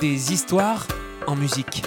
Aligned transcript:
des 0.00 0.32
histoires 0.32 0.86
en 1.26 1.34
musique. 1.34 1.82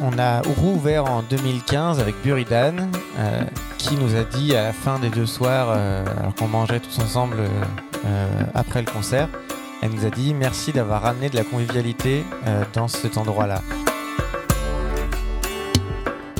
On 0.00 0.18
a 0.18 0.40
rouvert 0.42 1.04
en 1.06 1.22
2015 1.22 2.00
avec 2.00 2.14
Buridan, 2.22 2.88
euh, 3.18 3.42
qui 3.78 3.96
nous 3.96 4.14
a 4.16 4.22
dit 4.22 4.54
à 4.54 4.62
la 4.62 4.72
fin 4.72 4.98
des 4.98 5.10
deux 5.10 5.26
soirs, 5.26 5.68
euh, 5.70 6.04
alors 6.18 6.34
qu'on 6.34 6.48
mangeait 6.48 6.80
tous 6.80 6.98
ensemble 7.00 7.36
euh, 8.06 8.42
après 8.54 8.80
le 8.80 8.90
concert, 8.90 9.28
elle 9.82 9.90
nous 9.90 10.06
a 10.06 10.10
dit 10.10 10.34
merci 10.34 10.72
d'avoir 10.72 11.02
ramené 11.02 11.30
de 11.30 11.36
la 11.36 11.44
convivialité 11.44 12.24
dans 12.72 12.88
cet 12.88 13.16
endroit-là. 13.16 13.62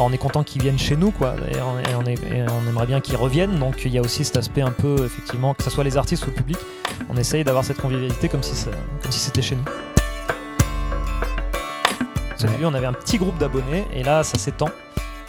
On 0.00 0.12
est 0.12 0.18
content 0.18 0.44
qu'ils 0.44 0.62
viennent 0.62 0.78
chez 0.78 0.96
nous, 0.96 1.10
quoi, 1.10 1.34
et 1.50 1.60
on, 1.60 2.02
on 2.02 2.68
aimerait 2.68 2.86
bien 2.86 3.00
qu'ils 3.00 3.16
reviennent. 3.16 3.58
Donc 3.58 3.84
il 3.84 3.92
y 3.92 3.98
a 3.98 4.00
aussi 4.00 4.24
cet 4.24 4.36
aspect 4.36 4.62
un 4.62 4.70
peu, 4.70 5.04
effectivement, 5.04 5.54
que 5.54 5.62
ce 5.62 5.70
soit 5.70 5.84
les 5.84 5.96
artistes 5.96 6.24
ou 6.24 6.30
le 6.30 6.34
public, 6.34 6.58
on 7.08 7.16
essaye 7.16 7.44
d'avoir 7.44 7.64
cette 7.64 7.80
convivialité 7.80 8.28
comme 8.28 8.42
si, 8.42 8.54
comme 9.08 9.12
si 9.14 9.20
c'était 9.20 9.40
chez 9.40 9.56
nous. 9.56 9.64
Au 12.44 12.46
début, 12.46 12.66
on 12.66 12.74
avait 12.74 12.86
un 12.86 12.92
petit 12.92 13.16
groupe 13.16 13.38
d'abonnés 13.38 13.86
et 13.94 14.02
là, 14.02 14.22
ça 14.22 14.36
s'étend. 14.38 14.68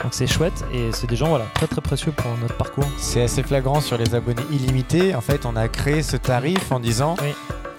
Donc 0.04 0.14
c'est 0.14 0.28
chouette 0.28 0.66
et 0.74 0.92
c'est 0.92 1.08
des 1.08 1.16
gens 1.16 1.30
voilà, 1.30 1.46
très 1.54 1.68
très 1.68 1.80
précieux 1.80 2.12
pour 2.12 2.30
notre 2.42 2.56
parcours. 2.56 2.86
C'est 2.98 3.22
assez 3.22 3.42
flagrant 3.42 3.80
sur 3.80 3.98
les 3.98 4.16
abonnés 4.16 4.44
illimités. 4.52 5.16
En 5.16 5.22
fait, 5.22 5.46
on 5.46 5.56
a 5.56 5.70
créé 5.70 6.04
ce 6.04 6.18
tarif 6.18 6.74
en 6.74 6.80
disant 6.80 7.16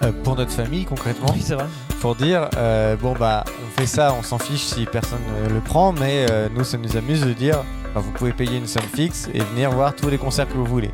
euh, 0.03 0.11
pour 0.23 0.35
notre 0.35 0.51
famille 0.51 0.85
concrètement. 0.85 1.31
Oui, 1.33 1.41
c'est 1.43 1.53
vrai. 1.53 1.65
Pour 1.99 2.15
dire 2.15 2.49
euh, 2.57 2.95
bon 2.95 3.13
bah 3.13 3.43
on 3.47 3.79
fait 3.79 3.87
ça, 3.87 4.15
on 4.17 4.23
s'en 4.23 4.39
fiche 4.39 4.61
si 4.61 4.85
personne 4.85 5.21
ne 5.43 5.49
le 5.53 5.61
prend, 5.61 5.93
mais 5.93 6.27
euh, 6.29 6.49
nous 6.55 6.63
ça 6.63 6.77
nous 6.77 6.97
amuse 6.97 7.21
de 7.21 7.33
dire 7.33 7.57
bah, 7.95 8.01
vous 8.01 8.11
pouvez 8.11 8.33
payer 8.33 8.57
une 8.57 8.67
somme 8.67 8.83
fixe 8.83 9.29
et 9.33 9.39
venir 9.39 9.71
voir 9.71 9.95
tous 9.95 10.09
les 10.09 10.17
concerts 10.17 10.47
que 10.47 10.53
vous 10.53 10.65
voulez. 10.65 10.91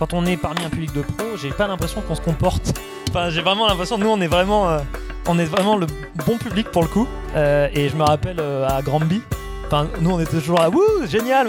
Quand 0.00 0.12
on 0.14 0.26
est 0.26 0.36
parmi 0.36 0.64
un 0.64 0.70
public 0.70 0.92
de 0.92 1.02
pro, 1.02 1.36
j'ai 1.40 1.50
pas 1.50 1.68
l'impression 1.68 2.00
qu'on 2.00 2.16
se 2.16 2.20
comporte. 2.20 2.76
Enfin, 3.10 3.30
j'ai 3.30 3.42
vraiment 3.42 3.68
l'impression 3.68 3.98
nous 3.98 4.08
on 4.08 4.20
est 4.20 4.26
vraiment 4.26 4.80
on 5.28 5.38
est 5.38 5.44
vraiment 5.44 5.76
le 5.76 5.86
bon 6.26 6.36
public 6.38 6.70
pour 6.70 6.82
le 6.82 6.88
coup. 6.88 7.06
Euh, 7.36 7.68
et 7.72 7.88
je 7.88 7.96
me 7.96 8.02
rappelle 8.02 8.40
euh, 8.40 8.68
à 8.68 8.82
Granby, 8.82 9.22
enfin, 9.66 9.88
nous 10.00 10.10
on 10.10 10.20
était 10.20 10.38
toujours 10.38 10.58
là, 10.58 10.68
wouh, 10.68 11.06
génial! 11.06 11.48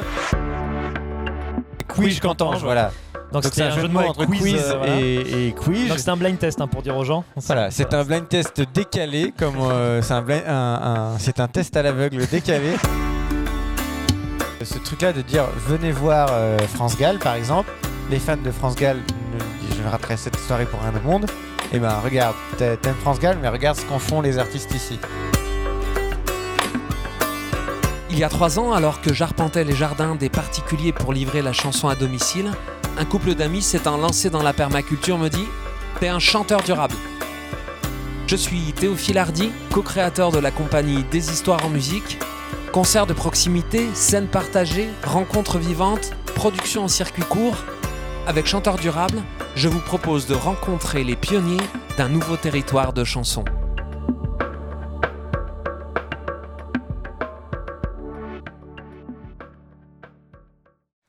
Quiz 1.88 2.20
qu'entends, 2.20 2.56
voilà. 2.58 2.92
Donc 3.32 3.46
c'est 3.46 3.62
un, 3.62 3.72
jeu 3.72 3.84
de 3.84 3.88
mots 3.88 4.02
entre 4.02 4.26
quiz, 4.26 4.62
euh, 4.62 5.48
et, 5.48 5.54
quiz. 5.54 5.88
Donc 5.88 6.00
c'est 6.00 6.10
un 6.10 6.18
blind 6.18 6.38
test 6.38 6.60
hein, 6.60 6.68
pour 6.68 6.82
dire 6.82 6.98
aux 6.98 7.06
gens. 7.06 7.24
Voilà, 7.38 7.72
c'est 7.72 7.94
un 7.94 8.04
blind 8.04 8.28
test 8.28 8.62
décalé, 8.74 9.34
comme 9.38 9.56
c'est 10.02 10.14
un, 10.14 11.16
c'est 11.18 11.40
un 11.40 11.48
test 11.48 11.76
à 11.78 11.82
l'aveugle 11.82 12.28
décalé. 12.28 12.76
Ce 14.62 14.78
truc-là 14.78 15.14
de 15.14 15.22
dire 15.22 15.46
venez 15.68 15.92
voir 15.92 16.30
France 16.74 16.98
Gall 16.98 17.20
par 17.20 17.36
exemple, 17.36 17.72
les 18.10 18.20
fans 18.20 18.38
de 18.38 18.52
France 18.52 18.76
Gall, 18.76 19.00
je 19.78 19.90
raterai 19.90 20.18
cette 20.18 20.38
soirée 20.38 20.66
pour 20.66 20.82
rien 20.82 20.94
au 20.96 21.08
monde. 21.08 21.26
Eh 21.74 21.80
ben 21.80 22.00
regarde, 22.04 22.36
t'aimes 22.58 22.96
France 23.02 23.20
Gall, 23.20 23.38
mais 23.42 23.48
regarde 23.48 23.78
ce 23.78 23.86
qu'en 23.86 24.00
font 24.00 24.22
les 24.22 24.38
artistes 24.38 24.74
ici. 24.74 25.00
Il 28.10 28.20
y 28.20 28.26
a 28.26 28.30
trois 28.30 28.60
ans, 28.60 28.74
alors 28.74 29.00
que 29.00 29.14
j'arpentais 29.14 29.64
les 29.64 29.74
jardins 29.74 30.16
des 30.16 30.30
particuliers 30.30 30.92
pour 30.92 31.14
livrer 31.14 31.42
la 31.42 31.54
chanson 31.54 31.88
à 31.88 31.96
domicile, 31.96 32.52
un 32.98 33.06
couple 33.06 33.36
d'amis 33.36 33.62
s'étant 33.62 33.96
lancé 33.96 34.30
dans 34.30 34.44
la 34.44 34.52
permaculture 34.52 35.18
me 35.18 35.30
dit 35.30 35.48
T'es 36.02 36.10
un 36.10 36.20
chanteur 36.20 36.62
durable. 36.62 36.96
Je 38.28 38.36
suis 38.36 38.74
Théophile 38.74 39.18
Hardy, 39.18 39.52
co-créateur 39.72 40.32
de 40.32 40.40
la 40.40 40.52
compagnie 40.52 41.04
Des 41.10 41.32
Histoires 41.32 41.66
en 41.66 41.70
musique. 41.70 42.20
Concerts 42.74 43.08
de 43.08 43.14
proximité, 43.14 43.88
scènes 43.94 44.28
partagées, 44.28 44.90
rencontres 45.04 45.58
vivantes, 45.58 46.12
production 46.36 46.84
en 46.84 46.88
circuit 46.88 47.24
court. 47.24 47.58
Avec 48.28 48.46
Chanteur 48.46 48.78
Durable, 48.78 49.24
je 49.56 49.68
vous 49.68 49.80
propose 49.80 50.28
de 50.28 50.36
rencontrer 50.36 51.04
les 51.04 51.16
pionniers 51.16 51.58
d'un 51.98 52.08
nouveau 52.08 52.38
territoire 52.38 52.94
de 52.94 53.04
chansons. 53.04 53.44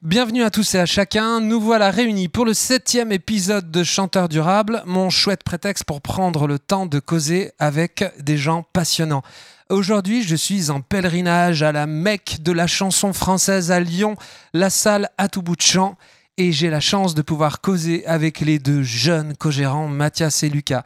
Bienvenue 0.00 0.42
à 0.42 0.50
tous 0.50 0.74
et 0.74 0.78
à 0.78 0.86
chacun, 0.86 1.40
nous 1.40 1.60
voilà 1.60 1.90
réunis 1.90 2.28
pour 2.28 2.46
le 2.46 2.54
septième 2.54 3.12
épisode 3.12 3.70
de 3.70 3.84
Chanteur 3.84 4.30
Durable, 4.30 4.82
mon 4.86 5.10
chouette 5.10 5.44
prétexte 5.44 5.84
pour 5.84 6.00
prendre 6.00 6.46
le 6.46 6.58
temps 6.58 6.86
de 6.86 6.98
causer 6.98 7.52
avec 7.58 8.04
des 8.20 8.38
gens 8.38 8.64
passionnants. 8.72 9.22
Aujourd'hui, 9.68 10.22
je 10.22 10.36
suis 10.36 10.70
en 10.70 10.80
pèlerinage 10.80 11.62
à 11.62 11.72
la 11.72 11.86
Mecque 11.86 12.38
de 12.40 12.52
la 12.52 12.66
chanson 12.66 13.12
française 13.12 13.70
à 13.70 13.80
Lyon, 13.80 14.16
la 14.54 14.70
salle 14.70 15.10
à 15.18 15.28
tout 15.28 15.42
bout 15.42 15.56
de 15.56 15.62
champ, 15.62 15.96
et 16.38 16.52
j'ai 16.52 16.70
la 16.70 16.80
chance 16.80 17.14
de 17.14 17.22
pouvoir 17.22 17.60
causer 17.60 18.06
avec 18.06 18.40
les 18.40 18.58
deux 18.58 18.82
jeunes 18.82 19.36
co-gérants, 19.36 19.88
Mathias 19.88 20.42
et 20.42 20.48
Lucas. 20.48 20.84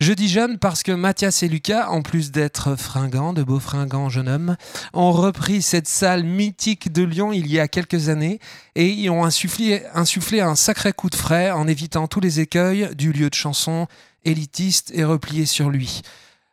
Je 0.00 0.14
dis 0.14 0.28
jeunes 0.28 0.58
parce 0.58 0.82
que 0.82 0.92
Mathias 0.92 1.42
et 1.42 1.48
Lucas, 1.48 1.88
en 1.90 2.00
plus 2.00 2.30
d'être 2.30 2.74
fringants, 2.74 3.34
de 3.34 3.42
beaux 3.42 3.60
fringants 3.60 4.08
jeunes 4.08 4.30
hommes, 4.30 4.56
ont 4.94 5.12
repris 5.12 5.60
cette 5.60 5.86
salle 5.86 6.24
mythique 6.24 6.90
de 6.90 7.02
Lyon 7.02 7.32
il 7.32 7.46
y 7.48 7.60
a 7.60 7.68
quelques 7.68 8.08
années 8.08 8.40
et 8.74 8.88
y 8.88 9.10
ont 9.10 9.24
insufflé, 9.24 9.82
insufflé 9.94 10.40
un 10.40 10.54
sacré 10.54 10.94
coup 10.94 11.10
de 11.10 11.16
frais 11.16 11.50
en 11.50 11.68
évitant 11.68 12.08
tous 12.08 12.20
les 12.20 12.40
écueils 12.40 12.88
du 12.96 13.12
lieu 13.12 13.28
de 13.28 13.34
chanson 13.34 13.86
élitiste 14.24 14.90
et 14.94 15.04
replié 15.04 15.44
sur 15.44 15.68
lui. 15.68 16.00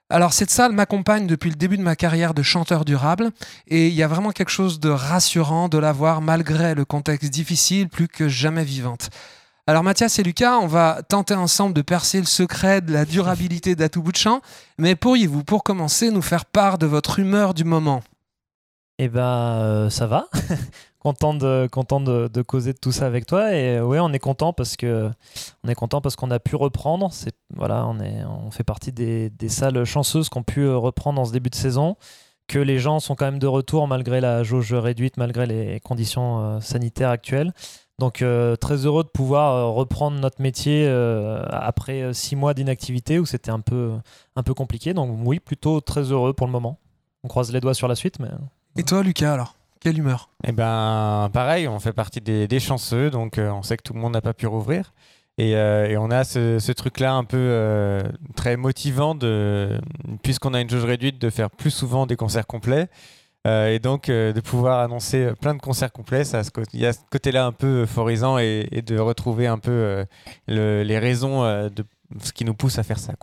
Alors 0.09 0.31
cette 0.31 0.51
salle 0.51 0.71
m'accompagne 0.71 1.27
depuis 1.27 1.49
le 1.49 1.57
début 1.57 1.77
de 1.77 1.81
ma 1.81 1.97
carrière 1.97 2.33
de 2.33 2.41
chanteur 2.41 2.85
durable 2.85 3.31
et 3.67 3.87
il 3.87 3.93
y 3.93 4.03
a 4.03 4.07
vraiment 4.07 4.31
quelque 4.31 4.51
chose 4.51 4.79
de 4.79 4.89
rassurant 4.89 5.67
de 5.67 5.77
la 5.77 5.91
voir 5.91 6.21
malgré 6.21 6.75
le 6.75 6.85
contexte 6.85 7.29
difficile 7.29 7.89
plus 7.89 8.07
que 8.07 8.29
jamais 8.29 8.63
vivante. 8.63 9.09
Alors 9.69 9.83
Mathias 9.83 10.17
et 10.17 10.23
Lucas, 10.23 10.59
on 10.59 10.67
va 10.67 11.01
tenter 11.09 11.33
ensemble 11.33 11.73
de 11.73 11.81
percer 11.81 12.19
le 12.19 12.25
secret 12.25 12.79
de 12.79 12.93
la 12.93 13.03
durabilité 13.03 13.75
d'Atout 13.75 14.01
Bout 14.01 14.13
de 14.13 14.17
Champ, 14.17 14.39
mais 14.77 14.95
pourriez-vous 14.95 15.43
pour 15.43 15.61
commencer 15.61 16.09
nous 16.09 16.21
faire 16.21 16.45
part 16.45 16.77
de 16.77 16.85
votre 16.85 17.19
humeur 17.19 17.53
du 17.53 17.65
moment? 17.65 18.01
Eh 18.99 19.09
ben 19.09 19.21
euh, 19.21 19.89
ça 19.89 20.07
va. 20.07 20.29
Content 21.13 22.01
de 22.01 22.41
causer 22.41 22.73
de 22.73 22.77
tout 22.77 22.91
ça 22.91 23.05
avec 23.05 23.25
toi. 23.25 23.53
Et 23.53 23.79
oui 23.79 23.99
on 23.99 24.11
est 24.13 24.19
content 24.19 24.53
parce 24.53 24.75
que 24.75 25.09
est 25.67 25.75
content 25.75 26.01
parce 26.01 26.15
qu'on 26.15 26.31
a 26.31 26.39
pu 26.39 26.55
reprendre. 26.55 27.09
C'est 27.11 27.35
voilà 27.55 27.85
on 27.87 27.99
est 27.99 28.23
on 28.25 28.51
fait 28.51 28.63
partie 28.63 28.91
des, 28.91 29.31
salles 29.49 29.83
chanceuses 29.85 30.29
qui 30.29 30.37
ont 30.37 30.43
pu 30.43 30.69
reprendre 30.69 31.21
en 31.21 31.25
ce 31.25 31.31
début 31.31 31.49
de 31.49 31.55
saison. 31.55 31.95
Que 32.47 32.59
les 32.59 32.79
gens 32.79 33.01
sont 33.01 33.15
quand 33.15 33.25
même 33.25 33.39
de 33.39 33.47
retour 33.47 33.87
malgré 33.87 34.21
la 34.21 34.41
jauge 34.43 34.73
réduite 34.73 35.17
malgré 35.17 35.45
les 35.45 35.79
conditions 35.81 36.39
euh, 36.39 36.59
sanitaires 36.61 37.09
actuelles. 37.09 37.51
Donc 37.99 38.21
euh, 38.21 38.55
très 38.55 38.85
heureux 38.85 39.03
de 39.03 39.09
pouvoir 39.09 39.53
euh, 39.53 39.65
reprendre 39.71 40.17
notre 40.19 40.41
métier 40.41 40.87
après 41.51 42.13
six 42.13 42.35
mois 42.35 42.53
d'inactivité 42.53 43.19
où 43.19 43.25
c'était 43.25 43.51
un 43.51 43.59
peu 43.59 43.91
un 44.35 44.43
peu 44.43 44.53
compliqué. 44.53 44.93
Donc 44.93 45.17
oui 45.25 45.39
plutôt 45.39 45.81
très 45.81 46.03
heureux 46.11 46.33
pour 46.33 46.47
le 46.47 46.53
moment. 46.53 46.79
On 47.23 47.27
croise 47.27 47.51
les 47.51 47.59
doigts 47.59 47.73
sur 47.73 47.87
la 47.87 47.95
suite 47.95 48.19
mais 48.19 48.29
et 48.77 48.83
toi 48.83 49.01
Lucas 49.01 49.33
alors? 49.33 49.56
Quelle 49.79 49.97
humeur 49.97 50.29
Eh 50.45 50.51
ben, 50.51 51.29
pareil, 51.33 51.67
on 51.67 51.79
fait 51.79 51.93
partie 51.93 52.21
des, 52.21 52.59
chanceux, 52.59 53.09
donc 53.09 53.37
euh, 53.37 53.51
on 53.51 53.63
sait 53.63 53.77
que 53.77 53.83
tout 53.83 53.93
le 53.93 53.99
monde 53.99 54.13
n'a 54.13 54.21
pas 54.21 54.33
pu 54.33 54.47
rouvrir. 54.47 54.93
Et, 55.37 55.55
euh, 55.55 55.95
on 55.99 56.09
a 56.09 56.23
ce, 56.23 56.71
truc-là 56.71 57.13
un 57.13 57.23
peu 57.23 57.37
euh, 57.37 58.03
très 58.35 58.57
motivant, 58.57 59.15
de, 59.15 59.79
puisqu'on 60.23 60.53
a 60.53 60.61
une 60.61 60.69
jauge 60.69 60.85
réduite, 60.85 61.19
de 61.19 61.29
faire 61.29 61.49
plus 61.49 61.71
souvent 61.71 62.05
des 62.05 62.15
concerts 62.15 62.47
complets. 62.47 62.87
et 63.45 63.79
donc 63.79 64.07
de 64.07 64.41
pouvoir 64.41 64.79
annoncer 64.81 65.31
plein 65.39 65.53
de 65.53 65.61
concerts 65.61 65.93
complets, 65.93 66.23
il 66.73 66.81
y 66.81 66.85
a 66.85 66.93
ce 66.93 66.99
côté-là 67.09 67.45
un 67.45 67.53
peu 67.53 67.83
euphorisant 67.83 68.37
et, 68.37 68.83
de 68.85 68.99
retrouver 68.99 69.47
un 69.47 69.57
peu 69.57 70.05
les 70.47 70.99
raisons 70.99 71.43
de 71.69 71.85
ce 72.21 72.33
qui 72.33 72.43
nous 72.43 72.55
pousse 72.55 72.77
à 72.77 72.83
faire 72.83 72.99
ça. 72.99 73.13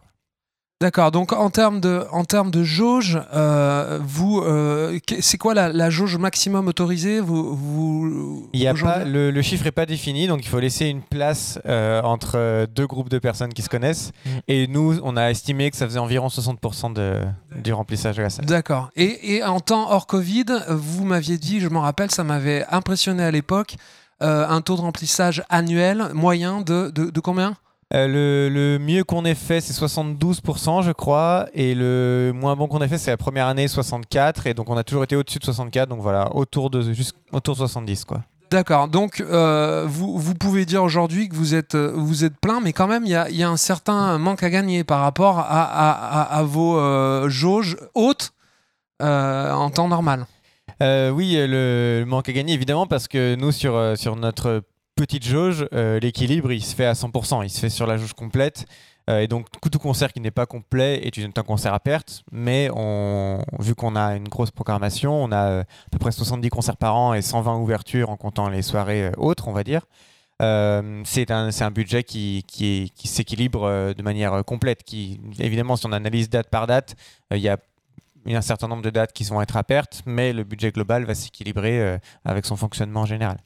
D'accord. 0.84 1.10
Donc 1.10 1.32
en 1.32 1.48
termes 1.48 1.80
de, 1.80 2.04
en 2.12 2.26
termes 2.26 2.50
de 2.50 2.62
jauge, 2.62 3.18
euh, 3.32 3.98
vous, 4.04 4.42
euh, 4.42 4.98
c'est 5.20 5.38
quoi 5.38 5.54
la, 5.54 5.88
jauge 5.88 6.18
maximum 6.18 6.68
autorisée 6.68 7.20
vous, 7.20 7.56
vous, 7.56 8.50
Il 8.52 8.60
y 8.60 8.66
a 8.66 8.74
pas, 8.74 9.02
le, 9.02 9.40
chiffre 9.40 9.64
n'est 9.64 9.72
pas 9.72 9.86
défini, 9.86 10.26
donc 10.26 10.44
il 10.44 10.48
faut 10.48 10.60
laisser 10.60 10.88
une 10.88 11.00
place 11.00 11.58
euh, 11.64 12.02
entre 12.02 12.66
deux 12.66 12.86
groupes 12.86 13.08
de 13.08 13.18
personnes 13.18 13.54
qui 13.54 13.62
se 13.62 13.70
connaissent. 13.70 14.12
Mm. 14.26 14.30
Et 14.48 14.66
nous, 14.66 15.00
on 15.02 15.16
a 15.16 15.30
estimé 15.30 15.70
que 15.70 15.78
ça 15.78 15.86
faisait 15.86 15.98
environ 15.98 16.26
60% 16.26 16.92
de, 16.92 17.20
du 17.56 17.72
remplissage 17.72 18.18
de 18.18 18.22
la 18.22 18.28
salle. 18.28 18.44
D'accord. 18.44 18.90
Et, 18.94 19.36
et, 19.36 19.42
en 19.42 19.60
temps 19.60 19.90
hors 19.90 20.06
Covid, 20.06 20.44
vous 20.68 21.06
m'aviez 21.06 21.38
dit, 21.38 21.60
je 21.60 21.68
m'en 21.68 21.80
rappelle, 21.80 22.10
ça 22.10 22.24
m'avait 22.24 22.66
impressionné 22.70 23.22
à 23.22 23.30
l'époque, 23.30 23.76
un 24.20 24.60
taux 24.60 24.76
de 24.76 24.82
remplissage 24.82 25.42
annuel 25.48 26.08
moyen 26.12 26.60
de, 26.60 26.90
de, 26.90 27.08
de 27.08 27.20
combien? 27.20 27.56
Euh, 27.94 28.48
le, 28.50 28.78
mieux 28.78 29.04
qu'on 29.04 29.24
ait 29.24 29.36
fait, 29.36 29.60
c'est 29.60 29.72
72%, 29.72 30.82
je 30.82 30.90
crois. 30.90 31.46
Et 31.54 31.74
le 31.74 32.32
moins 32.34 32.56
bon 32.56 32.66
qu'on 32.66 32.80
ait 32.80 32.88
fait, 32.88 32.98
c'est 32.98 33.12
la 33.12 33.16
première 33.16 33.46
année, 33.46 33.68
64. 33.68 34.46
Et 34.46 34.54
donc, 34.54 34.68
on 34.68 34.76
a 34.76 34.82
toujours 34.82 35.04
été 35.04 35.14
au-dessus 35.14 35.38
de 35.38 35.44
64. 35.44 35.88
Donc, 35.88 36.00
voilà, 36.00 36.34
autour 36.34 36.70
de, 36.70 36.92
juste, 36.92 37.14
autour 37.32 37.54
de 37.54 37.58
70, 37.58 38.04
quoi. 38.04 38.22
D'accord. 38.50 38.88
Donc, 38.88 39.20
euh, 39.20 39.84
vous, 39.86 40.18
vous, 40.18 40.34
pouvez 40.34 40.64
dire 40.64 40.82
aujourd'hui 40.82 41.28
que 41.28 41.34
vous 41.34 41.54
êtes, 41.54 41.76
vous 41.76 42.24
êtes 42.24 42.36
plein, 42.40 42.60
mais 42.60 42.72
quand 42.72 42.86
même, 42.86 43.04
il 43.04 43.10
y 43.10 43.14
a, 43.14 43.30
y 43.30 43.42
a, 43.42 43.48
un 43.48 43.56
certain 43.56 44.18
manque 44.18 44.42
à 44.42 44.50
gagner 44.50 44.84
par 44.84 45.00
rapport 45.00 45.38
à, 45.38 45.44
à, 45.44 46.22
à, 46.22 46.42
vos 46.42 46.78
euh, 46.78 47.28
jauges 47.28 47.76
hautes 47.94 48.32
en 49.00 49.70
temps 49.70 49.88
normal. 49.88 50.26
oui, 50.80 51.36
le, 51.36 52.04
manque 52.06 52.28
à 52.28 52.32
gagner, 52.32 52.54
évidemment, 52.54 52.86
parce 52.86 53.08
que 53.08 53.34
nous, 53.34 53.52
sur, 53.52 53.94
sur 53.96 54.16
notre 54.16 54.62
petite 54.94 55.24
jauge, 55.24 55.66
euh, 55.72 55.98
l'équilibre, 56.00 56.52
il 56.52 56.62
se 56.62 56.74
fait 56.74 56.86
à 56.86 56.92
100%. 56.92 57.44
Il 57.44 57.50
se 57.50 57.60
fait 57.60 57.70
sur 57.70 57.86
la 57.86 57.96
jauge 57.96 58.12
complète. 58.12 58.66
Euh, 59.10 59.20
et 59.20 59.28
donc, 59.28 59.46
tout 59.70 59.78
concert 59.78 60.12
qui 60.12 60.20
n'est 60.20 60.30
pas 60.30 60.46
complet 60.46 61.06
est 61.06 61.38
un 61.38 61.42
concert 61.42 61.74
à 61.74 61.80
perte, 61.80 62.24
mais 62.32 62.70
on, 62.74 63.42
vu 63.58 63.74
qu'on 63.74 63.96
a 63.96 64.16
une 64.16 64.28
grosse 64.28 64.50
programmation, 64.50 65.12
on 65.22 65.30
a 65.30 65.60
à 65.60 65.64
peu 65.90 65.98
près 65.98 66.10
70 66.10 66.48
concerts 66.48 66.78
par 66.78 66.96
an 66.96 67.12
et 67.12 67.20
120 67.20 67.58
ouvertures 67.58 68.08
en 68.08 68.16
comptant 68.16 68.48
les 68.48 68.62
soirées 68.62 69.10
autres, 69.18 69.48
on 69.48 69.52
va 69.52 69.62
dire. 69.62 69.82
c'est 70.40 71.30
un, 71.30 71.70
budget 71.70 72.02
qui, 72.02 72.44
qui, 72.46 72.90
qui 72.94 73.08
s'équilibre 73.08 73.92
de 73.92 74.02
manière 74.02 74.42
complète. 74.44 74.82
Qui, 74.84 75.20
évidemment, 75.38 75.76
si 75.76 75.84
on 75.84 75.92
analyse 75.92 76.30
date 76.30 76.48
par 76.48 76.66
date, 76.66 76.96
il 77.30 77.42
y 77.42 77.48
a 77.50 77.58
un 78.38 78.42
certain 78.42 78.68
nombre 78.68 78.82
de 78.82 78.90
dates 78.90 79.12
qui 79.12 79.24
vont 79.24 79.40
être 79.42 79.56
à 79.56 79.64
perte, 79.64 80.02
mais 80.06 80.32
le 80.32 80.44
budget 80.44 80.70
global 80.70 81.04
va 81.04 81.14
s'équilibrer 81.14 81.80
euh, 81.80 81.98
avec 82.24 82.46
son 82.46 82.56
fonctionnement 82.56 83.04
général. 83.04 83.38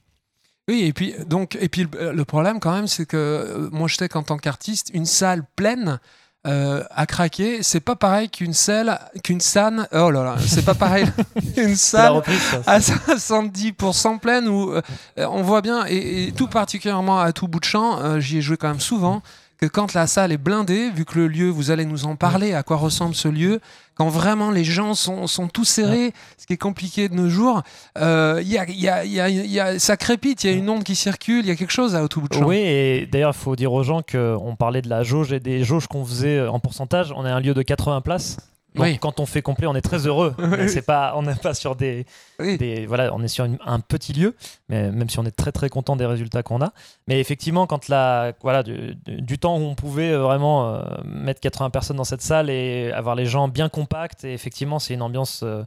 Oui, 0.69 0.83
et 0.83 0.93
puis, 0.93 1.15
donc, 1.25 1.57
et 1.59 1.67
puis 1.67 1.87
le, 1.91 2.25
problème 2.25 2.59
quand 2.59 2.71
même, 2.71 2.87
c'est 2.87 3.07
que 3.07 3.17
euh, 3.17 3.69
moi 3.71 3.87
je 3.87 3.95
sais 3.95 4.07
qu'en 4.07 4.21
tant 4.21 4.37
qu'artiste, 4.37 4.91
une 4.93 5.07
salle 5.07 5.41
pleine, 5.55 5.99
euh, 6.45 6.83
à 6.91 7.07
craquer, 7.07 7.63
c'est 7.63 7.79
pas 7.79 7.95
pareil 7.95 8.29
qu'une 8.29 8.53
salle, 8.53 8.99
qu'une 9.23 9.41
salle, 9.41 9.87
oh 9.91 10.11
là 10.11 10.23
là, 10.23 10.35
c'est 10.37 10.63
pas 10.63 10.75
pareil, 10.75 11.07
une 11.57 11.75
salle 11.75 12.21
à 12.67 12.77
70% 12.79 14.19
pleine 14.19 14.47
où 14.47 14.71
on 15.17 15.41
voit 15.41 15.61
bien, 15.61 15.85
et, 15.85 16.31
tout 16.37 16.47
particulièrement 16.47 17.19
à 17.19 17.33
tout 17.33 17.47
bout 17.47 17.59
de 17.59 17.65
champ, 17.65 18.19
j'y 18.19 18.37
ai 18.37 18.41
joué 18.43 18.55
quand 18.55 18.69
même 18.69 18.79
souvent, 18.79 19.23
que 19.59 19.65
quand 19.65 19.93
la 19.93 20.07
salle 20.07 20.31
est 20.31 20.37
blindée, 20.37 20.89
vu 20.89 21.03
que 21.05 21.19
le 21.19 21.27
lieu, 21.27 21.49
vous 21.49 21.69
allez 21.71 21.85
nous 21.85 22.05
en 22.05 22.15
parler, 22.15 22.53
à 22.53 22.63
quoi 22.63 22.77
ressemble 22.77 23.13
ce 23.13 23.27
lieu, 23.27 23.59
quand 23.95 24.07
vraiment 24.07 24.51
les 24.51 24.63
gens 24.63 24.93
sont, 24.93 25.27
sont 25.27 25.49
tous 25.49 25.65
serrés, 25.65 26.13
ce 26.37 26.45
qui 26.45 26.53
est 26.53 26.57
compliqué 26.57 27.09
de 27.09 27.15
nos 27.15 27.27
jours, 27.27 27.61
euh, 27.97 28.41
y 28.45 28.57
a, 28.57 28.95
a, 28.95 29.65
a, 29.65 29.79
ça 29.79 29.97
crépite, 29.97 30.45
il 30.45 30.49
y 30.49 30.53
a 30.53 30.55
une 30.55 30.69
onde 30.69 30.85
qui 30.85 30.95
circule, 30.95 31.43
il 31.43 31.49
y 31.49 31.51
a 31.51 31.55
quelque 31.55 31.73
chose 31.73 31.95
à 31.95 32.07
tout. 32.07 32.23
Oui, 32.41 32.57
et 32.57 33.05
d'ailleurs, 33.11 33.33
il 33.35 33.39
faut 33.39 33.57
dire 33.57 33.73
aux 33.73 33.83
gens 33.83 34.01
qu'on 34.01 34.55
parlait 34.55 34.81
de 34.81 34.89
la 34.89 35.03
jauge 35.03 35.33
et 35.33 35.41
des 35.41 35.65
jauges 35.65 35.87
qu'on 35.87 36.05
faisait 36.05 36.47
en 36.47 36.59
pourcentage. 36.61 37.11
On 37.13 37.25
est 37.25 37.29
un 37.29 37.41
lieu 37.41 37.53
de 37.53 37.61
80 37.61 37.99
places. 37.99 38.37
Donc, 38.75 38.99
quand 38.99 39.19
on 39.19 39.25
fait 39.25 39.41
complet, 39.41 39.67
on 39.67 39.75
est 39.75 39.81
très 39.81 40.05
heureux. 40.05 40.35
c'est 40.67 40.85
pas, 40.85 41.13
on 41.15 41.23
n'est 41.23 41.35
pas 41.35 41.53
sur 41.53 41.75
des, 41.75 42.05
des, 42.39 42.85
voilà, 42.85 43.13
on 43.13 43.23
est 43.23 43.27
sur 43.27 43.47
un 43.65 43.79
petit 43.79 44.13
lieu, 44.13 44.35
mais 44.67 44.91
même 44.91 45.09
si 45.09 45.19
on 45.19 45.25
est 45.25 45.35
très 45.35 45.51
très 45.51 45.69
content 45.69 45.95
des 45.95 46.05
résultats 46.05 46.43
qu'on 46.43 46.61
a. 46.61 46.71
Mais 47.07 47.19
effectivement, 47.19 47.67
quand 47.67 47.87
la, 47.87 48.33
voilà, 48.41 48.63
du, 48.63 49.39
temps 49.39 49.57
où 49.57 49.61
on 49.61 49.75
pouvait 49.75 50.11
euh, 50.11 50.19
vraiment 50.19 50.75
euh, 50.75 50.81
mettre 51.03 51.39
80 51.39 51.69
personnes 51.69 51.97
dans 51.97 52.03
cette 52.03 52.21
salle 52.21 52.49
et 52.49 52.91
avoir 52.91 53.15
les 53.15 53.25
gens 53.25 53.47
bien 53.47 53.69
compacts, 53.69 54.23
et 54.23 54.33
effectivement, 54.33 54.79
c'est 54.79 54.93
une 54.93 55.01
ambiance 55.01 55.41
euh, 55.43 55.63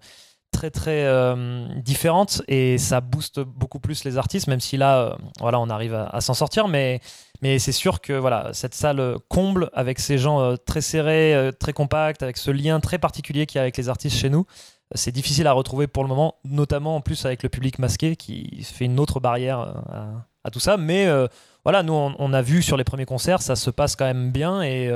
très 0.53 0.71
très 0.71 1.07
différente. 1.77 2.43
Et 2.47 2.77
ça 2.79 3.01
booste 3.01 3.41
beaucoup 3.41 3.81
plus 3.81 4.05
les 4.05 4.19
artistes, 4.19 4.49
même 4.49 4.61
si 4.61 4.77
là, 4.77 5.17
voilà, 5.41 5.59
on 5.59 5.71
arrive 5.71 5.95
à, 5.95 6.07
à 6.09 6.21
s'en 6.21 6.35
sortir, 6.35 6.69
mais 6.69 7.01
mais 7.43 7.59
c'est 7.59 7.73
sûr 7.73 8.01
que 8.01 8.13
voilà, 8.13 8.51
cette 8.53 8.75
salle 8.75 9.17
comble 9.29 9.69
avec 9.75 9.99
ces 9.99 10.17
gens 10.17 10.41
euh, 10.41 10.57
très 10.57 10.81
serrés, 10.81 11.35
euh, 11.35 11.51
très 11.51 11.73
compacts, 11.73 12.23
avec 12.23 12.37
ce 12.37 12.53
lien 12.53 12.79
très 12.79 12.99
particulier 12.99 13.47
qu'il 13.47 13.57
y 13.57 13.59
a 13.59 13.63
avec 13.63 13.77
les 13.77 13.89
artistes 13.89 14.17
chez 14.17 14.31
nous. 14.31 14.47
C'est 14.95 15.11
difficile 15.11 15.49
à 15.49 15.53
retrouver 15.53 15.89
pour 15.89 16.05
le 16.05 16.09
moment, 16.09 16.37
notamment 16.45 16.97
en 16.97 17.01
plus 17.01 17.27
avec 17.27 17.43
le 17.43 17.49
public 17.49 17.81
masqué 17.81 18.15
qui 18.15 18.63
fait 18.63 18.85
une 18.85 19.01
autre 19.01 19.19
barrière 19.19 19.75
euh, 19.93 20.13
à, 20.45 20.51
tout 20.51 20.61
ça. 20.61 20.77
Mais 20.77 21.09
voilà, 21.65 21.83
nous, 21.83 21.95
on, 21.95 22.33
a 22.33 22.43
vu 22.43 22.63
sur 22.63 22.77
les 22.77 22.85
premiers 22.85 23.07
concerts, 23.07 23.41
ça 23.41 23.57
se 23.57 23.71
passe 23.71 23.97
quand 23.97 24.05
même 24.05 24.33
bien 24.33 24.63
et, 24.63 24.91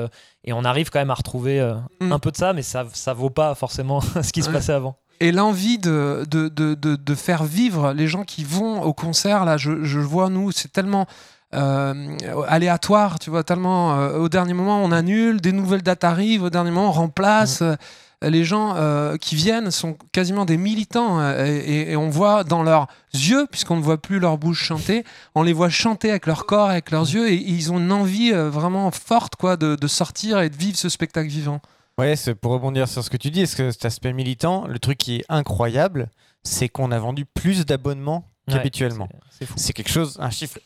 et 0.44 0.52
on 0.52 0.64
arrive 0.64 0.90
quand 0.90 0.98
même 0.98 1.10
à 1.10 1.14
retrouver 1.14 1.62
mm. 2.00 2.12
un 2.12 2.18
peu 2.18 2.30
de 2.30 2.36
ça, 2.36 2.52
mais 2.52 2.62
ça 2.62 2.84
ne 2.84 3.12
vaut 3.14 3.30
pas 3.30 3.54
forcément 3.54 4.00
ce 4.22 4.32
qui 4.32 4.42
se 4.42 4.50
passait 4.50 4.72
avant 4.72 4.98
et 5.20 5.32
l'envie 5.32 5.78
de 5.78 6.26
de, 6.28 6.48
de, 6.48 6.74
de, 6.74 7.14
faire 7.14 7.44
vivre 7.44 7.94
les 7.94 8.06
gens 8.06 8.24
qui 8.24 8.44
vont 8.44 8.82
au 8.82 8.92
concert, 8.92 9.46
là, 9.46 9.56
je, 9.56 9.82
je 9.82 9.98
vois, 9.98 10.28
nous, 10.28 10.52
c'est 10.52 10.70
tellement 10.70 11.06
euh, 11.54 12.16
aléatoire, 12.48 13.20
tu 13.20 13.30
vois, 13.30 13.44
tellement 13.44 13.96
euh, 13.96 14.18
au 14.18 14.28
dernier 14.28 14.52
moment 14.52 14.82
on 14.82 14.90
annule, 14.90 15.40
des 15.40 15.52
nouvelles 15.52 15.82
dates 15.82 16.02
arrivent, 16.02 16.42
au 16.42 16.50
dernier 16.50 16.70
moment 16.70 16.88
on 16.88 16.92
remplace. 16.92 17.62
Euh, 17.62 17.76
les 18.22 18.44
gens 18.44 18.74
qui 19.20 19.36
viennent 19.36 19.70
sont 19.70 19.94
quasiment 20.10 20.46
des 20.46 20.56
militants 20.56 21.20
et, 21.38 21.94
on 21.96 22.08
voit 22.08 22.44
dans 22.44 22.62
leurs 22.62 22.88
yeux, 23.12 23.46
puisqu'on 23.50 23.76
ne 23.76 23.82
voit 23.82 24.00
plus 24.00 24.18
leur 24.18 24.38
bouche 24.38 24.64
chanter, 24.64 25.04
on 25.34 25.42
les 25.42 25.52
voit 25.52 25.68
chanter 25.68 26.08
avec 26.08 26.26
leur 26.26 26.46
corps, 26.46 26.70
avec 26.70 26.90
leurs 26.90 27.04
yeux 27.04 27.28
et, 27.28 27.34
ils 27.34 27.70
ont 27.72 27.78
une 27.78 27.92
envie 27.92 28.32
vraiment 28.32 28.90
forte 28.90 29.36
quoi, 29.36 29.58
de, 29.58 29.86
sortir 29.86 30.40
et 30.40 30.48
de 30.48 30.56
vivre 30.56 30.78
ce 30.78 30.88
spectacle 30.88 31.28
vivant. 31.28 31.60
Ouais, 31.98 32.14
pour 32.40 32.52
rebondir 32.52 32.88
sur 32.88 33.04
ce 33.04 33.10
que 33.10 33.18
tu 33.18 33.30
dis, 33.30 33.42
est-ce 33.42 33.54
que 33.54 33.70
cet 33.70 33.84
aspect 33.84 34.14
militant, 34.14 34.66
le 34.66 34.78
truc 34.78 34.96
qui 34.96 35.16
est 35.16 35.24
incroyable, 35.28 36.08
c'est 36.42 36.70
qu'on 36.70 36.92
a 36.92 36.98
vendu 36.98 37.26
plus 37.26 37.66
d'abonnements 37.66 38.30
qu'habituellement. 38.48 39.10
c'est 39.56 39.74
quelque 39.74 39.92
chose, 39.92 40.16
un 40.20 40.30
chiffre 40.30 40.58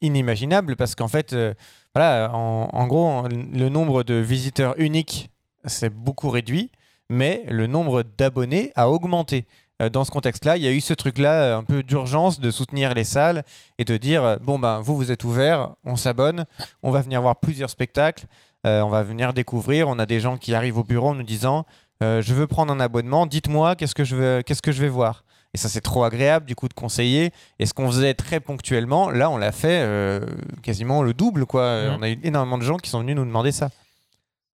inimaginable 0.00 0.76
parce 0.76 0.94
qu'en 0.94 1.08
fait, 1.08 1.32
euh, 1.32 1.54
voilà, 1.94 2.30
en, 2.32 2.86
gros, 2.86 3.26
le 3.28 3.68
nombre 3.68 4.02
de 4.02 4.14
visiteurs 4.14 4.74
uniques 4.78 5.30
s'est 5.64 5.90
beaucoup 5.90 6.30
réduit, 6.30 6.70
mais 7.08 7.44
le 7.48 7.66
nombre 7.66 8.02
d'abonnés 8.02 8.72
a 8.76 8.90
augmenté. 8.90 9.46
Euh, 9.80 9.88
dans 9.88 10.04
ce 10.04 10.10
contexte-là, 10.10 10.56
il 10.56 10.62
y 10.62 10.68
a 10.68 10.72
eu 10.72 10.80
ce 10.80 10.94
truc-là, 10.94 11.56
un 11.56 11.64
peu 11.64 11.82
d'urgence 11.82 12.40
de 12.40 12.50
soutenir 12.50 12.94
les 12.94 13.04
salles 13.04 13.44
et 13.78 13.84
de 13.84 13.96
dire 13.96 14.24
euh, 14.24 14.36
bon 14.40 14.58
ben 14.58 14.80
vous 14.80 14.96
vous 14.96 15.10
êtes 15.10 15.24
ouverts, 15.24 15.70
on 15.84 15.96
s'abonne, 15.96 16.44
on 16.82 16.90
va 16.90 17.00
venir 17.00 17.22
voir 17.22 17.36
plusieurs 17.36 17.70
spectacles, 17.70 18.26
on 18.64 18.88
va 18.88 19.02
venir 19.02 19.32
découvrir. 19.32 19.88
On 19.88 19.98
a 19.98 20.04
des 20.04 20.20
gens 20.20 20.36
qui 20.36 20.54
arrivent 20.54 20.76
au 20.76 20.84
bureau 20.84 21.10
en 21.10 21.14
nous 21.14 21.22
disant 21.22 21.64
je 22.02 22.34
veux 22.34 22.46
prendre 22.46 22.70
un 22.70 22.80
abonnement, 22.80 23.24
dites-moi 23.24 23.76
qu'est-ce 23.76 23.94
que 23.94 24.04
je 24.04 24.14
veux, 24.14 24.42
qu'est-ce 24.42 24.60
que 24.60 24.72
je 24.72 24.82
vais 24.82 24.90
voir. 24.90 25.24
Et 25.54 25.58
ça, 25.58 25.68
c'est 25.68 25.80
trop 25.80 26.04
agréable 26.04 26.46
du 26.46 26.54
coup 26.54 26.68
de 26.68 26.74
conseiller. 26.74 27.32
Et 27.58 27.66
ce 27.66 27.72
qu'on 27.72 27.88
faisait 27.88 28.14
très 28.14 28.40
ponctuellement, 28.40 29.10
là, 29.10 29.30
on 29.30 29.38
l'a 29.38 29.52
fait 29.52 29.80
euh, 29.82 30.20
quasiment 30.62 31.02
le 31.02 31.14
double. 31.14 31.46
quoi. 31.46 31.88
Mmh. 31.88 31.96
On 31.98 32.02
a 32.02 32.10
eu 32.10 32.18
énormément 32.22 32.58
de 32.58 32.64
gens 32.64 32.76
qui 32.76 32.90
sont 32.90 33.00
venus 33.00 33.16
nous 33.16 33.24
demander 33.24 33.52
ça. 33.52 33.70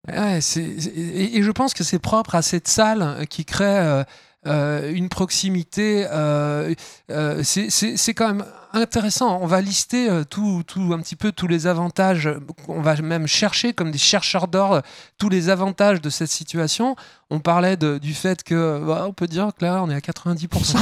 Ouais, 0.09 0.39
et, 0.39 1.43
je 1.43 1.51
pense 1.51 1.73
que 1.73 1.83
c'est 1.83 1.99
propre 1.99 2.35
à 2.35 2.43
cette 2.43 2.69
salle 2.69 3.27
qui 3.29 3.45
crée 3.45 3.65
euh, 3.65 4.05
euh, 4.47 4.93
une 4.93 5.09
proximité. 5.09 6.07
c'est 7.09 8.15
quand 8.15 8.27
même 8.27 8.45
intéressant. 8.75 9.39
On 9.41 9.47
va 9.47 9.61
lister 9.61 10.09
euh, 10.11 10.25
tout, 10.25 10.65
un 10.93 10.99
petit 10.99 11.17
peu 11.17 11.33
tous 11.33 11.47
les 11.47 11.67
avantages. 11.67 12.29
On 12.69 12.81
va 12.81 12.97
même 12.97 13.27
chercher, 13.27 13.73
comme 13.73 13.91
des 13.91 13.99
chercheurs 13.99 14.49
d'or, 14.49 14.83
tous 15.19 15.29
les 15.29 15.49
avantages 15.49 16.01
de 16.01 16.11
cette 16.11 16.31
situation. 16.31 16.97
On 17.31 17.41
parlait 17.41 17.77
du 17.77 18.15
fait 18.15 18.43
que, 18.43 18.85
bah, 18.85 19.05
on 19.09 19.13
peut 19.13 19.27
dire 19.27 19.51
que 19.59 19.65
là, 19.65 19.83
on 19.83 19.91
est 19.91 19.95
à 19.95 20.01
90% 20.01 20.77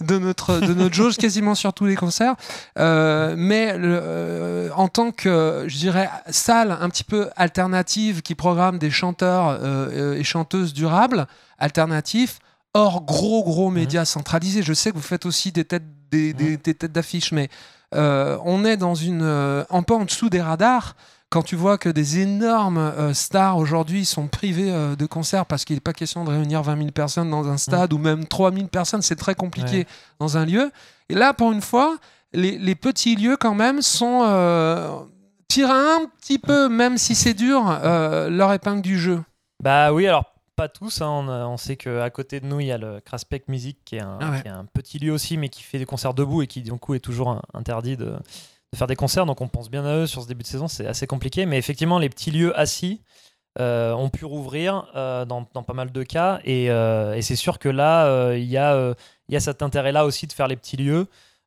de 0.00 0.18
notre 0.18 0.60
de 0.60 0.74
notre 0.74 0.94
jauge 0.94 1.16
quasiment 1.16 1.54
sur 1.54 1.72
tous 1.72 1.84
les 1.84 1.96
concerts. 1.96 2.34
Euh, 2.78 3.34
mais 3.36 3.74
euh, 3.74 4.70
en 4.74 4.88
tant 4.88 5.10
que, 5.10 5.64
je 5.66 5.76
dirais, 5.76 6.08
salle 6.30 6.76
un 6.80 6.88
petit 6.88 7.04
peu 7.04 7.28
alternative 7.36 8.22
qui 8.22 8.34
programme 8.34 8.78
des 8.78 8.90
chanteurs 8.90 9.58
et 9.92 10.24
chanteuses 10.24 10.72
durables, 10.72 11.26
alternatifs 11.58 12.38
hors 12.78 13.02
gros 13.02 13.42
gros 13.42 13.70
médias 13.70 14.04
centralisés. 14.04 14.62
Je 14.62 14.72
sais 14.72 14.90
que 14.90 14.96
vous 14.96 15.02
faites 15.02 15.26
aussi 15.26 15.52
des 15.52 15.64
têtes 15.64 15.82
des, 16.10 16.32
mmh. 16.32 16.58
têtes 16.58 16.92
d'affiche, 16.92 17.32
mais 17.32 17.48
euh, 17.94 18.38
on 18.44 18.64
est 18.64 18.76
dans 18.76 18.94
une 18.94 19.22
euh, 19.22 19.64
un 19.70 19.82
peu 19.82 19.94
en 19.94 20.04
dessous 20.04 20.30
des 20.30 20.40
radars. 20.40 20.94
Quand 21.30 21.42
tu 21.42 21.56
vois 21.56 21.76
que 21.76 21.90
des 21.90 22.20
énormes 22.20 22.78
euh, 22.78 23.12
stars 23.12 23.58
aujourd'hui 23.58 24.06
sont 24.06 24.28
privés 24.28 24.72
de 24.96 25.06
concerts 25.06 25.44
parce 25.44 25.66
qu'il 25.66 25.76
n'est 25.76 25.80
pas 25.80 25.92
question 25.92 26.24
de 26.24 26.30
réunir 26.30 26.62
20 26.62 26.78
000 26.78 26.90
personnes 26.92 27.30
dans 27.30 27.48
un 27.48 27.54
mmh. 27.54 27.58
stade 27.58 27.92
ou 27.92 27.98
même 27.98 28.26
3 28.26 28.52
000 28.52 28.68
personnes, 28.68 29.02
c'est 29.02 29.16
très 29.16 29.34
compliqué 29.34 29.86
dans 30.20 30.38
un 30.38 30.46
lieu. 30.46 30.70
Et 31.10 31.14
là, 31.14 31.34
pour 31.34 31.52
une 31.52 31.60
fois, 31.60 31.96
les, 32.32 32.74
petits 32.74 33.16
lieux 33.16 33.36
quand 33.36 33.54
même 33.54 33.82
sont 33.82 34.20
tirent 35.48 35.70
un 35.70 36.06
petit 36.20 36.38
peu, 36.38 36.68
même 36.68 36.96
si 36.96 37.14
c'est 37.14 37.34
dur, 37.34 37.78
leur 37.82 38.52
épingle 38.52 38.82
du 38.82 38.98
jeu. 38.98 39.22
Bah 39.62 39.92
oui, 39.92 40.06
alors 40.06 40.37
pas 40.58 40.68
tous. 40.68 41.02
Hein. 41.02 41.46
On, 41.46 41.56
sait 41.56 41.76
qu'à 41.76 42.10
côté 42.10 42.40
de 42.40 42.46
nous, 42.46 42.58
il 42.58 42.66
y 42.66 42.72
a 42.72 42.78
le 42.78 42.98
Craspec 43.00 43.46
Music, 43.46 43.78
qui 43.84 43.94
est, 43.94 44.00
un, 44.00 44.18
ah 44.20 44.58
un, 44.58 44.64
petit 44.64 44.98
lieu 44.98 45.12
aussi, 45.12 45.36
mais 45.36 45.48
qui 45.48 45.62
fait 45.62 45.78
des 45.78 45.84
concerts 45.84 46.14
debout 46.14 46.42
et 46.42 46.48
qui, 46.48 46.62
du 46.62 46.72
coup, 46.72 46.94
est 46.94 47.00
toujours 47.00 47.40
interdit 47.54 47.96
de, 47.96 48.16
faire 48.74 48.88
des 48.88 48.96
concerts. 48.96 49.24
Donc, 49.24 49.40
on 49.40 49.46
pense 49.46 49.70
bien 49.70 49.84
à 49.84 49.94
eux 49.94 50.06
sur 50.08 50.20
ce 50.20 50.26
début 50.26 50.42
de 50.42 50.48
saison. 50.48 50.66
C'est 50.66 50.88
assez 50.88 51.06
compliqué. 51.06 51.46
Mais 51.46 51.58
effectivement, 51.58 52.00
les 52.00 52.08
petits 52.08 52.32
lieux 52.32 52.58
assis 52.58 53.02
euh, 53.60 53.92
ont 53.92 54.08
pu 54.08 54.24
rouvrir 54.24 54.90
euh, 54.96 55.24
dans, 55.24 55.44
pas 55.44 55.74
mal 55.74 55.92
de 55.92 56.02
cas. 56.02 56.40
Et, 56.42 56.72
euh, 56.72 57.20
c'est 57.20 57.36
sûr 57.36 57.60
que 57.60 57.68
là, 57.68 58.34
il 58.34 58.44
y, 58.44 58.56
a, 58.56 58.94
y 59.28 59.36
a 59.36 59.40
cet 59.40 59.62
intérêt-là 59.62 60.06
aussi 60.06 60.26
de 60.26 60.32
faire 60.32 60.48
les 60.48 60.56
petits 60.56 60.76
lieux. 60.76 61.06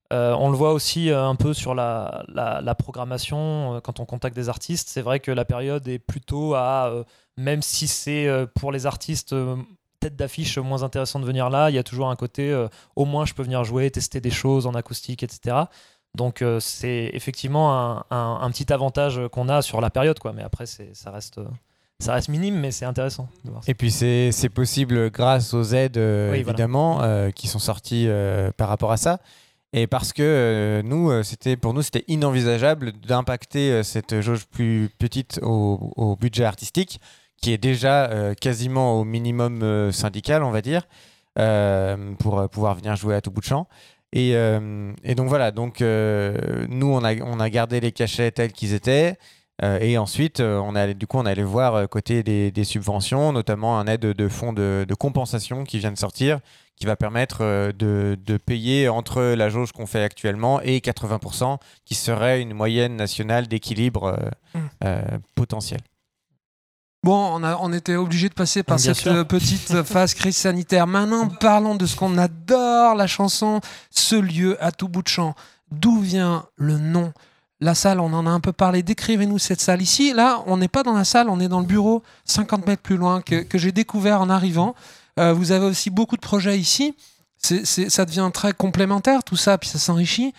on 0.09 0.49
le 0.49 0.55
voit 0.55 0.71
aussi 0.71 1.09
un 1.09 1.35
peu 1.35 1.53
sur 1.53 1.75
la, 1.75 2.23
la 2.29 2.75
programmation 2.75 3.81
quand 3.83 3.99
on 3.99 4.05
contacte 4.05 4.37
des 4.37 4.47
artistes. 4.47 4.87
C'est 4.87 5.01
vrai 5.01 5.19
que 5.19 5.31
la 5.31 5.43
période 5.43 5.85
est 5.89 5.99
plutôt 5.99 6.55
à 6.55 7.03
même 7.41 7.61
si 7.61 7.87
c'est 7.87 8.27
euh, 8.27 8.45
pour 8.55 8.71
les 8.71 8.85
artistes 8.85 9.33
euh, 9.33 9.57
tête 9.99 10.15
d'affiche 10.15 10.57
moins 10.57 10.83
intéressant 10.83 11.19
de 11.19 11.25
venir 11.25 11.49
là, 11.49 11.69
il 11.69 11.75
y 11.75 11.79
a 11.79 11.83
toujours 11.83 12.09
un 12.09 12.15
côté 12.15 12.51
euh, 12.51 12.67
au 12.95 13.05
moins 13.05 13.25
je 13.25 13.33
peux 13.33 13.43
venir 13.43 13.63
jouer, 13.63 13.91
tester 13.91 14.21
des 14.21 14.31
choses 14.31 14.65
en 14.65 14.73
acoustique, 14.73 15.23
etc. 15.23 15.57
Donc 16.15 16.43
c'est 16.59 17.09
effectivement 17.13 18.03
un, 18.11 18.51
petit 18.51 18.73
avantage 18.73 19.21
qu'on 19.31 19.47
a 19.47 19.61
sur 19.61 19.79
la 19.79 19.89
période, 19.89 20.19
quoi. 20.19 20.33
Mais 20.33 20.43
après, 20.43 20.65
ça 20.65 21.09
reste, 21.09 21.39
ça 21.99 22.15
reste 22.15 22.27
minime, 22.27 22.59
mais 22.59 22.71
c'est 22.71 22.83
intéressant. 22.83 23.29
Et 23.65 23.73
puis 23.73 23.91
c'est 23.91 24.49
possible 24.53 25.09
grâce 25.09 25.53
aux 25.53 25.63
aides, 25.63 25.95
évidemment, 25.95 26.99
qui 27.33 27.47
sont 27.47 27.59
sorties 27.59 28.09
par 28.57 28.67
rapport 28.67 28.91
à 28.91 28.97
ça. 28.97 29.21
Et 29.71 29.87
parce 29.87 30.11
que 30.11 30.81
nous, 30.83 31.23
c'était 31.23 31.55
pour 31.55 31.73
nous, 31.73 31.81
c'était 31.81 32.03
inenvisageable 32.09 32.91
d'impacter 32.91 33.81
cette 33.83 34.19
jauge 34.19 34.47
plus 34.47 34.89
petite 34.99 35.39
au, 35.41 36.17
budget 36.19 36.43
artistique, 36.43 36.99
qui 37.41 37.53
est 37.53 37.57
déjà 37.57 38.33
quasiment 38.39 38.99
au 38.99 39.03
minimum 39.03 39.91
syndical, 39.91 40.43
on 40.43 40.51
va 40.51 40.61
dire, 40.61 40.87
pour 42.19 42.49
pouvoir 42.49 42.75
venir 42.75 42.95
jouer 42.95 43.15
à 43.15 43.21
tout 43.21 43.31
bout 43.31 43.41
de 43.41 43.45
champ. 43.45 43.67
Et, 44.13 44.31
et 44.31 45.15
donc 45.15 45.27
voilà, 45.27 45.51
donc 45.51 45.81
nous, 45.81 46.87
on 46.87 47.03
a, 47.03 47.15
on 47.21 47.39
a 47.39 47.49
gardé 47.49 47.79
les 47.79 47.91
cachets 47.91 48.31
tels 48.31 48.51
qu'ils 48.51 48.73
étaient. 48.73 49.17
Euh, 49.63 49.79
et 49.79 49.97
ensuite, 49.97 50.39
euh, 50.39 50.59
on 50.59 50.75
a, 50.75 50.93
du 50.93 51.07
coup, 51.07 51.17
on 51.17 51.25
allait 51.25 51.43
voir 51.43 51.75
euh, 51.75 51.85
côté 51.85 52.23
des, 52.23 52.63
subventions, 52.63 53.31
notamment 53.31 53.79
un 53.79 53.85
aide 53.85 54.01
de 54.01 54.27
fonds 54.27 54.53
de, 54.53 54.85
compensation 54.97 55.63
qui 55.63 55.79
vient 55.79 55.91
de 55.91 55.97
sortir, 55.97 56.39
qui 56.75 56.85
va 56.85 56.95
permettre 56.95 57.71
de, 57.71 58.37
payer 58.45 58.89
entre 58.89 59.21
la 59.21 59.49
jauge 59.49 59.71
qu'on 59.71 59.85
fait 59.85 60.03
actuellement 60.03 60.61
et 60.61 60.79
80%, 60.79 61.57
qui 61.85 61.95
serait 61.95 62.41
une 62.41 62.53
moyenne 62.53 62.95
nationale 62.95 63.47
d'équilibre 63.47 64.17
mmh. 64.55 64.59
potentiel. 65.35 65.81
Bon, 67.03 67.31
on, 67.33 67.43
a, 67.43 67.57
on 67.57 67.73
était 67.73 67.95
obligé 67.95 68.29
de 68.29 68.35
passer 68.35 68.61
par 68.61 68.79
cette 68.79 69.03
petite 69.23 69.81
phase 69.83 70.13
crise 70.13 70.37
sanitaire. 70.37 70.85
Maintenant, 70.85 71.27
parlons 71.27 71.73
de 71.73 71.87
ce 71.87 71.95
qu'on 71.95 72.15
adore, 72.19 72.93
la 72.93 73.07
chanson, 73.07 73.59
ce 73.89 74.15
lieu 74.15 74.63
à 74.63 74.71
tout 74.71 74.87
bout 74.87 75.01
de 75.01 75.07
champ. 75.07 75.33
D'où 75.71 75.99
vient 75.99 76.45
le 76.57 76.77
nom? 76.77 77.11
La 77.59 77.73
salle, 77.73 77.99
on 77.99 78.13
en 78.13 78.27
a 78.27 78.29
un 78.29 78.39
peu 78.39 78.53
parlé. 78.53 78.83
Décrivez-nous 78.83 79.39
cette 79.39 79.61
salle 79.61 79.81
ici. 79.81 80.13
Là, 80.13 80.43
on 80.45 80.57
n'est 80.57 80.67
pas 80.67 80.83
dans 80.83 80.93
la 80.93 81.03
salle, 81.03 81.27
on 81.29 81.39
est 81.39 81.47
dans 81.47 81.59
le 81.59 81.65
bureau, 81.65 82.03
50 82.25 82.67
mètres 82.67 82.83
plus 82.83 82.97
loin, 82.97 83.21
que, 83.21 83.45
j'ai 83.55 83.71
découvert 83.71 84.21
en 84.21 84.29
arrivant. 84.29 84.75
Euh, 85.19 85.33
vous 85.33 85.51
avez 85.51 85.65
aussi 85.65 85.89
beaucoup 85.89 86.17
de 86.17 86.21
projets 86.21 86.59
ici. 86.59 86.95
ça 87.39 88.05
devient 88.05 88.29
très 88.31 88.53
complémentaire, 88.53 89.23
tout 89.23 89.37
ça, 89.37 89.57
puis 89.57 89.69
ça 89.69 89.79
s'enrichit. 89.79 90.35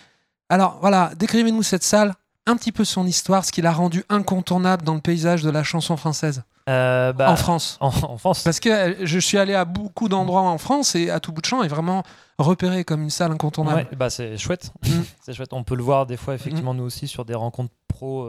Alors 0.47 0.77
voilà, 0.79 1.11
décrivez-nous 1.17 1.63
cette 1.63 1.83
salle, 1.83 2.13
un 2.45 2.55
petit 2.55 2.71
peu 2.71 2.85
son 2.85 3.05
histoire, 3.05 3.43
ce 3.43 3.51
qui 3.51 3.61
l'a 3.61 3.73
rendu 3.73 4.05
incontournable 4.07 4.83
dans 4.83 4.93
le 4.93 5.01
paysage 5.01 5.43
de 5.43 5.49
la 5.49 5.63
chanson 5.63 5.97
française. 5.97 6.43
Euh, 6.69 7.11
bah, 7.11 7.29
en 7.29 7.35
France. 7.35 7.77
En, 7.81 8.17
France. 8.17 8.43
Parce 8.43 8.59
que 8.59 8.69
euh, 8.69 8.95
je 9.05 9.19
suis 9.19 9.37
allé 9.37 9.53
à 9.53 9.65
beaucoup 9.65 10.07
d'endroits 10.07 10.41
en 10.41 10.57
France 10.57 10.95
et 10.95 11.09
à 11.09 11.19
tout 11.19 11.33
bout 11.33 11.41
de 11.41 11.45
champ 11.45 11.61
est 11.63 11.67
vraiment 11.67 12.03
repéré 12.37 12.83
comme 12.83 13.03
une 13.03 13.09
salle 13.09 13.31
incontournable. 13.31 13.87
bah 13.97 14.09
c'est 14.09 14.37
chouette. 14.37 14.71
Mm. 14.85 15.01
c'est 15.21 15.33
chouette. 15.33 15.53
On 15.53 15.63
peut 15.63 15.75
le 15.75 15.83
voir 15.83 16.05
des 16.05 16.17
fois 16.17 16.35
effectivement 16.35 16.73
mm. 16.73 16.77
nous 16.77 16.83
aussi 16.83 17.07
sur 17.07 17.25
des 17.25 17.35
rencontres 17.35 17.73
pro 17.87 18.25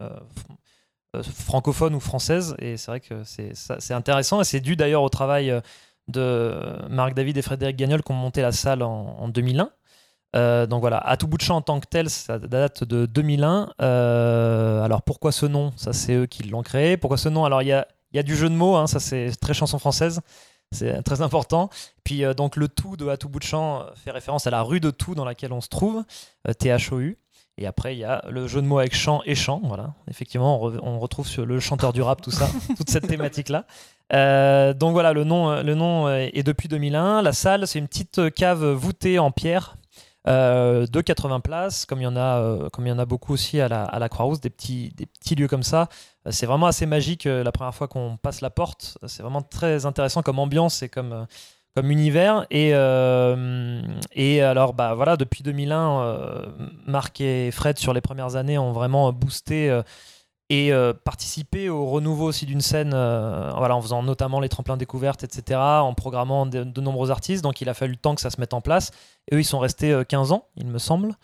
euh, 0.00 0.08
francophones 1.22 1.94
ou 1.94 2.00
françaises 2.00 2.56
et 2.58 2.76
c'est 2.76 2.90
vrai 2.90 3.00
que 3.00 3.22
c'est 3.24 3.94
intéressant 3.94 4.40
et 4.40 4.44
c'est 4.44 4.60
dû 4.60 4.74
d'ailleurs 4.74 5.02
au 5.02 5.08
travail 5.08 5.54
de 6.08 6.58
Marc 6.88 7.14
David 7.14 7.36
et 7.36 7.42
Frédéric 7.42 7.76
Gagnol 7.76 8.02
qui 8.02 8.10
ont 8.10 8.16
monté 8.16 8.42
la 8.42 8.50
salle 8.50 8.82
en, 8.82 9.16
en 9.18 9.28
2001. 9.28 9.70
Euh, 10.34 10.66
donc 10.66 10.80
voilà, 10.80 10.98
à 10.98 11.16
tout 11.16 11.28
bout 11.28 11.36
de 11.36 11.42
champ 11.42 11.56
en 11.56 11.62
tant 11.62 11.78
que 11.80 11.86
tel, 11.86 12.10
ça 12.10 12.38
date 12.38 12.84
de 12.84 13.06
2001. 13.06 13.70
Euh, 13.80 14.82
alors 14.82 15.02
pourquoi 15.02 15.32
ce 15.32 15.46
nom? 15.46 15.72
Ça, 15.76 15.92
c'est 15.92 16.14
eux 16.14 16.26
qui 16.26 16.42
l'ont 16.44 16.62
créé. 16.62 16.96
Pourquoi 16.96 17.16
ce 17.16 17.28
nom? 17.28 17.44
Alors 17.44 17.62
il 17.62 17.68
y 17.68 17.72
a, 18.18 18.22
du 18.22 18.36
jeu 18.36 18.48
de 18.48 18.54
mots, 18.54 18.76
hein, 18.76 18.86
ça 18.86 19.00
c'est 19.00 19.30
très 19.40 19.54
chanson 19.54 19.78
française. 19.78 20.20
C'est 20.72 21.02
très 21.02 21.22
important. 21.22 21.70
Puis 22.02 22.24
euh, 22.24 22.34
donc 22.34 22.56
le 22.56 22.68
tout 22.68 22.96
de 22.96 23.06
à 23.08 23.16
tout 23.16 23.28
bout 23.28 23.38
de 23.38 23.44
champ 23.44 23.86
fait 23.94 24.10
référence 24.10 24.46
à 24.46 24.50
la 24.50 24.62
rue 24.62 24.80
de 24.80 24.90
Tout 24.90 25.14
dans 25.14 25.24
laquelle 25.24 25.52
on 25.52 25.60
se 25.60 25.68
trouve, 25.68 26.04
T-H-O-U. 26.58 27.18
Et 27.56 27.68
après, 27.68 27.94
il 27.94 28.00
y 28.00 28.04
a 28.04 28.24
le 28.28 28.48
jeu 28.48 28.60
de 28.60 28.66
mots 28.66 28.80
avec 28.80 28.96
chant 28.96 29.22
et 29.26 29.36
chant. 29.36 29.60
Voilà, 29.62 29.94
effectivement, 30.10 30.60
on, 30.60 30.98
retrouve 30.98 31.28
sur 31.28 31.46
le 31.46 31.60
chanteur 31.60 31.92
du 31.92 32.02
rap, 32.02 32.20
tout 32.20 32.32
ça, 32.32 32.48
toute 32.76 32.90
cette 32.90 33.06
thématique-là. 33.06 33.64
donc 34.74 34.90
voilà, 34.90 35.12
le 35.12 35.22
nom, 35.22 35.62
le 35.62 35.74
nom 35.76 36.08
est 36.08 36.42
depuis 36.42 36.66
2001. 36.66 37.22
La 37.22 37.32
salle, 37.32 37.68
c'est 37.68 37.78
une 37.78 37.86
petite 37.86 38.34
cave 38.34 38.64
voûtée 38.72 39.20
en 39.20 39.30
pierre 39.30 39.76
euh, 40.26 40.86
de 40.86 41.00
80 41.02 41.40
places, 41.40 41.84
comme 41.84 42.00
il 42.00 42.04
y 42.04 42.06
en 42.06 42.16
a, 42.16 42.40
euh, 42.40 42.70
comme 42.70 42.86
il 42.86 42.88
y 42.88 42.92
en 42.92 42.98
a 42.98 43.04
beaucoup 43.04 43.34
aussi 43.34 43.60
à 43.60 43.68
la, 43.68 43.84
à 43.84 43.98
la 43.98 44.08
Croix-Rousse, 44.08 44.40
des 44.40 44.50
petits, 44.50 44.90
des 44.96 45.06
petits 45.06 45.34
lieux 45.34 45.48
comme 45.48 45.62
ça. 45.62 45.88
Euh, 46.26 46.30
c'est 46.30 46.46
vraiment 46.46 46.66
assez 46.66 46.86
magique 46.86 47.24
la 47.24 47.52
première 47.52 47.74
fois 47.74 47.88
qu'on 47.88 48.16
passe 48.16 48.40
la 48.40 48.50
porte. 48.50 48.98
C'est 49.06 49.22
vraiment 49.22 49.42
très 49.42 49.84
intéressant 49.84 50.22
comme 50.22 50.38
ambiance 50.38 50.82
et 50.82 50.88
comme, 50.88 51.26
comme 51.76 51.90
univers. 51.90 52.46
Et, 52.50 52.70
et 54.12 54.42
alors, 54.42 54.74
bah, 54.74 54.94
voilà, 54.94 55.16
depuis 55.16 55.42
2001, 55.42 56.54
Marc 56.86 57.20
et 57.20 57.50
Fred, 57.50 57.78
sur 57.78 57.92
les 57.92 58.00
premières 58.00 58.36
années, 58.36 58.56
ont 58.56 58.72
vraiment 58.72 59.12
boosté 59.12 59.82
et 60.54 60.72
euh, 60.72 60.92
participer 60.92 61.68
au 61.68 61.86
renouveau 61.86 62.26
aussi 62.26 62.46
d'une 62.46 62.60
scène, 62.60 62.92
euh, 62.94 63.50
en 63.50 63.82
faisant 63.82 64.04
notamment 64.04 64.38
les 64.38 64.48
tremplins 64.48 64.76
découvertes, 64.76 65.24
etc., 65.24 65.58
en 65.58 65.94
programmant 65.94 66.46
de, 66.46 66.80
nombreux 66.80 67.10
artistes. 67.10 67.42
Donc 67.42 67.60
il 67.60 67.68
a 67.68 67.74
fallu 67.74 67.92
le 67.92 67.98
temps 67.98 68.14
que 68.14 68.20
ça 68.20 68.30
se 68.30 68.40
mette 68.40 68.54
en 68.54 68.60
place. 68.60 68.92
Et 69.28 69.34
eux, 69.34 69.40
ils 69.40 69.44
sont 69.44 69.58
restés 69.58 69.92
15 70.08 70.30
euh, 70.30 70.34
ans, 70.34 70.46
il 70.56 70.66
me 70.68 70.78
semble. 70.78 71.14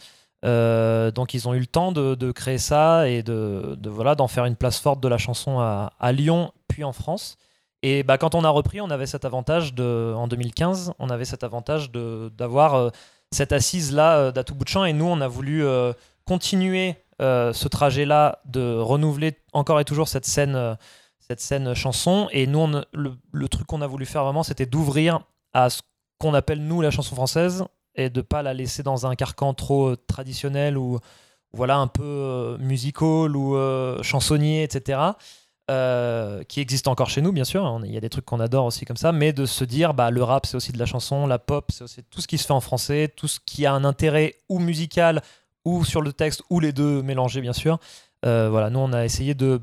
donc 0.43 1.35
ils 1.35 1.49
ont 1.49 1.55
eu 1.55 1.61
le 1.61 1.67
temps 1.67 1.93
de, 1.93 2.33
créer 2.33 2.59
ça 2.59 3.09
et 3.09 3.23
de, 3.23 3.79
voilà 3.85 4.17
d'en 4.17 4.27
faire 4.27 4.47
une 4.47 4.57
place 4.57 4.81
forte 4.81 5.01
de 5.01 5.09
la 5.09 5.19
chanson 5.19 5.61
à, 5.61 6.13
Lyon 6.13 6.53
puis 6.67 6.83
en 6.83 6.93
France. 6.93 7.37
Et 7.83 8.03
bah, 8.03 8.19
quand 8.19 8.35
on 8.35 8.45
a 8.45 8.51
repris, 8.51 8.81
on 8.81 8.91
avait 8.91 9.07
cet 9.07 9.25
avantage 9.25 9.73
en 9.79 10.27
2015, 10.27 10.95
on 10.99 11.09
avait 11.09 11.25
cet 11.25 11.45
avantage 11.45 11.93
d'avoir 11.93 12.91
cette 13.31 13.53
assise 13.53 13.93
là 13.93 14.33
d'à 14.33 14.43
tout 14.43 14.57
bout 14.57 14.65
de 14.65 14.71
champ. 14.71 14.85
Et 14.85 14.93
nous, 14.93 15.07
on 15.07 15.21
a 15.21 15.29
voulu 15.29 15.65
continuer 16.25 16.97
euh, 17.21 17.53
ce 17.53 17.69
trajet-là 17.69 18.41
de 18.47 18.79
renouveler 18.79 19.37
encore 19.53 19.79
et 19.79 19.85
toujours 19.85 20.09
cette 20.09 20.25
scène, 20.25 20.55
euh, 20.55 20.75
cette 21.19 21.41
scène 21.41 21.75
chanson. 21.75 22.29
Et 22.33 22.47
nous, 22.47 22.67
le, 22.93 23.49
truc 23.49 23.67
qu'on 23.67 23.83
a 23.83 23.87
voulu 23.87 24.07
faire 24.07 24.25
vraiment, 24.25 24.43
c'était 24.43 24.65
d'ouvrir 24.65 25.21
à 25.53 25.69
ce 25.69 25.83
qu'on 26.19 26.33
appelle 26.33 26.62
nous 26.62 26.81
la 26.81 26.91
chanson 26.91 27.15
française 27.15 27.65
et 27.95 28.09
de 28.09 28.23
pas 28.23 28.43
la 28.43 28.55
laisser 28.55 28.83
dans 28.83 29.07
un 29.07 29.17
carcan 29.17 29.53
trop 29.53 29.89
euh, 29.89 29.97
traditionnel 30.07 30.79
ou 30.79 30.99
voilà 31.53 31.77
un 31.77 31.89
peu 31.89 32.57
musical 32.61 33.37
ou 33.37 33.57
chansonnier, 34.03 34.62
etc. 34.62 35.00
qui 36.49 36.61
existe 36.61 36.87
encore 36.87 37.11
chez 37.11 37.21
nous, 37.21 37.33
bien 37.33 37.43
sûr. 37.43 37.81
Il 37.85 37.93
y 37.93 37.97
a 37.97 38.00
des 38.00 38.09
trucs 38.09 38.25
qu'on 38.25 38.39
adore 38.39 38.67
aussi 38.67 38.85
comme 38.85 38.97
ça, 38.97 39.11
mais 39.11 39.33
de 39.33 39.47
se 39.47 39.65
dire, 39.65 39.93
bah, 39.93 40.12
le 40.12 40.23
rap, 40.23 40.47
c'est 40.47 40.57
aussi 40.57 40.71
de 40.71 40.79
la 40.79 40.87
chanson, 40.87 41.27
la 41.27 41.41
pop, 41.41 41.73
c'est 41.73 41.83
aussi 41.83 42.05
tout 42.05 42.21
ce 42.21 42.29
qui 42.29 42.39
se 42.39 42.47
fait 42.47 42.53
en 42.53 42.61
français, 42.61 43.12
tout 43.15 43.27
ce 43.27 43.41
qui 43.45 43.67
a 43.67 43.73
un 43.73 43.83
intérêt 43.83 44.37
ou 44.49 44.61
musical 44.61 45.23
ou 45.64 45.85
sur 45.85 46.00
le 46.00 46.12
texte, 46.12 46.43
ou 46.50 46.61
les 46.61 46.73
deux 46.73 47.02
mélangés, 47.02 47.40
bien 47.40 47.52
sûr. 47.52 47.79
Euh, 48.26 48.50
voilà, 48.50 48.69
nous 48.69 48.81
on 48.81 48.93
a 48.93 49.05
essayé 49.07 49.35
de, 49.35 49.62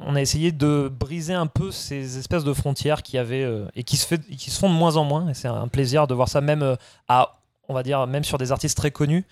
on 0.00 0.16
a 0.16 0.20
essayé 0.20 0.50
de 0.50 0.90
briser 0.92 1.34
un 1.34 1.46
peu 1.46 1.70
ces 1.70 2.18
espèces 2.18 2.42
de 2.42 2.52
frontières 2.52 3.04
qui 3.04 3.16
avaient 3.16 3.44
euh, 3.44 3.68
et 3.76 3.84
se, 3.88 4.14
qui 4.16 4.50
se 4.50 4.58
font 4.58 4.68
de 4.68 4.74
moins 4.74 4.96
en 4.96 5.04
moins. 5.04 5.28
Et 5.28 5.34
c'est 5.34 5.48
un 5.48 5.68
plaisir 5.68 6.06
de 6.06 6.14
voir 6.14 6.28
ça 6.28 6.40
même 6.40 6.62
euh, 6.62 6.76
à, 7.06 7.36
on 7.68 7.74
va 7.74 7.82
dire, 7.82 8.06
même 8.06 8.24
sur 8.24 8.38
des 8.38 8.50
artistes 8.50 8.76
très 8.76 8.90
connus. 8.90 9.24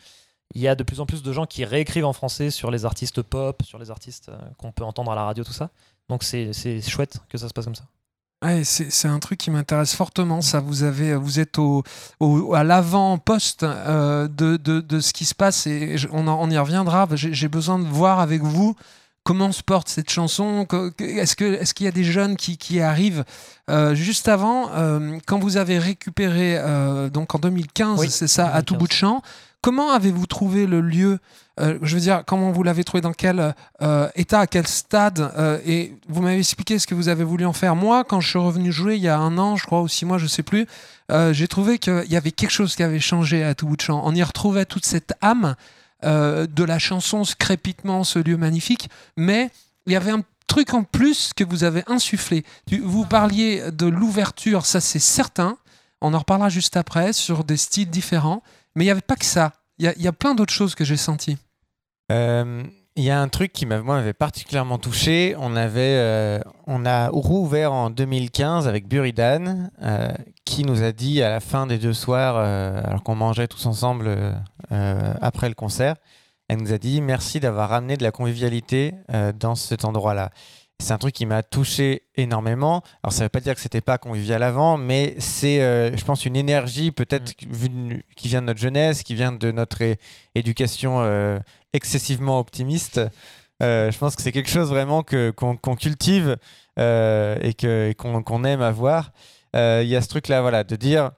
Il 0.55 0.61
y 0.61 0.69
a 0.69 0.75
de 0.75 0.83
plus 0.85 1.01
en 1.01 1.07
plus 1.07 1.23
de 1.23 1.33
gens 1.33 1.47
qui 1.47 1.65
réécrivent 1.65 2.05
en 2.05 2.13
français 2.13 2.51
sur 2.51 2.71
les 2.71 2.85
artistes 2.85 3.23
pop, 3.23 3.63
sur 3.65 3.79
les 3.79 3.91
artistes 3.91 4.31
qu'on 4.59 4.71
peut 4.71 4.85
entendre 4.85 5.11
à 5.11 5.15
la 5.15 5.25
radio, 5.25 5.45
tout 5.45 5.53
ça. 5.53 5.71
Donc 6.09 6.23
c'est 6.23 6.53
chouette 6.83 7.21
que 7.29 7.39
ça 7.39 7.49
se 7.49 7.55
passe 7.55 7.65
comme 7.65 7.75
ça 7.75 7.85
c'est 8.65 9.09
un 9.09 9.19
truc 9.19 9.39
qui 9.39 9.51
m'intéresse 9.51 9.95
fortement. 9.95 10.41
Ça, 10.41 10.61
vous 10.61 10.83
avez, 10.83 11.15
vous 11.15 11.39
êtes 11.39 11.59
au, 11.59 11.85
à 12.55 12.65
l'avant-poste 12.65 13.63
euh, 13.63 14.29
de, 14.29 14.57
de, 14.57 15.01
ce 15.01 15.13
qui 15.13 15.25
se 15.25 15.35
passe 15.35 15.67
et 15.67 15.97
on, 16.11 16.27
on 16.27 16.51
y 16.51 16.59
reviendra. 16.59 17.07
J'ai 17.15 17.49
besoin 17.49 17.79
de 17.79 17.85
voir 17.85 18.21
avec 18.21 18.43
vous 18.43 18.75
comment 19.25 19.53
se 19.53 19.63
porte 19.63 19.89
cette 19.89 20.11
chanson. 20.11 20.67
Est-ce 20.99 21.37
que 21.37 21.45
est-ce 21.45 21.75
qu'il 21.75 21.87
y 21.87 21.89
a 21.89 21.93
des 21.93 22.05
jeunes 22.05 22.37
qui, 22.37 22.59
qui 22.59 22.81
arrivent? 22.81 23.25
Euh, 23.71 23.95
juste 23.95 24.29
avant 24.29 24.71
euh, 24.73 25.19
quand 25.27 25.39
vous 25.39 25.57
avez 25.57 25.79
récupéré 25.79 26.59
donc 27.13 27.35
en 27.35 27.39
2015, 27.39 28.09
c'est 28.09 28.29
ça, 28.29 28.49
à 28.49 28.63
tout 28.63 28.77
bout 28.77 28.89
de 28.89 28.93
champ. 28.93 29.23
Comment 29.63 29.93
avez-vous 29.93 30.27
trouvé 30.27 30.67
le 30.67 30.81
lieu 30.81 31.21
euh, 31.61 31.79
Je 31.83 31.95
veux 31.95 32.01
dire, 32.01 32.25
comment 32.27 32.51
vous 32.51 32.65
l'avez 32.65 32.83
trouvé 32.83 33.01
Dans 33.01 33.13
quel 33.13 33.55
euh, 33.81 34.09
état 34.17 34.41
À 34.41 34.47
quel 34.49 34.67
stade 34.67 35.21
euh, 35.39 35.61
Et 35.65 35.95
vous 36.09 36.21
m'avez 36.21 36.39
expliqué 36.39 36.81
ce 36.81 36.87
que 36.89 36.97
vous 36.97 37.09
avez 37.09 37.23
voulu 37.23 37.47
en 37.47 37.53
faire. 37.53 37.77
Moi, 37.77 38.03
quand 38.03 38.21
je 38.21 38.29
suis 38.29 38.41
revenu 38.41 38.73
jouer 38.73 38.97
il 38.97 39.03
y 39.03 39.09
a 39.09 39.17
un 39.17 39.39
an, 39.39 39.55
je 39.55 39.65
crois, 39.65 39.81
ou 39.81 39.87
six 39.87 40.05
mois, 40.05 40.19
je 40.19 40.27
sais 40.27 40.43
plus, 40.43 40.67
j'ai 41.31 41.47
trouvé 41.47 41.79
qu'il 41.79 42.07
y 42.09 42.17
avait 42.17 42.33
quelque 42.33 42.51
chose 42.51 42.75
qui 42.75 42.83
avait 42.83 42.99
changé 42.99 43.45
à 43.45 43.55
tout 43.55 43.67
bout 43.67 43.77
de 43.77 43.83
champ. 43.83 44.03
On 44.05 44.15
y 44.15 44.23
retrouvait 44.23 44.65
toute 44.65 44.87
cette 44.87 45.13
âme 45.21 45.55
de 46.03 46.65
la 46.65 46.79
chanson, 46.79 47.23
ce 47.23 47.37
crépitement, 47.37 48.03
ce 48.03 48.19
lieu 48.19 48.39
magnifique, 48.39 48.89
mais 49.17 49.51
il 49.87 49.93
y 49.93 49.97
avait 49.97 50.11
un 50.11 50.23
truc 50.47 50.73
en 50.73 50.85
plus 50.85 51.33
que 51.37 51.45
vous 51.45 51.65
avez 51.65 51.85
insufflé. 51.87 52.45
Vous 52.83 53.05
parliez 53.05 53.71
de 53.71 53.87
l'ouverture, 53.87 54.65
ça 54.65 54.81
c'est 54.81 54.99
certain. 54.99 55.59
On 56.01 56.15
en 56.15 56.19
reparlera 56.19 56.49
juste 56.49 56.77
après 56.77 57.13
sur 57.13 57.45
des 57.45 57.59
styles 57.59 57.91
différents. 57.91 58.43
Mais 58.75 58.85
il 58.85 58.87
n'y 58.87 58.91
avait 58.91 59.01
pas 59.01 59.17
que 59.17 59.25
ça. 59.25 59.53
Il 59.79 59.93
y, 59.97 60.07
a 60.07 60.13
plein 60.13 60.35
d'autres 60.35 60.53
choses 60.53 60.75
que 60.75 60.85
j'ai 60.85 60.97
senties. 60.97 61.39
Euh, 62.13 62.63
il 62.95 63.03
y 63.03 63.11
a 63.11 63.21
un 63.21 63.29
truc 63.29 63.53
qui 63.53 63.67
m'avait 63.67 64.13
particulièrement 64.13 64.79
touché. 64.79 65.35
On, 65.39 65.57
avait, 65.57 65.97
euh, 65.97 66.41
on 66.67 66.85
a 66.87 67.09
rouvert 67.09 67.73
en 67.73 67.91
2015 67.91 68.69
avec 68.69 68.87
Buridan, 68.87 69.71
euh, 69.83 70.13
qui 70.45 70.63
nous 70.63 70.85
a 70.85 70.93
dit 70.93 71.21
à 71.23 71.31
la 71.31 71.41
fin 71.41 71.67
des 71.67 71.79
deux 71.79 71.95
soirs, 71.95 72.37
alors 72.37 73.03
qu'on 73.03 73.17
mangeait 73.17 73.49
tous 73.49 73.67
ensemble 73.67 74.37
après 74.71 75.49
le 75.49 75.55
concert, 75.55 75.97
elle 76.49 76.59
nous 76.59 76.73
a 76.73 76.79
dit 76.79 77.01
merci 77.01 77.41
d'avoir 77.41 77.71
ramené 77.71 77.97
de 77.97 78.03
la 78.05 78.13
convivialité 78.13 78.95
dans 79.35 79.55
cet 79.55 79.85
endroit-là. 79.85 80.31
C'est 80.81 80.93
un 80.93 80.99
truc 80.99 81.15
qui 81.15 81.27
m'a 81.27 81.43
touché 81.45 82.03
énormément. 82.17 82.83
Alors, 83.03 83.13
ça 83.13 83.21
ne 83.21 83.25
veut 83.27 83.29
pas 83.31 83.41
dire 83.41 83.55
que 83.55 83.61
c'était 83.61 83.81
pas 83.81 83.99
convivial 83.99 84.43
avant, 84.43 84.77
mais 84.77 85.15
c'est, 85.19 85.63
euh, 85.63 85.97
je 85.97 86.05
pense, 86.05 86.27
une 86.27 86.35
énergie 86.35 86.91
peut-être 86.91 87.35
Mm. 87.47 87.99
qui 88.17 88.29
vient 88.29 88.41
de 88.41 88.47
notre 88.47 88.61
jeunesse, 88.61 89.03
qui 89.05 89.15
vient 89.15 89.31
de 89.33 89.53
notre 89.53 89.79
éducation 90.35 91.03
euh, 91.03 91.39
excessivement 91.73 92.41
optimiste. 92.41 93.01
Euh, 93.63 93.93
je 93.93 93.99
pense 93.99 94.17
que 94.17 94.23
c'est 94.23 94.33
quelque 94.33 94.51
chose 94.51 94.71
vraiment 94.71 95.05
que, 95.05 95.31
qu'on, 95.31 95.57
qu'on 95.57 95.77
cultive 95.77 96.37
et, 96.79 97.55
que, 97.57 97.91
et 97.91 97.95
qu'on, 97.95 98.23
qu'on 98.25 98.43
aime 98.45 98.63
avoir. 98.63 99.13
Il 99.55 99.87
y 99.87 99.95
a 99.95 100.01
ce 100.03 100.09
truc-là, 100.09 100.41
voilà, 100.41 100.65
de 100.65 100.75
dire. 100.75 101.13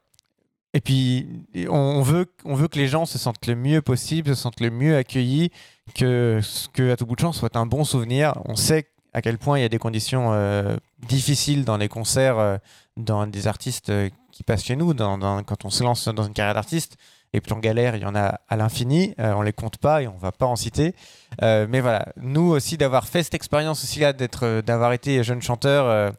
Et 0.75 0.80
puis, 0.80 1.28
on 1.70 2.02
veut, 2.02 2.26
on 2.44 2.54
veut 2.56 2.66
que 2.66 2.78
les 2.78 2.88
gens 2.88 3.06
se 3.06 3.16
sentent 3.16 3.46
le 3.46 3.54
mieux 3.54 3.80
possible, 3.80 4.28
se 4.30 4.42
sentent 4.42 4.61
le 4.61 4.70
mieux 4.70 4.96
accueillis, 4.96 5.50
que 5.94 6.40
ce 6.42 6.68
que 6.68 6.90
à 6.90 6.96
tout 6.96 7.06
bout 7.06 7.14
de 7.14 7.20
champ 7.20 7.32
soit 7.32 7.56
un 7.56 7.64
bon 7.64 7.84
souvenir. 7.84 8.34
On 8.44 8.56
sait 8.56 8.88
à 9.14 9.23
quel 9.23 9.38
point 9.38 9.59
il 9.59 9.62
y 9.62 9.64
a 9.64 9.68
des 9.68 9.78
conditions 9.78 10.33
euh, 10.33 10.76
difficiles 11.06 11.64
dans 11.64 11.76
les 11.76 11.88
concerts, 11.88 12.38
euh, 12.38 12.59
dans 12.97 13.26
des 13.26 13.47
artistes 13.47 13.90
euh, 13.90 14.11
qui 14.33 14.42
passent 14.42 14.64
chez 14.64 14.76
nous, 14.76 14.92
quand 14.92 15.64
on 15.64 15.71
se 15.71 15.85
lance 15.85 16.09
dans 16.09 16.25
une 16.25 16.33
carrière 16.33 16.54
d'artiste. 16.54 16.97
Et 17.33 17.40
puis 17.40 17.52
en 17.52 17.59
galère, 17.59 17.97
il 17.97 18.02
y 18.02 18.06
en 18.06 18.14
a 18.14 18.40
à 18.49 18.56
l'infini. 18.56 19.14
Euh, 19.21 19.33
on 19.35 19.42
les 19.42 19.52
compte 19.52 19.78
pas 19.78 20.02
et 20.02 20.09
on 20.09 20.16
va 20.16 20.33
pas 20.33 20.47
en 20.47 20.56
citer. 20.56 20.94
Mais 21.40 21.80
voilà, 21.80 22.06
nous 22.16 22.50
aussi 22.50 22.76
d'avoir 22.76 23.09
fait 23.09 23.23
cette 23.23 23.35
expérience 23.35 23.83
aussi 23.83 24.00
là, 24.00 24.12
d'être, 24.12 24.61
d'avoir 24.61 24.92
été 24.92 25.23
jeune 25.25 25.42
chanteur, 25.42 26.12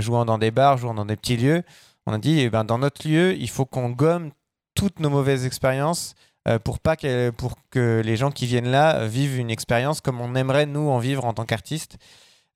jouant 0.00 0.26
dans 0.26 0.36
des 0.36 0.50
bars, 0.50 0.76
jouant 0.76 0.92
dans 0.92 1.06
des 1.06 1.16
petits 1.16 1.38
lieux, 1.38 1.62
on 2.06 2.12
a 2.12 2.18
dit, 2.18 2.40
eh 2.40 2.50
ben, 2.50 2.64
dans 2.64 2.76
notre 2.76 3.08
lieu, 3.08 3.34
il 3.34 3.48
faut 3.48 3.64
qu'on 3.64 3.88
gomme 3.88 4.32
toutes 4.74 5.00
nos 5.00 5.08
mauvaises 5.08 5.46
expériences 5.46 6.14
pour, 6.62 6.78
pas 6.78 6.96
que, 6.96 7.30
pour 7.30 7.56
que 7.70 8.02
les 8.04 8.16
gens 8.16 8.30
qui 8.30 8.46
viennent 8.46 8.70
là 8.70 8.96
euh, 8.96 9.06
vivent 9.06 9.38
une 9.38 9.50
expérience 9.50 10.00
comme 10.00 10.20
on 10.20 10.34
aimerait 10.34 10.66
nous 10.66 10.88
en 10.90 10.98
vivre 10.98 11.24
en 11.24 11.32
tant 11.32 11.44
qu'artiste. 11.44 11.96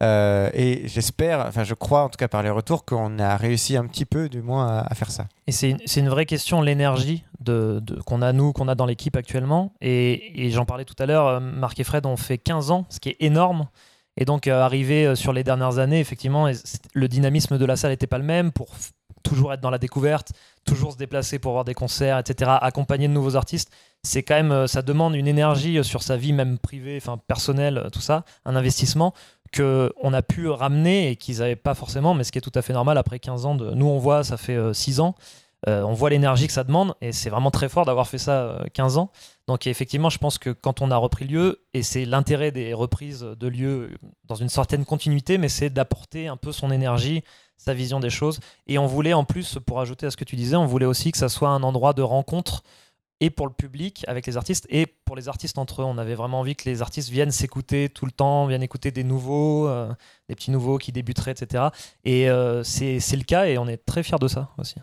Euh, 0.00 0.49
et 0.54 0.87
j'espère, 0.87 1.45
enfin 1.49 1.64
je 1.64 1.75
crois 1.75 2.04
en 2.04 2.09
tout 2.09 2.18
cas 2.18 2.28
par 2.28 2.45
les 2.45 2.50
retours 2.50 2.85
qu'on 2.85 3.18
a 3.18 3.37
réussi 3.37 3.76
un 3.76 3.85
petit 3.87 4.04
peu 4.04 4.28
du 4.28 4.42
moins 4.42 4.85
à, 4.88 4.95
faire 4.95 5.11
ça. 5.11 5.26
Et 5.49 5.52
c'est 5.52 5.71
une, 5.71 5.78
une 5.97 6.09
vraie 6.09 6.26
question, 6.26 6.62
l'énergie 6.62 7.25
de, 7.40 7.80
de- 7.83 8.00
qu'on 8.02 8.23
a 8.23 8.33
nous, 8.33 8.52
qu'on 8.52 8.68
a 8.68 8.76
dans 8.76 8.87
l'équipe 8.87 9.16
actuellement. 9.16 9.73
Et, 9.80 10.47
et 10.47 10.50
j'en 10.50 10.64
parlais 10.64 10.85
tout 10.85 10.95
à 11.00 11.07
l'heure, 11.07 11.26
euh, 11.26 11.40
Marc 11.40 11.80
et 11.80 11.85
Fred 11.85 12.07
ont 12.07 12.16
fait 12.16 12.38
15 12.38 12.71
ans, 12.71 12.87
ce 12.90 13.00
qui 13.00 13.09
est 13.09 13.16
énorme. 13.18 13.66
Et 14.16 14.25
donc, 14.25 14.47
euh, 14.47 14.62
arrivé 14.62 15.07
euh, 15.07 15.14
sur 15.14 15.33
les 15.33 15.45
dernières 15.45 15.78
années, 15.78 16.00
effectivement, 16.00 16.49
le 16.92 17.09
dynamisme 17.09 17.57
de 17.57 17.64
la 17.64 17.76
salle 17.76 17.92
n'était 17.92 18.07
pas 18.09 18.18
le 18.18 18.25
même 18.25 18.52
pour 18.52 18.68
toujours 19.28 19.52
être 19.52 19.61
dans 19.61 19.70
la 19.70 19.78
découverte, 19.78 20.32
toujours 20.64 20.92
se 20.92 20.97
déplacer 20.97 21.38
pour 21.38 21.52
voir 21.52 21.64
des 21.64 21.75
concerts, 21.75 22.18
etc., 22.18 22.52
accompagner 22.61 23.08
de 23.08 23.12
nouveaux 23.12 23.37
artistes. 23.37 23.70
C'est 24.02 24.23
quand 24.23 24.35
même, 24.35 24.52
euh, 24.52 24.66
ça 24.66 24.82
demande 24.82 25.14
une 25.14 25.28
énergie 25.28 25.78
euh, 25.78 25.82
sur 25.82 26.02
sa 26.02 26.16
vie, 26.16 26.32
même 26.32 26.58
privée, 26.58 26.99
enfin 27.00 27.18
personnelle, 27.26 27.78
euh, 27.78 27.90
tout 27.90 28.00
ça, 28.00 28.25
un 28.44 28.56
investissement 28.56 29.12
que 29.52 29.92
on 30.02 30.12
a 30.12 30.23
pu 30.23 30.49
ramener 30.49 31.11
et 31.11 31.16
qu'ils 31.16 31.38
n'avaient 31.38 31.56
pas 31.56 31.75
forcément, 31.75 32.14
mais 32.14 32.25
ce 32.25 32.32
qui 32.32 32.38
est 32.38 32.42
tout 32.42 32.52
à 32.54 32.62
fait 32.62 32.73
normal 32.73 32.99
après 32.99 33.18
15 33.18 33.47
ans. 33.47 33.54
De... 33.54 33.70
Nous, 33.70 33.87
on 33.87 33.99
voit, 33.99 34.23
ça 34.23 34.37
fait 34.37 34.58
6 34.75 35.00
ans. 35.00 35.14
On 35.66 35.92
voit 35.92 36.11
l'énergie 36.11 36.47
que 36.47 36.52
ça 36.52 36.64
demande 36.64 36.94
et 37.00 37.12
c'est 37.12 37.30
vraiment 37.30 37.50
très 37.50 37.68
fort 37.68 37.85
d'avoir 37.85 38.06
fait 38.06 38.18
ça 38.18 38.42
euh, 38.42 38.64
15 38.73 38.99
ans. 38.99 39.11
Donc 39.49 39.66
effectivement, 39.66 40.11
je 40.11 40.18
pense 40.18 40.38
que 40.38 40.50
quand 40.50 40.82
on 40.82 40.90
a 40.90 40.97
repris 40.97 41.26
lieu, 41.26 41.64
et 41.75 41.82
c'est 41.82 42.04
l'intérêt 42.04 42.52
des 42.52 42.75
reprises 42.75 43.20
de 43.23 43.49
lieu 43.49 43.90
dans 44.25 44.35
une 44.35 44.49
certaine 44.49 44.85
continuité, 44.85 45.38
mais 45.38 45.49
c'est 45.49 45.70
d'apporter 45.70 46.28
un 46.28 46.37
peu 46.37 46.52
son 46.52 46.70
énergie, 46.70 47.25
sa 47.59 47.75
vision 47.75 48.00
des 48.00 48.09
choses. 48.11 48.41
Et 48.67 48.79
on 48.79 48.87
voulait 48.87 49.12
en 49.12 49.25
plus, 49.25 49.59
pour 49.67 49.81
ajouter 49.81 50.07
à 50.07 50.11
ce 50.11 50.17
que 50.17 50.25
tu 50.25 50.37
disais, 50.37 50.57
on 50.57 50.65
voulait 50.67 50.87
aussi 50.87 51.12
que 51.12 51.19
ça 51.19 51.29
soit 51.29 51.50
un 51.50 51.62
endroit 51.62 51.93
de 51.93 52.03
rencontre 52.03 52.62
et 53.21 53.31
pour 53.31 53.49
le 53.49 53.53
public 53.53 54.05
avec 54.07 54.27
les 54.29 54.37
artistes 54.37 54.65
et 54.71 54.87
pour 54.87 55.17
les 55.17 55.29
artistes 55.29 55.59
entre 55.59 55.83
eux. 55.83 55.85
On 55.85 55.99
avait 55.99 56.15
vraiment 56.15 56.38
envie 56.41 56.55
que 56.55 56.69
les 56.71 56.83
artistes 56.83 57.09
viennent 57.11 57.33
s'écouter 57.33 57.88
tout 57.88 58.07
le 58.07 58.12
temps, 58.12 58.47
viennent 58.47 58.62
écouter 58.62 58.93
des 58.93 59.03
nouveaux, 59.03 59.67
euh, 59.67 59.93
des 60.29 60.37
petits 60.37 60.53
nouveaux 60.53 60.79
qui 60.79 60.93
débuteraient, 60.93 61.33
etc. 61.33 61.65
Et 62.05 62.31
euh, 62.31 62.62
c'est 62.62 62.99
le 63.17 63.25
cas 63.25 63.47
et 63.47 63.59
on 63.59 63.67
est 63.67 63.85
très 63.85 64.05
fiers 64.05 64.19
de 64.21 64.29
ça 64.29 64.49
aussi. 64.57 64.77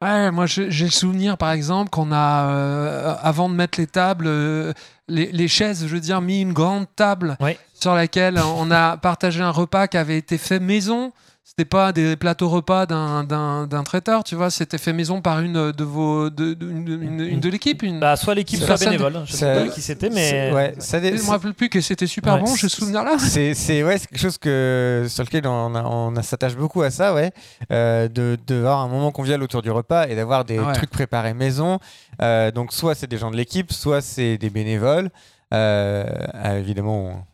Ouais, 0.00 0.30
moi 0.30 0.46
j'ai 0.46 0.70
j'ai 0.70 0.84
le 0.84 0.92
souvenir 0.92 1.36
par 1.38 1.50
exemple 1.50 1.90
qu'on 1.90 2.12
a, 2.12 2.50
euh, 2.50 3.16
avant 3.20 3.48
de 3.48 3.54
mettre 3.54 3.80
les 3.80 3.88
tables, 3.88 4.26
euh, 4.28 4.72
les, 5.08 5.32
les 5.32 5.48
chaises, 5.48 5.86
je 5.86 5.92
veux 5.92 5.98
dire, 6.00 6.20
mis 6.20 6.40
une 6.42 6.52
grande 6.52 6.86
table 6.94 7.36
Ouais. 7.40 7.58
sur 7.74 7.94
laquelle 7.94 8.38
on 8.38 8.70
a 8.70 8.96
partagé 8.98 9.42
un 9.42 9.50
repas 9.50 9.88
qui 9.88 9.96
avait 9.96 10.18
été 10.18 10.38
fait 10.38 10.60
maison. 10.60 11.12
C'était 11.50 11.64
pas 11.64 11.92
des 11.92 12.14
plateaux 12.16 12.50
repas 12.50 12.84
d'un- 12.84 13.24
d'un 13.24 13.66
d'un 13.66 13.82
traiteur, 13.82 14.22
tu 14.22 14.34
vois, 14.34 14.50
c'était 14.50 14.76
fait 14.76 14.92
maison 14.92 15.22
par 15.22 15.40
une 15.40 15.72
de 15.72 15.82
vos, 15.84 16.28
de, 16.28 16.52
de- 16.52 16.68
une, 16.70 16.86
une- 17.02 17.20
une 17.20 17.40
de 17.40 17.48
l'équipe. 17.48 17.82
Une... 17.82 18.00
Bah, 18.00 18.16
soit 18.16 18.34
l'équipe, 18.34 18.60
soit 18.62 18.78
bénévole. 18.78 19.22
Je 19.24 19.32
sais 19.32 19.54
pas 19.54 19.68
qui 19.68 19.80
c'était, 19.80 20.10
mais 20.10 20.52
ouais, 20.52 20.74
ça 20.78 21.00
dé- 21.00 21.16
je 21.16 21.22
me 21.22 21.30
rappelle 21.30 21.54
plus 21.54 21.70
que 21.70 21.80
c'était 21.80 22.06
super 22.06 22.34
Ouais. 22.34 22.40
bon, 22.40 22.54
j'ai 22.54 22.68
ce 22.68 22.76
souvenir-là. 22.76 23.16
c'est 23.18 23.54
c'est 23.54 23.82
ouais, 23.82 23.96
c'est 23.96 24.08
quelque 24.08 24.20
chose 24.20 24.36
que 24.36 25.06
sur 25.08 25.24
lequel 25.24 25.46
on, 25.46 25.74
a- 25.74 25.82
on 25.84 26.14
a- 26.16 26.22
s'attache 26.22 26.54
beaucoup 26.54 26.82
à 26.82 26.90
ça 26.90 27.14
ouais 27.14 27.32
euh, 27.72 28.08
de 28.08 28.36
d'avoir 28.46 28.80
un 28.80 28.88
moment 28.88 29.10
convivial 29.10 29.42
autour 29.42 29.62
du 29.62 29.70
repas 29.70 30.06
et 30.06 30.14
d'avoir 30.16 30.44
des 30.44 30.58
Ouais. 30.58 30.74
trucs 30.74 30.90
préparés 30.90 31.32
maison 31.34 31.78
Euh, 32.20 32.50
donc 32.50 32.72
soit 32.74 32.94
c'est 32.94 33.06
des 33.06 33.16
gens 33.16 33.30
de 33.30 33.36
l'équipe 33.36 33.72
soit 33.72 34.02
c'est 34.02 34.36
des 34.36 34.50
bénévoles 34.50 35.08
Euh, 35.54 36.04
euh, 36.44 36.58
évidemment 36.58 37.26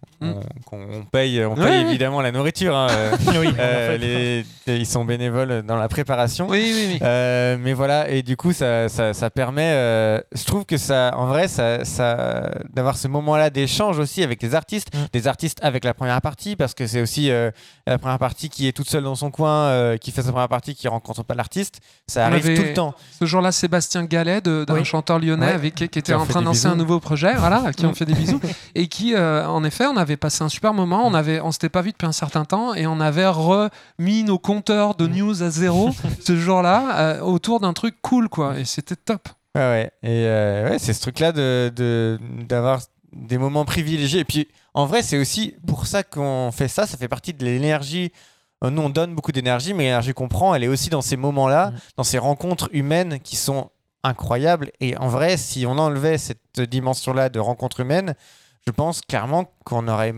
on, 0.73 0.77
Mm. 0.79 0.85
on- 1.01 1.05
paye 1.05 1.45
on 1.45 1.55
Ouais, 1.55 1.65
paye 1.67 1.85
ouais. 1.85 1.89
évidemment 1.91 2.21
la 2.21 2.33
nourriture 2.33 2.77
hein, 2.77 2.87
euh, 2.91 3.17
euh, 3.59 3.97
les- 3.99 4.45
ils 4.79 4.87
sont 4.87 5.05
bénévoles 5.05 5.63
dans 5.63 5.77
la 5.77 5.89
préparation 5.89 6.47
Oui, 6.49 6.73
oui, 6.75 6.89
oui. 6.95 6.99
euh, 7.03 7.57
mais 7.61 7.73
voilà, 7.75 8.09
et 8.09 8.23
du 8.23 8.37
coup, 8.37 8.53
ça, 8.53 8.89
ça, 8.89 9.13
ça 9.15 9.31
permet. 9.31 9.73
euh, 9.75 10.21
je 10.35 10.45
trouve 10.45 10.65
que 10.65 10.77
ça, 10.79 11.13
en 11.17 11.27
vrai, 11.27 11.49
ça, 11.49 11.85
ça, 11.85 12.51
d'avoir 12.73 12.97
ce 12.97 13.09
moment-là 13.09 13.51
d'échange 13.51 13.99
aussi 13.99 14.23
avec 14.23 14.43
les 14.43 14.55
artistes, 14.55 14.89
Mm. 14.95 14.99
des 15.13 15.29
artistes 15.29 15.59
avec 15.63 15.85
la 15.85 15.95
première 15.95 16.21
partie, 16.21 16.57
parce 16.57 16.75
que 16.75 16.87
c'est 16.87 17.03
aussi 17.03 17.31
la 17.87 17.99
première 17.99 18.19
partie 18.19 18.49
qui 18.49 18.67
est 18.69 18.73
toute 18.73 18.89
seule 18.89 19.05
dans 19.05 19.15
son 19.15 19.31
coin, 19.31 19.97
qui 19.99 20.11
fait 20.13 20.23
sa 20.23 20.31
première 20.33 20.49
partie, 20.49 20.75
qui 20.75 20.89
rencontre 20.89 21.23
pas 21.25 21.35
l'artiste. 21.35 21.81
Ça 22.07 22.23
On 22.23 22.33
arrive 22.33 22.55
tout 22.57 22.63
le 22.63 22.73
temps. 22.75 22.95
Ce 23.19 23.25
jour-là, 23.27 23.53
Sébastien 23.53 24.05
Gallet, 24.05 24.41
d'un 24.41 24.85
chanteur 24.85 25.19
lyonnais 25.19 25.53
avec, 25.53 25.75
qui, 25.75 25.89
qui 25.89 25.99
était 25.99 26.15
en 26.15 26.27
train 26.27 26.41
de 26.41 26.47
lancer 26.47 26.67
un 26.67 26.77
nouveau 26.77 27.01
projet, 27.01 27.35
voilà, 27.35 27.63
à 27.67 27.73
qui 27.73 27.85
on 27.87 27.95
fait 27.95 28.05
des 28.07 28.15
bisous, 28.15 28.41
et 28.75 28.89
qui, 28.89 29.15
en 29.17 29.63
effet, 29.65 29.87
on 29.87 29.97
avait 29.97 30.14
passé 30.17 30.43
un 30.45 30.49
super 30.49 30.73
moment, 30.75 31.07
on 31.07 31.15
avait, 31.15 31.41
on 31.41 31.53
s'était 31.53 31.69
pas 31.69 31.83
vu 31.83 31.93
depuis 31.93 32.07
un 32.07 32.13
certain 32.13 32.45
temps, 32.45 32.75
et 32.75 32.87
on 32.87 33.01
avait 33.01 33.27
remis 33.27 34.25
nos 34.25 34.39
compteurs 34.39 34.95
de 34.95 35.07
news 35.07 35.43
à 35.43 35.51
zéro 35.51 35.91
ce 36.25 36.37
jour-là 36.37 36.99
euh, 36.99 37.21
autour 37.21 37.61
d'un 37.61 37.73
truc 37.73 37.97
cool, 38.03 38.29
quoi, 38.29 38.59
et 38.59 38.65
c'était 38.65 38.97
top. 38.97 39.29
Ouais, 39.55 39.61
ouais. 39.63 39.91
Et 40.03 40.27
euh, 40.27 40.71
ouais, 40.71 40.79
c'est 40.79 40.93
ce 40.93 41.01
truc-là 41.03 41.33
de, 41.33 41.73
de- 41.75 42.19
d'avoir 42.49 42.81
des 43.13 43.39
moments 43.39 43.65
privilégiés. 43.65 44.21
Et 44.21 44.25
puis, 44.25 44.49
en 44.75 44.87
vrai, 44.87 45.03
c'est 45.03 45.19
aussi 45.19 45.55
pour 45.67 45.87
ça 45.87 46.03
qu'on 46.03 46.51
fait 46.53 46.67
ça. 46.67 46.85
Ça 46.89 46.97
fait 46.97 47.07
partie 47.07 47.33
de 47.33 47.45
l'énergie. 47.45 48.11
Euh, 48.65 48.71
Nous, 48.71 48.83
on 48.83 48.91
donne 48.91 49.15
beaucoup 49.15 49.31
d'énergie, 49.31 49.73
mais 49.73 49.85
l'énergie 49.85 50.13
qu'on 50.13 50.27
prend, 50.27 50.53
elle 50.57 50.65
est 50.65 50.69
aussi 50.69 50.91
dans 50.91 51.03
ces 51.03 51.17
moments-là, 51.17 51.71
Mm. 51.71 51.75
dans 51.99 52.03
ces 52.03 52.19
rencontres 52.19 52.69
humaines 52.73 53.21
qui 53.21 53.37
sont 53.37 53.71
incroyables. 54.03 54.73
Et 54.81 54.97
en 54.97 55.07
vrai, 55.07 55.37
si 55.37 55.65
on 55.67 55.79
enlevait 55.79 56.19
cette 56.19 56.61
dimension-là 56.61 57.29
de 57.29 57.39
rencontre 57.39 57.79
humaine, 57.79 58.15
je 58.67 58.73
pense 58.73 59.01
clairement 59.01 59.53
qu'on 59.65 59.89
aurait 59.89 60.15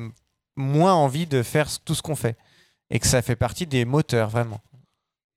moins 0.57 0.95
envie 0.95 1.27
de 1.27 1.43
faire 1.43 1.69
tout 1.85 1.95
ce 1.95 2.03
qu'on 2.03 2.17
fait. 2.17 2.37
Et 2.91 3.01
que 3.01 3.07
ça 3.07 3.21
fait 3.21 3.37
partie 3.37 3.67
des 3.67 3.85
moteurs, 3.85 4.29
vraiment. 4.29 4.61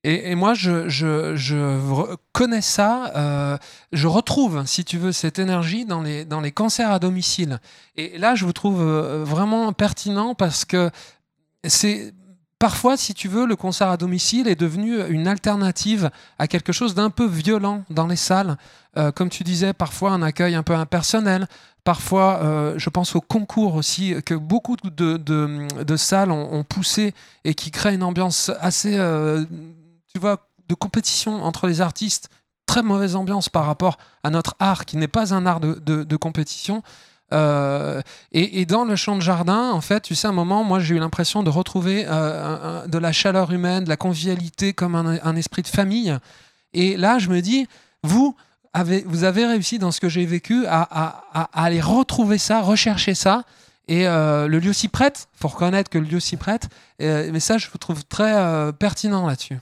Et, 0.05 0.33
moi, 0.35 0.53
je, 0.53 0.87
je, 0.87 1.35
je 1.35 2.15
connais 2.31 2.61
ça, 2.61 3.11
euh, 3.17 3.57
je 3.91 4.07
retrouve, 4.07 4.65
si 4.65 4.85
tu 4.85 4.97
veux, 4.97 5.11
cette 5.11 5.39
énergie 5.39 5.83
dans 5.83 6.01
les, 6.01 6.23
dans 6.23 6.39
les 6.39 6.53
concerts 6.53 6.91
à 6.91 6.99
domicile. 6.99 7.59
Et 7.97 8.17
là, 8.17 8.33
je 8.33 8.45
vous 8.45 8.53
trouve 8.53 8.81
euh, 8.81 9.25
vraiment 9.25 9.73
pertinent 9.73 10.35
parce 10.35 10.63
que 10.63 10.89
c'est. 11.65 12.13
Parfois, 12.59 12.97
si 12.97 13.13
tu 13.13 13.29
veux, 13.29 13.45
le 13.45 13.55
concert 13.55 13.87
à 13.87 13.95
domicile 13.95 14.49
est 14.49 14.59
devenu 14.59 15.01
une 15.07 15.29
alternative 15.29 16.11
à 16.37 16.47
quelque 16.47 16.73
chose 16.73 16.93
d'un 16.93 17.09
peu 17.09 17.25
violent 17.25 17.85
dans 17.89 18.05
les 18.05 18.17
salles. 18.17 18.57
Euh, 18.97 19.13
comme 19.13 19.29
tu 19.29 19.45
disais, 19.45 19.71
parfois 19.71 20.11
un 20.11 20.21
accueil 20.21 20.55
un 20.55 20.63
peu 20.63 20.75
impersonnel. 20.75 21.47
Parfois, 21.89 22.43
euh, 22.43 22.75
je 22.77 22.87
pense 22.91 23.15
au 23.15 23.19
concours 23.19 23.73
aussi, 23.73 24.13
que 24.23 24.35
beaucoup 24.35 24.75
de, 24.75 25.95
salles 25.95 26.29
ont, 26.29 26.63
poussé 26.63 27.15
et 27.45 27.55
qui 27.55 27.71
créent 27.71 27.95
une 27.95 28.03
ambiance 28.03 28.51
assez, 28.61 28.95
euh, 28.95 29.43
tu 30.13 30.19
vois, 30.19 30.47
de 30.67 30.75
compétition 30.75 31.43
entre 31.43 31.65
les 31.65 31.81
artistes. 31.81 32.29
Très 32.67 32.83
mauvaise 32.83 33.15
ambiance 33.15 33.49
par 33.49 33.65
rapport 33.65 33.97
à 34.23 34.29
notre 34.29 34.55
art, 34.59 34.85
qui 34.85 34.97
n'est 34.97 35.07
pas 35.07 35.33
un 35.33 35.47
art 35.47 35.59
de, 35.59 36.15
compétition. 36.15 36.83
Euh, 37.33 38.03
et, 38.33 38.67
dans 38.67 38.85
le 38.85 38.95
champ 38.95 39.15
de 39.15 39.21
jardin, 39.21 39.71
en 39.71 39.81
fait, 39.81 40.01
tu 40.01 40.13
sais, 40.13 40.27
à 40.27 40.29
un 40.29 40.33
moment, 40.33 40.63
moi, 40.63 40.79
j'ai 40.79 40.93
eu 40.93 40.99
l'impression 40.99 41.41
de 41.41 41.49
retrouver 41.49 42.03
de 42.03 42.97
la 42.99 43.11
chaleur 43.11 43.51
humaine, 43.51 43.85
de 43.85 43.89
la 43.89 43.97
convivialité, 43.97 44.73
comme 44.73 44.93
un 44.93 45.35
esprit 45.35 45.63
de 45.63 45.67
famille. 45.67 46.15
Et 46.73 46.97
là, 46.97 47.17
je 47.17 47.29
me 47.29 47.41
dis, 47.41 47.67
vous 48.03 48.35
avez, 48.73 49.03
vous 49.07 49.23
avez 49.23 49.45
réussi 49.45 49.79
dans 49.79 49.91
ce 49.91 49.99
que 49.99 50.09
j'ai 50.09 50.25
vécu 50.25 50.65
à, 50.67 50.81
à- 50.81 51.23
à- 51.33 51.49
à 51.53 51.63
aller 51.63 51.81
retrouver 51.81 52.37
ça, 52.37 52.61
rechercher 52.61 53.13
ça. 53.15 53.43
Et 53.87 54.07
euh, 54.07 54.47
le 54.47 54.59
lieu 54.59 54.71
s'y 54.73 54.87
prête, 54.87 55.27
faut 55.33 55.47
reconnaître 55.47 55.89
que 55.89 55.97
le 55.97 56.05
lieu 56.05 56.19
s'y 56.19 56.37
prête. 56.37 56.69
Euh, 57.01 57.29
mais 57.33 57.39
ça, 57.39 57.57
je 57.57 57.67
vous 57.71 57.79
trouve 57.79 58.03
très 58.05 58.35
euh, 58.35 58.71
pertinent 58.71 59.25
là-dessus. 59.25 59.57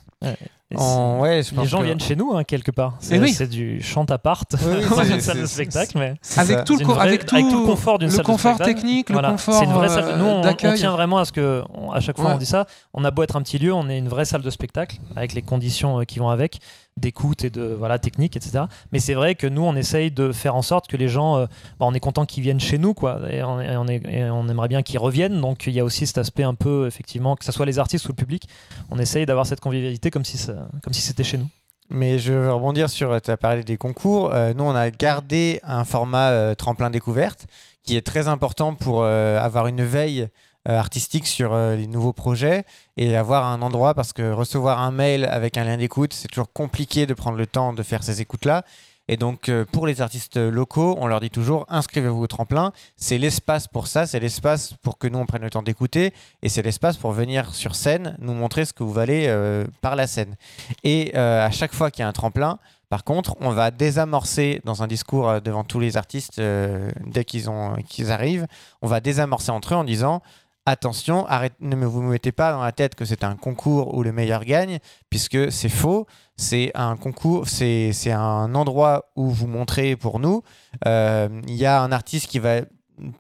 En- 0.76 1.20
ouais, 1.22 1.38
les 1.58 1.66
gens 1.66 1.80
que- 1.80 1.86
viennent 1.86 2.00
chez 2.02 2.18
nous, 2.18 2.34
hein, 2.36 2.44
quelque 2.44 2.72
part. 2.72 2.96
C'est 3.00 3.18
oui. 3.20 3.34
du 3.48 3.82
chant 3.82 4.04
à 4.10 4.18
part 4.18 4.44
dans 4.52 4.58
c'est- 4.58 5.10
une 5.14 5.22
salle 5.22 5.40
de 5.40 5.46
spectacle, 5.46 5.98
mais 5.98 6.16
Avec 6.36 6.66
tout, 6.66 6.74
le 6.74 6.80
C'est 6.80 6.84
une 6.84 6.88
co- 6.90 6.94
vraie- 6.96 7.08
avec 7.08 7.26
tout, 7.26 7.36
avec 7.36 7.48
tout 7.48 7.62
le 7.62 7.66
confort 7.66 8.00
d'une 8.00 8.10
le 8.10 8.14
salle 8.14 8.26
de 8.26 8.32
spectacle. 8.38 8.64
technique, 8.66 9.10
Voilà. 9.10 9.30
le 9.30 9.34
confort 9.36 9.54
C'est 9.60 9.64
une 9.64 9.72
vraie 9.72 9.88
salle. 9.88 10.18
Nous, 10.20 10.26
on, 10.26 10.42
on 10.46 10.54
tient 10.74 10.92
vraiment 10.92 11.20
à 11.20 11.26
ce 11.26 11.32
que, 11.32 11.64
on- 11.74 11.92
à 11.92 12.02
chaque 12.02 12.18
fois 12.18 12.26
Ouais. 12.26 12.34
on 12.34 12.38
dit 12.38 12.46
ça. 12.46 12.68
On 12.94 13.06
a 13.06 13.12
beau 13.12 13.24
être 13.24 13.38
un 13.38 13.42
petit 13.44 13.60
lieu, 13.60 13.72
on 13.74 13.88
est 13.88 13.98
une 13.98 14.10
vraie 14.10 14.26
salle 14.26 14.42
de 14.42 14.50
spectacle 14.50 14.98
avec 15.16 15.34
les 15.34 15.42
conditions 15.42 16.04
qui 16.04 16.20
vont 16.20 16.28
avec, 16.30 16.60
d'écoute 16.98 17.44
et 17.44 17.50
de 17.50 17.64
voilà 17.78 18.00
technique, 18.00 18.36
etc. 18.36 18.66
Mais 18.92 19.00
c'est 19.00 19.14
vrai 19.14 19.36
que 19.36 19.48
nous, 19.48 19.62
on 19.64 19.76
essaye 19.76 20.12
de 20.12 20.32
faire 20.32 20.56
en 20.56 20.62
sorte 20.62 20.88
que 20.88 20.98
les 20.98 21.08
gens, 21.08 21.38
euh, 21.38 21.46
bah, 21.80 21.86
on 21.88 21.94
est 21.94 22.00
content 22.00 22.26
qu'ils 22.26 22.44
viennent 22.44 22.60
chez 22.60 22.78
nous, 22.78 22.94
quoi. 22.94 23.20
Et 23.32 23.42
on, 23.44 23.60
est- 23.88 24.30
on 24.30 24.48
aimerait 24.50 24.68
bien 24.68 24.82
qu'ils 24.84 25.00
reviennent. 25.00 25.40
Donc 25.40 25.68
il 25.68 25.74
y 25.74 25.80
a 25.80 25.84
aussi 25.86 26.06
cet 26.08 26.18
aspect 26.18 26.44
un 26.44 26.56
peu, 26.56 26.88
effectivement, 26.88 27.36
que 27.36 27.46
ce 27.46 27.52
soit 27.52 27.66
les 27.66 27.80
artistes 27.80 28.06
ou 28.06 28.10
le 28.10 28.16
public, 28.16 28.48
on 28.90 29.00
essaye 29.00 29.26
d'avoir 29.26 29.46
cette 29.46 29.60
convivialité 29.62 30.12
comme 30.12 30.26
si 30.26 30.38
comme 30.84 30.94
si 30.94 31.02
c'était 31.02 31.24
chez 31.24 31.38
nous. 31.38 31.48
Mais 31.90 32.20
je 32.20 32.34
veux 32.34 32.52
rebondir 32.54 32.90
sur, 32.90 33.22
tu 33.22 33.32
as 33.32 33.38
parlé 33.38 33.64
des 33.64 33.78
concours. 33.78 34.32
Euh, 34.34 34.54
nous, 34.54 34.66
on 34.66 34.76
a 34.76 34.90
gardé 34.92 35.62
un 35.64 35.86
format 35.86 36.32
euh, 36.32 36.54
tremplin 36.54 36.90
découverte 36.90 37.48
qui 37.84 37.96
est 37.96 38.06
très 38.06 38.28
important 38.28 38.74
pour 38.76 39.06
avoir 39.06 39.68
une 39.68 39.82
veille 39.82 40.28
artistique 40.76 41.28
sur 41.28 41.54
euh, 41.54 41.76
les 41.76 41.88
nouveaux 41.88 42.14
projets 42.14 42.64
et 42.98 43.16
avoir 43.16 43.46
un 43.46 43.62
endroit 43.62 43.94
parce 43.94 44.14
que 44.14 44.32
recevoir 44.32 44.82
un 44.82 44.92
mail 44.92 45.26
avec 45.26 45.58
un 45.58 45.64
lien 45.64 45.78
d'écoute, 45.78 46.14
c'est 46.14 46.28
toujours 46.28 46.52
compliqué 46.52 47.06
de 47.06 47.14
prendre 47.14 47.38
le 47.38 47.48
temps 47.48 47.74
de 47.74 47.84
faire 47.84 48.04
ces 48.04 48.22
écoutes-là. 48.22 48.64
Et 49.10 49.16
donc, 49.16 49.48
euh, 49.48 49.64
pour 49.64 49.88
les 49.88 50.02
artistes 50.02 50.36
locaux, 50.36 50.98
on 51.00 51.08
leur 51.08 51.22
dit 51.22 51.30
toujours 51.30 51.66
inscrivez-vous 51.70 52.24
au 52.24 52.28
tremplin. 52.28 52.74
C'est 52.98 53.18
l'espace 53.18 53.68
pour 53.68 53.88
ça, 53.88 54.06
c'est 54.06 54.20
l'espace 54.20 54.74
pour 54.82 54.98
que 54.98 55.08
nous 55.08 55.20
on 55.20 55.26
prenne 55.26 55.44
le 55.44 55.50
temps 55.50 55.64
d'écouter 55.64 56.14
et 56.42 56.50
c'est 56.50 56.62
l'espace 56.62 56.98
pour 56.98 57.14
venir 57.14 57.56
sur 57.56 57.76
scène 57.76 58.18
nous 58.20 58.34
montrer 58.34 58.66
ce 58.66 58.74
que 58.74 58.84
vous 58.84 58.92
valez 58.92 59.28
euh, 59.28 59.66
par 59.82 59.96
la 59.96 60.08
scène. 60.08 60.36
Et 60.84 61.14
euh, 61.16 61.46
à 61.46 61.52
chaque 61.52 61.74
fois 61.74 61.90
qu'il 61.90 62.02
y 62.02 62.06
a 62.06 62.10
un 62.10 62.14
tremplin, 62.14 62.60
par 62.90 63.04
contre, 63.04 63.36
on 63.42 63.50
va 63.50 63.70
désamorcer 63.70 64.62
dans 64.64 64.82
un 64.82 64.88
discours 64.88 65.30
euh, 65.30 65.40
devant 65.42 65.66
tous 65.66 65.80
les 65.80 65.98
artistes 65.98 66.40
euh, 66.40 66.90
dès 67.06 67.26
qu'ils 67.26 68.12
arrivent, 68.12 68.48
on 68.82 68.88
va 68.88 69.02
désamorcer 69.02 69.52
entre 69.52 69.74
eux 69.74 69.78
en 69.78 69.84
disant 69.84 70.22
attention, 70.68 71.26
ne 71.62 71.86
vous 71.86 72.02
mettez 72.04 72.32
pas 72.32 72.52
dans 72.52 72.62
la 72.62 72.72
tête 72.74 72.94
que 72.94 73.06
c'est 73.06 73.24
un 73.24 73.36
concours 73.36 73.96
où 73.96 74.04
le 74.04 74.12
meilleur 74.12 74.44
gagne, 74.44 74.80
puisque 75.10 75.52
c'est 75.52 75.70
faux. 75.70 76.06
C'est 76.36 76.72
un 76.76 76.98
concours, 76.98 77.48
c'est 77.48 77.94
c'est 77.94 78.12
un 78.12 78.54
endroit 78.54 79.10
où 79.16 79.30
vous 79.30 79.48
montrez 79.48 79.96
pour 79.96 80.20
nous. 80.20 80.44
Euh, 80.86 81.30
Il 81.48 81.56
y 81.56 81.66
a 81.66 81.82
un 81.82 81.92
artiste 81.92 82.28
qui 82.28 82.38
va 82.38 82.62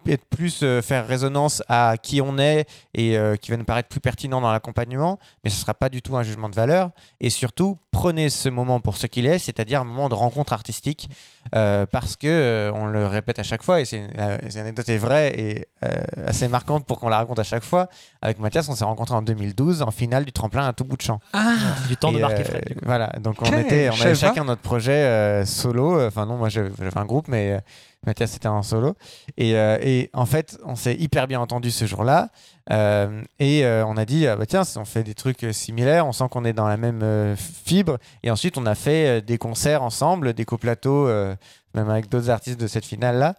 être 0.07 0.25
plus 0.25 0.61
euh, 0.63 0.81
faire 0.81 1.07
résonance 1.07 1.61
à 1.67 1.95
qui 2.01 2.21
on 2.21 2.37
est 2.37 2.65
et 2.93 3.17
euh, 3.17 3.35
qui 3.35 3.51
va 3.51 3.57
nous 3.57 3.63
paraître 3.63 3.89
plus 3.89 3.99
pertinent 3.99 4.41
dans 4.41 4.51
l'accompagnement, 4.51 5.19
mais 5.43 5.49
ce 5.49 5.57
ne 5.57 5.61
sera 5.61 5.73
pas 5.73 5.89
du 5.89 6.01
tout 6.01 6.17
un 6.17 6.23
jugement 6.23 6.49
de 6.49 6.55
valeur. 6.55 6.89
Et 7.19 7.29
surtout, 7.29 7.77
prenez 7.91 8.29
ce 8.29 8.49
moment 8.49 8.79
pour 8.79 8.97
ce 8.97 9.07
qu'il 9.07 9.25
est, 9.25 9.39
c'est-à-dire 9.39 9.81
un 9.81 9.85
moment 9.85 10.09
de 10.09 10.15
rencontre 10.15 10.53
artistique, 10.53 11.09
euh, 11.55 11.85
parce 11.85 12.15
que 12.15 12.71
on 12.73 12.85
le 12.87 13.07
répète 13.07 13.39
à 13.39 13.43
chaque 13.43 13.63
fois, 13.63 13.81
et 13.81 13.85
c'est 13.85 14.07
cette 14.49 14.57
anecdote 14.57 14.89
est 14.89 14.97
vraie 14.97 15.33
et 15.39 15.67
assez 16.25 16.47
marquante 16.47 16.85
pour 16.85 16.99
qu'on 16.99 17.09
la 17.09 17.17
raconte 17.17 17.39
à 17.39 17.43
chaque 17.43 17.63
fois. 17.63 17.87
Avec 18.21 18.39
Mathias, 18.39 18.67
on 18.69 18.75
s'est 18.75 18.83
rencontrés 18.83 19.15
en 19.15 19.21
2012 19.21 19.81
en 19.81 19.91
finale 19.91 20.25
du 20.25 20.31
tremplin 20.31 20.67
à 20.67 20.73
tout 20.73 20.83
bout 20.85 20.97
de 20.97 21.01
champ. 21.01 21.19
Ah, 21.33 21.55
Du 21.87 21.97
temps 21.97 22.11
de 22.11 22.17
Et, 22.17 22.23
euh, 22.23 22.43
Fred. 22.43 22.79
Voilà, 22.83 23.11
donc 23.21 23.41
on, 23.41 23.57
était, 23.57 23.89
on 23.89 24.01
avait 24.01 24.15
chacun 24.15 24.43
notre 24.43 24.61
projet 24.61 25.45
solo. 25.45 26.05
Enfin, 26.05 26.25
non, 26.25 26.37
moi 26.37 26.49
j'avais 26.49 26.71
un 26.95 27.05
groupe, 27.05 27.27
mais 27.27 27.59
Mathias 28.07 28.31
c'était 28.31 28.47
en 28.47 28.63
solo. 28.63 28.95
Et, 29.37 29.55
euh, 29.55 29.77
et 29.81 30.09
en 30.13 30.25
fait, 30.25 30.57
on 30.65 30.75
s'est 30.75 30.95
hyper 30.95 31.27
bien 31.27 31.39
entendu 31.39 31.69
ce 31.69 31.85
jour-là. 31.85 32.29
Euh, 32.71 33.21
et 33.39 33.65
euh, 33.65 33.85
on 33.85 33.97
a 33.97 34.05
dit, 34.05 34.25
ah 34.27 34.35
bah 34.35 34.45
tiens, 34.45 34.63
on 34.77 34.85
fait 34.85 35.03
des 35.03 35.13
trucs 35.13 35.45
similaires, 35.51 36.07
on 36.07 36.13
sent 36.13 36.25
qu'on 36.31 36.45
est 36.45 36.53
dans 36.53 36.67
la 36.67 36.77
même 36.77 37.35
fibre. 37.37 37.97
Et 38.23 38.31
ensuite, 38.31 38.57
on 38.57 38.65
a 38.65 38.75
fait 38.75 39.21
des 39.21 39.37
concerts 39.37 39.83
ensemble, 39.83 40.33
des 40.33 40.45
coplateaux, 40.45 41.07
même 41.07 41.89
avec 41.89 42.09
d'autres 42.09 42.29
artistes 42.29 42.59
de 42.59 42.67
cette 42.67 42.85
finale-là. 42.85 43.35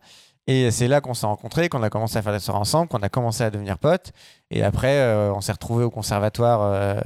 Et 0.50 0.70
c'est 0.70 0.88
là 0.88 1.02
qu'on 1.02 1.12
s'est 1.12 1.26
rencontrés, 1.26 1.68
qu'on 1.68 1.82
a 1.82 1.90
commencé 1.90 2.16
à 2.16 2.22
faire 2.22 2.32
des 2.32 2.38
soirées 2.38 2.58
ensemble, 2.60 2.88
qu'on 2.88 2.98
a 3.02 3.10
commencé 3.10 3.44
à 3.44 3.50
devenir 3.50 3.76
potes. 3.78 4.12
Et 4.50 4.62
après, 4.64 4.96
euh, 4.96 5.30
on 5.34 5.42
s'est 5.42 5.52
retrouvés 5.52 5.84
au 5.84 5.90
conservatoire 5.90 6.62
euh, 6.62 6.98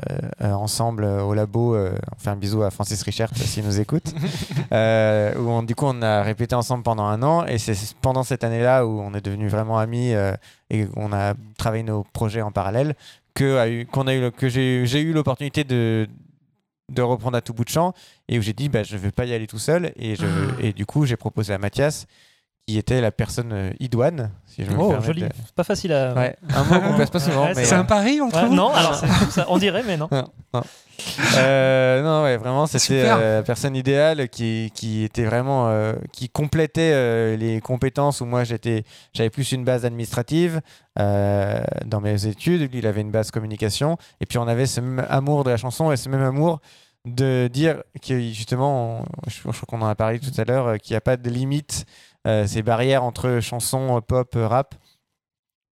euh, 0.43 0.53
ensemble 0.53 1.03
au 1.05 1.35
labo. 1.35 1.77
on 1.77 1.91
fait 2.19 2.31
un 2.31 2.37
bisou 2.37 2.63
à 2.63 2.71
Francis 2.71 3.03
Richard 3.03 3.31
s'il 3.35 3.65
nous 3.65 3.81
écoute. 3.81 4.15
Où 4.73 4.75
on- 5.51 5.63
du 5.65 5.75
coup, 5.75 5.87
on 5.89 6.01
a 6.03 6.23
répété 6.23 6.55
ensemble 6.55 6.85
pendant 6.85 7.05
un 7.05 7.23
an. 7.23 7.45
Et 7.47 7.59
c'est 7.59 7.75
pendant 8.01 8.23
cette 8.23 8.45
année-là 8.45 8.87
où 8.87 9.01
on 9.01 9.13
est 9.15 9.21
devenus 9.25 9.51
vraiment 9.51 9.79
amis 9.79 10.13
et 10.71 10.87
qu'on 10.87 11.13
a 11.13 11.35
travaillé 11.59 11.83
nos 11.83 12.05
projets 12.13 12.43
en 12.43 12.53
parallèle 12.53 12.95
que, 13.35 13.59
a 13.59 13.69
eu, 13.69 13.87
qu'on 13.87 14.07
a 14.07 14.15
eu, 14.15 14.21
le- 14.21 14.31
que 14.31 14.49
j'ai, 14.49 14.87
j'ai 14.87 15.01
eu 15.01 15.13
l'opportunité 15.13 15.65
de, 15.65 16.07
de 16.91 17.03
reprendre 17.03 17.37
à 17.37 17.41
tout 17.41 17.55
bout 17.55 17.65
de 17.65 17.71
champ 17.71 17.93
et 18.29 18.39
où 18.39 18.43
j'ai 18.43 18.53
dit 18.53 18.69
bah, 18.69 18.83
je 18.85 18.95
ne 18.95 19.01
vais 19.01 19.11
pas 19.11 19.25
y 19.25 19.35
aller 19.35 19.47
tout 19.49 19.59
seul. 19.59 19.93
Et, 19.97 20.15
je, 20.17 20.27
Ah. 20.27 20.55
et 20.61 20.73
du 20.73 20.87
coup, 20.87 21.07
j'ai 21.07 21.17
proposé 21.17 21.53
à 21.53 21.59
Mathias, 21.59 22.07
qui 22.66 22.79
était 22.79 23.01
la 23.01 23.11
personne 23.11 23.53
euh, 23.53 23.70
idoine, 23.81 24.31
si 24.46 24.64
je 24.64 24.70
me 24.70 24.77
Oh, 24.79 24.94
joli. 25.01 25.22
de- 25.22 25.29
C'est 25.44 25.55
pas 25.55 25.64
facile 25.64 25.92
à. 25.92 26.14
Ouais, 26.14 26.37
un 26.55 26.62
mot 26.64 26.81
qu'on 26.81 26.94
place 26.94 27.11
pas 27.11 27.18
souvent. 27.18 27.46
Ouais, 27.46 27.55
c'est 27.55 27.75
euh, 27.75 27.79
un 27.81 27.85
pari 27.85 28.20
entre 28.20 28.40
Ouais, 28.42 28.48
vous 28.48 28.55
non, 28.55 28.72
alors 28.72 28.94
ça. 29.31 29.46
On 29.48 29.59
dirait, 29.59 29.83
mais 29.85 29.96
non. 29.96 30.09
Euh, 31.37 32.03
non, 32.03 32.22
ouais, 32.22 32.37
vraiment, 32.37 32.66
c'était 32.66 33.05
euh, 33.07 33.37
la 33.38 33.42
personne 33.42 33.75
idéale 33.75 34.29
qui, 34.29 34.70
qui 34.75 35.03
était 35.05 35.25
vraiment, 35.25 35.68
euh, 35.68 35.94
qui 36.12 36.29
complétait 36.29 36.92
euh, 36.94 37.37
les 37.37 37.61
compétences 37.61 38.20
où 38.20 38.27
moi 38.27 38.44
j'étais, 38.44 38.85
j'avais 39.12 39.31
plus 39.31 39.51
une 39.53 39.64
base 39.64 39.85
administrative 39.85 40.61
euh, 40.98 41.61
dans 41.87 42.01
mes 42.01 42.27
études. 42.27 42.70
Lui, 42.70 42.79
il 42.79 42.87
avait 42.87 43.01
une 43.01 43.11
base 43.11 43.31
communication. 43.31 43.96
Et 44.20 44.27
puis 44.27 44.38
on 44.38 44.46
avait 44.46 44.66
ce 44.66 44.81
même 44.81 45.05
amour 45.09 45.44
de 45.44 45.51
la 45.51 45.57
chanson 45.57 45.90
et 45.90 45.96
ce 45.96 46.09
même 46.09 46.22
amour 46.22 46.61
de 47.05 47.48
dire 47.53 47.83
que 48.07 48.20
justement, 48.20 49.01
on- 49.01 49.05
je, 49.29 49.35
je 49.38 49.40
crois 49.42 49.53
qu'on 49.66 49.83
en 49.85 49.88
a 49.88 49.94
parlé 49.96 50.20
tout 50.20 50.31
à 50.40 50.44
l'heure, 50.44 50.66
euh, 50.68 50.77
qu'il 50.77 50.92
n'y 50.94 50.98
a 50.98 51.01
pas 51.01 51.16
de 51.16 51.29
limite, 51.29 51.85
euh, 51.85 52.12
ces 52.47 52.63
barrières 52.63 53.03
entre 53.03 53.41
chansons, 53.41 53.97
euh, 53.97 54.01
pop, 54.01 54.35
euh, 54.37 54.47
rap 54.49 54.75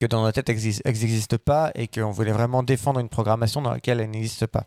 que 0.01 0.07
dans 0.07 0.23
notre 0.23 0.41
tête 0.41 0.49
elles 0.49 0.75
n'existent 0.85 1.37
pas 1.45 1.71
et 1.75 1.87
qu'on 1.87 2.11
voulait 2.11 2.33
vraiment 2.33 2.63
défendre 2.63 3.01
une 3.01 3.09
programmation 3.11 3.61
dans 3.63 3.71
laquelle 3.71 4.01
elles 4.01 4.11
n'existent 4.11 4.47
pas. 4.47 4.67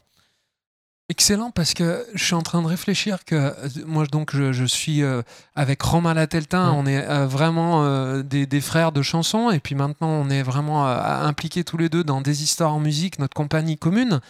Excellent 1.09 1.51
parce 1.51 1.73
que 1.73 2.07
je 2.13 2.23
suis 2.23 2.33
en 2.33 2.41
train 2.43 2.61
de 2.61 2.67
réfléchir 2.67 3.25
que 3.25 3.35
euh, 3.35 3.53
moi 3.85 4.05
donc 4.05 4.33
je, 4.33 4.53
je 4.53 4.63
suis 4.63 5.03
euh, 5.03 5.21
avec 5.53 5.81
Romain 5.81 6.13
Lateltin, 6.13 6.71
Mm. 6.71 6.75
on 6.75 6.85
est 6.85 7.05
euh, 7.05 7.27
vraiment 7.27 7.83
euh, 7.83 8.23
des, 8.23 8.45
des 8.45 8.61
frères 8.61 8.91
de 8.93 9.01
chansons 9.01 9.51
et 9.51 9.59
puis 9.59 9.75
maintenant 9.75 10.07
on 10.07 10.29
est 10.29 10.43
vraiment 10.43 10.87
euh, 10.87 10.95
impliqués 10.97 11.63
tous 11.65 11.77
les 11.77 11.89
deux 11.89 12.03
dans 12.05 12.21
des 12.21 12.41
histoires 12.43 12.73
en 12.73 12.79
musique, 12.79 13.19
notre 13.19 13.33
compagnie 13.33 13.77
commune. 13.77 14.21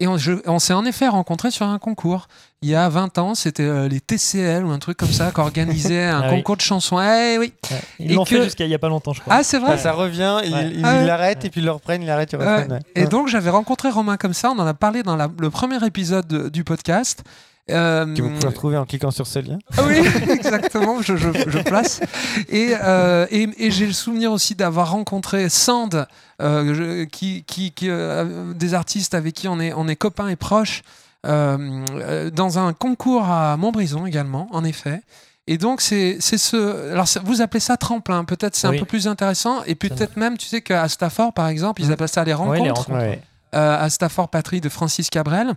Et 0.00 0.06
on, 0.08 0.58
s'est 0.58 0.72
en 0.72 0.84
effet 0.86 1.06
rencontrés 1.08 1.50
sur 1.50 1.66
un 1.66 1.78
concours. 1.78 2.26
Il 2.62 2.68
y 2.70 2.74
a 2.74 2.88
20 2.88 3.18
ans, 3.18 3.34
c'était 3.34 3.62
euh, 3.64 3.86
les 3.86 4.00
TCL 4.00 4.64
ou 4.64 4.70
un 4.70 4.78
truc 4.78 4.96
comme 4.96 5.10
ça 5.12 5.30
qui 5.30 5.40
organisait 5.40 6.04
un 6.06 6.20
Ah 6.22 6.28
oui. 6.30 6.36
concours 6.38 6.56
de 6.56 6.62
chansons. 6.62 6.98
Eh 7.00 7.36
oui. 7.38 7.52
Ouais. 7.70 7.76
Ils 7.98 8.14
l'ont 8.14 8.24
que- 8.24 8.30
fait 8.30 8.42
jusqu'à 8.44 8.64
il 8.64 8.70
y 8.70 8.74
a 8.74 8.78
pas 8.78 8.88
longtemps, 8.88 9.12
je 9.12 9.20
crois. 9.20 9.34
Ah, 9.36 9.42
c'est 9.42 9.58
vrai. 9.58 9.72
Ah, 9.74 9.78
ça 9.78 9.92
revient, 9.92 10.38
ils 10.44 10.52
Ouais. 10.54 10.72
ils 10.74 10.84
Ah 10.84 10.94
ouais. 10.94 11.06
l'arrêtent 11.06 11.44
et 11.44 11.50
puis 11.50 11.60
ils 11.60 11.64
le 11.66 11.70
reprennent, 11.72 12.02
ils 12.02 12.06
l'arrêtent, 12.06 12.32
ils 12.32 12.38
le 12.38 12.44
Ouais. 12.44 12.50
reprennent. 12.50 12.72
ouais. 12.72 12.80
Et 12.94 13.04
donc 13.04 13.28
j'avais 13.28 13.50
rencontré 13.50 13.90
Romain 13.90 14.16
comme 14.16 14.32
ça, 14.34 14.50
on 14.50 14.58
en 14.58 14.66
a 14.66 14.74
parlé 14.74 15.02
dans 15.02 15.16
la- 15.16 15.28
le 15.38 15.50
premier 15.50 15.84
épisode 15.86 16.26
de- 16.26 16.48
du 16.48 16.64
podcast. 16.64 17.22
Euh, 17.70 18.16
Que 18.16 18.22
vous 18.22 18.30
pouvez 18.30 18.48
retrouver 18.48 18.76
en 18.78 18.84
cliquant 18.84 19.12
sur 19.12 19.28
ce 19.28 19.38
lien. 19.38 19.58
Ah 19.76 19.82
oui, 19.86 19.98
exactement, 20.30 21.02
je, 21.02 21.14
je- 21.16 21.28
je 21.46 21.58
place. 21.58 22.00
Et, 22.48 22.70
euh, 22.82 23.26
et, 23.30 23.48
et 23.58 23.70
j'ai 23.70 23.86
le 23.86 23.92
souvenir 23.92 24.32
aussi 24.32 24.56
d'avoir 24.56 24.90
rencontré 24.90 25.48
Sand, 25.48 26.06
je- 26.40 27.04
qui, 27.04 27.44
qui, 27.44 27.72
qui, 27.72 27.88
euh, 27.90 28.52
des 28.54 28.74
artistes 28.74 29.14
avec 29.14 29.34
qui 29.34 29.48
on 29.48 29.60
est, 29.60 29.72
on 29.72 29.86
est 29.88 29.96
copains 29.96 30.28
et 30.28 30.36
proches, 30.36 30.82
euh, 31.26 31.84
euh, 31.92 32.30
dans 32.30 32.58
un 32.58 32.72
concours 32.72 33.24
à 33.28 33.56
Montbrison 33.56 34.06
également, 34.06 34.48
en 34.52 34.64
effet. 34.64 35.02
Et 35.46 35.58
donc, 35.58 35.80
c'est 35.80 36.16
c'est 36.20 36.38
ce. 36.38 36.90
Alors, 36.92 37.06
vous 37.24 37.40
appelez 37.42 37.60
ça 37.60 37.76
tremplin, 37.76 38.24
peut-être 38.24 38.54
c'est 38.54 38.68
Oui. 38.68 38.76
un 38.76 38.78
peu 38.80 38.86
plus 38.86 39.08
intéressant. 39.08 39.62
Et 39.64 39.74
peut-être 39.74 40.16
même, 40.16 40.38
tu 40.38 40.46
sais 40.46 40.60
qu'à 40.62 40.88
Stafford, 40.88 41.32
par 41.32 41.48
exemple, 41.48 41.82
ils 41.82 41.86
Mhm. 41.88 41.92
appellent 41.92 42.08
ça 42.08 42.24
les 42.24 42.34
rencontres. 42.34 42.62
Les 42.62 42.70
rencontres. 42.70 42.92
Ouais. 42.98 43.20
Euh, 43.54 43.82
à 43.84 43.90
Stafford 43.90 44.28
Patrie 44.28 44.60
de 44.60 44.68
Francis 44.68 45.10
Cabrel. 45.10 45.54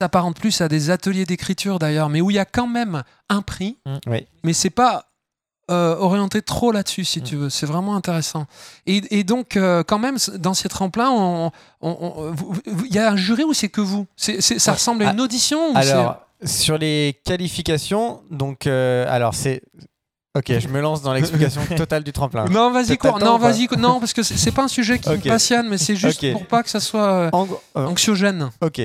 Ça 0.00 0.06
apparente 0.06 0.38
plus 0.38 0.60
à 0.60 0.68
des 0.68 0.90
ateliers 0.90 1.24
d'écriture 1.24 1.78
d'ailleurs, 1.78 2.10
mais 2.10 2.20
où 2.20 2.30
il 2.30 2.34
y 2.34 2.38
a 2.38 2.44
quand 2.44 2.66
même 2.68 3.02
un 3.30 3.42
prix, 3.42 3.78
Mm. 3.86 3.96
Oui. 4.06 4.26
mais 4.44 4.52
c'est 4.52 4.70
pas 4.70 5.06
euh, 5.70 5.96
orienté 5.98 6.42
trop 6.42 6.70
là-dessus 6.72 7.04
si 7.04 7.20
Mm. 7.20 7.22
tu 7.24 7.36
veux. 7.36 7.50
C'est 7.50 7.66
vraiment 7.66 7.96
intéressant. 7.96 8.46
Et, 8.86 9.02
et 9.18 9.24
donc 9.24 9.56
euh, 9.56 9.82
quand 9.82 9.98
même 9.98 10.16
dans 10.38 10.54
ces 10.54 10.68
tremplins, 10.68 11.50
il 11.82 12.94
y 12.94 12.98
a 12.98 13.10
un 13.10 13.16
jury 13.16 13.44
ou 13.44 13.52
c'est 13.52 13.68
que 13.68 13.80
vous? 13.80 14.06
C'est- 14.16 14.40
c'est- 14.40 14.58
Ça 14.58 14.72
Ouais. 14.72 14.76
ressemble 14.76 15.02
à 15.04 15.12
une 15.12 15.20
Ah, 15.20 15.24
audition 15.24 15.72
ou 15.72 15.76
Alors, 15.76 16.18
sur 16.44 16.78
les 16.78 17.18
qualifications, 17.24 18.20
donc, 18.30 18.66
euh, 18.66 19.06
alors 19.08 19.34
c'est. 19.34 19.62
Ok, 20.36 20.52
je 20.58 20.68
me 20.68 20.82
lance 20.82 21.00
dans 21.00 21.14
l'explication 21.14 21.62
totale 21.76 22.04
du 22.04 22.12
tremplin. 22.12 22.44
Non, 22.50 22.70
vas-y, 22.70 22.98
cours. 22.98 23.18
Non, 23.18 23.38
vas-y, 23.38 23.66
non, 23.78 24.00
parce 24.00 24.12
que 24.12 24.22
c'est 24.22 24.50
pas 24.52 24.64
un 24.64 24.68
sujet 24.68 24.98
qui 24.98 25.08
me 25.08 25.16
passionne, 25.16 25.66
mais 25.70 25.78
c'est 25.78 25.96
juste 25.96 26.22
Ok. 26.22 26.32
pour 26.32 26.46
pas 26.46 26.62
que 26.62 26.68
ça 26.68 26.78
soit 26.78 27.08
euh, 27.10 27.30
En, 27.32 27.46
anxiogène. 27.74 28.50
ok. 28.60 28.82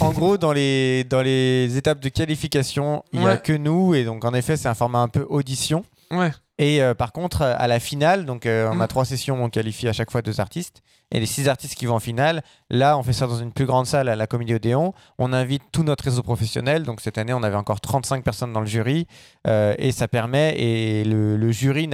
en 0.00 0.10
gros, 0.10 0.36
dans 0.38 0.52
les, 0.52 1.04
dans 1.04 1.22
les 1.22 1.76
étapes 1.76 2.00
de 2.00 2.08
qualification, 2.08 3.04
il 3.12 3.20
n'y 3.20 3.26
a 3.26 3.30
Ouais. 3.34 3.40
que 3.40 3.52
nous. 3.52 3.94
Et 3.94 4.04
donc, 4.04 4.24
en 4.24 4.34
effet, 4.34 4.56
c'est 4.56 4.66
un 4.68 4.74
format 4.74 4.98
un 4.98 5.06
peu 5.08 5.24
audition. 5.30 5.84
Ouais. 6.10 6.30
Et 6.60 6.82
euh, 6.82 6.94
par 6.94 7.12
contre, 7.12 7.42
à 7.42 7.68
la 7.68 7.78
finale, 7.78 8.24
donc 8.24 8.44
euh, 8.46 8.68
on 8.72 8.76
Mm. 8.76 8.80
a 8.80 8.88
trois 8.88 9.04
sessions, 9.04 9.42
on 9.44 9.48
qualifie 9.48 9.86
à 9.88 9.92
chaque 9.92 10.10
fois 10.10 10.22
deux 10.22 10.40
artistes. 10.40 10.82
Et 11.12 11.20
les 11.20 11.26
six 11.26 11.48
artistes 11.48 11.74
qui 11.76 11.86
vont 11.86 11.94
en 11.94 12.00
finale, 12.00 12.42
là, 12.68 12.98
on 12.98 13.02
fait 13.02 13.12
ça 13.12 13.26
dans 13.26 13.38
une 13.38 13.52
plus 13.52 13.64
grande 13.64 13.86
salle 13.86 14.08
à 14.08 14.16
la 14.16 14.26
Comédie 14.26 14.54
Odéon. 14.54 14.92
On 15.18 15.32
invite 15.32 15.62
tout 15.72 15.82
notre 15.84 16.04
réseau 16.04 16.22
professionnel. 16.22 16.82
Donc 16.82 17.00
cette 17.00 17.16
année, 17.16 17.32
on 17.32 17.42
avait 17.42 17.56
encore 17.56 17.80
35 17.80 18.24
personnes 18.24 18.52
dans 18.52 18.60
le 18.60 18.66
jury. 18.66 19.06
Euh, 19.46 19.74
et 19.78 19.92
ça 19.92 20.08
permet, 20.08 20.58
et 20.58 21.04
le, 21.04 21.36
le 21.36 21.52
jury, 21.52 21.88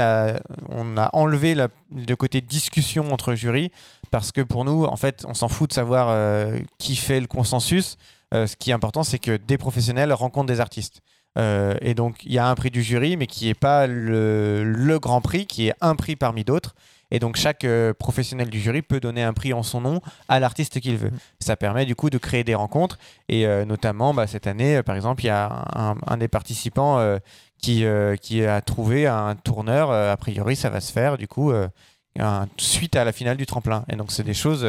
on 0.71 0.97
a 0.97 1.11
enlevé 1.13 1.55
la- 1.55 1.69
le 1.95 2.15
côté 2.17 2.41
discussion 2.41 3.13
entre 3.13 3.35
jurys. 3.35 3.71
Parce 4.11 4.33
que 4.33 4.41
pour 4.41 4.65
nous, 4.65 4.85
en 4.85 4.97
fait, 4.97 5.25
on 5.29 5.35
s'en 5.35 5.49
fout 5.49 5.71
de 5.71 5.75
savoir 5.75 6.57
qui 6.79 6.97
fait 6.97 7.21
le 7.21 7.27
consensus. 7.27 7.97
Ce 8.33 8.57
qui 8.57 8.71
est 8.71 8.75
important, 8.75 9.03
c'est 9.05 9.19
que 9.21 9.37
des 9.37 9.59
professionnels 9.59 10.13
rencontrent 10.13 10.47
des 10.49 10.61
artistes. 10.61 11.01
Euh, 11.37 11.75
et 11.81 11.95
donc, 11.95 12.25
il 12.25 12.33
y 12.33 12.39
a 12.39 12.47
un 12.47 12.55
prix 12.55 12.71
du 12.71 12.83
jury, 12.83 13.17
mais 13.17 13.27
qui 13.27 13.47
n'est 13.47 13.55
pas 13.55 13.87
le, 13.87 14.63
le 14.65 14.99
grand 14.99 15.21
prix, 15.21 15.47
qui 15.47 15.69
est 15.69 15.75
un 15.81 15.97
prix 15.97 16.17
parmi 16.17 16.45
d'autres. 16.45 16.75
Et 17.11 17.19
donc, 17.19 17.37
chaque 17.37 17.65
euh, 17.65 17.93
professionnel 17.93 18.51
du 18.51 18.61
jury 18.61 18.83
peut 18.83 18.99
donner 18.99 19.23
un 19.23 19.33
prix 19.33 19.53
en 19.53 19.63
son 19.63 19.81
nom 19.81 20.01
à 20.29 20.41
l'artiste 20.41 20.81
qu'il 20.81 20.97
veut. 20.97 21.13
Ça 21.39 21.57
permet 21.57 21.87
du 21.87 21.95
coup 21.95 22.11
de 22.11 22.19
créer 22.19 22.45
des 22.45 22.55
rencontres. 22.55 22.99
Et 23.29 23.47
euh, 23.47 23.65
notamment, 23.65 24.15
bah, 24.15 24.27
cette 24.27 24.47
année, 24.47 24.83
par 24.83 24.97
exemple, 24.97 25.23
il 25.23 25.27
y 25.27 25.31
a 25.31 25.65
un, 25.75 25.97
un 26.07 26.17
des 26.17 26.29
participants 26.29 26.99
qui, 27.61 27.85
qui 28.21 28.45
a 28.45 28.61
trouvé 28.63 29.07
un 29.07 29.37
tourneur. 29.37 29.91
A 29.93 30.17
priori, 30.17 30.57
ça 30.57 30.71
va 30.71 30.81
se 30.81 30.93
faire, 30.93 31.17
du 31.17 31.29
coup, 31.29 31.53
un- 32.19 32.49
suite 32.57 32.97
à 32.97 33.05
la 33.05 33.13
finale 33.13 33.37
du 33.37 33.47
tremplin. 33.47 33.85
Et 33.89 33.97
donc, 33.97 34.11
c'est 34.11 34.25
des 34.25 34.35
choses, 34.35 34.67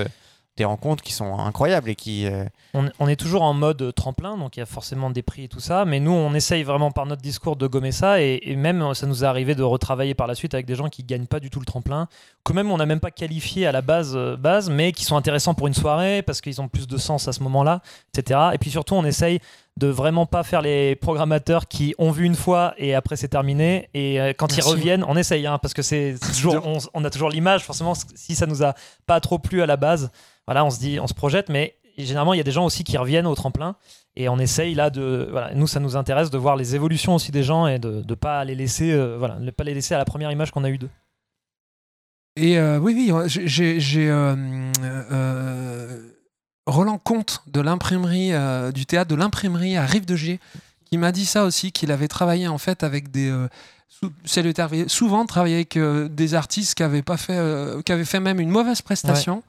des 0.58 0.64
rencontres 0.66 1.04
qui 1.04 1.12
sont 1.14 1.38
incroyables 1.38 1.90
et 1.90 1.96
qui. 1.96 2.26
euh, 2.28 2.46
On, 2.74 2.90
on 3.00 3.08
est 3.08 3.16
toujours 3.18 3.42
en 3.42 3.54
mode 3.54 3.94
tremplin, 3.94 4.38
donc 4.38 4.56
il 4.56 4.62
y 4.62 4.64
a 4.64 4.66
forcément 4.66 5.10
des 5.10 5.22
prix 5.22 5.44
et 5.44 5.48
tout 5.50 5.60
ça, 5.60 5.84
mais 5.86 6.00
nous 6.00 6.12
on 6.14 6.34
essaye 6.34 6.64
vraiment 6.64 6.92
par 6.92 7.06
notre 7.06 7.22
discours 7.22 7.56
de 7.58 7.68
gommer 7.68 7.92
ça, 7.92 8.22
et, 8.22 8.40
et 8.44 8.56
même 8.56 8.82
euh, 8.82 8.94
ça 8.94 9.06
nous 9.06 9.24
est 9.24 9.28
arrivé 9.28 9.54
de 9.54 9.64
retravailler 9.64 10.14
par 10.14 10.28
la 10.28 10.36
suite 10.36 10.54
avec 10.54 10.66
des 10.66 10.76
gens 10.76 10.88
qui 10.88 11.04
gagnent 11.04 11.26
pas 11.28 11.40
du 11.42 11.50
tout 11.50 11.60
le 11.60 11.66
tremplin, 11.66 12.08
que 12.46 12.54
même 12.54 12.72
on 12.72 12.78
n'a 12.78 12.86
même 12.86 13.02
pas 13.02 13.12
qualifié 13.12 13.68
à 13.68 13.72
la 13.74 13.82
base, 13.82 14.14
euh, 14.16 14.38
base, 14.38 14.70
mais 14.70 14.94
qui 14.94 15.04
sont 15.04 15.18
intéressants 15.18 15.56
pour 15.56 15.68
une 15.68 15.74
soirée 15.74 16.22
parce 16.22 16.40
qu'ils 16.40 16.62
ont 16.62 16.70
plus 16.70 16.88
de 16.88 16.98
sens 16.98 17.28
à 17.28 17.34
ce 17.34 17.44
moment-là, 17.44 17.82
etc. 18.14 18.40
Et 18.54 18.58
puis 18.58 18.70
surtout 18.72 18.96
on 18.96 19.04
essaye 19.04 19.40
de 19.78 19.88
vraiment 19.88 20.26
pas 20.26 20.44
faire 20.44 20.62
les 20.62 20.96
programmateurs 20.96 21.68
qui 21.68 21.94
ont 21.98 22.12
vu 22.12 22.24
une 22.24 22.36
fois 22.36 22.74
et 22.78 22.96
après 22.96 23.18
c'est 23.18 23.28
terminé, 23.28 23.90
et 23.94 24.22
euh, 24.22 24.32
quand 24.32 24.48
Merci. 24.56 24.62
ils 24.66 24.72
reviennent, 24.72 25.04
on 25.06 25.18
essaye, 25.18 25.46
hein, 25.48 25.58
parce 25.62 25.74
que 25.74 25.82
c'est 25.82 26.16
c'est 26.22 26.28
toujours, 26.32 26.66
on, 26.66 26.78
on 26.94 27.04
a 27.04 27.10
toujours 27.10 27.30
l'image, 27.30 27.66
forcément 27.66 27.94
si 28.16 28.36
ça 28.36 28.46
nous 28.46 28.64
a 28.64 28.74
pas 29.06 29.20
trop 29.20 29.38
plu 29.38 29.62
à 29.62 29.66
la 29.66 29.76
base, 29.76 30.12
voilà, 30.48 30.64
on 30.66 30.70
se 30.70 30.80
dit, 30.80 31.00
on 31.00 31.08
se 31.08 31.14
projette, 31.14 31.50
mais 31.50 31.76
généralement, 31.98 32.34
il 32.34 32.38
y 32.38 32.42
a 32.42 32.44
des 32.44 32.52
gens 32.52 32.66
aussi 32.66 32.84
qui 32.84 32.98
reviennent 32.98 33.26
au 33.28 33.36
tremplin 33.36 33.76
et 34.16 34.30
on 34.30 34.38
essaye 34.40 34.76
là 34.76 34.90
de. 34.90 35.28
Voilà, 35.32 35.54
nous, 35.56 35.68
ça 35.68 35.80
nous 35.80 35.96
intéresse 35.96 36.30
de 36.30 36.38
voir 36.38 36.56
les 36.56 36.76
évolutions 36.76 37.16
aussi 37.16 37.32
des 37.32 37.44
gens 37.44 37.68
et 37.68 37.80
de 37.80 38.04
ne 38.08 38.16
pas 38.16 38.44
les 38.46 38.56
laisser, 38.56 38.92
euh, 38.92 39.18
voilà, 39.18 39.40
ne 39.40 39.52
pas 39.52 39.64
les 39.64 39.74
laisser 39.74 39.94
à 39.94 39.98
la 39.98 40.06
première 40.06 40.32
image 40.32 40.52
qu'on 40.52 40.64
a 40.64 40.70
eue 40.70 40.78
d'eux. 40.78 40.90
Et 42.38 42.58
euh, 42.60 42.80
oui, 42.80 42.94
oui, 43.12 43.30
j'ai- 43.30 44.10
euh, 44.10 46.00
Roland 46.68 46.98
Comte 46.98 47.44
de 47.48 47.62
l'imprimerie 47.62 48.32
du 48.74 48.86
théâtre 48.86 49.10
de 49.10 49.16
l'imprimerie 49.16 49.78
à 49.78 49.86
Rive 49.86 50.06
de 50.06 50.16
Gier 50.16 50.40
qui 50.86 50.98
m'a 50.98 51.12
dit 51.12 51.26
ça 51.26 51.44
aussi, 51.46 51.72
qu'il 51.72 51.92
avait 51.92 52.08
travaillé 52.08 52.48
en 52.48 52.58
fait 52.58 52.84
avec 52.84 53.10
des 53.12 53.34
souvent 54.88 55.26
travaillé 55.26 55.56
avec 55.56 55.78
des 56.14 56.34
artistes 56.34 56.76
qui 56.76 56.84
avaient 56.84 57.02
pas 57.04 57.18
fait, 57.18 57.40
qui 57.86 57.92
avaient 57.92 58.04
fait 58.06 58.20
même 58.20 58.40
une 58.40 58.50
mauvaise 58.50 58.82
prestation. 58.82 59.44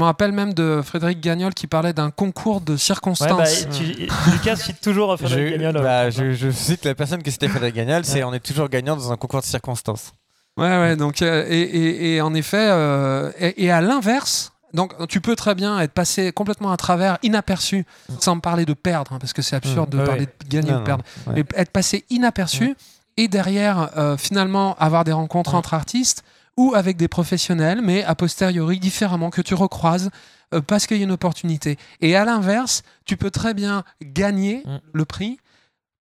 Je 0.00 0.02
me 0.02 0.06
rappelle 0.06 0.32
même 0.32 0.54
de 0.54 0.80
Frédéric 0.82 1.20
Gagnol 1.20 1.52
qui 1.52 1.66
parlait 1.66 1.92
d'un 1.92 2.10
concours 2.10 2.62
de 2.62 2.72
Ouais, 2.72 2.78
circonstances. 2.78 3.64
bah, 3.66 3.70
tu- 3.70 4.08
Lucas 4.32 4.56
cite 4.56 4.80
toujours 4.80 5.14
Frédéric 5.18 5.48
je, 5.48 5.58
Gagnol. 5.58 5.82
bah, 5.82 6.08
je, 6.08 6.32
je 6.32 6.50
cite 6.50 6.86
la 6.86 6.94
personne 6.94 7.22
que 7.22 7.30
c'était 7.30 7.48
Frédéric 7.48 7.74
Gagnol, 7.74 8.02
c'est 8.06 8.24
on 8.24 8.32
est 8.32 8.40
toujours 8.40 8.70
gagnant 8.70 8.96
dans 8.96 9.12
un 9.12 9.16
concours 9.18 9.42
de 9.42 9.44
circonstances. 9.44 10.12
Ouais, 10.56 10.68
ouais, 10.78 10.96
donc, 10.96 11.20
euh, 11.20 11.44
et, 11.50 11.60
et- 11.60 12.14
et 12.14 12.20
en 12.22 12.32
effet, 12.32 12.56
euh, 12.70 13.30
et, 13.38 13.66
et 13.66 13.70
à 13.70 13.82
l'inverse, 13.82 14.52
donc 14.72 14.94
tu 15.08 15.20
peux 15.20 15.36
très 15.36 15.54
bien 15.54 15.78
être 15.80 15.92
passé 15.92 16.32
complètement 16.32 16.72
à 16.72 16.78
travers, 16.78 17.18
inaperçu, 17.22 17.84
sans 18.20 18.36
me 18.36 18.40
parler 18.40 18.64
de 18.64 18.72
perdre, 18.72 19.12
hein, 19.12 19.18
parce 19.20 19.34
que 19.34 19.42
c'est 19.42 19.54
absurde 19.56 19.88
Mmh, 19.94 19.98
de 19.98 19.98
ouais, 19.98 20.06
parler 20.06 20.24
de 20.24 20.48
gagner 20.48 20.70
Non, 20.70 20.76
ou 20.78 20.80
de 20.80 20.84
perdre, 20.86 21.04
ouais. 21.26 21.32
mais 21.36 21.44
être 21.56 21.72
passé 21.72 22.06
inaperçu, 22.08 22.74
et 23.18 23.28
derrière, 23.28 23.90
euh, 23.98 24.16
finalement, 24.16 24.76
avoir 24.78 25.04
des 25.04 25.12
rencontres 25.12 25.54
entre 25.54 25.74
artistes 25.74 26.24
ou 26.60 26.74
avec 26.74 26.96
des 26.96 27.08
professionnels, 27.08 27.80
mais 27.82 27.98
a 28.04 28.14
posteriori 28.14 28.78
différemment, 28.78 29.30
que 29.30 29.42
tu 29.42 29.54
recroises 29.54 30.10
euh, 30.52 30.60
parce 30.60 30.86
qu'il 30.86 30.98
y 30.98 31.00
a 31.00 31.04
une 31.04 31.12
opportunité. 31.20 31.78
Et 32.00 32.16
à 32.16 32.24
l'inverse, 32.24 32.82
tu 33.06 33.16
peux 33.16 33.30
très 33.30 33.54
bien 33.54 33.82
gagner 34.02 34.62
Mmh. 34.66 34.78
le 34.92 35.04
prix 35.04 35.38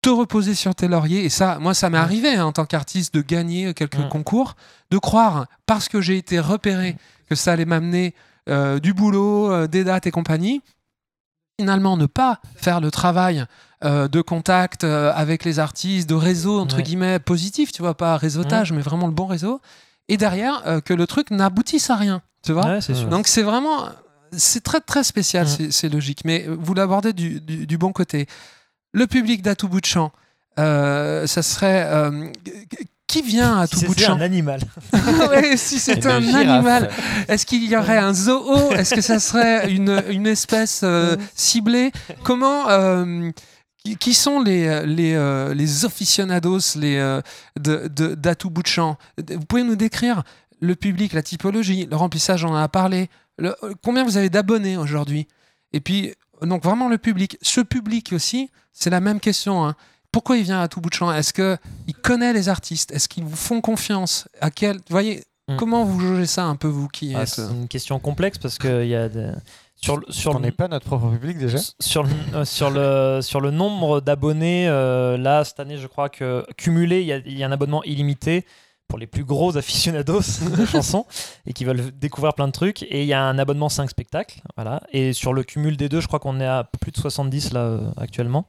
te 0.02 0.10
reposer 0.10 0.54
sur 0.54 0.74
tes 0.76 0.88
lauriers. 0.88 1.26
Et 1.26 1.30
ça, 1.30 1.58
moi, 1.60 1.74
ça 1.74 1.90
m'est 1.90 1.98
Mm. 1.98 2.08
arrivé 2.10 2.30
hein, 2.36 2.46
en 2.46 2.52
tant 2.52 2.66
qu'artiste 2.66 3.12
de 3.16 3.22
gagner 3.22 3.74
quelques 3.74 3.98
Mm. 3.98 4.10
concours, 4.10 4.56
de 4.92 5.00
croire, 5.00 5.48
parce 5.66 5.90
que 5.90 6.00
j'ai 6.00 6.18
été 6.18 6.40
repéré, 6.40 6.96
que 7.28 7.34
ça 7.36 7.52
allait 7.54 7.66
m'amener 7.66 8.14
euh, 8.48 8.80
du 8.80 8.94
boulot, 8.94 9.52
euh, 9.52 9.66
des 9.68 9.84
dates 9.84 10.06
et 10.06 10.12
compagnie. 10.12 10.62
Finalement, 11.60 11.98
ne 11.98 12.06
pas 12.06 12.40
faire 12.56 12.80
le 12.82 12.92
travail 12.92 13.46
euh, 13.84 14.08
de 14.08 14.22
contact 14.22 14.84
avec 14.84 15.44
les 15.44 15.58
artistes, 15.60 16.08
de 16.10 16.16
réseau, 16.16 16.60
entre 16.60 16.78
Ouais. 16.78 16.84
guillemets, 16.84 17.20
positif, 17.20 17.72
tu 17.72 17.82
vois, 17.82 17.96
pas 17.96 18.16
réseautage, 18.18 18.72
mais 18.72 18.82
vraiment 18.82 19.08
le 19.08 19.14
bon 19.14 19.26
réseau. 19.26 19.60
Et 20.10 20.18
derrière, 20.18 20.62
euh, 20.68 20.82
que 20.82 20.94
le 20.94 21.08
truc 21.08 21.32
n'aboutisse 21.32 21.90
à 21.90 21.96
rien, 21.96 22.22
tu 22.44 22.52
vois. 22.52 22.66
Ouais, 22.66 22.82
c'est 22.82 22.94
sûr. 22.94 23.08
Donc 23.08 23.28
c'est 23.28 23.42
vraiment, 23.42 23.86
c'est 24.32 24.64
très 24.64 24.80
très 24.80 25.04
spécial, 25.04 25.48
c'est- 25.48 25.90
logique. 25.90 26.22
Mais 26.26 26.46
vous 26.48 26.74
l'abordez 26.74 27.14
du, 27.14 27.42
du- 27.42 27.66
du 27.66 27.78
bon 27.78 27.92
côté. 27.92 28.28
Le 28.94 29.08
public 29.08 29.42
d'à 29.42 29.56
tout 29.56 29.68
bout 29.68 29.82
de 29.82 29.86
champ, 29.86 30.12
euh, 30.60 31.26
ça 31.28 31.42
serait 31.42 31.84
euh, 31.88 32.28
qui 33.08 33.22
vient 33.22 33.60
à 33.60 33.68
Si 33.68 33.74
tout 33.76 33.82
bout 33.88 33.94
de 33.96 34.00
c'était 34.00 34.06
champ 34.12 34.18
un 34.18 34.22
animal. 34.22 34.62
Ouais, 35.30 35.58
Si 35.58 35.80
c'est 35.80 35.96
Une 36.06 36.12
un 36.12 36.22
girafe. 36.22 36.36
animal, 36.48 36.90
est-ce 37.28 37.46
qu'il 37.46 37.64
y 37.66 37.76
aurait 37.76 37.98
un 37.98 38.14
zoo? 38.14 38.72
Est-ce 38.72 38.94
que 38.96 39.02
ça 39.02 39.20
serait 39.20 39.72
une, 39.72 40.04
une 40.10 40.28
espèce 40.28 40.82
euh, 40.84 41.16
ciblée? 41.36 41.92
Comment 42.24 42.70
euh, 42.70 43.32
qui, 43.96 44.14
sont 44.14 44.42
les 44.42 44.86
les, 44.86 45.14
euh, 45.14 45.54
les 45.54 45.86
aficionados 45.86 46.76
les 46.76 46.98
euh, 46.98 47.22
de 47.60 47.88
de- 47.88 48.16
bout 48.50 48.64
de 48.64 48.68
champ 48.68 48.98
Vous 49.18 49.46
pouvez 49.46 49.64
nous 49.64 49.76
décrire 49.76 50.24
le 50.60 50.76
public, 50.76 51.14
la 51.14 51.22
typologie, 51.22 51.86
le 51.86 51.96
remplissage, 51.96 52.44
on 52.46 52.50
en 52.50 52.56
a 52.56 52.68
parlé. 52.68 53.10
Le- 53.38 53.56
combien 53.84 54.04
vous 54.04 54.18
avez 54.18 54.30
d'abonnés 54.30 54.78
aujourd'hui? 54.78 55.28
Et 55.74 55.80
puis 55.82 56.14
donc 56.42 56.64
vraiment 56.64 56.90
le 56.90 56.98
public. 56.98 57.38
Ce 57.42 57.62
public 57.62 58.12
aussi, 58.14 58.50
c'est 58.74 58.90
la 58.90 59.00
même 59.00 59.20
question. 59.20 59.66
hein. 59.68 59.76
Pourquoi 60.12 60.38
il 60.38 60.44
vient 60.44 60.62
à 60.62 60.68
tout 60.68 60.80
bout 60.82 60.90
de 60.90 60.96
champ 60.96 61.12
Est-ce 61.14 61.34
que 61.34 61.58
il 61.88 61.94
connaît 61.94 62.34
les 62.34 62.48
artistes? 62.50 62.92
Est-ce 62.92 63.08
qu'ils 63.10 63.26
vous 63.26 63.36
font 63.36 63.62
confiance? 63.62 64.28
À 64.42 64.50
quel 64.50 64.78
Vous 64.78 64.82
voyez 64.90 65.24
Mm. 65.48 65.58
Comment 65.58 65.84
vous 65.86 66.00
jaugez 66.00 66.26
ça 66.26 66.46
un 66.46 66.56
peu 66.56 66.68
vous 66.68 66.88
qui 66.88 67.14
Ah, 67.16 67.22
êtes 67.22 67.28
c'est 67.28 67.44
une 67.44 67.68
question 67.68 68.00
complexe 68.00 68.40
parce 68.40 68.58
qu'il 68.58 68.88
y 68.88 68.96
a 68.96 69.08
des... 69.10 69.30
sur, 69.76 70.02
On 70.36 70.40
n'est 70.40 70.52
pas 70.52 70.68
notre 70.68 70.86
propre 70.86 71.10
public 71.10 71.38
déjà 71.38 71.58
sur 71.80 72.04
le, 72.04 72.10
euh, 72.34 72.46
sur 72.46 72.70
le, 72.70 73.20
sur 73.22 73.42
le 73.42 73.52
nombre 73.52 74.02
d'abonnés, 74.02 74.68
euh, 74.68 75.18
là, 75.18 75.44
cette 75.44 75.60
année, 75.60 75.78
je 75.78 75.88
crois 75.88 76.10
que 76.10 76.46
cumulé, 76.58 77.02
il 77.02 77.08
y 77.08 77.14
a, 77.14 77.18
y 77.18 77.44
a 77.44 77.48
un 77.48 77.52
abonnement 77.52 77.84
illimité 77.84 78.46
pour 78.88 78.98
les 79.00 79.08
plus 79.08 79.24
gros 79.26 79.58
aficionados 79.58 80.22
de 80.58 80.66
chansons 80.66 81.06
et 81.46 81.54
qui 81.54 81.66
veulent 81.66 81.92
découvrir 82.00 82.34
plein 82.34 82.48
de 82.48 82.52
trucs. 82.54 82.84
Et 82.84 83.02
il 83.02 83.08
y 83.08 83.14
a 83.14 83.22
un 83.24 83.38
abonnement 83.38 83.70
5 83.70 83.90
spectacles. 83.90 84.42
Voilà. 84.56 84.82
Et 84.92 85.12
sur 85.14 85.34
le 85.34 85.44
cumul 85.44 85.76
des 85.78 85.90
deux, 85.90 86.02
je 86.02 86.08
crois 86.08 86.20
qu'on 86.20 86.40
est 86.40 86.46
à 86.48 86.64
plus 86.80 86.92
de 86.92 86.98
70 86.98 87.54
là 87.54 87.62
euh, 87.62 87.92
actuellement. 87.98 88.48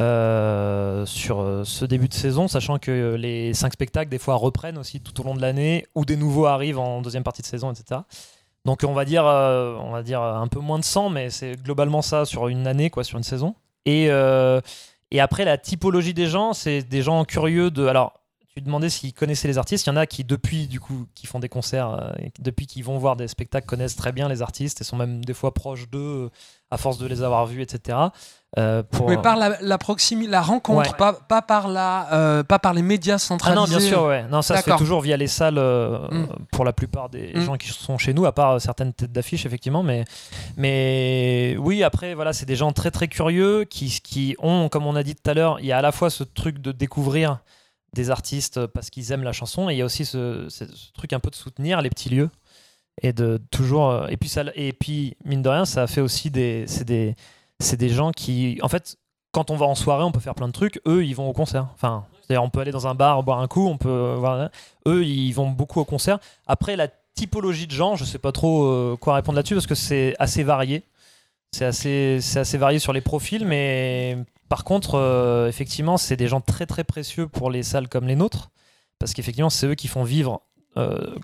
euh, 0.00 1.06
sur 1.06 1.62
ce 1.64 1.84
début 1.84 2.08
de 2.08 2.14
saison, 2.14 2.48
sachant 2.48 2.78
que 2.78 3.14
les 3.14 3.54
5 3.54 3.72
spectacles, 3.72 4.10
des 4.10 4.18
fois, 4.18 4.34
reprennent 4.34 4.78
aussi 4.78 5.00
tout 5.00 5.18
au 5.20 5.24
long 5.24 5.34
de 5.34 5.40
l'année, 5.40 5.86
ou 5.94 6.04
des 6.04 6.16
nouveaux 6.16 6.46
arrivent 6.46 6.78
en 6.78 7.00
deuxième 7.00 7.22
partie 7.22 7.42
de 7.42 7.46
saison, 7.46 7.72
etc. 7.72 8.00
Donc 8.66 8.84
on 8.86 8.92
va 8.92 9.04
dire, 9.04 9.24
euh, 9.24 9.78
on 9.80 9.92
va 9.92 10.02
dire 10.02 10.20
un 10.20 10.48
peu 10.48 10.58
moins 10.58 10.78
de 10.78 10.84
100, 10.84 11.08
mais 11.08 11.30
c'est 11.30 11.54
globalement 11.62 12.02
ça 12.02 12.24
sur 12.24 12.48
une 12.48 12.66
année, 12.66 12.90
quoi, 12.90 13.04
sur 13.04 13.16
une 13.16 13.24
saison. 13.24 13.54
Et, 13.86 14.08
euh, 14.10 14.60
et 15.12 15.20
après, 15.20 15.44
la 15.44 15.56
typologie 15.56 16.12
des 16.12 16.26
gens, 16.26 16.52
c'est 16.52 16.82
des 16.82 17.00
gens 17.00 17.24
curieux 17.24 17.70
de. 17.70 17.86
Alors, 17.86 18.14
tu 18.56 18.60
demandais 18.60 18.90
s'ils 18.90 19.14
connaissaient 19.14 19.48
les 19.48 19.58
artistes. 19.58 19.86
Il 19.86 19.90
y 19.90 19.92
en 19.92 19.96
a 19.96 20.06
qui, 20.06 20.24
depuis, 20.24 20.66
du 20.66 20.80
coup, 20.80 21.06
qui 21.14 21.26
font 21.26 21.38
des 21.38 21.48
concerts, 21.48 21.90
euh, 21.90 22.10
depuis 22.40 22.66
qu'ils 22.66 22.84
vont 22.84 22.98
voir 22.98 23.14
des 23.14 23.28
spectacles, 23.28 23.66
connaissent 23.66 23.96
très 23.96 24.12
bien 24.12 24.28
les 24.28 24.42
artistes 24.42 24.80
et 24.80 24.84
sont 24.84 24.96
même 24.96 25.24
des 25.24 25.34
fois 25.34 25.54
proches 25.54 25.88
d'eux 25.88 25.98
euh, 26.24 26.30
à 26.70 26.78
force 26.78 26.98
de 26.98 27.06
les 27.06 27.22
avoir 27.22 27.46
vus, 27.46 27.62
etc. 27.62 27.98
Euh, 28.58 28.82
pour, 28.82 29.10
Mais 29.10 29.18
par 29.18 29.36
la, 29.36 29.58
la 29.60 29.76
proximité, 29.76 30.30
la 30.30 30.40
rencontre, 30.40 30.90
Ouais. 30.92 30.96
pas, 30.96 31.12
pas 31.12 31.42
par 31.42 31.68
la, 31.68 32.10
euh, 32.14 32.42
pas 32.42 32.58
par 32.58 32.72
les 32.72 32.80
médias 32.80 33.16
Ah 33.16 33.18
centralisés. 33.18 33.60
non, 33.60 33.66
bien 33.68 33.80
sûr, 33.86 34.02
ouais. 34.04 34.24
Non, 34.30 34.40
ça 34.40 34.56
se 34.56 34.62
fait 34.62 34.76
toujours 34.76 35.02
via 35.02 35.18
les 35.18 35.26
salles 35.26 35.58
euh, 35.58 35.98
Mm. 36.10 36.26
pour 36.52 36.64
la 36.64 36.72
plupart 36.72 37.10
des 37.10 37.34
Mm. 37.34 37.40
gens 37.42 37.56
qui 37.58 37.68
sont 37.68 37.98
chez 37.98 38.14
nous, 38.14 38.24
à 38.24 38.32
part 38.32 38.52
euh, 38.52 38.58
certaines 38.58 38.94
têtes 38.94 39.12
d'affiche, 39.12 39.44
effectivement. 39.44 39.82
Mais, 39.82 40.04
mais 40.56 41.56
oui, 41.58 41.82
après, 41.82 42.14
voilà, 42.14 42.32
c'est 42.32 42.46
des 42.46 42.56
gens 42.56 42.72
très 42.72 42.90
très 42.90 43.08
curieux 43.08 43.64
qui, 43.64 44.00
qui 44.02 44.34
ont, 44.38 44.68
comme 44.68 44.86
on 44.86 44.96
a 44.96 45.02
dit 45.02 45.14
tout 45.14 45.30
à 45.30 45.34
l'heure, 45.34 45.60
il 45.60 45.66
y 45.66 45.72
a 45.72 45.78
à 45.78 45.82
la 45.82 45.92
fois 45.92 46.10
ce 46.10 46.24
truc 46.24 46.58
de 46.60 46.72
découvrir 46.72 47.38
des 47.94 48.10
artistes 48.10 48.66
parce 48.66 48.90
qu'ils 48.90 49.12
aiment 49.12 49.22
la 49.22 49.32
chanson 49.32 49.70
et 49.70 49.74
il 49.74 49.78
y 49.78 49.82
a 49.82 49.84
aussi 49.84 50.04
ce, 50.04 50.46
ce- 50.48 50.64
ce 50.66 50.92
truc 50.92 51.12
un 51.12 51.20
peu 51.20 51.30
de 51.30 51.34
soutenir 51.36 51.80
les 51.80 51.88
petits 51.88 52.10
lieux 52.10 52.30
et 53.02 53.12
de 53.12 53.40
toujours 53.50 53.90
euh, 53.90 54.06
et 54.08 54.16
puis 54.18 54.28
ça 54.28 54.42
et 54.54 54.72
puis 54.74 55.16
mine 55.24 55.40
de 55.40 55.48
rien 55.48 55.64
ça 55.64 55.82
a 55.82 55.86
fait 55.86 56.00
aussi 56.02 56.30
des 56.30 56.64
c'est 56.66 56.84
des 56.84 57.14
c'est 57.60 57.76
des 57.76 57.88
gens 57.88 58.12
qui 58.12 58.58
en 58.62 58.68
fait 58.68 58.96
quand 59.32 59.50
on 59.50 59.56
va 59.56 59.66
en 59.66 59.74
soirée 59.74 60.04
on 60.04 60.12
peut 60.12 60.20
faire 60.20 60.34
plein 60.34 60.48
de 60.48 60.52
trucs 60.52 60.80
eux 60.86 61.04
ils 61.04 61.14
vont 61.14 61.28
au 61.28 61.32
concert 61.32 61.68
enfin 61.74 62.04
on 62.30 62.50
peut 62.50 62.60
aller 62.60 62.72
dans 62.72 62.86
un 62.86 62.94
bar, 62.94 63.22
boire 63.22 63.40
un 63.40 63.46
coup, 63.46 63.66
on 63.68 63.76
peut. 63.76 63.88
euh. 63.88 64.48
Eux, 64.86 65.04
ils 65.04 65.32
vont 65.32 65.50
beaucoup 65.50 65.80
au 65.80 65.84
concert. 65.84 66.18
Après, 66.46 66.76
la 66.76 66.88
typologie 67.14 67.66
de 67.66 67.72
gens, 67.72 67.96
je 67.96 68.04
sais 68.04 68.18
pas 68.18 68.32
trop 68.32 68.64
euh, 68.64 68.96
quoi 69.00 69.14
répondre 69.14 69.36
là-dessus 69.36 69.54
parce 69.54 69.66
que 69.66 69.74
c'est 69.74 70.14
assez 70.18 70.42
varié. 70.42 70.82
C'est 71.52 71.64
assez, 71.64 72.18
c'est 72.20 72.40
assez 72.40 72.58
varié 72.58 72.78
sur 72.78 72.92
les 72.92 73.00
profils, 73.00 73.46
mais 73.46 74.18
par 74.48 74.64
contre, 74.64 74.96
euh, 74.96 75.48
effectivement, 75.48 75.96
c'est 75.96 76.16
des 76.16 76.28
gens 76.28 76.40
très 76.40 76.66
très 76.66 76.84
précieux 76.84 77.28
pour 77.28 77.50
les 77.50 77.62
salles 77.62 77.88
comme 77.88 78.06
les 78.06 78.16
nôtres 78.16 78.50
parce 78.98 79.14
qu'effectivement, 79.14 79.50
c'est 79.50 79.66
eux 79.66 79.74
qui 79.74 79.88
font 79.88 80.04
vivre. 80.04 80.42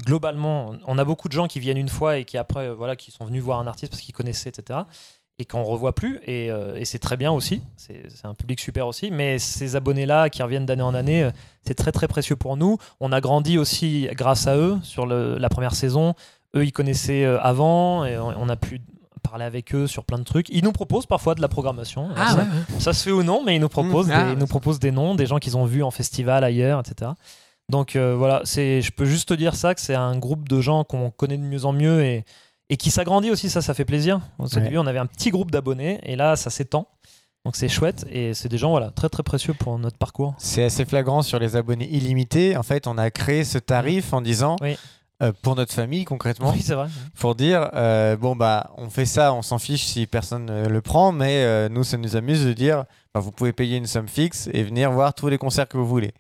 globalement, 0.07 0.75
on 0.87 0.97
a 0.97 1.05
beaucoup 1.05 1.29
de 1.29 1.35
gens 1.35 1.47
qui 1.47 1.61
viennent 1.61 1.77
une 1.77 1.91
fois 1.91 2.17
et 2.17 2.25
qui 2.25 2.39
après, 2.39 2.73
voilà, 2.73 2.97
qui 2.97 3.11
sont 3.11 3.27
venus 3.27 3.43
voir 3.43 3.59
un 3.59 3.67
artiste 3.67 3.93
parce 3.93 4.03
qu'ils 4.03 4.15
connaissaient, 4.15 4.49
etc 4.49 4.81
et 5.39 5.45
qu'on 5.45 5.63
revoit 5.65 5.95
plus 5.95 6.21
et, 6.27 6.51
euh, 6.51 6.77
et 6.77 6.85
c'est 6.85 6.99
très 6.99 7.17
bien 7.17 7.33
aussi. 7.33 7.63
C'est 7.77 8.03
un 8.25 8.35
public 8.35 8.61
super 8.61 8.87
aussi. 8.87 9.11
Mais 9.11 9.39
ces 9.39 9.77
abonnés 9.77 10.07
là 10.07 10.29
qui 10.31 10.43
reviennent 10.43 10.67
d'année 10.67 10.83
en 10.83 10.95
année 10.95 11.25
euh, 11.25 11.31
c'est 11.67 11.75
très 11.75 11.91
très 11.93 12.07
précieux 12.09 12.37
pour 12.37 12.57
nous. 12.57 12.79
On 13.01 13.13
a 13.13 13.21
grandi 13.21 13.59
aussi 13.59 14.09
grâce 14.13 14.47
à 14.47 14.57
eux 14.57 14.79
sur 14.83 15.07
le- 15.07 15.39
la 15.39 15.49
première 15.49 15.75
saison. 15.75 16.15
Eux 16.55 16.65
ils 16.65 16.73
connaissaient 16.73 17.25
euh, 17.25 17.41
avant 17.41 18.05
et 18.05 18.19
on, 18.19 18.29
on 18.39 18.49
a 18.49 18.57
pu 18.57 18.81
parler 19.23 19.45
avec 19.45 19.75
eux 19.75 19.87
sur 19.87 20.05
plein 20.05 20.19
de 20.19 20.25
trucs. 20.25 20.49
Ils 20.51 20.63
nous 20.65 20.73
proposent 20.73 21.07
parfois 21.07 21.35
de 21.35 21.41
la 21.41 21.49
programmation. 21.49 22.11
Ah 22.17 22.31
ça, 22.33 22.37
ouais, 22.37 22.43
ouais. 22.43 22.81
ça 22.81 22.93
se 22.93 23.03
fait 23.05 23.13
ou 23.13 23.23
non 23.23 23.43
mais 23.45 23.57
ils 23.57 23.61
nous 23.61 23.69
proposent, 23.69 24.09
Mmh. 24.09 24.13
Ah. 24.15 24.25
des, 24.25 24.33
ils 24.33 24.39
nous 24.39 24.47
proposent 24.47 24.81
des 24.81 24.91
noms 24.93 25.15
des 25.15 25.27
gens 25.27 25.39
qu'ils 25.39 25.57
ont 25.57 25.65
vus 25.65 25.83
en 25.83 25.91
festival 25.91 26.45
ailleurs 26.45 26.81
etc 26.81 27.13
donc 27.69 27.95
euh, 27.97 28.15
voilà 28.17 28.43
c'est 28.45 28.83
je 28.83 28.91
peux 28.91 29.05
juste 29.07 29.29
te 29.29 29.35
dire 29.35 29.55
ça 29.55 29.75
que 29.75 29.81
c'est 29.81 29.95
un 29.95 30.19
groupe 30.19 30.49
de 30.49 30.61
gens 30.61 30.83
qu'on 30.85 31.11
connaît 31.11 31.39
de 31.39 31.43
mieux 31.45 31.65
en 31.65 31.73
mieux 31.73 32.03
et 32.05 32.25
et 32.73 32.77
qui 32.79 32.91
s'agrandit 32.91 33.31
aussi, 33.31 33.51
ça, 33.51 33.61
ça 33.61 33.75
fait 33.75 33.85
plaisir. 33.85 34.21
Au 34.39 34.45
Ouais. 34.47 34.63
début, 34.63 34.79
on 34.79 34.87
avait 34.87 34.99
un 34.99 35.07
petit 35.07 35.31
groupe 35.31 35.51
d'abonnés 35.51 36.01
et 36.05 36.17
là, 36.17 36.37
ça 36.37 36.49
s'étend. 36.51 36.89
Donc 37.45 37.57
c'est 37.57 37.69
chouette 37.69 38.07
et 38.11 38.35
c'est 38.35 38.49
des 38.49 38.57
gens 38.57 38.71
voilà, 38.71 38.91
très 38.93 39.09
très 39.09 39.23
précieux 39.25 39.53
pour 39.53 39.77
notre 39.79 39.99
parcours. 39.99 40.35
C'est 40.39 40.63
assez 40.65 40.85
flagrant 40.85 41.23
sur 41.23 41.39
les 41.41 41.57
abonnés 41.57 41.89
illimités. 41.91 42.57
En 42.57 42.63
fait, 42.63 42.87
on 42.87 42.97
a 42.99 43.11
créé 43.11 43.43
ce 43.45 43.59
tarif 43.59 44.13
en 44.13 44.21
disant, 44.23 44.57
Oui. 44.61 44.77
euh, 45.25 45.33
pour 45.43 45.57
notre 45.57 45.73
famille 45.75 46.05
concrètement, 46.05 46.53
Oui, 46.53 46.63
c'est 46.63 46.75
vrai. 46.75 46.87
pour 47.19 47.35
dire, 47.35 47.69
euh, 47.75 48.17
bon, 48.17 48.37
bah, 48.37 48.71
on 48.77 48.89
fait 48.91 49.07
ça, 49.07 49.35
on 49.35 49.43
s'en 49.43 49.59
fiche 49.59 49.85
si 49.85 50.07
personne 50.07 50.47
ne 50.47 50.69
le 50.69 50.81
prend, 50.81 51.11
mais 51.11 51.43
euh, 51.45 51.69
nous, 51.69 51.83
ça 51.83 51.97
nous 51.99 52.15
amuse 52.17 52.45
de 52.47 52.53
dire, 52.53 52.85
bah, 53.13 53.19
vous 53.21 53.33
pouvez 53.33 53.53
payer 53.53 53.77
une 53.77 53.87
somme 53.89 54.09
fixe 54.09 54.49
et 54.53 54.63
venir 54.63 54.93
voir 54.93 55.13
tous 55.13 55.27
les 55.29 55.37
concerts 55.39 55.67
que 55.69 55.77
vous 55.77 55.87
voulez. 55.89 56.15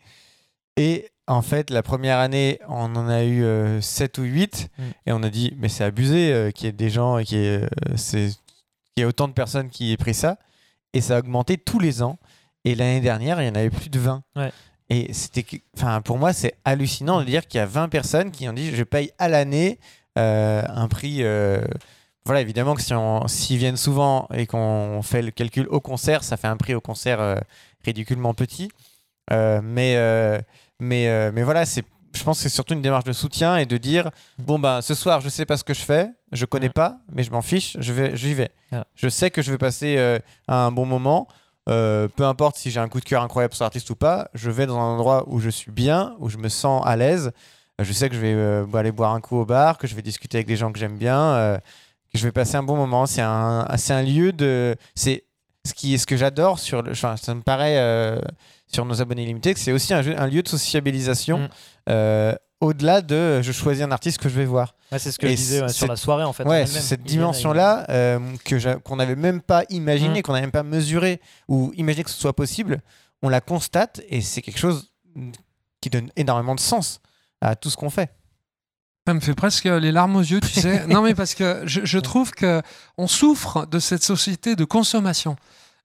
Et 0.76 1.08
en 1.28 1.42
fait, 1.42 1.70
la 1.70 1.82
première 1.82 2.18
année, 2.18 2.58
on 2.68 2.94
en 2.96 3.08
a 3.08 3.24
eu 3.24 3.44
7 3.80 4.18
ou 4.18 4.22
8, 4.22 4.68
Mm. 4.78 4.82
et 5.06 5.12
on 5.12 5.22
a 5.22 5.30
dit, 5.30 5.54
mais 5.58 5.68
c'est 5.68 5.84
abusé 5.84 6.32
euh, 6.32 6.50
qu'il 6.50 6.66
y 6.66 6.68
ait 6.68 6.72
des 6.72 6.90
gens 6.90 7.18
et 7.18 7.24
qu'il 7.24 7.38
y, 7.38 7.44
ait, 7.46 7.62
euh, 7.62 7.68
c'est- 7.96 8.28
qu'il 8.94 8.98
y 8.98 9.00
ait 9.02 9.04
autant 9.04 9.28
de 9.28 9.32
personnes 9.32 9.70
qui 9.70 9.92
aient 9.92 9.96
pris 9.96 10.14
ça. 10.14 10.38
Et 10.94 11.00
ça 11.00 11.16
a 11.16 11.18
augmenté 11.20 11.56
tous 11.58 11.78
les 11.78 12.02
ans. 12.02 12.18
Et 12.64 12.74
l'année 12.74 13.00
dernière, 13.00 13.40
il 13.40 13.46
y 13.46 13.50
en 13.50 13.54
avait 13.54 13.70
plus 13.70 13.88
de 13.88 13.98
20. 13.98 14.22
Ouais. 14.36 14.52
Et 14.90 15.12
c'était, 15.14 15.44
enfin, 15.76 16.00
pour 16.02 16.18
moi, 16.18 16.32
c'est 16.34 16.54
hallucinant 16.64 17.20
de 17.20 17.24
dire 17.24 17.46
qu'il 17.46 17.58
y 17.58 17.62
a 17.62 17.66
20 17.66 17.88
personnes 17.88 18.30
qui 18.30 18.46
ont 18.48 18.52
dit, 18.52 18.74
je 18.74 18.82
paye 18.82 19.10
à 19.18 19.28
l'année 19.28 19.78
euh, 20.18 20.62
un 20.68 20.88
prix. 20.88 21.22
euh, 21.22 21.64
voilà, 22.26 22.40
évidemment 22.42 22.74
que 22.74 22.82
si 22.82 22.92
on, 22.94 23.26
s'ils 23.26 23.56
viennent 23.56 23.78
souvent 23.78 24.28
et 24.34 24.46
qu'on 24.46 25.00
fait 25.02 25.22
le 25.22 25.30
calcul 25.30 25.66
au 25.70 25.80
concert, 25.80 26.22
ça 26.22 26.36
fait 26.36 26.46
un 26.48 26.56
prix 26.58 26.74
au 26.74 26.80
concert 26.82 27.20
euh, 27.20 27.36
ridiculement 27.84 28.34
petit. 28.34 28.68
Euh, 29.32 29.60
mais, 29.64 29.94
euh, 29.96 30.38
mais, 30.82 31.08
euh, 31.08 31.30
mais 31.32 31.44
voilà, 31.44 31.64
c'est, 31.64 31.84
je 32.12 32.22
pense 32.24 32.38
que 32.38 32.42
c'est 32.42 32.48
surtout 32.48 32.74
une 32.74 32.82
démarche 32.82 33.04
de 33.04 33.12
soutien 33.12 33.56
et 33.56 33.66
de 33.66 33.76
dire 33.76 34.10
bon, 34.38 34.58
ben 34.58 34.82
ce 34.82 34.94
soir, 34.94 35.20
je 35.20 35.28
sais 35.28 35.46
pas 35.46 35.56
ce 35.56 35.62
que 35.62 35.74
je 35.74 35.80
fais, 35.80 36.10
je 36.32 36.44
connais 36.44 36.70
pas, 36.70 36.98
mais 37.12 37.22
je 37.22 37.30
m'en 37.30 37.40
fiche, 37.40 37.76
je 37.78 37.92
vais, 37.92 38.16
j'y 38.16 38.34
vais. 38.34 38.50
Je 38.96 39.08
sais 39.08 39.30
que 39.30 39.42
je 39.42 39.52
vais 39.52 39.58
passer 39.58 39.96
euh, 39.98 40.18
un 40.48 40.72
bon 40.72 40.84
moment. 40.84 41.28
Euh, 41.68 42.08
peu 42.08 42.24
importe 42.24 42.56
si 42.56 42.72
j'ai 42.72 42.80
un 42.80 42.88
coup 42.88 42.98
de 42.98 43.04
cœur 43.04 43.22
incroyable 43.22 43.54
sur 43.54 43.64
l'artiste 43.64 43.88
ou 43.90 43.94
pas, 43.94 44.28
je 44.34 44.50
vais 44.50 44.66
dans 44.66 44.78
un 44.78 44.94
endroit 44.94 45.24
où 45.28 45.38
je 45.38 45.50
suis 45.50 45.70
bien, 45.70 46.16
où 46.18 46.28
je 46.28 46.36
me 46.36 46.48
sens 46.48 46.82
à 46.84 46.96
l'aise. 46.96 47.30
Je 47.78 47.92
sais 47.92 48.08
que 48.08 48.16
je 48.16 48.20
vais 48.20 48.76
aller 48.78 48.92
boire 48.92 49.14
un 49.14 49.20
coup 49.20 49.36
au 49.36 49.44
bar, 49.44 49.78
que 49.78 49.86
je 49.86 49.94
vais 49.94 50.02
discuter 50.02 50.38
avec 50.38 50.48
des 50.48 50.56
gens 50.56 50.72
que 50.72 50.80
j'aime 50.80 50.98
bien, 50.98 51.60
que 52.12 52.18
je 52.18 52.24
vais 52.24 52.32
passer 52.32 52.56
un 52.56 52.62
bon 52.64 52.76
moment. 52.76 53.06
C'est 53.06 53.22
un, 53.22 53.68
c'est 53.76 53.94
un 53.94 54.02
lieu 54.02 54.32
de. 54.32 54.76
C'est 54.94 55.24
ce, 55.66 55.74
qui, 55.74 55.98
ce 55.98 56.06
que 56.06 56.16
j'adore 56.16 56.58
sur 56.58 56.82
le. 56.82 56.92
Enfin, 56.92 57.16
ça 57.16 57.34
me 57.34 57.42
paraît 57.42 57.78
euh, 57.78 58.20
sur 58.72 58.84
nos 58.84 59.00
abonnés 59.00 59.24
limités 59.26 59.54
que 59.54 59.60
c'est 59.60 59.72
aussi 59.72 59.94
un, 59.94 60.02
jeu- 60.02 60.18
un 60.18 60.26
lieu 60.26 60.42
de 60.42 60.48
sociabilisation. 60.48 61.38
Mm. 61.38 61.48
euh, 61.90 62.34
au-delà 62.60 63.00
de 63.02 63.14
euh, 63.16 63.42
je 63.42 63.50
choisis 63.50 63.82
un 63.82 63.90
artiste 63.90 64.18
que 64.18 64.28
je 64.28 64.34
vais 64.36 64.44
voir. 64.44 64.74
Ouais, 64.92 64.98
c'est 65.00 65.10
ce 65.10 65.18
que 65.18 65.26
Et 65.26 65.30
je 65.30 65.34
disais 65.36 65.62
ouais, 65.62 65.68
sur 65.68 65.88
la 65.88 65.96
soirée 65.96 66.22
en 66.24 66.32
fait. 66.32 66.44
Ouais, 66.44 66.64
cette 66.66 67.02
dimension-là 67.02 67.86
euh, 67.90 68.20
que 68.44 68.76
qu'on 68.78 68.96
n'avait 68.96 69.16
même 69.16 69.40
pas 69.40 69.64
imaginé, 69.68 70.20
Mm. 70.20 70.22
qu'on 70.22 70.32
n'avait 70.32 70.46
même 70.46 70.52
pas 70.52 70.62
mesuré 70.62 71.20
ou 71.48 71.72
imaginé 71.76 72.04
que 72.04 72.10
ce 72.10 72.20
soit 72.20 72.34
possible, 72.36 72.80
on 73.22 73.28
la 73.28 73.40
constate 73.40 74.00
et 74.08 74.20
c'est 74.20 74.42
quelque 74.42 74.58
chose 74.60 74.92
qui 75.80 75.90
donne 75.90 76.10
énormément 76.16 76.54
de 76.54 76.60
sens 76.60 77.00
à 77.40 77.56
tout 77.56 77.68
ce 77.70 77.76
qu'on 77.76 77.90
fait. 77.90 78.10
Ça 79.06 79.14
me 79.14 79.20
fait 79.20 79.34
presque 79.34 79.64
les 79.64 79.90
larmes 79.90 80.14
aux 80.16 80.20
yeux, 80.20 80.40
tu 80.40 80.60
sais. 80.60 80.86
non, 80.88 81.02
mais 81.02 81.14
parce 81.14 81.34
que 81.34 81.62
je, 81.64 81.80
je 81.84 81.98
trouve 81.98 82.30
que 82.30 82.62
on 82.98 83.08
souffre 83.08 83.66
de 83.66 83.78
cette 83.80 84.04
société 84.04 84.54
de 84.54 84.64
consommation. 84.64 85.36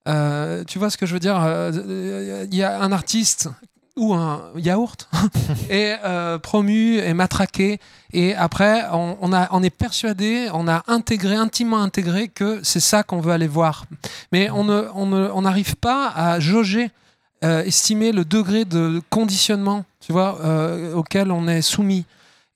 Euh, 0.08 0.63
tu 0.65 0.77
vois 0.77 0.89
ce 0.91 0.97
que 0.97 1.06
je 1.08 1.13
veux 1.13 1.19
dire 1.19 1.38
Euh, 1.43 2.45
Il 2.51 2.56
y 2.56 2.63
a 2.63 2.80
un 2.80 2.91
artiste 2.91 3.49
ou 3.95 4.13
un 4.13 4.43
yaourt 4.56 5.10
est 5.71 5.97
euh, 6.06 6.38
promu 6.38 6.97
et 6.99 7.15
matraqué 7.15 7.80
et 8.13 8.36
après 8.36 8.84
on, 8.93 9.17
on 9.21 9.34
a, 9.34 9.47
on 9.51 9.63
est 9.63 9.71
persuadé, 9.71 10.49
on 10.53 10.67
a 10.67 10.84
intégré, 10.88 11.34
intimement 11.36 11.82
intégré 11.82 12.27
que 12.27 12.60
c'est 12.62 12.80
ça 12.80 13.01
qu'on 13.01 13.19
veut 13.19 13.32
aller 13.34 13.47
voir. 13.47 13.86
Mais 14.32 14.51
on 14.51 14.63
ne- 14.63 14.88
on 14.93 15.08
ne- 15.08 15.30
on 15.34 15.41
n'arrive 15.41 15.75
pas 15.75 16.10
à 16.15 16.39
jauger, 16.39 16.91
euh, 17.43 17.63
estimer 17.63 18.12
le 18.12 18.23
degré 18.23 18.63
de 18.65 19.01
conditionnement, 19.10 19.84
tu 19.99 20.12
vois, 20.13 20.39
euh, 20.45 20.93
auquel 20.93 21.32
on 21.32 21.47
est 21.47 21.63
soumis. 21.63 22.06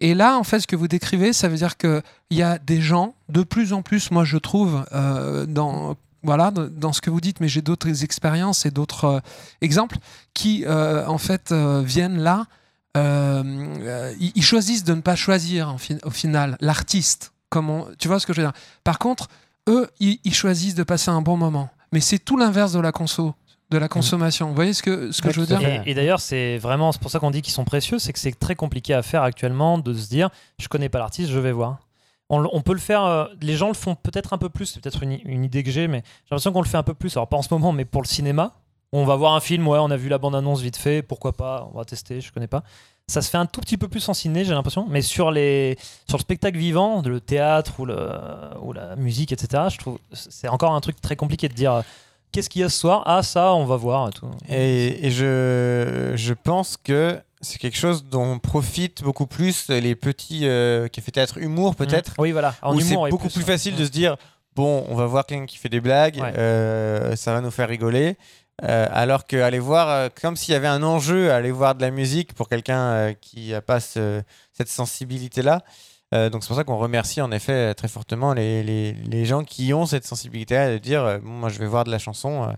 Et 0.01 0.15
là, 0.15 0.37
en 0.37 0.43
fait, 0.43 0.59
ce 0.59 0.67
que 0.67 0.75
vous 0.75 0.87
décrivez, 0.87 1.31
ça 1.31 1.47
veut 1.47 1.55
dire 1.55 1.77
qu'il 1.77 2.01
y 2.31 2.41
a 2.41 2.57
des 2.57 2.81
gens, 2.81 3.13
de 3.29 3.43
plus 3.43 3.71
en 3.71 3.83
plus, 3.83 4.09
moi 4.09 4.25
je 4.25 4.37
trouve, 4.37 4.83
euh, 4.93 5.45
dans, 5.45 5.95
voilà, 6.23 6.49
dans 6.49 6.91
ce 6.91 7.01
que 7.01 7.11
vous 7.11 7.21
dites, 7.21 7.39
mais 7.39 7.47
j'ai 7.47 7.61
d'autres 7.61 8.03
expériences 8.03 8.65
et 8.65 8.71
d'autres 8.71 9.05
euh, 9.05 9.19
exemples, 9.61 9.97
qui, 10.33 10.65
euh, 10.65 11.05
en 11.05 11.19
fait, 11.19 11.53
viennent 11.53 12.17
là. 12.19 12.47
ils, 12.95 14.43
choisissent 14.43 14.83
de 14.83 14.95
ne 14.95 15.01
pas 15.01 15.15
choisir, 15.15 15.77
au 16.03 16.09
final, 16.09 16.57
l'artiste. 16.61 17.31
Tu 17.99 18.07
vois 18.07 18.19
ce 18.19 18.25
que 18.25 18.33
je 18.33 18.41
veux 18.41 18.47
dire? 18.47 18.59
Par 18.83 18.97
contre, 18.97 19.27
eux, 19.69 19.87
ils, 19.99 20.19
ils 20.23 20.33
choisissent 20.33 20.75
de 20.75 20.83
passer 20.83 21.11
un 21.11 21.21
bon 21.21 21.37
moment. 21.37 21.69
Mais 21.91 21.99
c'est 21.99 22.19
tout 22.19 22.37
l'inverse 22.37 22.71
de 22.71 22.79
la 22.79 22.91
conso, 22.91 23.35
de 23.71 23.77
la 23.77 23.87
consommation. 23.87 24.49
Vous 24.49 24.55
voyez 24.55 24.73
ce 24.73 24.83
que, 24.83 25.11
ce 25.11 25.21
que 25.21 25.27
Ouais, 25.27 25.33
je 25.33 25.39
veux 25.39 25.47
dire. 25.47 25.61
Et, 25.61 25.81
et 25.91 25.93
d'ailleurs, 25.93 26.19
c'est 26.19 26.57
vraiment 26.57 26.91
c'est 26.91 27.01
pour 27.01 27.09
ça 27.09 27.19
qu'on 27.19 27.31
dit 27.31 27.41
qu'ils 27.41 27.53
sont 27.53 27.65
précieux, 27.65 27.97
c'est 27.97 28.13
que 28.13 28.19
c'est 28.19 28.37
très 28.37 28.55
compliqué 28.55 28.93
à 28.93 29.01
faire 29.01 29.23
actuellement 29.23 29.77
de 29.77 29.93
se 29.93 30.09
dire 30.09 30.29
je 30.59 30.67
connais 30.67 30.89
pas 30.89 30.99
l'artiste, 30.99 31.31
je 31.31 31.39
vais 31.39 31.51
voir. 31.51 31.79
On 32.33 32.61
peut 32.61 32.71
le 32.71 32.79
faire, 32.79 33.03
euh, 33.03 33.25
les 33.41 33.57
gens 33.57 33.67
le 33.67 33.73
font 33.73 33.93
peut-être 33.93 34.31
un 34.31 34.37
peu 34.37 34.47
plus, 34.47 34.65
c'est 34.65 34.79
peut-être 34.79 35.03
une, 35.03 35.19
une 35.25 35.43
idée 35.43 35.63
que 35.63 35.71
j'ai, 35.71 35.89
mais 35.89 35.97
j'ai 35.97 36.27
l'impression 36.31 36.53
qu'on 36.53 36.61
le 36.61 36.67
fait 36.67 36.77
un 36.77 36.83
peu 36.83 36.93
plus. 36.93 37.17
Alors 37.17 37.27
pas 37.27 37.35
en 37.35 37.41
ce 37.41 37.53
moment, 37.53 37.73
mais 37.73 37.83
pour 37.83 38.01
le 38.01 38.07
cinéma. 38.07 38.53
On 38.93 39.05
va 39.05 39.15
voir 39.15 39.35
un 39.35 39.39
film, 39.39 39.67
ouais, 39.67 39.79
on 39.79 39.89
a 39.89 39.95
vu 39.95 40.09
la 40.09 40.17
bande-annonce 40.17 40.61
vite 40.61 40.75
fait, 40.75 41.01
pourquoi 41.01 41.31
pas, 41.31 41.69
on 41.73 41.77
va 41.77 41.85
tester, 41.85 42.19
je 42.19 42.31
connais 42.31 42.47
pas. 42.47 42.63
Ça 43.07 43.21
se 43.21 43.29
fait 43.29 43.37
un 43.37 43.45
tout 43.45 43.61
petit 43.61 43.77
peu 43.77 43.87
plus 43.87 44.07
en 44.09 44.13
ciné, 44.13 44.43
j'ai 44.43 44.53
l'impression, 44.53 44.85
mais 44.89 45.01
sur, 45.01 45.31
les, 45.31 45.77
sur 46.07 46.17
le 46.17 46.21
spectacle 46.21 46.57
vivant, 46.57 47.01
le 47.01 47.21
théâtre 47.21 47.79
ou, 47.79 47.85
le, 47.85 48.09
ou 48.61 48.73
la 48.73 48.97
musique, 48.97 49.31
etc., 49.31 49.63
je 49.71 49.77
trouve 49.77 49.97
c'est 50.11 50.49
encore 50.49 50.73
un 50.73 50.81
truc 50.81 50.99
très 50.99 51.15
compliqué 51.15 51.47
de 51.47 51.53
dire 51.53 51.83
qu'est-ce 52.31 52.49
qu'il 52.49 52.61
y 52.61 52.63
a 52.63 52.69
ce 52.69 52.77
soir? 52.79 53.03
Ah, 53.05 53.23
ça, 53.23 53.53
on 53.53 53.65
va 53.65 53.75
voir 53.75 54.09
et 54.09 54.11
tout. 54.11 54.29
Et, 54.49 55.07
et 55.07 55.11
je, 55.11 56.13
je 56.15 56.33
pense 56.33 56.77
que 56.77 57.19
c'est 57.41 57.57
quelque 57.57 57.77
chose 57.77 58.05
dont 58.05 58.37
profitent 58.39 59.03
beaucoup 59.03 59.25
plus 59.27 59.67
les 59.69 59.95
petits 59.95 60.47
euh, 60.47 60.87
cafés 60.87 61.11
théâtre 61.11 61.37
humour 61.39 61.75
peut-être. 61.75 62.13
Oui, 62.19 62.31
voilà. 62.31 62.53
En 62.61 62.75
où 62.75 62.79
c'est 62.81 62.95
beaucoup 63.09 63.29
plus, 63.29 63.41
facile 63.43 63.75
de 63.75 63.85
se 63.85 63.89
dire 63.89 64.15
bon, 64.55 64.85
on 64.89 64.95
va 64.95 65.05
voir 65.05 65.25
quelqu'un 65.25 65.45
qui 65.45 65.57
fait 65.57 65.69
des 65.69 65.81
blagues, 65.81 66.17
Ouais. 66.21 66.33
euh, 66.37 67.15
ça 67.15 67.33
va 67.33 67.41
nous 67.41 67.51
faire 67.51 67.67
rigoler. 67.69 68.17
Euh, 68.63 68.85
alors 68.91 69.25
qu'aller 69.25 69.57
voir, 69.57 69.89
euh, 69.89 70.09
comme 70.21 70.35
s'il 70.35 70.51
y 70.51 70.55
avait 70.55 70.67
un 70.67 70.83
enjeu 70.83 71.31
aller 71.31 71.49
voir 71.51 71.73
de 71.73 71.81
la 71.81 71.89
musique 71.89 72.33
pour 72.35 72.47
quelqu'un 72.47 73.15
qui 73.19 73.51
n'a 73.51 73.61
pas 73.61 73.79
ce- 73.79 74.21
cette 74.53 74.67
sensibilité-là. 74.69 75.63
Euh, 76.13 76.29
donc 76.29 76.43
c'est 76.43 76.47
pour 76.47 76.57
ça 76.57 76.63
qu'on 76.65 76.77
remercie 76.77 77.21
en 77.21 77.31
effet 77.31 77.73
très 77.73 77.87
fortement 77.87 78.33
les, 78.33 78.63
les- 78.63 78.91
les 78.93 79.25
gens 79.25 79.43
qui 79.45 79.73
ont 79.73 79.85
cette 79.85 80.05
sensibilité-là 80.05 80.73
de 80.73 80.77
dire 80.77 81.03
euh, 81.03 81.19
Bon, 81.19 81.29
moi 81.31 81.49
je 81.49 81.57
vais 81.59 81.67
voir 81.67 81.83
de 81.85 81.91
la 81.91 81.99
chanson 81.99 82.43
euh, 82.49 82.53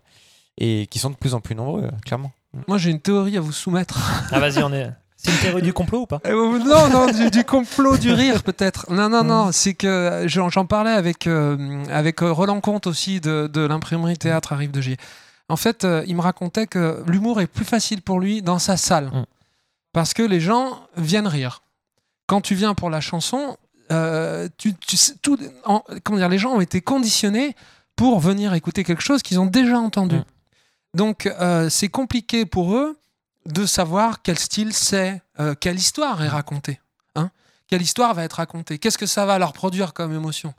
et 0.58 0.88
qui 0.88 0.98
sont 1.00 1.10
de 1.12 1.16
plus 1.16 1.34
en 1.36 1.40
plus 1.42 1.56
nombreux, 1.56 1.84
euh, 1.84 1.92
clairement. 2.06 2.32
Moi, 2.68 2.78
j'ai 2.78 2.92
une 2.92 3.00
théorie 3.00 3.36
à 3.36 3.42
vous 3.42 3.52
soumettre. 3.52 3.98
Ah, 4.32 4.40
vas-y, 4.40 4.62
on 4.62 4.72
est. 4.72 4.88
C'est 5.18 5.32
une 5.32 5.38
théorie 5.40 5.62
du 5.64 5.74
complot 5.74 6.02
ou 6.02 6.06
pas 6.06 6.20
Euh, 6.28 6.60
non, 6.60 6.90
non, 6.90 7.12
du, 7.12 7.32
du 7.32 7.44
complot 7.44 7.98
du 7.98 8.12
rire 8.14 8.44
peut-être. 8.44 8.86
Non, 8.92 9.10
non, 9.10 9.24
non, 9.24 9.52
c'est 9.52 9.74
que 9.74 10.26
j'en 10.28 10.50
j'en 10.52 10.66
parlais 10.68 10.92
avec, 10.92 11.26
euh, 11.26 11.84
avec 11.90 12.20
Roland 12.20 12.62
Comte 12.62 12.86
aussi 12.86 13.20
de, 13.20 13.50
de 13.52 13.62
l'imprimerie 13.62 14.18
théâtre 14.18 14.54
Arrive 14.54 14.70
de 14.70 14.82
G. 14.82 14.98
En 15.50 15.56
fait, 15.56 15.84
euh, 15.84 16.04
il 16.06 16.16
me 16.16 16.22
racontait 16.22 16.68
que 16.68 17.04
l'humour 17.08 17.42
est 17.42 17.48
plus 17.48 17.66
facile 17.66 18.02
pour 18.04 18.20
lui 18.20 18.44
dans 18.44 18.60
sa 18.60 18.78
salle. 18.78 19.06
Mm. 19.08 19.26
Parce 19.94 20.14
que 20.14 20.22
les 20.22 20.40
gens 20.40 20.80
viennent 20.98 21.28
rire. 21.28 21.64
Quand 22.28 22.42
tu 22.42 22.56
viens 22.56 22.74
pour 22.74 22.90
la 22.90 23.02
chanson, 23.02 23.58
euh, 23.92 24.48
tu, 24.58 24.74
tu 24.76 24.98
sais- 24.98 25.16
tout, 25.22 25.38
en- 25.66 25.84
comment 26.04 26.18
dire, 26.18 26.30
les 26.30 26.38
gens 26.38 26.54
ont 26.54 26.62
été 26.62 26.82
conditionnés 26.82 27.56
pour 27.96 28.20
venir 28.20 28.54
écouter 28.54 28.84
quelque 28.84 29.04
chose 29.04 29.22
qu'ils 29.22 29.40
ont 29.40 29.46
déjà 29.46 29.78
entendu. 29.80 30.16
Mm. 30.16 30.24
Donc, 30.96 31.26
euh, 31.26 31.70
c'est 31.70 31.90
compliqué 31.90 32.46
pour 32.46 32.76
eux 32.76 32.98
de 33.46 33.66
savoir 33.66 34.22
quel 34.22 34.40
style 34.40 34.74
c'est, 34.74 35.22
euh, 35.40 35.54
quelle 35.60 35.78
histoire 35.78 36.24
est 36.24 36.30
racontée. 36.30 36.80
Hein 37.16 37.30
quelle 37.68 37.82
histoire 37.82 38.14
va 38.14 38.24
être 38.24 38.34
racontée? 38.34 38.80
Qu'est-ce 38.80 38.98
que 38.98 39.06
ça 39.06 39.26
va 39.26 39.38
leur 39.38 39.54
produire 39.54 39.94
comme 39.94 40.14
émotion? 40.14 40.54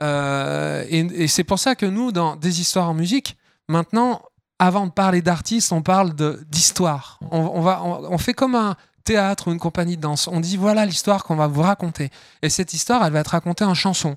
Et, 0.00 1.28
c'est 1.28 1.44
pour 1.44 1.58
ça 1.58 1.76
que 1.76 1.86
nous, 1.86 2.10
dans 2.10 2.34
des 2.34 2.60
histoires 2.60 2.88
en 2.88 2.94
musique, 2.94 3.36
maintenant, 3.68 4.20
avant 4.58 4.86
de 4.86 4.92
parler 4.92 5.22
d'artistes, 5.22 5.72
on 5.72 5.82
parle 5.82 6.14
d'histoire. 6.48 7.18
On, 7.30 7.38
on, 7.38 7.60
va, 7.60 7.82
on, 7.82 8.18
fait 8.18 8.34
comme 8.34 8.54
un 8.54 8.76
théâtre 9.04 9.48
ou 9.48 9.52
une 9.52 9.58
compagnie 9.58 9.96
de 9.96 10.02
danse. 10.02 10.28
On 10.28 10.40
dit 10.40 10.56
voilà 10.56 10.86
l'histoire 10.86 11.24
qu'on 11.24 11.36
va 11.36 11.46
vous 11.46 11.62
raconter. 11.62 12.10
Et 12.42 12.48
cette 12.48 12.72
histoire, 12.74 13.04
elle 13.04 13.12
va 13.12 13.20
être 13.20 13.28
racontée 13.28 13.64
en 13.64 13.74
chanson. 13.74 14.16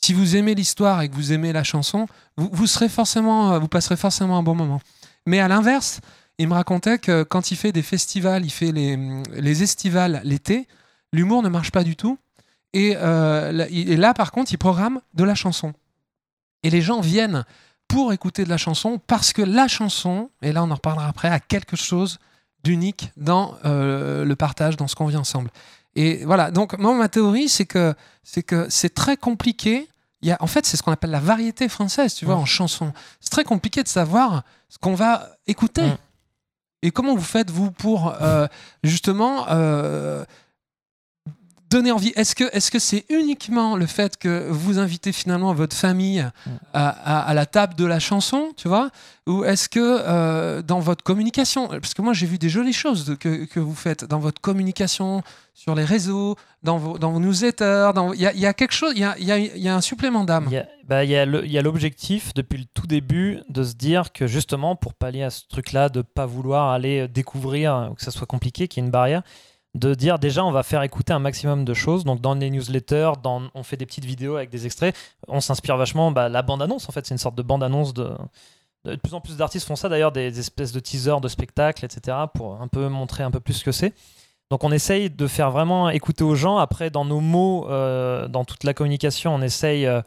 Si 0.00 0.12
vous 0.12 0.36
aimez 0.36 0.54
l'histoire 0.54 1.02
et 1.02 1.08
que 1.08 1.14
vous 1.14 1.32
aimez 1.32 1.52
la 1.52 1.64
chanson, 1.64 2.06
vous, 2.36 2.48
vous, 2.52 2.66
serez 2.66 2.88
forcément, 2.88 3.58
vous 3.58 3.68
passerez 3.68 3.96
forcément 3.96 4.38
un 4.38 4.42
bon 4.42 4.54
moment. 4.54 4.80
Mais 5.26 5.40
à 5.40 5.48
l'inverse, 5.48 6.00
il 6.38 6.46
me 6.48 6.54
racontait 6.54 6.98
que 6.98 7.24
quand 7.24 7.50
il 7.50 7.56
fait 7.56 7.72
des 7.72 7.82
festivals, 7.82 8.44
il 8.44 8.50
fait 8.50 8.70
les, 8.70 8.96
les 9.32 9.62
estivales 9.62 10.20
l'été, 10.24 10.68
l'humour 11.12 11.42
ne 11.42 11.48
marche 11.48 11.72
pas 11.72 11.82
du 11.82 11.96
tout. 11.96 12.18
Et, 12.72 12.94
euh, 12.96 13.66
et, 13.70 13.96
là, 13.96 14.14
par 14.14 14.30
contre, 14.30 14.52
il 14.52 14.58
programme 14.58 15.00
de 15.14 15.24
la 15.24 15.34
chanson. 15.34 15.72
Et 16.62 16.70
les 16.70 16.82
gens 16.82 17.00
viennent 17.00 17.44
pour 17.88 18.12
écouter 18.12 18.44
de 18.44 18.50
la 18.50 18.58
chanson 18.58 19.00
parce 19.06 19.32
que 19.32 19.42
la 19.42 19.66
chanson, 19.68 20.30
et 20.42 20.52
là 20.52 20.62
on 20.62 20.70
en 20.70 20.74
reparlera 20.74 21.08
après, 21.08 21.28
a 21.28 21.40
quelque 21.40 21.76
chose 21.76 22.18
d'unique 22.68 23.12
dans 23.16 23.54
euh, 23.64 24.26
le 24.26 24.36
partage, 24.36 24.76
dans 24.76 24.88
ce 24.88 24.94
qu'on 24.94 25.06
vit 25.06 25.16
ensemble. 25.16 25.50
Et 25.96 26.22
voilà, 26.26 26.50
donc 26.50 26.78
moi, 26.78 26.94
ma 26.94 27.08
théorie, 27.08 27.48
c'est 27.48 27.64
que 27.64 27.94
c'est 28.22 28.42
que 28.42 28.66
c'est 28.68 28.92
très 28.92 29.16
compliqué. 29.16 29.88
Il 30.20 30.28
y 30.28 30.32
a, 30.32 30.36
en 30.40 30.46
fait, 30.46 30.66
c'est 30.66 30.76
ce 30.76 30.82
qu'on 30.82 30.92
appelle 30.92 31.10
la 31.10 31.20
variété 31.20 31.68
française, 31.68 32.14
tu 32.14 32.26
vois, 32.26 32.34
en 32.34 32.44
chanson. 32.44 32.92
C'est 33.20 33.30
très 33.30 33.44
compliqué 33.44 33.82
de 33.82 33.88
savoir 33.88 34.42
ce 34.68 34.76
qu'on 34.78 34.94
va 34.94 35.28
écouter. 35.46 35.86
Mm. 35.86 35.96
Et 36.82 36.90
comment 36.90 37.14
vous 37.14 37.22
faites, 37.22 37.50
vous, 37.50 37.70
pour 37.70 38.14
euh, 38.20 38.46
justement 38.82 39.46
euh, 39.48 40.24
donner 41.70 41.92
envie 41.92 42.12
Est-ce 42.16 42.70
que 42.70 42.78
c'est 42.78 43.04
uniquement 43.08 43.76
le 43.76 43.86
fait 43.86 44.16
que 44.16 44.48
vous 44.50 44.78
invitez 44.78 45.12
finalement 45.12 45.52
votre 45.52 45.76
famille 45.76 46.26
à, 46.72 47.32
la 47.34 47.46
table 47.46 47.74
de 47.74 47.84
la 47.84 48.00
chanson, 48.00 48.52
tu 48.56 48.68
vois? 48.68 48.90
Ou 49.26 49.44
est-ce 49.44 49.68
que 49.68 49.78
euh, 49.80 50.62
dans 50.62 50.80
votre 50.80 51.04
communication? 51.04 51.68
Parce 51.68 51.92
que 51.92 52.00
moi, 52.00 52.14
j'ai 52.14 52.26
vu 52.26 52.38
des 52.38 52.48
jolies 52.48 52.72
choses 52.72 53.16
que, 53.20 53.58
vous 53.58 53.74
faites 53.74 54.04
dans 54.04 54.18
votre 54.18 54.40
communication 54.40 55.22
sur 55.52 55.74
les 55.74 55.84
réseaux, 55.84 56.36
dans 56.62 56.78
vos, 56.78 56.98
dans 56.98 57.18
newsletters. 57.20 57.90
Il 58.14 58.20
y, 58.20 58.46
a 58.46 58.54
quelque 58.54 58.72
chose, 58.72 58.92
il 58.96 59.02
y 59.02 59.68
a, 59.68 59.74
un 59.74 59.80
supplément 59.80 60.24
d'âme. 60.24 60.48
Il 60.50 60.66
bah, 60.86 61.04
y 61.04 61.16
a 61.16 61.62
l'objectif 61.62 62.32
depuis 62.34 62.58
le 62.58 62.64
tout 62.72 62.86
début 62.86 63.40
de 63.50 63.62
se 63.62 63.74
dire 63.74 64.12
que 64.12 64.26
justement, 64.26 64.76
pour 64.76 64.94
pallier 64.94 65.24
à 65.24 65.30
ce 65.30 65.42
truc-là, 65.48 65.90
de 65.90 65.98
ne 65.98 66.02
pas 66.02 66.26
vouloir 66.26 66.70
aller 66.70 67.08
découvrir, 67.08 67.92
que 67.96 68.02
ça 68.02 68.10
soit 68.10 68.26
compliqué, 68.26 68.68
qu'il 68.68 68.82
y 68.82 68.84
ait 68.84 68.86
une 68.86 68.92
barrière, 68.92 69.22
de 69.78 69.94
dire 69.94 70.18
déjà 70.18 70.44
on 70.44 70.50
va 70.50 70.62
faire 70.62 70.82
écouter 70.82 71.12
un 71.12 71.18
maximum 71.18 71.64
de 71.64 71.74
choses. 71.74 72.04
Donc 72.04 72.20
dans 72.20 72.34
les 72.34 72.50
newsletters, 72.50 73.12
dans, 73.22 73.42
on 73.54 73.62
fait 73.62 73.76
des 73.76 73.86
petites 73.86 74.04
vidéos 74.04 74.36
avec 74.36 74.50
des 74.50 74.66
extraits. 74.66 74.96
On 75.28 75.40
s'inspire 75.40 75.76
vachement. 75.76 76.10
Bah, 76.10 76.28
la 76.28 76.42
bande-annonce, 76.42 76.88
en 76.88 76.92
fait, 76.92 77.06
c'est 77.06 77.14
une 77.14 77.18
sorte 77.18 77.36
de 77.36 77.42
bande-annonce 77.42 77.94
de... 77.94 78.10
De 78.84 78.94
plus 78.94 79.12
en 79.12 79.20
plus 79.20 79.36
d'artistes 79.36 79.66
font 79.66 79.74
ça 79.74 79.88
d'ailleurs, 79.88 80.12
des, 80.12 80.38
espèces 80.38 80.70
de 80.70 80.78
teasers 80.78 81.20
de 81.20 81.26
spectacles, 81.26 81.84
etc., 81.84 82.16
pour 82.32 82.62
un 82.62 82.68
peu 82.68 82.88
montrer 82.88 83.24
un 83.24 83.30
peu 83.30 83.40
plus 83.40 83.54
ce 83.54 83.64
que 83.64 83.72
c'est. 83.72 83.92
Donc 84.50 84.64
on 84.64 84.72
essaye 84.72 85.10
de 85.10 85.26
faire 85.26 85.50
vraiment 85.50 85.90
écouter 85.90 86.24
aux 86.24 86.34
gens. 86.34 86.58
Après, 86.58 86.88
dans 86.88 87.04
nos 87.04 87.20
mots, 87.20 87.68
euh, 87.68 88.28
dans 88.28 88.44
toute 88.44 88.64
la 88.64 88.74
communication, 88.74 89.34
on 89.34 89.42
essaye 89.42 89.84
euh, 89.84 90.00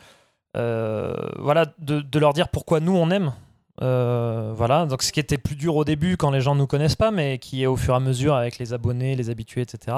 euh, 0.57 1.13
voilà, 1.38 1.65
de, 1.80 2.19
leur 2.19 2.34
dire 2.34 2.49
pourquoi 2.49 2.80
nous 2.80 2.95
on 2.95 3.11
aime. 3.11 3.34
Voilà, 3.82 4.86
donc 4.86 5.03
ce 5.03 5.11
qui 5.11 5.19
était 5.19 5.38
plus 5.38 5.55
dur 5.55 5.75
au 5.75 5.84
début 5.84 6.17
quand 6.17 6.32
les 6.32 6.41
gens 6.41 6.55
ne 6.55 6.59
nous 6.59 6.67
connaissent 6.67 6.95
pas, 6.95 7.11
mais 7.11 7.39
qui 7.39 7.63
est 7.63 7.67
au 7.67 7.75
fur 7.75 7.93
et 7.93 7.97
à 7.97 7.99
mesure 7.99 8.36
avec 8.36 8.57
les 8.57 8.73
abonnés, 8.73 9.15
les 9.15 9.29
habitués, 9.29 9.61
etc. 9.61 9.97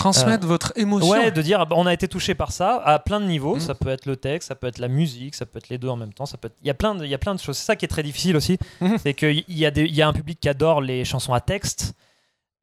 Transmettre 0.00 0.46
votre 0.46 0.72
émotion. 0.76 1.10
Ouais, 1.10 1.30
de 1.30 1.42
dire 1.42 1.66
on 1.72 1.84
a 1.84 1.92
été 1.92 2.08
touché 2.08 2.34
par 2.34 2.52
ça 2.52 2.80
à 2.84 2.98
plein 2.98 3.20
de 3.20 3.26
niveaux. 3.26 3.56
Mmh. 3.56 3.60
Ça 3.60 3.74
peut 3.74 3.90
être 3.90 4.06
le 4.06 4.16
texte, 4.16 4.48
ça 4.48 4.54
peut 4.54 4.66
être 4.66 4.78
la 4.78 4.88
musique, 4.88 5.34
ça 5.34 5.44
peut 5.44 5.58
être 5.58 5.68
les 5.68 5.76
deux 5.76 5.88
en 5.88 5.96
même 5.96 6.14
temps. 6.14 6.24
Ça 6.24 6.38
peut 6.38 6.48
il 6.62 6.66
y 6.66 6.70
a 6.70 6.74
plein 6.74 6.94
de, 6.94 7.04
il 7.04 7.10
y 7.10 7.14
a 7.14 7.18
plein 7.18 7.34
de 7.34 7.40
choses. 7.40 7.58
C'est 7.58 7.66
ça 7.66 7.76
qui 7.76 7.84
est 7.84 7.88
très 7.88 8.02
difficile 8.02 8.34
aussi, 8.34 8.58
mmh. 8.80 8.96
c'est 9.02 9.12
qu'il 9.12 9.44
y 9.48 9.66
a 9.66 9.70
il 9.76 9.94
y 9.94 10.00
a 10.00 10.08
un 10.08 10.12
public 10.14 10.40
qui 10.40 10.48
adore 10.48 10.80
les 10.80 11.04
chansons 11.04 11.34
à 11.34 11.40
texte. 11.40 11.94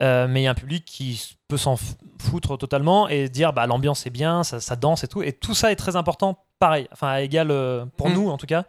Euh, 0.02 0.28
mais 0.28 0.42
il 0.42 0.44
y 0.44 0.48
a 0.48 0.52
un 0.52 0.56
public 0.56 0.86
qui 0.86 1.38
peut 1.48 1.58
s'en 1.58 1.76
foutre 2.20 2.56
totalement 2.58 3.08
et 3.08 3.30
dire 3.30 3.52
bah 3.54 3.66
l'ambiance 3.66 4.06
est 4.06 4.12
bien, 4.12 4.44
ça, 4.44 4.76
danse 4.76 5.04
et 5.04 5.08
tout. 5.08 5.22
Et 5.22 5.34
tout 5.34 5.54
ça 5.54 5.72
est 5.72 5.76
très 5.76 5.96
important, 5.96 6.44
pareil, 6.60 6.88
enfin 6.92 7.08
à 7.08 7.22
égal 7.22 7.50
euh, 7.50 7.86
pour 7.98 8.10
mm. 8.10 8.14
nous 8.14 8.30
en 8.30 8.38
tout 8.38 8.46
cas, 8.46 8.66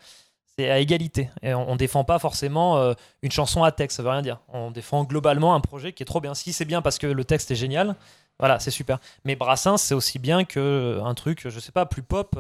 c'est 0.59 0.71
à 0.71 0.79
égalité. 0.81 1.31
Et 1.43 1.55
on, 1.55 1.73
ne 1.73 1.79
défend 1.79 2.03
pas 2.03 2.19
forcément 2.19 2.79
euh, 2.79 2.95
une 3.23 3.31
chanson 3.31 3.63
à 3.63 3.71
texte, 3.71 3.99
ça 3.99 4.03
veut 4.03 4.09
rien 4.09 4.23
dire. 4.23 4.41
On 4.49 4.71
défend 4.73 5.05
globalement 5.05 5.55
un 5.55 5.61
projet 5.61 5.93
qui 5.93 6.03
est 6.03 6.07
trop 6.07 6.21
bien. 6.21 6.35
Si 6.35 6.53
c'est 6.53 6.65
bien 6.65 6.83
parce 6.83 6.99
que 6.99 7.07
le 7.07 7.25
texte 7.25 7.51
est 7.53 7.57
génial, 7.57 7.95
voilà, 8.41 8.59
c'est 8.59 8.73
super. 8.73 8.99
Mais 9.25 9.37
Brassens, 9.37 9.79
c'est 9.79 9.95
aussi 9.95 10.19
bien 10.19 10.45
que 10.45 11.01
un 11.05 11.15
truc, 11.15 11.49
je 11.49 11.61
sais 11.61 11.73
pas, 11.73 11.87
plus 11.87 12.03
pop, 12.03 12.39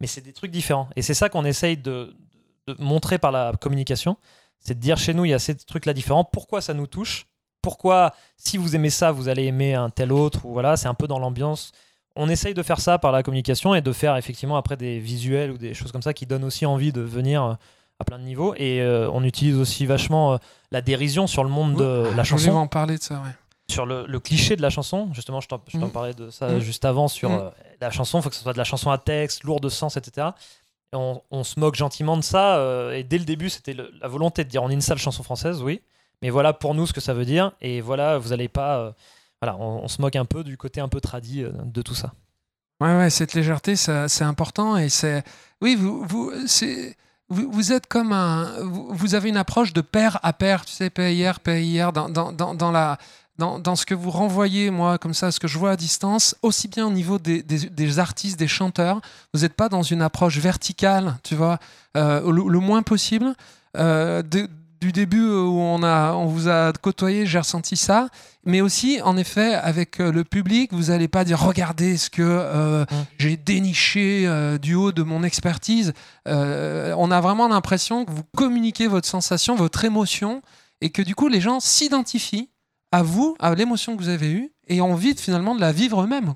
mais 0.00 0.06
c'est 0.06 0.20
des 0.20 0.32
trucs 0.34 0.50
différents. 0.50 0.88
Et 0.96 1.02
c'est 1.02 1.14
ça 1.14 1.28
qu'on 1.28 1.44
essaye 1.44 1.78
de, 1.78 2.14
de 2.66 2.76
montrer 2.78 3.18
par 3.18 3.32
la 3.32 3.52
communication, 3.58 4.16
c'est 4.60 4.74
de 4.74 4.80
dire 4.80 4.98
chez 4.98 5.14
nous 5.14 5.24
il 5.24 5.30
y 5.30 5.34
a 5.34 5.38
ces 5.38 5.56
trucs 5.56 5.86
là 5.86 5.94
différents. 5.94 6.24
Pourquoi 6.24 6.60
ça 6.60 6.74
nous 6.74 6.86
touche? 6.86 7.26
Pourquoi, 7.62 8.14
si 8.36 8.58
vous 8.58 8.76
aimez 8.76 8.90
ça, 8.90 9.12
vous 9.12 9.28
allez 9.28 9.44
aimer 9.44 9.74
un 9.74 9.90
tel 9.90 10.12
autre, 10.12 10.44
ou 10.44 10.52
voilà, 10.52 10.76
c'est 10.76 10.88
un 10.88 10.94
peu 10.94 11.06
dans 11.06 11.18
l'ambiance. 11.18 11.72
On 12.16 12.28
essaye 12.30 12.54
de 12.54 12.62
faire 12.62 12.80
ça 12.80 12.98
par 12.98 13.12
la 13.12 13.22
communication 13.22 13.74
et 13.74 13.82
de 13.82 13.92
faire 13.92 14.16
effectivement 14.16 14.56
après 14.56 14.76
des 14.76 14.98
visuels 14.98 15.50
ou 15.50 15.58
des 15.58 15.74
choses 15.74 15.92
comme 15.92 16.02
ça 16.02 16.14
qui 16.14 16.24
donnent 16.24 16.44
aussi 16.44 16.64
envie 16.64 16.90
de 16.90 17.02
venir 17.02 17.44
euh, 17.44 17.54
à 18.00 18.04
plein 18.04 18.18
de 18.18 18.24
niveaux. 18.24 18.54
Et 18.56 18.80
euh, 18.80 19.10
on 19.12 19.22
utilise 19.22 19.58
aussi 19.58 19.84
vachement 19.84 20.32
euh, 20.32 20.36
la 20.70 20.80
dérision 20.80 21.26
sur 21.26 21.44
le 21.44 21.50
monde 21.50 21.76
de 21.76 22.08
la 22.16 22.24
chanson. 22.24 22.52
en 22.52 22.66
parler 22.66 22.96
de 22.96 23.02
ça, 23.02 23.16
ouais. 23.16 23.30
Sur 23.68 23.84
le, 23.84 24.06
cliché 24.20 24.56
de 24.56 24.62
la 24.62 24.70
chanson, 24.70 25.10
justement, 25.12 25.40
je 25.40 25.48
t'en 25.48 25.60
mm. 25.74 25.90
parlais 25.90 26.14
de 26.14 26.30
ça 26.30 26.48
mm. 26.48 26.60
juste 26.60 26.84
avant 26.84 27.08
sur 27.08 27.30
mm. 27.30 27.50
la 27.80 27.90
chanson, 27.90 28.20
il 28.20 28.22
faut 28.22 28.30
que 28.30 28.36
ce 28.36 28.42
soit 28.42 28.52
de 28.52 28.58
la 28.58 28.64
chanson 28.64 28.90
à 28.90 28.98
texte, 28.98 29.44
lourde 29.44 29.64
de 29.64 29.68
sens, 29.68 29.96
etc. 29.96 30.28
Et 30.92 30.96
on, 30.96 31.44
se 31.44 31.58
moque 31.58 31.74
gentiment 31.74 32.16
de 32.16 32.22
ça. 32.22 32.62
et 32.94 33.02
dès 33.02 33.18
le 33.18 33.24
début, 33.24 33.50
c'était 33.50 33.74
la 33.74 34.08
volonté 34.08 34.44
de 34.44 34.48
dire 34.48 34.62
on 34.62 34.70
est 34.70 34.74
une 34.74 34.80
sale 34.80 34.98
chanson 34.98 35.22
française, 35.22 35.60
oui. 35.62 35.82
Mais 36.22 36.30
voilà 36.30 36.52
pour 36.52 36.74
nous 36.74 36.86
ce 36.86 36.92
que 36.92 37.00
ça 37.00 37.12
veut 37.12 37.24
dire. 37.24 37.52
Et 37.60 37.80
voilà, 37.80 38.18
vous 38.18 38.30
n'allez 38.30 38.48
pas. 38.48 38.94
Voilà, 39.42 39.56
on, 39.58 39.86
se 39.88 40.00
moque 40.00 40.16
un 40.16 40.24
peu 40.24 40.44
du 40.44 40.56
côté 40.56 40.80
un 40.80 40.88
peu 40.88 41.00
tradit 41.00 41.44
euh, 41.44 41.52
de 41.64 41.82
tout 41.82 41.94
ça. 41.94 42.12
Ouais, 42.80 42.96
ouais, 42.96 43.10
cette 43.10 43.34
légèreté, 43.34 43.76
c'est 43.76 44.22
important. 44.22 44.76
Et 44.76 44.88
c'est. 44.88 45.24
Oui, 45.62 45.76
vous, 45.76 46.04
vous, 46.04 46.30
vous, 47.28 47.72
êtes 47.72 47.86
comme 47.86 48.12
un. 48.12 48.50
Vous, 48.62 49.14
avez 49.14 49.30
une 49.30 49.38
approche 49.38 49.72
de 49.72 49.80
père 49.80 50.18
à 50.22 50.32
père, 50.32 50.64
tu 50.64 50.72
sais, 50.72 50.90
PIR, 50.90 51.40
PIR, 51.40 51.92
dans, 51.92 52.08
dans, 52.08 52.32
dans, 52.32 52.54
dans 52.54 52.70
la. 52.70 52.98
Dans, 53.38 53.58
dans, 53.58 53.76
ce 53.76 53.84
que 53.84 53.94
vous 53.94 54.10
renvoyez, 54.10 54.70
moi, 54.70 54.96
comme 54.96 55.12
ça, 55.12 55.30
ce 55.30 55.38
que 55.38 55.46
je 55.46 55.58
vois 55.58 55.72
à 55.72 55.76
distance, 55.76 56.34
aussi 56.40 56.68
bien 56.68 56.86
au 56.86 56.90
niveau 56.90 57.18
des, 57.18 57.42
des, 57.42 57.98
artistes, 57.98 58.38
des 58.38 58.48
chanteurs, 58.48 59.02
vous 59.34 59.40
n'êtes 59.40 59.52
pas 59.52 59.68
dans 59.68 59.82
une 59.82 60.00
approche 60.00 60.38
verticale, 60.38 61.18
tu 61.22 61.34
vois, 61.34 61.58
euh, 61.98 62.32
le, 62.32 62.60
moins 62.60 62.82
possible. 62.82 63.34
Euh, 63.76 64.22
du 64.80 64.92
début 64.92 65.22
où 65.22 65.58
on, 65.58 65.82
a, 65.82 66.12
on 66.12 66.26
vous 66.26 66.48
a 66.48 66.72
côtoyé, 66.72 67.26
j'ai 67.26 67.38
ressenti 67.38 67.76
ça. 67.76 68.08
Mais 68.44 68.60
aussi, 68.60 69.00
en 69.02 69.16
effet, 69.16 69.54
avec 69.54 70.00
euh, 70.00 70.12
le 70.12 70.22
public, 70.22 70.72
vous 70.72 70.84
n'allez 70.84 71.08
pas 71.08 71.24
dire 71.24 71.40
regardez 71.40 71.96
ce 71.96 72.10
que 72.10 72.22
euh, 72.22 72.82
mmh. 72.82 72.86
j'ai 73.18 73.36
déniché 73.36 74.26
euh, 74.26 74.58
du 74.58 74.74
haut 74.74 74.92
de 74.92 75.02
mon 75.02 75.22
expertise. 75.22 75.92
on 76.26 77.10
a 77.10 77.20
vraiment 77.20 77.48
l'impression 77.48 78.04
que 78.04 78.10
vous 78.10 78.24
communiquez 78.36 78.86
votre 78.86 79.08
sensation, 79.08 79.56
votre 79.56 79.84
émotion, 79.84 80.42
et 80.80 80.90
que 80.90 81.02
du 81.02 81.14
coup, 81.14 81.28
les 81.28 81.40
gens 81.40 81.60
s'identifient 81.60 82.50
à 82.92 83.02
vous, 83.02 83.36
à 83.40 83.54
l'émotion 83.54 83.96
que 83.96 84.02
vous 84.02 84.08
avez 84.08 84.30
eue, 84.30 84.52
et 84.68 84.80
ont 84.80 84.92
envie 84.92 85.16
finalement 85.16 85.54
de 85.54 85.60
la 85.60 85.72
vivre 85.72 86.02
eux-mêmes. 86.02 86.34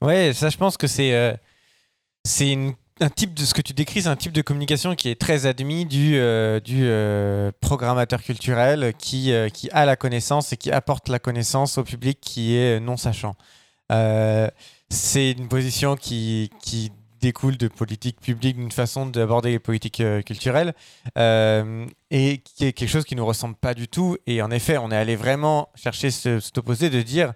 Ouais, 0.00 0.32
ça, 0.32 0.48
je 0.48 0.56
pense 0.56 0.76
que 0.76 0.86
c'est 0.86 1.38
c'est 2.24 2.50
une 2.50 2.74
un 3.00 3.08
type 3.08 3.34
de 3.34 3.44
ce 3.44 3.54
que 3.54 3.62
tu 3.62 3.72
décris, 3.72 4.02
c'est 4.02 4.08
un 4.08 4.16
type 4.16 4.32
de 4.32 4.42
communication 4.42 4.94
qui 4.94 5.08
est 5.08 5.18
très 5.18 5.46
admis 5.46 5.86
du, 5.86 6.16
euh, 6.16 6.60
euh, 6.70 7.50
programmateur 7.60 8.22
culturel 8.22 8.92
qui, 8.98 9.32
euh, 9.32 9.48
qui 9.48 9.70
a 9.70 9.86
la 9.86 9.96
connaissance 9.96 10.52
et 10.52 10.56
qui 10.56 10.70
apporte 10.70 11.08
la 11.08 11.18
connaissance 11.18 11.78
au 11.78 11.84
public 11.84 12.18
qui 12.20 12.56
est 12.56 12.80
non 12.80 12.96
sachant. 12.96 13.34
c'est 14.90 15.32
une 15.32 15.48
position 15.48 15.96
qui, 15.96 16.50
découle 17.20 17.58
de 17.58 17.68
politiques 17.68 18.18
publiques, 18.18 18.56
d'une 18.56 18.72
façon 18.72 19.04
d'aborder 19.04 19.50
les 19.50 19.58
politiques 19.58 20.02
culturelles, 20.24 20.72
et 21.16 22.42
qui 22.42 22.64
est 22.64 22.72
quelque 22.72 22.88
chose 22.88 23.04
qui 23.04 23.14
ne 23.14 23.20
nous 23.20 23.26
ressemble 23.26 23.56
pas 23.56 23.74
du 23.74 23.88
tout. 23.88 24.16
Et 24.26 24.40
en 24.40 24.50
effet, 24.50 24.78
on 24.78 24.90
est 24.90 24.96
allé 24.96 25.16
vraiment 25.16 25.68
chercher 25.74 26.10
ce, 26.10 26.40
cet 26.40 26.56
opposé 26.56 26.88
de 26.88 27.02
dire 27.02 27.34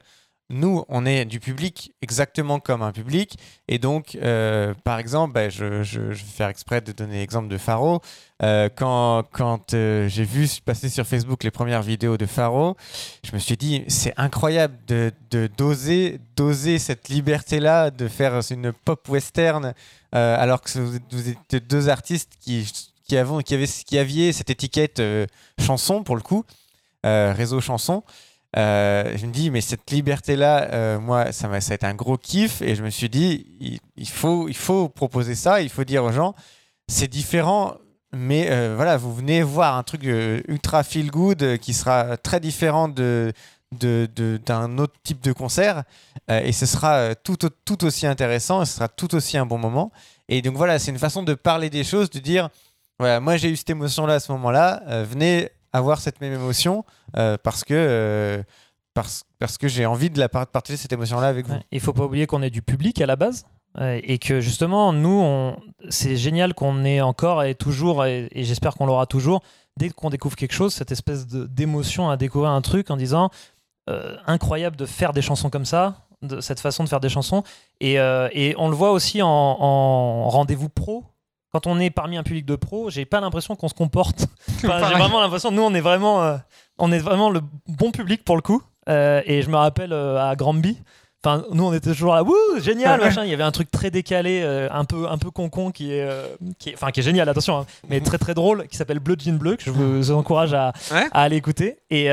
nous, 0.51 0.85
on 0.89 1.07
est 1.07 1.25
du 1.25 1.41
public 1.41 1.95
exactement 2.03 2.61
comme 2.61 2.83
un 2.83 2.93
public. 2.93 3.39
Et 3.67 3.79
donc, 3.79 4.15
euh, 4.17 4.75
par 4.85 4.99
exemple, 4.99 5.33
bah, 5.33 5.49
je, 5.49 5.65
vais 5.65 6.15
faire 6.15 6.49
exprès 6.49 6.83
de 6.83 6.93
donner 6.93 7.19
l'exemple 7.19 7.49
de 7.49 7.57
Faro. 7.57 8.01
Euh, 8.43 8.69
quand 8.69 9.25
euh, 9.73 10.07
j'ai 10.09 10.25
vu 10.25 10.47
passer 10.63 10.91
sur 10.91 11.07
Facebook 11.07 11.45
les 11.45 11.51
premières 11.51 11.83
vidéos 11.83 12.19
de 12.19 12.27
Faro, 12.27 12.77
je 13.25 13.33
me 13.33 13.39
suis 13.39 13.57
dit, 13.57 13.85
c'est 13.89 14.13
incroyable 14.19 14.77
de, 14.87 15.13
d'oser, 15.57 16.79
cette 16.79 17.09
liberté-là, 17.09 17.91
de 17.91 18.07
faire 18.07 18.41
une 18.51 18.73
pop 18.73 19.09
western, 19.09 19.73
alors 20.13 20.61
que 20.61 20.79
vous 20.79 21.29
êtes 21.29 21.67
deux 21.67 21.89
artistes 21.89 22.33
qui, 22.39 23.17
avaient, 23.17 23.67
qui 23.67 23.99
aviez 23.99 24.33
cette 24.33 24.51
étiquette 24.51 25.03
chanson, 25.59 26.03
pour 26.03 26.17
le 26.17 26.23
coup. 26.23 26.45
réseau 27.03 27.63
chanson. 27.63 28.05
Je 28.55 29.27
me 29.27 29.33
dis, 29.33 29.51
mais 29.51 29.61
cette 29.61 29.91
liberté-là, 29.91 30.99
moi, 30.99 31.33
ça, 31.33 31.61
ça 31.61 31.73
a 31.73 31.75
été 31.75 31.87
un 31.87 31.95
gros 31.95 32.17
kiff. 32.17 32.63
Et 32.63 32.75
je 32.75 32.83
me 32.83 32.91
suis 32.91 33.09
dit, 33.09 33.81
il, 33.97 34.09
faut, 34.09 34.49
il 34.49 34.57
faut 34.57 34.89
proposer 34.89 35.35
ça. 35.35 35.61
Il 35.61 35.69
faut 35.69 35.85
dire 35.85 36.05
aux 36.05 36.13
gens, 36.13 36.35
c'est 36.89 37.09
différent. 37.09 37.75
Mais 38.13 38.47
voilà, 38.75 38.97
vous 38.97 39.15
venez 39.15 39.43
voir 39.43 39.77
un 39.77 39.83
truc 39.83 40.05
ultra 40.05 40.85
feel 40.85 41.11
good 41.11 41.59
qui 41.59 41.75
sera 41.75 42.17
très 42.17 42.41
différent 42.41 42.89
de, 42.89 43.33
d'un 43.75 44.79
autre 44.79 44.95
type 45.03 45.21
de 45.23 45.33
concert 45.33 45.85
euh, 46.31 46.41
et 46.41 46.53
ce 46.53 46.67
sera 46.67 46.95
euh, 46.97 47.15
tout, 47.23 47.37
tout 47.65 47.85
aussi 47.85 48.07
intéressant 48.07 48.63
et 48.63 48.67
ce 48.67 48.75
sera 48.75 48.89
tout 48.89 49.15
aussi 49.15 49.37
un 49.37 49.47
bon 49.47 49.59
moment. 49.59 49.93
Et 50.29 50.43
donc 50.43 50.57
voilà, 50.57 50.79
c'est 50.79 50.91
une 50.91 50.99
façon 50.99 51.23
de 51.23 51.35
parler 51.35 51.71
des 51.71 51.85
choses, 51.85 52.11
de 52.11 52.19
dire 52.19 52.49
voilà, 52.99 53.21
moi 53.21 53.37
j'ai 53.37 53.51
eu 53.51 53.57
cette 53.57 53.71
émotion-là 53.71 54.15
à 54.15 54.21
ce 54.21 54.33
moment-là, 54.33 54.83
euh, 54.89 55.05
venez 55.09 55.51
avoir 55.73 56.01
cette 56.01 56.21
même 56.21 56.33
émotion 56.33 56.85
parce 57.15 57.65
que. 57.65 58.43
parce, 58.95 59.25
parce 59.39 59.59
que 59.59 59.69
j'ai 59.69 59.87
envie 59.87 60.11
de 60.11 60.19
la 60.19 60.29
partager 60.29 60.77
cette 60.77 60.93
émotion-là 60.93 61.29
avec 61.29 61.47
vous. 61.47 61.57
Il 61.73 61.81
faut 61.81 61.93
pas 61.93 62.05
oublier 62.05 62.27
qu'on 62.27 62.43
est 62.43 62.51
du 62.51 62.63
public 62.63 63.01
à 63.01 63.07
la 63.07 63.17
base 63.17 63.47
et 63.81 64.19
que 64.19 64.41
justement, 64.41 64.93
nous, 64.93 65.53
c'est 65.89 66.17
génial 66.17 66.55
qu'on 66.55 66.85
ait 66.85 67.01
encore 67.01 67.43
et 67.43 67.57
toujours, 67.57 68.05
et, 68.05 68.29
et 68.31 68.45
j'espère 68.45 68.75
qu'on 68.75 68.87
l'aura 68.87 69.07
toujours, 69.07 69.43
dès 69.77 69.91
qu'on 69.91 70.11
découvre 70.11 70.37
quelque 70.37 70.55
chose, 70.55 70.73
cette 70.73 70.93
espèce 70.93 71.27
d'émotion 71.27 72.09
à 72.09 72.17
découvrir 72.17 72.51
un 72.51 72.63
truc 72.63 72.91
en 72.91 72.97
disant 72.97 73.31
euh, 73.91 74.17
incroyable 74.27 74.77
de 74.77 74.87
faire 74.87 75.13
des 75.13 75.21
chansons 75.21 75.51
comme 75.51 75.67
ça, 75.67 76.07
de 76.23 76.41
cette 76.41 76.59
façon 76.59 76.85
de 76.85 76.89
faire 76.89 77.01
des 77.01 77.11
chansons. 77.11 77.43
Et, 77.81 77.99
euh, 78.01 78.29
et 78.33 78.55
on 78.57 78.69
le 78.69 78.75
voit 78.75 78.93
aussi 78.93 79.21
en, 79.21 80.29
rendez-vous 80.31 80.71
pro. 80.71 81.05
Quand 81.53 81.67
on 81.67 81.79
est 81.79 81.91
parmi 81.91 82.17
un 82.17 82.23
public 82.23 82.47
de 82.47 82.57
pro, 82.57 82.89
j'ai 82.91 83.05
pas 83.05 83.21
l'impression 83.21 83.57
qu'on 83.57 83.69
se 83.69 83.75
comporte. 83.75 84.27
j'ai 84.63 84.69
vraiment 84.69 85.21
l'impression, 85.21 85.51
nous, 85.51 85.63
on 85.63 85.75
est 85.75 85.83
vraiment, 85.83 86.23
euh, 86.23 86.37
on 86.79 86.93
est 86.93 86.99
vraiment 86.99 87.31
le 87.31 87.41
bon 87.69 87.91
public 87.91 88.25
pour 88.25 88.37
le 88.37 88.43
coup. 88.43 88.63
et 88.89 89.43
je 89.43 89.49
me 89.51 89.57
rappelle 89.57 89.93
à 89.93 90.35
Granby, 90.37 90.79
Enfin, 91.27 91.43
nous, 91.53 91.65
on 91.65 91.73
était 91.73 91.91
toujours 91.91 92.15
là, 92.15 92.23
wouh, 92.23 92.35
génial, 92.59 93.01
machin. 93.05 93.25
Il 93.25 93.31
y 93.31 93.33
avait 93.33 93.45
un 93.45 93.51
truc 93.51 93.71
très 93.71 93.91
décalé, 93.91 94.43
un 94.71 94.85
peu, 94.85 95.09
un 95.09 95.17
peu 95.17 95.31
concon 95.31 95.71
qui 95.71 95.91
est, 95.95 96.07
qui 96.59 96.69
est, 96.69 96.75
enfin, 96.75 96.91
qui 96.91 97.01
est 97.01 97.03
génial, 97.03 97.27
attention, 97.31 97.61
hein, 97.61 97.67
mais 97.89 98.03
très 98.03 98.19
très 98.19 98.35
drôle, 98.35 98.69
qui 98.69 98.77
s'appelle 98.77 98.99
Bleu 98.99 99.17
Jean 99.19 99.39
Bleu, 99.39 99.57
que 99.57 99.63
je 99.65 99.71
vous 99.71 100.11
encourage 100.11 100.53
à, 100.53 100.75
à 100.91 101.23
aller 101.23 101.37
écouter. 101.37 101.79
Et 101.89 102.05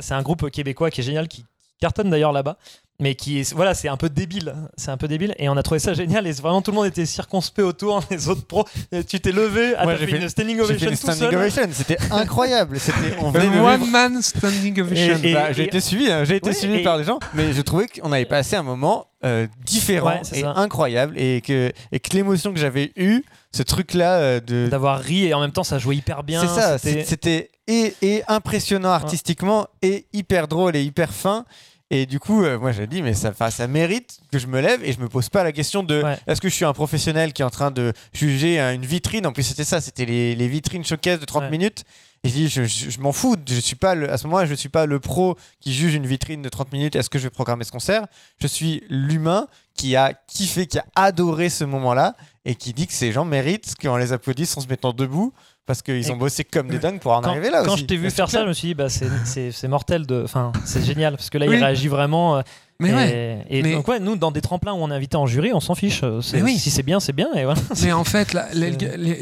c'est 0.00 0.14
un 0.14 0.22
groupe 0.22 0.50
québécois 0.50 0.90
qui 0.90 1.02
est 1.02 1.04
génial, 1.04 1.28
qui 1.28 1.44
cartonne 1.80 2.10
d'ailleurs 2.10 2.32
là-bas 2.32 2.56
mais 2.98 3.14
qui 3.14 3.40
est 3.40 3.52
voilà 3.52 3.74
c'est 3.74 3.88
un 3.88 3.96
peu 3.96 4.08
débile. 4.08 4.54
C'est 4.76 4.90
un 4.90 4.96
peu 4.96 5.08
débile. 5.08 5.34
Et 5.38 5.48
on 5.48 5.56
a 5.56 5.62
trouvé 5.62 5.80
ça 5.80 5.94
génial. 5.94 6.26
Et 6.26 6.32
vraiment 6.32 6.62
tout 6.62 6.70
le 6.70 6.76
monde 6.76 6.86
était 6.86 7.06
circonspect 7.06 7.66
autour 7.66 8.02
les 8.10 8.28
autres 8.28 8.46
pros. 8.46 8.64
Tu 9.08 9.20
t'es 9.20 9.32
levé 9.32 9.74
à 9.74 9.86
fait, 9.96 10.06
fait, 10.06 10.16
une 10.18 10.28
standing 10.28 10.60
ovation 10.60 10.90
tout 10.90 10.96
standing 10.96 11.34
ovation. 11.34 11.68
C'était 11.72 11.98
incroyable. 12.10 12.78
C'était 12.78 13.16
one 13.18 13.90
man 13.90 14.22
standing 14.22 14.80
ovation. 14.80 15.18
Bah, 15.32 15.52
j'ai 15.52 15.64
été 15.64 15.80
suivi 15.80 16.10
hein, 16.10 16.24
j'ai 16.24 16.36
été 16.36 16.52
suivi 16.52 16.82
par 16.82 16.96
les 16.96 17.04
gens. 17.04 17.18
Mais 17.34 17.52
je 17.52 17.62
trouvais 17.62 17.86
qu'on 17.88 18.12
avait 18.12 18.24
passé 18.24 18.56
un 18.56 18.62
moment 18.62 19.06
euh, 19.24 19.46
différent 19.64 20.20
et 20.32 20.44
incroyable. 20.44 21.18
Et 21.18 21.40
que 21.40 21.72
et 21.92 22.00
que 22.00 22.16
l'émotion 22.16 22.52
que 22.52 22.60
j'avais 22.60 22.92
eue 22.96 23.24
ce 23.52 23.62
truc 23.62 23.94
là 23.94 24.18
euh, 24.18 24.40
de 24.40 24.68
d'avoir 24.68 25.00
ri 25.00 25.26
et 25.26 25.34
en 25.34 25.40
même 25.40 25.52
temps 25.52 25.64
ça 25.64 25.78
jouait 25.78 25.96
hyper 25.96 26.22
bien. 26.22 26.40
C'est 26.40 26.60
ça. 26.60 26.78
C'était 26.78 27.50
et, 27.68 27.94
et, 28.00 28.22
impressionnant 28.28 28.90
artistiquement 28.90 29.66
et 29.82 30.06
hyper 30.12 30.46
drôle 30.46 30.76
et 30.76 30.82
hyper 30.82 31.12
fin 31.12 31.44
et 31.90 32.06
du 32.06 32.18
coup, 32.18 32.42
euh, 32.42 32.58
moi 32.58 32.72
j'ai 32.72 32.88
dit, 32.88 33.00
mais 33.00 33.14
ça, 33.14 33.32
ça 33.32 33.68
mérite 33.68 34.18
que 34.32 34.38
je 34.40 34.48
me 34.48 34.60
lève 34.60 34.82
et 34.82 34.92
je 34.92 34.98
me 34.98 35.08
pose 35.08 35.28
pas 35.28 35.44
la 35.44 35.52
question 35.52 35.84
de 35.84 36.02
est-ce 36.26 36.40
que 36.40 36.48
je 36.48 36.54
suis 36.54 36.64
un 36.64 36.72
professionnel 36.72 37.32
qui 37.32 37.42
est 37.42 37.44
en 37.44 37.50
train 37.50 37.70
de 37.70 37.92
juger 38.12 38.58
une 38.58 38.84
vitrine? 38.84 39.24
En 39.26 39.32
plus, 39.32 39.44
c'était 39.44 39.64
ça, 39.64 39.80
c'était 39.80 40.04
les, 40.04 40.34
les, 40.34 40.48
vitrines 40.48 40.84
showcase 40.84 41.20
de 41.20 41.24
30 41.24 41.50
minutes. 41.50 41.84
Et 42.24 42.28
je 42.28 42.34
dis, 42.34 42.48
je, 42.48 42.64
je, 42.64 42.98
m'en 43.00 43.12
fous, 43.12 43.36
je 43.48 43.60
suis 43.60 43.76
pas 43.76 43.92
à 43.92 44.18
ce 44.18 44.26
moment-là, 44.26 44.46
je 44.46 44.54
suis 44.54 44.68
pas 44.68 44.86
le 44.86 44.98
pro 44.98 45.36
qui 45.60 45.72
juge 45.72 45.94
une 45.94 46.06
vitrine 46.06 46.42
de 46.42 46.48
30 46.48 46.72
minutes. 46.72 46.96
Est-ce 46.96 47.08
que 47.08 47.18
je 47.18 47.24
vais 47.24 47.30
programmer 47.30 47.62
ce 47.62 47.70
concert? 47.70 48.06
Je 48.40 48.48
suis 48.48 48.82
l'humain 48.88 49.46
qui 49.76 49.94
a 49.94 50.12
kiffé, 50.26 50.66
qui 50.66 50.78
a 50.78 50.86
adoré 50.96 51.50
ce 51.50 51.62
moment-là 51.62 52.16
et 52.44 52.56
qui 52.56 52.72
dit 52.72 52.88
que 52.88 52.94
ces 52.94 53.12
gens 53.12 53.24
méritent 53.24 53.74
qu'on 53.80 53.96
les 53.96 54.12
applaudisse 54.12 54.56
en 54.56 54.60
se 54.60 54.66
mettant 54.66 54.92
debout 54.92 55.32
parce 55.66 55.82
qu'ils 55.82 56.12
ont 56.12 56.16
bossé 56.16 56.44
comme 56.44 56.68
des 56.68 56.78
dingues 56.78 57.00
pour 57.00 57.12
en 57.12 57.22
arriver 57.22 57.50
là 57.50 57.62
quand 57.64 57.72
aussi. 57.72 57.82
je 57.82 57.86
t'ai 57.86 57.96
vu 57.96 58.10
faire 58.10 58.30
ça, 58.30 58.42
je 58.44 58.48
me 58.48 58.52
suis 58.52 58.68
dit, 58.68 58.74
bah, 58.74 58.88
c'est 58.88 59.68
mortel, 59.68 60.06
de... 60.06 60.22
enfin, 60.22 60.52
c'est 60.64 60.84
génial, 60.84 61.16
parce 61.16 61.28
que 61.28 61.38
là, 61.38 61.46
il 61.46 61.54
réagit 61.54 61.88
vraiment. 61.88 62.38
Euh, 62.38 62.42
mais 62.78 62.90
et, 62.90 62.94
ouais. 62.94 63.46
Et 63.48 63.62
donc, 63.74 63.88
ouais, 63.88 63.98
nous, 63.98 64.16
dans 64.16 64.30
des 64.30 64.40
tremplins 64.40 64.72
où 64.74 64.76
on 64.76 64.90
est 64.90 64.94
invité 64.94 65.16
en 65.16 65.26
jury, 65.26 65.52
on 65.52 65.60
s'en 65.60 65.74
fiche. 65.74 66.02
Euh, 66.04 66.20
oui. 66.34 66.58
Si 66.58 66.70
c'est 66.70 66.82
bien, 66.82 67.00
c'est 67.00 67.14
bien. 67.14 67.32
Et 67.34 67.44
voilà. 67.44 67.60
Mais 67.82 67.92
en 67.92 68.04
fait, 68.04 68.36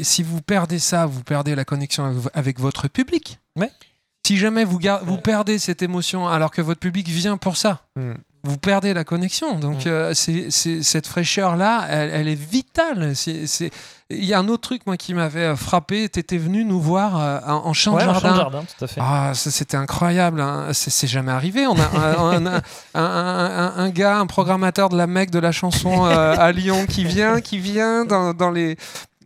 si 0.01 0.23
vous 0.23 0.41
perdez 0.41 0.77
ça, 0.79 1.05
vous 1.05 1.23
perdez 1.23 1.55
la 1.55 1.65
connexion 1.65 2.13
avec 2.33 2.59
votre 2.59 2.87
public. 2.89 3.39
Ouais. 3.57 3.71
Si 4.27 4.37
jamais 4.37 4.65
vous, 4.65 4.79
vous 5.03 5.17
perdez 5.17 5.57
cette 5.57 5.81
émotion 5.81 6.27
alors 6.27 6.51
que 6.51 6.61
votre 6.61 6.79
public 6.79 7.07
vient 7.07 7.37
pour 7.37 7.57
ça, 7.57 7.85
hmm 7.95 8.13
vous 8.45 8.57
perdez 8.57 8.93
la 8.93 9.03
connexion. 9.03 9.57
Donc, 9.57 9.87
euh, 9.87 10.13
c'est, 10.13 10.51
cette 10.51 11.07
fraîcheur-là, 11.07 11.85
elle, 11.89 12.27
est 12.27 12.35
vitale. 12.35 13.13
Il 14.11 14.23
y 14.23 14.33
a 14.33 14.39
un 14.39 14.47
autre 14.47 14.61
truc, 14.61 14.83
moi, 14.85 14.97
qui 14.97 15.13
m'avait 15.13 15.45
euh, 15.45 15.55
frappé. 15.55 16.07
Tu 16.09 16.19
étais 16.19 16.37
venu 16.37 16.63
nous 16.63 16.79
voir 16.79 17.19
euh, 17.19 17.39
en, 17.47 17.73
champ 17.73 17.95
de 17.95 18.01
jardin. 18.01 18.63
tout 18.77 18.85
à 18.85 18.87
fait. 18.87 19.01
Ah, 19.03 19.31
ça, 19.33 19.49
c'était 19.49 19.77
incroyable. 19.77 20.41
Hein. 20.41 20.67
C'est, 20.73 21.07
jamais 21.07 21.31
arrivé. 21.31 21.65
On 21.65 21.75
a, 21.79 22.61
un, 22.93 23.89
gars, 23.89 24.19
un 24.19 24.27
programmateur 24.27 24.89
de 24.89 24.97
la 24.97 25.07
mec 25.07 25.31
de 25.31 25.39
la 25.39 25.51
chanson 25.51 26.05
à 26.05 26.51
Lyon 26.51 26.85
qui 26.87 27.03
vient, 27.03 27.41
qui 27.41 27.57
vient 27.57 28.05
dans, 28.05 28.51
les. 28.51 28.77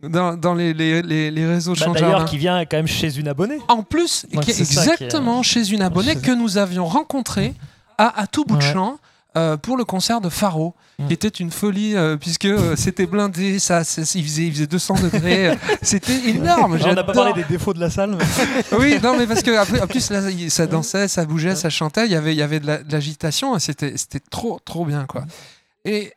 Dans, 0.02 0.54
les, 0.54 0.72
les, 0.72 1.02
les, 1.02 1.46
réseaux 1.46 1.74
bah, 1.74 1.86
D'ailleurs, 1.92 2.24
qui 2.24 2.38
vient 2.38 2.64
quand 2.64 2.78
même 2.78 2.86
chez 2.86 3.18
une 3.18 3.28
abonnée. 3.28 3.58
En 3.68 3.82
plus, 3.82 4.24
exactement 4.32 5.42
chez 5.42 5.72
une 5.72 5.82
abonnée 5.82 6.16
que 6.16 6.32
nous 6.32 6.56
avions 6.56 6.86
rencontrée 6.86 7.52
à, 7.98 8.22
à 8.22 8.26
tout 8.26 8.46
bout 8.46 8.56
de 8.56 8.62
champ. 8.62 8.98
Euh, 9.36 9.56
pour 9.56 9.76
le 9.76 9.84
concert 9.84 10.20
de 10.20 10.28
Faro, 10.28 10.74
mm. 10.98 11.06
qui 11.06 11.12
était 11.12 11.28
une 11.28 11.52
folie 11.52 11.94
euh, 11.94 12.16
puisque 12.16 12.46
euh, 12.46 12.74
c'était 12.74 13.06
blindé, 13.06 13.60
ça, 13.60 13.82
il 13.82 14.24
faisait, 14.24 14.46
il 14.46 14.52
faisait 14.52 14.66
200 14.66 14.94
degrés, 15.04 15.56
c'était 15.82 16.30
énorme. 16.30 16.76
on 16.82 16.92
n'a 16.92 17.04
pas 17.04 17.12
parlé 17.12 17.32
des 17.34 17.44
défauts 17.44 17.72
de 17.72 17.78
la 17.78 17.90
salle. 17.90 18.18
oui, 18.78 18.98
non, 19.00 19.16
mais 19.16 19.28
parce 19.28 19.42
que 19.44 19.80
en 19.80 19.86
plus 19.86 20.10
là, 20.10 20.22
ça 20.48 20.66
dansait, 20.66 21.06
ça 21.06 21.24
bougeait, 21.24 21.54
ça 21.54 21.70
chantait, 21.70 22.06
il 22.06 22.12
y 22.12 22.16
avait, 22.16 22.34
il 22.34 22.38
y 22.38 22.42
avait 22.42 22.58
de 22.58 22.82
l'agitation, 22.90 23.56
c'était, 23.60 23.96
c'était 23.96 24.18
trop, 24.18 24.58
trop 24.64 24.84
bien 24.84 25.06
quoi. 25.06 25.24
Et 25.84 26.12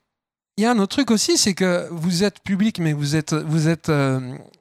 il 0.58 0.64
y 0.64 0.66
a 0.66 0.72
un 0.72 0.80
autre 0.80 0.96
truc 0.96 1.12
aussi, 1.12 1.38
c'est 1.38 1.54
que 1.54 1.88
vous 1.92 2.24
êtes 2.24 2.40
public, 2.40 2.80
mais 2.80 2.94
vous 2.94 3.16
êtes, 3.16 3.36
vous 3.36 3.68
êtes, 3.68 3.92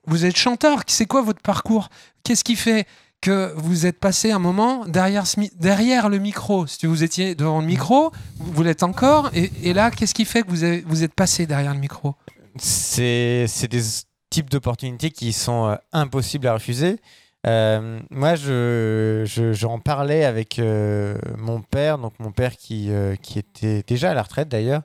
vous 0.07 0.27
êtes 0.27 0.37
chanteur. 0.37 0.83
C'est 0.89 1.07
quoi 1.07 1.23
votre 1.23 1.41
parcours? 1.41 1.89
Qu'est-ce 2.23 2.45
qui 2.45 2.57
fait 2.57 2.87
que 3.23 3.53
vous 3.57 3.87
êtes 3.87 3.99
passé 3.99 4.33
un 4.33 4.41
moment 4.41 4.85
derrière, 4.85 6.09
le 6.11 6.19
micro. 6.19 6.67
Si 6.67 6.85
vous 6.87 7.03
étiez 7.03 7.35
devant 7.35 7.61
le 7.61 7.67
micro, 7.67 8.11
vous 8.39 8.63
l'êtes 8.63 8.83
encore. 8.83 9.31
Et, 9.33 9.73
là, 9.73 9.91
qu'est-ce 9.91 10.13
qui 10.13 10.27
fait 10.27 10.43
que 10.43 10.51
vous, 10.85 11.03
êtes 11.05 11.15
passé 11.15 11.47
derrière 11.47 11.73
le 11.73 11.81
micro? 11.81 12.17
C'est 12.59 13.47
des 13.71 13.83
types 14.29 14.51
d'opportunités 14.51 15.11
qui 15.11 15.33
sont 15.33 15.69
euh, 15.69 15.77
impossibles 15.93 16.47
à 16.49 16.55
refuser. 16.55 16.99
Euh, 17.47 18.01
moi, 18.11 18.35
je, 18.35 19.25
j'en 19.53 19.79
parlais 19.79 20.25
avec 20.25 20.59
euh, 20.59 21.17
mon 21.39 21.61
père, 21.61 21.99
donc 21.99 22.15
mon 22.19 22.33
père 22.33 22.57
qui, 22.57 22.91
qui 23.23 23.39
était 23.39 23.85
déjà 23.87 24.11
à 24.11 24.15
la 24.15 24.23
retraite 24.23 24.49
d'ailleurs, 24.49 24.83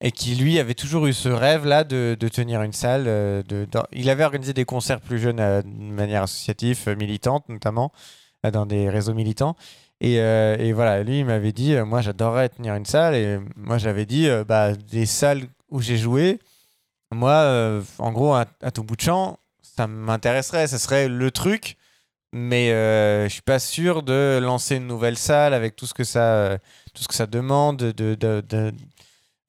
et 0.00 0.12
qui 0.12 0.34
lui 0.34 0.58
avait 0.58 0.74
toujours 0.74 1.06
eu 1.06 1.12
ce 1.12 1.28
rêve 1.28 1.66
là 1.66 1.84
de, 1.84 2.16
de 2.18 2.28
tenir 2.28 2.62
une 2.62 2.72
salle. 2.72 3.04
Euh, 3.06 3.42
il 3.92 4.08
avait 4.08 4.24
organisé 4.24 4.52
des 4.52 4.64
concerts 4.64 5.00
plus 5.00 5.18
jeunes 5.18 5.40
euh, 5.40 5.62
de 5.62 5.68
manière 5.68 6.22
associative, 6.22 6.82
euh, 6.88 6.96
militante 6.96 7.48
notamment, 7.48 7.92
dans 8.50 8.64
des 8.66 8.88
réseaux 8.88 9.14
militants. 9.14 9.56
Et, 10.00 10.72
voilà, 10.72 11.02
lui 11.02 11.18
il 11.18 11.26
m'avait 11.26 11.52
dit, 11.52 11.76
moi 11.82 12.00
j'adorerais 12.00 12.48
tenir 12.48 12.74
une 12.74 12.86
salle. 12.86 13.14
Et 13.14 13.38
moi 13.56 13.76
j'avais 13.76 14.06
dit, 14.06 14.28
bah, 14.48 14.72
des 14.74 15.04
salles 15.04 15.42
où 15.68 15.82
j'ai 15.82 15.98
joué, 15.98 16.38
moi 17.12 17.82
en 17.98 18.10
gros 18.10 18.32
à, 18.34 18.46
tout 18.72 18.82
bout 18.82 18.96
de 18.96 19.02
champ, 19.02 19.38
ça 19.60 19.86
m'intéresserait, 19.86 20.68
ce 20.68 20.78
serait 20.78 21.06
le 21.08 21.30
truc. 21.30 21.76
Mais 22.32 22.70
je 22.70 23.28
suis 23.28 23.42
pas 23.42 23.58
sûr 23.58 24.02
de 24.02 24.38
lancer 24.40 24.76
une 24.76 24.86
nouvelle 24.86 25.18
salle 25.18 25.52
avec 25.52 25.76
tout 25.76 25.84
ce 25.84 25.92
que 25.92 26.04
ça, 26.04 26.56
tout 26.94 27.02
ce 27.02 27.08
que 27.08 27.14
ça 27.14 27.26
demande 27.26 27.76
de, 27.76 28.14
de, 28.14 28.40
de 28.48 28.72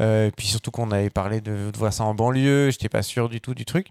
euh, 0.02 0.32
puis 0.36 0.48
surtout 0.48 0.72
qu'on 0.72 0.92
avait 0.92 1.12
parlé 1.12 1.42
de, 1.42 1.72
voir 1.78 1.94
ça 1.94 2.04
en 2.04 2.16
banlieue, 2.16 2.72
j'étais 2.72 2.90
pas 2.90 3.04
sûr 3.04 3.30
du 3.30 3.40
tout 3.40 3.54
du 3.54 3.66
truc. 3.66 3.88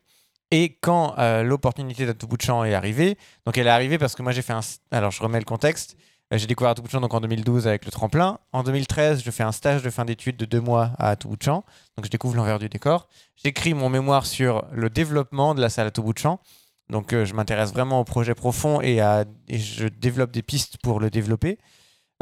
Et 0.51 0.77
quand 0.81 1.15
euh, 1.19 1.45
l'opportunité 1.45 2.05
d'À 2.07 2.13
de 2.15 2.19
est 2.65 2.75
arrivée, 2.75 3.17
donc 3.47 3.57
elle 3.57 3.69
est 3.69 3.71
arrivée 3.71 3.99
parce 3.99 4.17
que 4.17 4.23
moi 4.23 4.33
j'ai 4.33 4.43
fait 4.43 4.53
un. 4.53 4.61
Alors 4.91 5.13
je 5.13 5.23
remets 5.23 5.39
le 5.39 5.45
contexte. 5.45 5.97
Euh, 6.33 6.39
j'ai 6.39 6.49
découvert 6.49 6.71
À 6.71 6.75
de 6.75 7.01
donc 7.01 7.15
en 7.15 7.21
2012 7.21 7.69
avec 7.69 7.85
le 7.85 7.93
tremplin. 7.93 8.41
En 8.53 8.65
2013, 8.65 9.23
je 9.25 9.31
fais 9.31 9.45
un 9.45 9.53
stage 9.53 9.83
de 9.83 9.91
fin 9.91 10.05
d'études 10.05 10.37
de 10.37 10.45
deux 10.45 10.61
mois 10.61 10.93
à, 10.99 11.15
tout 11.15 11.29
de. 11.29 11.65
Donc 11.97 12.07
je 12.07 12.11
découvre 12.11 12.35
l'envers 12.35 12.59
du 12.59 12.69
décor. 12.69 13.09
J'écris 13.37 13.75
mon 13.75 13.89
mémoire 13.89 14.27
sur 14.27 14.65
le 14.73 14.91
développement 14.91 15.55
de 15.55 15.61
la 15.61 15.69
salle 15.69 15.87
à 15.87 15.91
tout 15.93 16.03
de. 16.03 16.41
Donc 16.89 17.15
je 17.15 17.35
m'intéresse 17.35 17.73
vraiment 17.73 18.01
au 18.01 18.05
projet 18.05 18.35
profond 18.35 18.81
et, 18.81 19.01
à, 19.01 19.25
et 19.47 19.59
je 19.59 19.87
développe 19.87 20.33
des 20.33 20.43
pistes 20.43 20.79
pour 20.79 20.99
le 20.99 21.09
développer. 21.09 21.59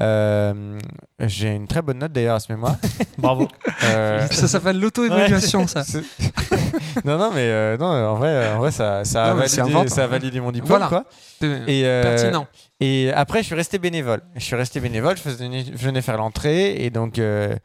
Euh, 0.01 0.79
j'ai 1.21 1.49
une 1.55 1.67
très 1.67 1.83
bonne 1.83 1.99
note 1.99 2.13
d'ailleurs 2.13 2.37
à 2.37 2.41
ce 2.41 2.53
mémoire. 2.53 2.77
Bravo. 3.19 3.49
Euh, 3.85 4.27
Ça 4.31 4.47
s'appelle 4.49 4.79
l'auto-évaluation, 4.79 5.67
ça. 5.67 5.83
non, 7.05 7.19
non, 7.19 7.31
mais 7.35 7.41
euh, 7.49 7.77
non, 7.77 7.87
en 7.87 8.15
vrai, 8.15 8.53
en 8.53 8.59
vrai 8.59 8.71
ça, 8.71 9.05
ça, 9.05 9.25
a 9.25 9.29
Non, 9.35 9.41
validé, 9.41 9.89
ça 9.89 10.05
a 10.05 10.07
validé 10.07 10.41
mon 10.41 10.53
diplôme. 10.53 10.69
Voilà. 10.79 10.87
Quoi. 10.89 11.05
C'est 11.41 11.47
Et, 11.67 11.85
euh, 11.87 12.03
pertinent. 12.03 12.47
et 12.81 13.11
après, 13.13 13.41
je 13.41 13.47
suis 13.47 13.55
resté 13.55 13.79
bénévole. 13.79 14.21
Je 14.37 14.41
suis 14.45 14.57
resté 14.57 14.79
bénévole, 14.81 15.17
je, 15.17 15.23
faisais- 15.23 15.51
je 15.77 15.85
venais 15.85 16.03
faire 16.03 16.17
l'entrée 16.17 16.77
et 16.85 16.91
donc, 16.91 17.19
euh, 17.19 17.57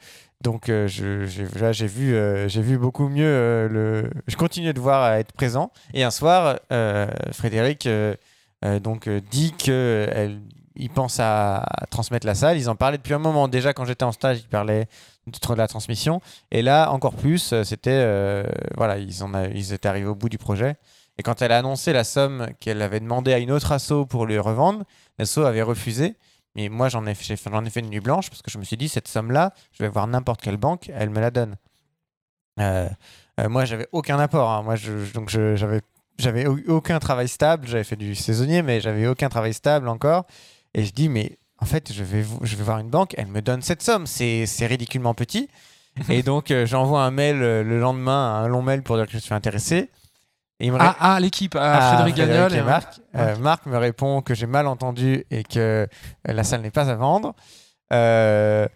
donc 0.42 0.70
euh, 0.70 0.88
je- 0.88 1.26
j'ai 1.26 1.46
là, 1.60 1.72
j'ai 1.72 1.88
vu, 1.88 2.16
euh, 2.16 2.48
j'ai 2.48 2.62
vu 2.62 2.78
beaucoup 2.78 3.08
mieux 3.10 3.24
euh, 3.26 3.70
le. 3.70 4.10
Je 4.28 4.36
continuais 4.36 4.74
de 4.74 4.80
voir 4.80 5.04
à 5.04 5.20
être 5.20 5.34
présent. 5.34 5.72
Et 5.94 6.04
un 6.04 6.12
soir, 6.12 6.60
euh, 6.72 7.08
Frédéric 7.32 7.86
euh, 7.86 8.16
euh, 8.66 8.80
donc 8.80 9.08
euh, 9.08 9.22
dit 9.32 9.54
que 9.54 10.08
elle, 10.76 10.84
il 10.84 10.90
pense 10.90 11.20
à, 11.20 11.66
transmettre 11.90 12.26
la 12.28 12.36
salle. 12.36 12.58
Ils 12.58 12.70
en 12.70 12.76
parlaient 12.76 12.98
depuis 12.98 13.14
un 13.14 13.20
moment. 13.20 13.48
Déjà, 13.48 13.74
quand 13.74 13.86
j'étais 13.86 14.04
en 14.06 14.12
stage, 14.12 14.40
ils 14.40 14.48
parlaient 14.48 14.88
de 15.28 15.56
la 15.56 15.68
transmission. 15.68 16.22
Et 16.52 16.62
là, 16.62 16.92
encore 16.92 17.14
plus, 17.16 17.54
euh, 17.54 17.64
c'était 17.64 17.92
euh, 17.92 18.44
voilà, 18.76 18.98
ils 18.98 19.24
en 19.24 19.34
ils 19.46 19.74
étaient 19.74 19.88
arrivés 19.88 20.08
au 20.08 20.16
bout 20.16 20.30
du 20.30 20.38
projet. 20.38 20.76
Et 21.18 21.24
quand 21.24 21.42
elle 21.42 21.52
a 21.52 21.60
annoncé 21.60 21.94
la 21.94 22.04
somme 22.04 22.48
qu'elle 22.60 22.82
avait 22.82 23.00
demandé 23.00 23.34
à 23.34 23.40
une 23.40 23.52
autre 23.52 23.72
asso 23.72 24.06
pour 24.10 24.26
le 24.26 24.40
revendre, 24.42 24.84
l'asso 25.20 25.40
avait 25.40 25.62
refusé. 25.62 26.16
Mais 26.56 26.70
moi, 26.70 26.90
j'en 26.90 27.06
ai, 27.08 27.12
ai 27.12 27.16
fait 27.16 27.80
une 27.80 27.90
nuit 27.90 28.00
blanche 28.00 28.30
parce 28.30 28.42
que 28.42 28.52
je 28.52 28.58
me 28.58 28.64
suis 28.64 28.78
dit, 28.78 28.90
cette 28.90 29.08
somme-là, 29.08 29.54
je 29.72 29.84
vais 29.84 29.90
voir 29.90 30.08
n'importe 30.08 30.42
quelle 30.42 30.58
banque, 30.58 30.92
elle 30.94 31.10
me 31.10 31.20
la 31.20 31.32
donne. 31.32 31.56
Euh, 32.60 32.90
euh, 33.40 33.50
moi, 33.50 33.66
j'avais 33.66 33.88
aucun 33.92 34.20
apport. 34.20 34.50
hein. 34.52 34.62
Moi, 34.64 34.76
je, 34.76 35.12
donc, 35.14 35.30
j'avais, 35.30 35.82
j'avais 36.20 36.46
au- 36.46 36.60
aucun 36.68 37.00
travail 37.00 37.28
stable. 37.28 37.68
J'avais 37.68 37.84
fait 37.84 37.96
du 37.96 38.14
saisonnier, 38.16 38.62
mais 38.62 38.82
j'avais 38.82 39.08
aucun 39.08 39.30
travail 39.30 39.54
stable 39.54 39.88
encore. 39.88 40.26
Et 40.74 40.84
je 40.84 40.92
dis, 40.92 41.10
mais 41.10 41.38
en 41.60 41.66
fait, 41.66 41.94
je 41.94 42.04
vais, 42.04 42.24
je 42.42 42.56
vais 42.56 42.64
voir 42.64 42.80
une 42.80 42.90
banque, 42.90 43.14
elle 43.18 43.28
me 43.28 43.42
donne 43.42 43.62
cette 43.62 43.82
somme. 43.84 44.06
C'est, 44.08 44.46
ridiculement 44.62 45.14
petit. 45.14 45.50
Et 46.10 46.24
donc, 46.24 46.52
euh, 46.52 46.66
j'envoie 46.66 47.04
un 47.04 47.12
mail 47.12 47.42
euh, 47.42 47.64
le 47.64 47.80
lendemain, 47.80 48.36
un 48.44 48.48
long 48.48 48.62
mail 48.62 48.82
pour 48.84 48.96
dire 48.98 49.06
que 49.06 49.12
je 49.14 49.18
suis 49.20 49.34
intéressé. 49.34 49.90
Et 50.60 50.68
il 50.68 50.72
me 50.72 50.78
Ah, 50.80 50.96
ah, 51.00 51.20
l'équipe, 51.20 51.56
à 51.56 51.74
à 51.74 51.88
Frédéric 51.96 52.16
Gagnol. 52.16 52.54
et 52.54 52.58
et- 52.58 52.62
Marc. 52.62 53.00
Euh, 53.16 53.36
Marc 53.38 53.66
me 53.66 53.78
répond 53.78 54.22
que 54.22 54.34
j'ai 54.36 54.46
mal 54.48 54.68
entendu 54.68 55.26
et 55.32 55.44
que 55.44 55.60
euh, 55.60 55.88
la 56.26 56.44
salle 56.44 56.62
n'est 56.62 56.72
pas 56.72 56.90
à 56.90 56.96
vendre. 56.96 57.34
Euh, 57.92 58.68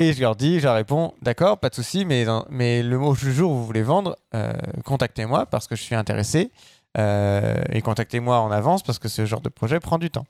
et 0.00 0.12
je 0.12 0.20
leur 0.20 0.36
dis, 0.36 0.60
je 0.60 0.64
leur 0.64 0.74
réponds, 0.76 1.12
d'accord, 1.22 1.58
pas 1.58 1.70
de 1.70 1.74
souci, 1.74 2.04
mais, 2.04 2.24
dans- 2.24 2.46
mais 2.50 2.82
le 2.82 2.98
mot 2.98 3.14
du 3.14 3.32
jour 3.32 3.50
où 3.52 3.56
vous 3.56 3.66
voulez 3.66 3.82
vendre, 3.82 4.16
euh, 4.34 4.52
contactez-moi 4.84 5.46
parce 5.46 5.66
que 5.66 5.74
je 5.76 5.82
suis 5.82 5.94
intéressé. 5.94 6.50
Euh, 6.96 7.62
et 7.70 7.82
contactez-moi 7.82 8.38
en 8.40 8.50
avance 8.50 8.82
parce 8.82 8.98
que 8.98 9.08
ce 9.08 9.26
genre 9.26 9.40
de 9.40 9.48
projet 9.48 9.78
prend 9.80 9.98
du 9.98 10.10
temps. 10.10 10.26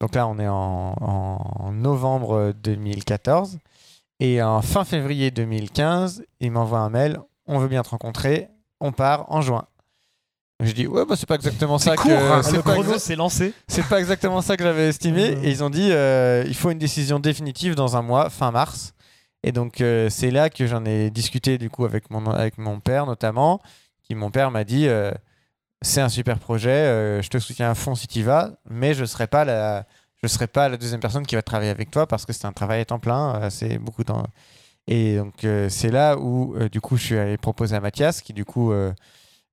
Donc 0.00 0.14
là, 0.14 0.26
on 0.26 0.38
est 0.38 0.48
en, 0.48 0.94
en 0.98 1.72
novembre 1.72 2.52
2014. 2.62 3.58
Et 4.20 4.42
en 4.42 4.62
fin 4.62 4.84
février 4.84 5.30
2015, 5.30 6.24
il 6.40 6.50
m'envoie 6.50 6.78
un 6.78 6.88
mail, 6.88 7.18
on 7.46 7.58
veut 7.58 7.68
bien 7.68 7.82
te 7.82 7.90
rencontrer, 7.90 8.48
on 8.80 8.92
part 8.92 9.30
en 9.30 9.42
juin. 9.42 9.66
Je 10.62 10.72
dis 10.72 10.86
ouais 10.86 11.04
bah 11.04 11.16
c'est 11.16 11.26
pas 11.26 11.34
exactement 11.34 11.76
ça 11.76 11.96
que 11.96 12.08
hein. 12.08 12.42
c'est 12.42 12.56
le 12.56 12.62
pas, 12.62 12.72
chrono 12.72 12.98
s'est 12.98 13.14
lancé. 13.14 13.52
c'est 13.68 13.86
pas 13.86 13.98
exactement 14.00 14.40
ça 14.40 14.56
que 14.56 14.64
j'avais 14.64 14.88
estimé 14.88 15.22
et 15.42 15.50
ils 15.50 15.62
ont 15.62 15.68
dit 15.68 15.92
euh, 15.92 16.44
il 16.46 16.54
faut 16.54 16.70
une 16.70 16.78
décision 16.78 17.18
définitive 17.18 17.74
dans 17.74 17.98
un 17.98 18.00
mois 18.00 18.30
fin 18.30 18.50
mars 18.52 18.94
et 19.42 19.52
donc 19.52 19.82
euh, 19.82 20.08
c'est 20.08 20.30
là 20.30 20.48
que 20.48 20.66
j'en 20.66 20.86
ai 20.86 21.10
discuté 21.10 21.58
du 21.58 21.68
coup 21.68 21.84
avec 21.84 22.10
mon 22.10 22.24
avec 22.30 22.56
mon 22.56 22.80
père 22.80 23.04
notamment 23.04 23.60
qui 24.02 24.14
mon 24.14 24.30
père 24.30 24.50
m'a 24.50 24.64
dit 24.64 24.88
euh, 24.88 25.10
c'est 25.82 26.00
un 26.00 26.08
super 26.08 26.38
projet 26.38 26.70
euh, 26.70 27.22
je 27.22 27.28
te 27.28 27.38
soutiens 27.38 27.70
à 27.70 27.74
fond 27.74 27.94
si 27.94 28.06
tu 28.06 28.22
vas 28.22 28.52
mais 28.68 28.94
je 28.94 29.04
serai 29.04 29.26
pas 29.26 29.44
la 29.44 29.84
je 30.22 30.28
serai 30.28 30.46
pas 30.46 30.68
la 30.68 30.76
deuxième 30.76 31.00
personne 31.00 31.26
qui 31.26 31.34
va 31.34 31.42
travailler 31.42 31.70
avec 31.70 31.90
toi 31.90 32.06
parce 32.06 32.24
que 32.24 32.32
c'est 32.32 32.46
un 32.46 32.52
travail 32.52 32.80
à 32.80 32.84
temps 32.84 32.98
plein 32.98 33.36
euh, 33.42 33.50
c'est 33.50 33.78
beaucoup 33.78 34.02
dans 34.04 34.24
et 34.88 35.16
donc 35.16 35.44
euh, 35.44 35.68
c'est 35.68 35.90
là 35.90 36.16
où 36.16 36.54
euh, 36.56 36.68
du 36.68 36.80
coup 36.80 36.96
je 36.96 37.04
suis 37.04 37.18
allé 37.18 37.36
proposer 37.36 37.76
à 37.76 37.80
Mathias 37.80 38.22
qui 38.22 38.32
du 38.32 38.44
coup 38.44 38.72
euh, 38.72 38.92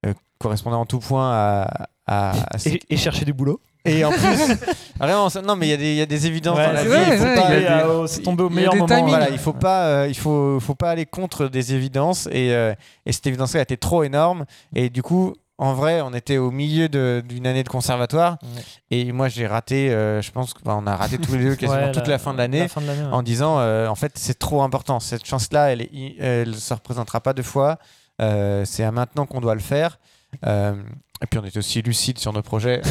euh, 0.05 0.13
correspondait 0.39 0.76
en 0.78 0.86
tout 0.86 0.99
point 0.99 1.32
à, 1.32 1.88
à, 2.07 2.32
à 2.32 2.57
Et, 2.65 2.80
et 2.89 2.97
chercher 2.97 3.26
du 3.26 3.34
boulot. 3.34 3.59
et 3.86 4.03
en 4.05 4.11
plus, 4.11 4.19
vraiment, 4.99 5.30
ça- 5.30 5.41
non, 5.41 5.55
mais 5.57 5.67
il 5.67 5.69
y, 5.71 5.74
a 5.74 5.78
des- 5.78 5.91
il 5.91 5.97
y 5.97 6.01
a 6.01 6.05
des 6.05 6.28
évidences 6.28 6.57
Ouais, 6.57 6.67
dans 6.67 6.71
la 6.74 6.80
c'est 6.84 6.88
vie. 6.88 6.93
ouais, 6.93 7.61
y 7.61 7.65
euh, 7.65 8.07
c'est 8.07 8.21
tombé 8.21 8.43
au 8.43 8.49
y 8.49 8.53
meilleur 8.53 8.76
moment. 8.76 9.05
voilà, 9.07 9.30
il 9.30 9.38
faut 9.38 9.53
pas, 9.53 9.86
euh, 9.88 10.07
il 10.09 10.15
faut, 10.17 10.59
faut 10.61 10.76
pas 10.76 10.89
aller 10.91 11.05
contre 11.05 11.47
des 11.47 11.74
évidences. 11.74 12.28
Et, 12.32 12.53
euh, 12.53 12.74
et 13.05 13.11
cette 13.11 13.28
évidence-là 13.28 13.61
était 13.61 13.76
trop 13.78 14.03
énorme. 14.03 14.45
Et 14.76 14.89
du 14.89 15.01
coup, 15.01 15.34
en 15.60 15.74
vrai, 15.74 16.01
on 16.01 16.14
était 16.14 16.38
au 16.38 16.49
milieu 16.51 16.89
d'une 16.89 17.45
année 17.47 17.64
de 17.64 17.70
conservatoire. 17.70 18.38
Ouais. 18.41 18.62
Et 18.91 19.12
moi, 19.12 19.28
j'ai 19.30 19.45
raté. 19.47 19.91
euh, 19.91 20.22
je 20.22 20.32
pense 20.32 20.54
qu'on 20.54 20.88
a 20.88 20.95
raté 20.95 21.18
tous 21.20 21.36
les 21.36 21.43
deux 21.43 21.56
quasiment 21.58 21.80
Ouais, 21.80 21.91
toute 21.91 22.08
la, 22.08 22.18
fin 22.18 22.34
de 22.34 22.39
l'année. 22.39 22.60
la 22.62 22.68
fin 22.68 22.82
de 22.82 22.88
l'année, 22.88 23.04
ouais. 23.04 23.12
En 23.14 23.22
disant, 23.22 23.60
euh, 23.60 23.88
en 23.88 23.95
fait, 23.95 24.14
c'est 24.16 24.38
trop 24.39 24.64
important. 24.64 24.99
Cette 24.99 25.26
chance-là, 25.26 25.72
elle, 25.72 25.88
elle 26.20 26.56
se 26.56 26.74
représentera 26.74 27.22
pas 27.22 27.34
deux 27.34 27.43
fois. 27.43 27.78
Euh, 28.22 28.66
c'est 28.66 28.84
à 28.84 28.91
maintenant 28.91 29.26
qu'on 29.26 29.41
doit 29.41 29.56
le 29.56 29.62
faire. 29.62 29.99
Et 30.43 31.26
puis 31.30 31.39
on 31.39 31.45
était 31.45 31.60
aussi 31.60 31.82
lucide 31.82 32.18
sur 32.18 32.34
nos 32.34 32.41
projets. 32.41 32.82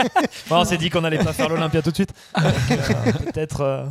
On 0.50 0.64
s'est 0.64 0.76
dit 0.76 0.90
qu'on 0.90 1.00
n'allait 1.00 1.18
pas 1.24 1.32
faire 1.32 1.48
l'Olympia 1.48 1.80
tout 1.80 1.90
de 1.90 1.94
suite. 1.94 2.12
Peut-être. 2.36 3.86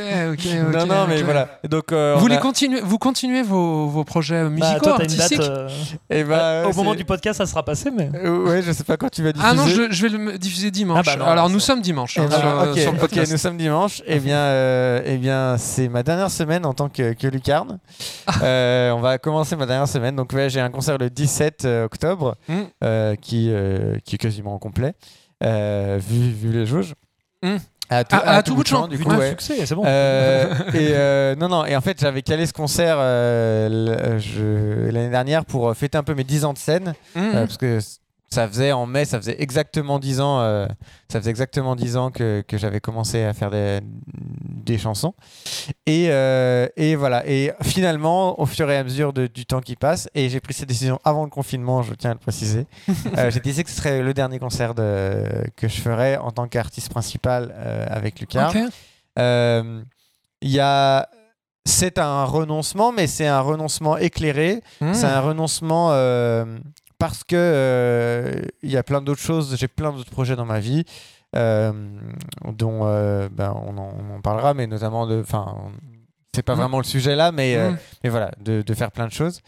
Euh, 0.00 0.32
Ok, 0.32 0.40
ok, 0.44 0.72
non, 0.74 0.86
non, 0.86 1.06
mais 1.08 1.22
voilà. 1.22 1.48
Donc, 1.68 1.92
euh, 1.92 2.16
Vous, 2.18 2.26
les 2.26 2.36
a- 2.36 2.38
continuez, 2.38 2.80
vous 2.82 2.98
continuez 2.98 3.42
vos, 3.42 3.86
vos 3.88 4.04
projets 4.04 4.42
bah, 4.44 4.48
musicaux, 4.50 4.80
toi, 4.80 4.94
t'as 4.98 5.04
une 5.04 5.10
date. 5.10 5.20
artistiques 5.20 5.40
euh, 5.50 5.68
Eh 6.10 6.24
ben, 6.24 6.64
au 6.66 6.72
moment 6.74 6.94
du 6.94 7.04
podcast, 7.04 7.38
ça 7.38 7.46
sera 7.46 7.64
passé, 7.64 7.90
mais. 7.90 8.10
Euh, 8.14 8.44
ouais, 8.44 8.62
je 8.62 8.72
sais 8.72 8.84
pas 8.84 8.96
quand 8.96 9.08
tu 9.10 9.22
vas 9.22 9.32
diffuser. 9.32 9.50
Ah 9.50 9.54
non, 9.54 9.66
je, 9.66 9.90
je 9.90 10.06
vais 10.06 10.16
le 10.16 10.38
diffuser 10.38 10.70
dimanche. 10.70 11.06
Ah 11.08 11.16
bah 11.16 11.24
non, 11.24 11.30
Alors 11.30 11.48
nous 11.50 11.60
sommes 11.60 11.80
dimanche 11.80 12.14
Eh 12.18 12.20
hein, 12.20 12.26
ben, 12.30 12.38
sur, 12.74 12.82
sur 12.82 12.90
le 12.92 12.96
ok, 12.96 13.00
podcast. 13.00 13.32
nous 13.32 13.38
sommes 13.38 13.56
dimanche. 13.56 14.02
Eh 14.06 14.18
bien, 14.18 14.38
euh, 14.38 15.02
eh 15.04 15.16
bien, 15.16 15.56
c'est 15.58 15.88
ma 15.88 16.02
dernière 16.02 16.30
semaine 16.30 16.66
en 16.66 16.74
tant 16.74 16.88
que, 16.88 17.12
que 17.12 17.26
lucarne. 17.26 17.78
Euh, 18.42 18.90
on 18.92 19.00
va 19.00 19.18
commencer 19.18 19.56
ma 19.56 19.66
dernière 19.66 19.88
semaine. 19.88 20.16
Donc, 20.16 20.32
ouais, 20.32 20.50
j'ai 20.50 20.60
un 20.60 20.70
concert 20.70 20.98
le 20.98 21.10
17 21.10 21.66
octobre 21.84 22.34
Mm. 22.48 22.54
euh, 22.84 23.14
qui, 23.16 23.50
euh, 23.50 23.98
qui 24.04 24.14
est 24.14 24.18
quasiment 24.18 24.58
complet, 24.58 24.94
euh, 25.44 25.98
vu, 26.00 26.30
vu 26.32 26.52
les 26.52 26.66
jauges. 26.66 26.94
Mm. 27.42 27.56
À, 27.88 28.04
tout, 28.04 28.16
À- 28.16 28.36
à 28.36 28.42
tout 28.42 28.54
bout 28.54 28.62
de 28.62 28.68
champ, 28.68 28.88
du 28.88 28.98
coup, 28.98 29.10
Ouais, 29.14 29.30
succès, 29.30 29.64
c'est 29.64 29.74
bon. 29.74 29.84
Euh, 29.86 30.52
et 30.74 30.88
euh, 30.92 31.36
non, 31.36 31.48
non, 31.48 31.64
et 31.64 31.76
en 31.76 31.80
fait, 31.80 32.00
j'avais 32.00 32.22
calé 32.22 32.46
ce 32.46 32.52
concert 32.52 32.96
euh, 32.98 34.18
l'année 34.90 35.10
dernière 35.10 35.44
pour 35.44 35.74
fêter 35.76 35.96
un 35.96 36.02
peu 36.02 36.14
mes 36.14 36.24
10 36.24 36.44
ans 36.44 36.52
de 36.52 36.58
scène. 36.58 36.94
Mmh. 37.14 37.20
Euh, 37.20 37.32
parce 37.46 37.56
que 37.56 37.78
ça 38.28 38.48
faisait 38.48 38.72
en 38.72 38.86
mai, 38.86 39.04
ça 39.04 39.18
faisait 39.18 39.40
exactement 39.40 39.98
10 39.98 40.20
ans, 40.20 40.40
euh, 40.40 40.66
ça 41.10 41.20
faisait 41.20 41.30
exactement 41.30 41.76
10 41.76 41.96
ans 41.96 42.10
que, 42.10 42.42
que 42.46 42.58
j'avais 42.58 42.80
commencé 42.80 43.22
à 43.22 43.32
faire 43.32 43.50
des, 43.50 43.80
des 43.82 44.78
chansons. 44.78 45.14
Et, 45.86 46.08
euh, 46.10 46.66
et 46.76 46.96
voilà. 46.96 47.26
Et 47.28 47.52
finalement, 47.62 48.40
au 48.40 48.46
fur 48.46 48.68
et 48.70 48.76
à 48.76 48.84
mesure 48.84 49.12
de- 49.12 49.26
du 49.28 49.46
temps 49.46 49.60
qui 49.60 49.76
passe, 49.76 50.08
et 50.14 50.28
j'ai 50.28 50.40
pris 50.40 50.54
cette 50.54 50.68
décision 50.68 50.98
avant 51.04 51.24
le 51.24 51.30
confinement, 51.30 51.82
je 51.82 51.94
tiens 51.94 52.10
à 52.10 52.14
le 52.14 52.18
préciser, 52.20 52.66
euh, 53.18 53.30
j'ai 53.30 53.40
décidé 53.40 53.64
que 53.64 53.70
ce 53.70 53.76
serait 53.76 54.02
le 54.02 54.12
dernier 54.12 54.38
concert 54.38 54.74
de, 54.74 55.22
que 55.56 55.68
je 55.68 55.80
ferais 55.80 56.16
en 56.16 56.32
tant 56.32 56.48
qu'artiste 56.48 56.90
principal 56.90 57.54
avec 57.88 58.18
Lucas. 58.20 58.50
Il 60.42 60.50
y 60.50 60.60
a. 60.60 61.08
C'est 61.68 61.98
un 61.98 62.24
renoncement, 62.24 62.92
mais 62.92 63.08
c'est 63.08 63.26
un 63.26 63.40
renoncement 63.40 63.96
éclairé. 63.96 64.62
Mmh. 64.80 64.94
C'est 64.94 65.06
un 65.06 65.20
renoncement 65.20 65.88
euh, 65.90 66.44
parce 66.98 67.24
que 67.24 67.36
euh, 67.36 68.42
il 68.62 68.70
y 68.70 68.76
a 68.76 68.82
plein 68.82 69.00
d'autres 69.00 69.20
choses. 69.20 69.56
J'ai 69.56 69.68
plein 69.68 69.92
d'autres 69.92 70.10
projets 70.10 70.36
dans 70.36 70.44
ma 70.46 70.60
vie 70.60 70.84
euh, 71.34 71.72
dont 72.52 72.80
euh, 72.84 73.28
ben, 73.30 73.54
on, 73.66 73.76
en, 73.78 73.94
on 74.10 74.16
en 74.16 74.20
parlera, 74.20 74.54
mais 74.54 74.66
notamment 74.66 75.06
de. 75.06 75.20
Enfin, 75.20 75.56
c'est 76.34 76.42
pas 76.42 76.54
Mhm. 76.54 76.60
vraiment 76.60 76.78
le 76.78 76.84
sujet 76.84 77.16
là, 77.16 77.32
mais, 77.32 77.56
Mmh. 77.56 77.78
mais 78.04 78.10
voilà, 78.10 78.30
de, 78.40 78.62
de 78.62 78.74
faire 78.74 78.90
plein 78.92 79.06
de 79.06 79.12
choses. 79.12 79.40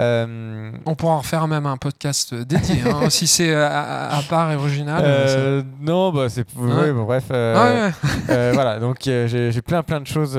Euh, 0.00 0.72
On 0.86 0.94
pourra 0.96 1.12
en 1.14 1.18
refaire 1.18 1.46
même 1.46 1.66
un 1.66 1.76
podcast 1.76 2.34
dédié, 2.34 2.82
hein, 2.84 3.08
si 3.10 3.26
c'est 3.28 3.50
euh, 3.54 3.66
à, 3.68 4.16
à 4.18 4.22
part 4.22 4.50
et 4.50 4.56
original. 4.56 5.02
euh, 5.04 5.62
non, 5.80 6.10
bah 6.12 6.28
c'est 6.28 6.44
Ouais. 6.56 6.72
ouais, 6.74 6.92
bon, 6.92 7.04
bref. 7.04 7.24
euh, 7.30 7.90
Ouais, 8.28 8.52
voilà, 8.54 8.80
donc 8.80 8.96
j'ai 9.02 9.62
plein 9.62 9.82
plein 9.84 10.00
de 10.00 10.06
choses 10.06 10.38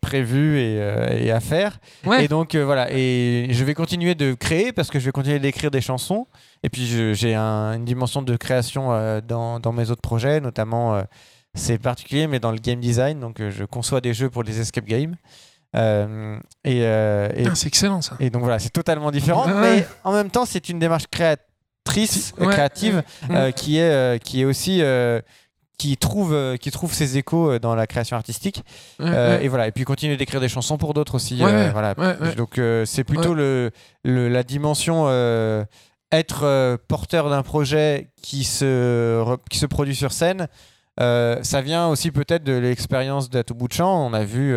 prévues 0.00 0.58
et, 0.58 1.26
et 1.26 1.30
à 1.30 1.40
faire. 1.40 1.78
Ouais. 2.04 2.24
Et 2.24 2.28
donc 2.28 2.54
voilà, 2.56 2.88
et 2.90 3.48
je 3.50 3.64
vais 3.64 3.74
continuer 3.74 4.14
de 4.14 4.34
créer 4.34 4.72
parce 4.72 4.90
que 4.90 4.98
je 4.98 5.04
vais 5.04 5.12
continuer 5.12 5.38
d'écrire 5.38 5.70
des 5.70 5.80
chansons. 5.80 6.26
Et 6.62 6.68
puis 6.68 6.86
j'ai 7.14 7.34
un- 7.34 7.74
une 7.74 7.84
dimension 7.84 8.22
de 8.22 8.36
création 8.36 8.88
dans, 9.26 9.60
dans 9.60 9.72
mes 9.72 9.90
autres 9.90 10.02
projets, 10.02 10.40
notamment 10.40 11.00
c'est 11.54 11.78
particulier, 11.78 12.26
mais 12.26 12.40
dans 12.40 12.50
le 12.50 12.58
game 12.58 12.80
design. 12.80 13.20
Donc 13.20 13.40
je 13.40 13.64
conçois 13.64 14.00
des 14.00 14.12
jeux 14.12 14.28
pour 14.30 14.42
des 14.44 14.60
escape 14.60 14.86
games. 14.86 15.14
Euh, 15.76 16.38
et, 16.64 16.80
euh, 16.84 17.28
et, 17.36 17.46
Ah, 17.48 17.54
c'est 17.54 17.66
excellent 17.68 18.00
ça. 18.02 18.16
et 18.20 18.30
donc 18.30 18.42
voilà, 18.42 18.58
c'est 18.58 18.70
totalement 18.70 19.10
différent, 19.10 19.46
Ouais. 19.46 19.54
mais 19.60 19.86
en 20.04 20.12
même 20.12 20.30
temps 20.30 20.44
c'est 20.46 20.68
une 20.68 20.78
démarche 20.78 21.06
créatrice, 21.10 22.32
Ouais. 22.38 22.46
créative, 22.48 23.02
euh, 23.30 23.50
qui 23.50 23.78
est 23.78 24.22
qui 24.22 24.40
est 24.40 24.44
aussi 24.44 24.82
qui 25.78 25.96
trouve 25.98 26.56
qui 26.58 26.70
trouve 26.70 26.94
ses 26.94 27.18
échos 27.18 27.58
dans 27.58 27.74
la 27.74 27.86
création 27.86 28.16
artistique. 28.16 28.62
Ouais, 28.98 29.06
Euh, 29.10 29.36
ouais. 29.38 29.44
Et 29.44 29.48
voilà, 29.48 29.66
et 29.68 29.72
puis 29.72 29.84
continuer 29.84 30.16
d'écrire 30.16 30.40
des 30.40 30.48
chansons 30.48 30.78
pour 30.78 30.94
d'autres 30.94 31.16
aussi. 31.16 31.42
Ouais, 31.44 31.52
euh, 31.52 31.70
voilà. 31.72 31.94
Donc 32.36 32.58
euh, 32.58 32.84
c'est 32.86 33.04
plutôt 33.04 33.34
le, 33.34 33.70
le- 34.02 34.28
la 34.30 34.42
dimension 34.42 35.06
être 36.12 36.78
porteur 36.88 37.28
d'un 37.28 37.42
projet 37.42 38.08
qui 38.22 38.44
se, 38.44 39.36
qui 39.50 39.58
se 39.58 39.66
produit 39.66 39.94
sur 39.96 40.12
scène 40.12 40.48
ça 40.98 41.60
vient 41.62 41.88
aussi 41.88 42.10
peut-être 42.10 42.42
de 42.44 42.54
l'expérience 42.54 43.28
d'À 43.28 43.44
tout 43.44 43.54
bout 43.54 43.68
de 43.68 43.74
champ. 43.74 44.06
On 44.06 44.14
a 44.14 44.24
vu, 44.24 44.56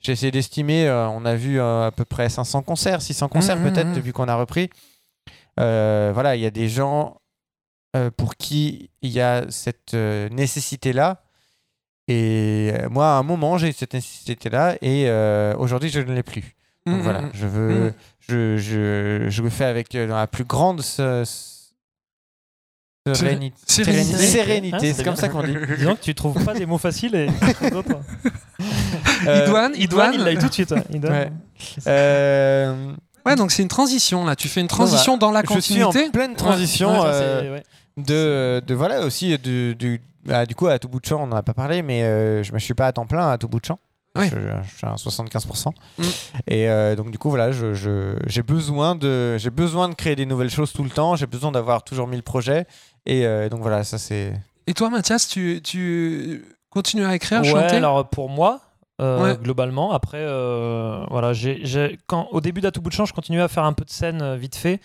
j'ai 0.00 0.12
essayé 0.12 0.30
d'estimer, 0.32 0.86
euh, 0.88 1.08
on 1.08 1.24
a 1.24 1.34
vu 1.34 1.60
euh, 1.60 1.86
à 1.86 1.90
peu 1.90 2.04
près 2.04 2.28
500 2.28 2.62
concerts, 2.62 3.02
600 3.02 3.28
concerts 3.28 3.56
Mhm, 3.58 3.72
peut-être 3.72 3.88
mhm. 3.88 3.94
depuis 3.94 4.12
qu'on 4.12 4.28
a 4.28 4.36
repris. 4.36 4.70
Euh, 5.58 6.10
voilà, 6.14 6.36
il 6.36 6.42
y 6.42 6.46
a 6.46 6.50
des 6.50 6.68
gens 6.68 7.16
pour 8.16 8.36
qui 8.36 8.88
il 9.02 9.10
y 9.10 9.20
a 9.20 9.44
cette 9.50 9.94
nécessité-là. 9.94 11.22
Et 12.06 12.72
moi, 12.90 13.16
à 13.16 13.18
un 13.18 13.22
moment, 13.24 13.58
j'ai 13.58 13.70
eu 13.70 13.72
cette 13.72 13.94
nécessité-là 13.94 14.76
et 14.80 15.10
aujourd'hui, 15.58 15.90
je 15.90 16.00
ne 16.00 16.14
l'ai 16.14 16.22
plus. 16.22 16.54
Donc 16.86 17.02
voilà, 17.02 17.24
je 17.34 17.46
veux, 17.46 17.92
je, 18.20 18.56
je, 18.56 19.26
je 19.28 19.42
le 19.42 19.50
fais 19.50 19.64
avec 19.64 19.92
dans 19.92 20.16
la 20.16 20.26
plus 20.28 20.44
grande 20.44 20.80
sérénité. 20.82 21.26
sérénité. 23.66 24.16
Sérénité, 24.16 24.76
Ah, 24.76 24.80
c'est 24.80 24.92
c'est 24.94 25.04
comme 25.04 25.14
bien. 25.14 25.20
ça 25.20 25.28
qu'on 25.28 25.42
dit. 25.42 25.56
Disons 25.76 25.96
que 25.96 26.00
tu 26.00 26.14
trouves 26.14 26.42
pas 26.44 26.54
des 26.54 26.66
mots 26.66 26.78
faciles 26.78 27.14
et 27.14 27.26
d'autres. 27.70 28.00
Euh, 29.26 29.44
Idouane, 29.44 29.72
Idouane, 29.76 30.14
il 30.14 30.20
l'a 30.24 30.32
eu 30.32 30.38
tout 30.38 30.48
de 30.48 30.52
suite. 30.52 30.70
ouais. 30.70 30.82
Idouane. 30.92 31.12
Ouais. 31.12 31.30
euh, 31.86 32.92
Ouais, 33.26 33.36
donc 33.36 33.50
c'est 33.50 33.62
une 33.62 33.68
transition 33.68 34.24
là. 34.24 34.34
Tu 34.34 34.48
fais 34.48 34.60
une 34.62 34.66
transition 34.68 35.18
dans 35.18 35.30
la 35.30 35.42
je 35.42 35.58
suis 35.60 35.82
en 35.82 35.88
continuité. 35.90 36.10
pleine 36.10 36.34
transition 36.36 36.90
euh, 37.04 37.60
de, 37.98 38.62
de 38.66 38.74
voilà 38.74 39.00
aussi 39.02 39.36
du 39.38 40.00
bah, 40.24 40.46
du 40.46 40.54
coup 40.54 40.66
à 40.68 40.78
tout 40.78 40.88
bout 40.88 41.00
de 41.00 41.06
champ 41.06 41.22
on 41.22 41.26
n'en 41.26 41.36
a 41.36 41.42
pas 41.42 41.52
parlé 41.54 41.82
mais 41.82 42.02
euh, 42.02 42.42
je 42.42 42.52
ne 42.52 42.58
suis 42.58 42.72
pas 42.74 42.86
à 42.86 42.92
temps 42.92 43.06
plein 43.06 43.28
à 43.30 43.36
tout 43.38 43.48
bout 43.48 43.60
de 43.60 43.64
champ 43.66 43.78
Oui. 44.16 44.28
je, 44.30 44.36
je 44.36 44.76
suis 44.76 44.86
à 44.86 44.94
75% 44.94 45.72
Mm. 45.98 46.02
et 46.48 46.68
euh, 46.70 46.96
donc 46.96 47.10
du 47.10 47.18
coup 47.18 47.28
voilà 47.30 47.52
je- 47.52 47.74
je- 47.74 48.16
j'ai 48.26 48.42
besoin 48.42 48.94
de 48.94 49.36
j'ai 49.38 49.50
besoin 49.50 49.88
de 49.90 49.94
créer 49.94 50.16
des 50.16 50.26
nouvelles 50.26 50.50
choses 50.50 50.72
tout 50.72 50.82
le 50.84 50.90
temps 50.90 51.14
j'ai 51.16 51.26
besoin 51.26 51.52
d'avoir 51.52 51.82
toujours 51.84 52.06
mille 52.06 52.22
projets 52.22 52.66
et 53.06 53.26
euh, 53.26 53.48
donc 53.50 53.60
voilà 53.60 53.84
ça 53.84 53.98
c'est 53.98 54.32
Et 54.66 54.72
toi, 54.74 54.88
Mathias, 54.88 55.26
tu, 55.28 55.60
tu 55.64 56.44
continues 56.70 57.04
à 57.04 57.14
écrire, 57.14 57.40
Ouais, 57.42 57.50
chanter 57.50 57.76
alors 57.76 58.08
pour 58.08 58.28
moi, 58.28 58.60
euh, 59.00 59.22
Ouais. 59.22 59.36
globalement, 59.42 59.92
après, 59.92 60.18
euh, 60.20 61.04
voilà, 61.10 61.32
j'ai, 61.32 61.98
quand, 62.06 62.28
au 62.32 62.40
début 62.40 62.60
d'À 62.60 62.70
tout 62.70 62.80
bout 62.82 62.90
de 62.90 62.94
champ, 62.94 63.06
je 63.06 63.12
continuais 63.14 63.42
à 63.42 63.48
faire 63.48 63.64
un 63.64 63.72
peu 63.72 63.84
de 63.84 63.90
scène 63.90 64.20
euh, 64.22 64.36
vite 64.36 64.56
fait, 64.56 64.80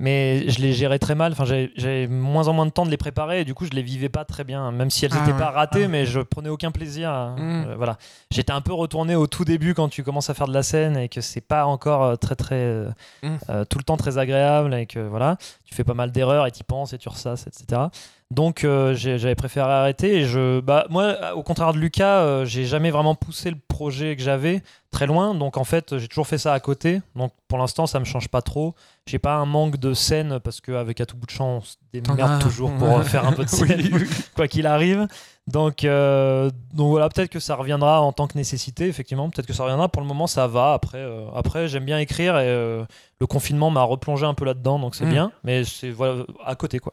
mais 0.00 0.48
je 0.48 0.60
les 0.60 0.72
gérais 0.72 0.98
très 1.00 1.14
mal. 1.16 1.32
Enfin, 1.32 1.44
j'avais, 1.44 2.06
moins 2.06 2.46
en 2.48 2.52
moins 2.52 2.66
de 2.66 2.70
temps 2.70 2.86
de 2.86 2.90
les 2.90 2.96
préparer 2.96 3.40
et 3.40 3.44
du 3.44 3.52
coup, 3.54 3.64
je 3.66 3.70
les 3.72 3.82
vivais 3.82 4.08
pas 4.08 4.24
très 4.24 4.44
bien, 4.44 4.70
même 4.70 4.90
si 4.90 5.04
elles 5.04 5.10
Ah 5.14 5.20
n'étaient 5.20 5.32
ouais. 5.32 5.38
pas 5.38 5.50
ratées, 5.50 5.88
mais 5.88 6.06
je 6.06 6.20
prenais 6.20 6.48
aucun 6.48 6.70
plaisir. 6.70 7.10
Mm. 7.10 7.64
euh, 7.68 7.74
voilà, 7.76 7.98
j'étais 8.30 8.52
un 8.52 8.60
peu 8.60 8.72
retourné 8.72 9.16
au 9.16 9.26
tout 9.26 9.44
début 9.44 9.74
quand 9.74 9.88
tu 9.88 10.02
commences 10.04 10.30
à 10.30 10.34
faire 10.34 10.46
de 10.48 10.54
la 10.54 10.62
scène 10.62 10.96
et 10.96 11.08
que 11.08 11.20
c'est 11.20 11.40
pas 11.40 11.66
encore 11.66 12.16
très 12.18 12.36
très 12.36 12.84
Mm. 13.22 13.64
tout 13.68 13.78
le 13.78 13.84
temps 13.84 13.96
très 13.96 14.18
agréable 14.18 14.72
et 14.74 14.86
que 14.86 15.00
voilà, 15.00 15.36
tu 15.64 15.74
fais 15.74 15.84
pas 15.84 15.94
mal 15.94 16.12
d'erreurs 16.12 16.46
et 16.46 16.52
tu 16.52 16.62
penses 16.64 16.92
et 16.92 16.98
tu 16.98 17.08
ressasses, 17.08 17.46
etc. 17.48 17.82
Donc 18.30 18.62
euh, 18.62 18.92
j'avais 18.94 19.34
préféré 19.34 19.70
arrêter 19.70 20.16
et 20.18 20.24
je 20.26 20.60
bah 20.60 20.86
moi 20.90 21.16
au 21.34 21.42
contraire 21.42 21.72
de 21.72 21.78
Lucas, 21.78 22.18
euh, 22.20 22.44
j'ai 22.44 22.66
jamais 22.66 22.90
vraiment 22.90 23.14
poussé 23.14 23.48
le 23.48 23.56
projet 23.68 24.16
que 24.16 24.22
j'avais 24.22 24.62
très 24.90 25.06
loin. 25.06 25.34
Donc 25.34 25.56
en 25.56 25.64
fait, 25.64 25.96
j'ai 25.96 26.08
toujours 26.08 26.26
fait 26.26 26.36
ça 26.36 26.52
à 26.52 26.60
côté. 26.60 27.00
Donc 27.16 27.32
pour 27.48 27.56
l'instant, 27.56 27.86
ça 27.86 27.98
me 27.98 28.04
change 28.04 28.28
pas 28.28 28.42
trop. 28.42 28.74
J'ai 29.06 29.18
pas 29.18 29.36
un 29.36 29.46
manque 29.46 29.78
de 29.78 29.94
scène 29.94 30.40
parce 30.40 30.60
qu'avec 30.60 31.00
à 31.00 31.06
tout 31.06 31.16
bout 31.16 31.24
de 31.24 31.30
champ, 31.30 31.56
on 31.56 31.60
se 31.62 31.76
démerde 31.94 32.20
as- 32.20 32.38
toujours 32.38 32.70
pour 32.74 32.88
ouais. 32.98 33.02
faire 33.04 33.26
un 33.26 33.32
peu 33.32 33.44
de 33.44 33.48
scène 33.48 33.80
Oui, 33.80 33.90
oui. 33.94 34.06
quoi 34.36 34.46
qu'il 34.46 34.66
arrive. 34.66 35.06
Donc, 35.46 35.84
euh, 35.84 36.50
donc 36.74 36.90
voilà, 36.90 37.08
peut-être 37.08 37.30
que 37.30 37.40
ça 37.40 37.54
reviendra 37.54 38.02
en 38.02 38.12
tant 38.12 38.26
que 38.26 38.36
nécessité, 38.36 38.88
effectivement. 38.88 39.30
Peut-être 39.30 39.46
que 39.46 39.54
ça 39.54 39.62
reviendra. 39.62 39.88
Pour 39.88 40.02
le 40.02 40.08
moment, 40.08 40.26
ça 40.26 40.46
va. 40.46 40.74
Après, 40.74 41.02
après 41.34 41.66
j'aime 41.68 41.86
bien 41.86 41.98
écrire 41.98 42.36
et 42.38 42.46
le 42.48 43.26
confinement 43.26 43.70
m'a 43.70 43.84
replongé 43.84 44.26
un 44.26 44.34
peu 44.34 44.44
là-dedans, 44.44 44.78
donc 44.78 44.94
c'est 44.94 45.06
Mm. 45.06 45.10
bien. 45.10 45.32
Mais 45.44 45.64
c'est 45.64 45.88
voilà, 45.88 46.24
à 46.44 46.54
côté, 46.56 46.78
quoi. 46.78 46.92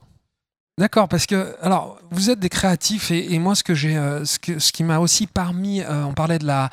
D'accord, 0.77 1.07
parce 1.07 1.25
que 1.25 1.55
alors 1.61 1.97
vous 2.11 2.29
êtes 2.29 2.39
des 2.39 2.49
créatifs 2.49 3.09
et, 3.09 3.33
et 3.33 3.39
moi 3.39 3.55
ce 3.55 3.63
que 3.63 3.73
j'ai, 3.73 3.95
euh, 3.95 4.25
ce, 4.25 4.39
que- 4.39 4.59
ce 4.59 4.71
qui 4.73 4.83
m'a 4.83 4.99
aussi 4.99 5.25
parmi, 5.25 5.81
euh, 5.81 6.03
on 6.03 6.13
parlait 6.13 6.37
de 6.39 6.45
la 6.45 6.69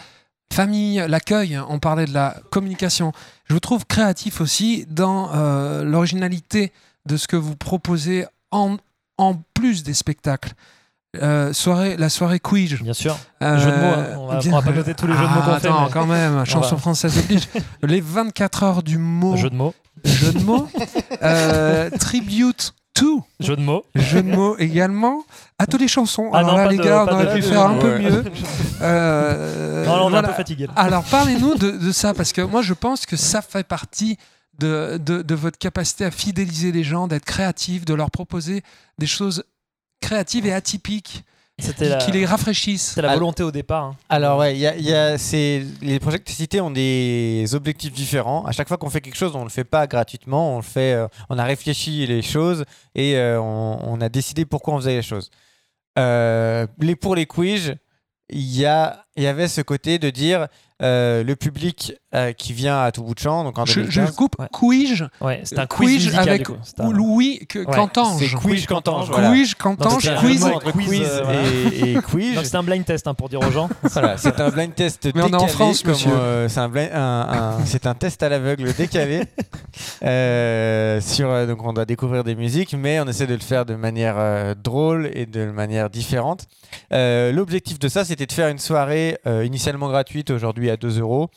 famille, 0.52 1.02
l'accueil, 1.08 1.58
on 1.68 1.78
parlait 1.78 2.06
de 2.06 2.12
la 2.12 2.36
communication. 2.50 3.12
Je 3.48 3.54
vous 3.54 3.60
trouve 3.60 3.86
créatif 3.86 4.40
aussi 4.40 4.86
dans 4.90 5.30
euh, 5.34 5.84
l'originalité 5.84 6.72
de 7.06 7.16
ce 7.16 7.28
que 7.28 7.36
vous 7.36 7.54
proposez 7.56 8.26
en, 8.50 8.76
en 9.18 9.36
plus 9.54 9.82
des 9.84 9.94
spectacles. 9.94 10.52
Soirée, 11.52 11.96
la 11.98 12.08
soirée 12.08 12.40
quiz. 12.40 12.80
Bien 12.80 12.94
sûr. 12.94 13.16
Jeux 13.40 13.48
de 13.70 13.76
mots, 13.76 13.86
hein. 13.86 14.06
On 14.16 14.26
va- 14.28 14.38
on 14.46 14.50
va 14.50 14.62
pas 14.62 14.72
noter 14.72 14.94
tous 14.94 15.06
les 15.06 15.12
jeux 15.12 15.18
de 15.20 15.26
mots 15.26 15.42
qu'on 15.42 15.50
Ah, 15.52 15.60
fait, 15.60 15.68
Attends, 15.68 15.84
mais- 15.84 15.90
quand 15.92 16.06
même, 16.06 16.44
chanson 16.46 16.78
française 16.78 17.18
oblige. 17.18 17.48
Les 17.82 18.00
24 18.00 18.62
heures 18.62 18.82
du 18.82 18.96
mot, 18.98 19.36
Jeu 19.36 19.50
de 19.50 19.54
mots. 19.54 19.74
jeu 20.04 20.32
de 20.32 20.40
mots. 20.40 20.68
Tribute 21.98 22.74
to, 22.94 23.24
Jeu 23.40 23.56
de 23.56 23.62
mots. 23.62 23.84
jeu 23.94 24.22
de 24.22 24.30
mots 24.30 24.56
également. 24.58 25.24
À 25.58 25.66
toutes 25.66 25.80
les 25.80 25.88
chansons. 25.88 26.30
Ah 26.32 26.38
Alors 26.38 26.52
non, 26.52 26.56
là, 26.58 26.68
les 26.68 26.76
de- 26.76 26.82
gars, 26.82 27.06
on 27.08 27.12
aurait 27.14 27.34
pu 27.34 27.42
faire 27.42 27.62
un 27.62 27.78
peu 27.78 27.98
mieux. 27.98 28.24
Euh, 28.82 29.84
non, 29.86 29.94
là, 29.96 30.04
on 30.04 30.12
est 30.12 30.16
un 30.16 30.22
peu 30.24 30.32
fatigué. 30.32 30.66
Alors 30.74 31.04
parlez-nous 31.04 31.54
de, 31.54 31.70
de 31.70 31.92
ça, 31.92 32.14
parce 32.14 32.32
que 32.32 32.40
moi 32.40 32.62
je 32.62 32.74
pense 32.74 33.06
que 33.06 33.16
ça 33.16 33.40
fait 33.40 33.62
partie 33.62 34.18
de, 34.58 34.98
de, 35.00 35.22
de 35.22 35.34
votre 35.36 35.56
capacité 35.56 36.04
à 36.04 36.10
fidéliser 36.10 36.72
les 36.72 36.82
gens, 36.82 37.06
d'être 37.06 37.24
créatif, 37.24 37.84
de 37.84 37.94
leur 37.94 38.10
proposer 38.10 38.62
des 38.98 39.06
choses 39.06 39.44
créatives 40.00 40.46
et 40.46 40.52
atypiques 40.52 41.22
C'était 41.58 41.84
qui, 41.84 41.90
la, 41.90 41.96
qui 41.98 42.10
les 42.12 42.24
rafraîchissent. 42.26 42.88
c'était 42.90 43.02
la 43.02 43.14
volonté 43.14 43.42
au 43.42 43.52
départ. 43.52 43.84
hein. 43.84 43.96
Alors 44.08 44.38
ouais, 44.38 44.54
il 44.54 44.58
y 44.60 44.66
a, 44.66 44.74
il 44.74 44.84
y 44.84 44.94
a- 44.94 45.16
c'est- 45.18 45.62
les 45.80 46.00
projets 46.00 46.18
que 46.18 46.24
tu 46.24 46.32
cités 46.32 46.60
ont 46.60 46.70
des 46.70 47.44
objectifs 47.52 47.92
différents. 47.92 48.44
À 48.46 48.52
chaque 48.52 48.68
fois 48.68 48.78
qu'on 48.78 48.90
fait 48.90 49.00
quelque 49.00 49.16
chose, 49.18 49.36
on 49.36 49.40
ne 49.40 49.44
le 49.44 49.50
fait 49.50 49.64
pas 49.64 49.86
gratuitement, 49.86 50.54
on 50.54 50.56
le 50.56 50.62
fait, 50.62 50.94
euh, 50.94 51.06
on 51.28 51.38
a 51.38 51.44
réfléchi 51.44 52.06
les 52.06 52.22
choses 52.22 52.64
et 52.94 53.16
euh, 53.16 53.40
on, 53.40 53.78
on 53.82 54.00
a 54.00 54.08
décidé 54.08 54.44
pourquoi 54.44 54.74
on 54.74 54.78
faisait 54.78 54.94
les 54.96 55.02
choses. 55.02 55.30
Euh, 55.98 56.66
les, 56.80 56.96
pour 56.96 57.14
les 57.14 57.26
quiz, 57.26 57.74
il 58.30 58.56
y, 58.56 58.64
a, 58.64 59.04
il 59.14 59.22
y 59.22 59.26
avait 59.26 59.46
ce 59.48 59.60
côté 59.60 59.98
de 59.98 60.08
dire 60.10 60.48
euh, 60.82 61.22
le 61.22 61.36
public 61.36 61.94
euh, 62.14 62.32
qui 62.32 62.52
vient 62.52 62.82
à 62.82 62.90
tout 62.92 63.02
bout 63.02 63.14
de 63.14 63.18
champ, 63.20 63.44
donc 63.44 63.58
en 63.58 63.64
Je, 63.64 63.72
je 63.72 64.00
2015, 64.00 64.16
coupe, 64.16 64.38
Ouais. 64.38 64.46
quiz, 64.52 65.06
Ouais, 65.20 65.40
c'est 65.44 65.58
un 65.58 65.66
quiz, 65.66 66.04
musical, 66.06 66.28
avec 66.28 66.46
un- 66.78 66.90
Louis 66.90 67.46
Cantange. 67.46 68.18
c'est 68.20 68.34
quiz 68.36 68.66
Cantange. 68.66 69.08
voilà. 69.10 69.30
Quiz, 69.30 69.54
Cantange, 69.54 70.02
c'est 70.02 70.10
un 70.10 70.16
quiz. 70.16 70.44
quiz, 70.74 70.84
quiz 70.86 71.02
euh, 71.10 71.70
et, 71.72 71.92
et 71.92 71.94
quiz. 72.02 72.40
C'est 72.42 72.56
un 72.56 72.62
blind 72.62 72.84
test 72.84 73.06
hein, 73.06 73.14
pour 73.14 73.28
dire 73.28 73.40
aux 73.40 73.50
gens. 73.50 73.68
Voilà, 73.82 74.16
c'est 74.16 74.40
un 74.40 74.50
blind 74.50 74.74
test 74.74 75.08
Mais 75.14 75.22
on 75.22 75.28
est 75.28 75.34
en 75.34 75.38
décalé, 75.38 75.48
France, 75.52 75.82
comme, 75.82 75.92
monsieur. 75.92 76.10
euh, 76.12 76.48
c'est 76.48 76.60
un, 76.60 76.68
blind- 76.68 76.90
un- 76.92 77.58
un- 77.58 77.58
c'est 77.66 77.86
un 77.86 77.94
test 77.94 78.22
à 78.22 78.28
l'aveugle 78.28 78.72
décalé. 78.74 79.22
Euh, 80.04 81.00
sur, 81.00 81.30
euh, 81.30 81.46
donc 81.46 81.64
on 81.64 81.72
doit 81.72 81.84
découvrir 81.84 82.24
des 82.24 82.34
musiques, 82.34 82.74
mais 82.74 83.00
on 83.00 83.06
essaie 83.06 83.26
de 83.26 83.34
le 83.34 83.40
faire 83.40 83.64
de 83.64 83.74
manière 83.74 84.16
euh, 84.18 84.54
drôle 84.54 85.10
et 85.14 85.26
de 85.26 85.46
manière 85.50 85.90
différente. 85.90 86.46
Euh, 86.92 87.32
L'objectif 87.32 87.78
de 87.78 87.88
ça, 87.88 88.04
c'était 88.04 88.26
de 88.26 88.32
faire 88.32 88.48
une 88.48 88.58
soirée 88.58 89.18
euh, 89.26 89.44
initialement 89.44 89.88
gratuite, 89.88 90.30
aujourd'hui 90.30 90.70
à 90.72 90.76
2 90.76 90.98
euros, 91.00 91.30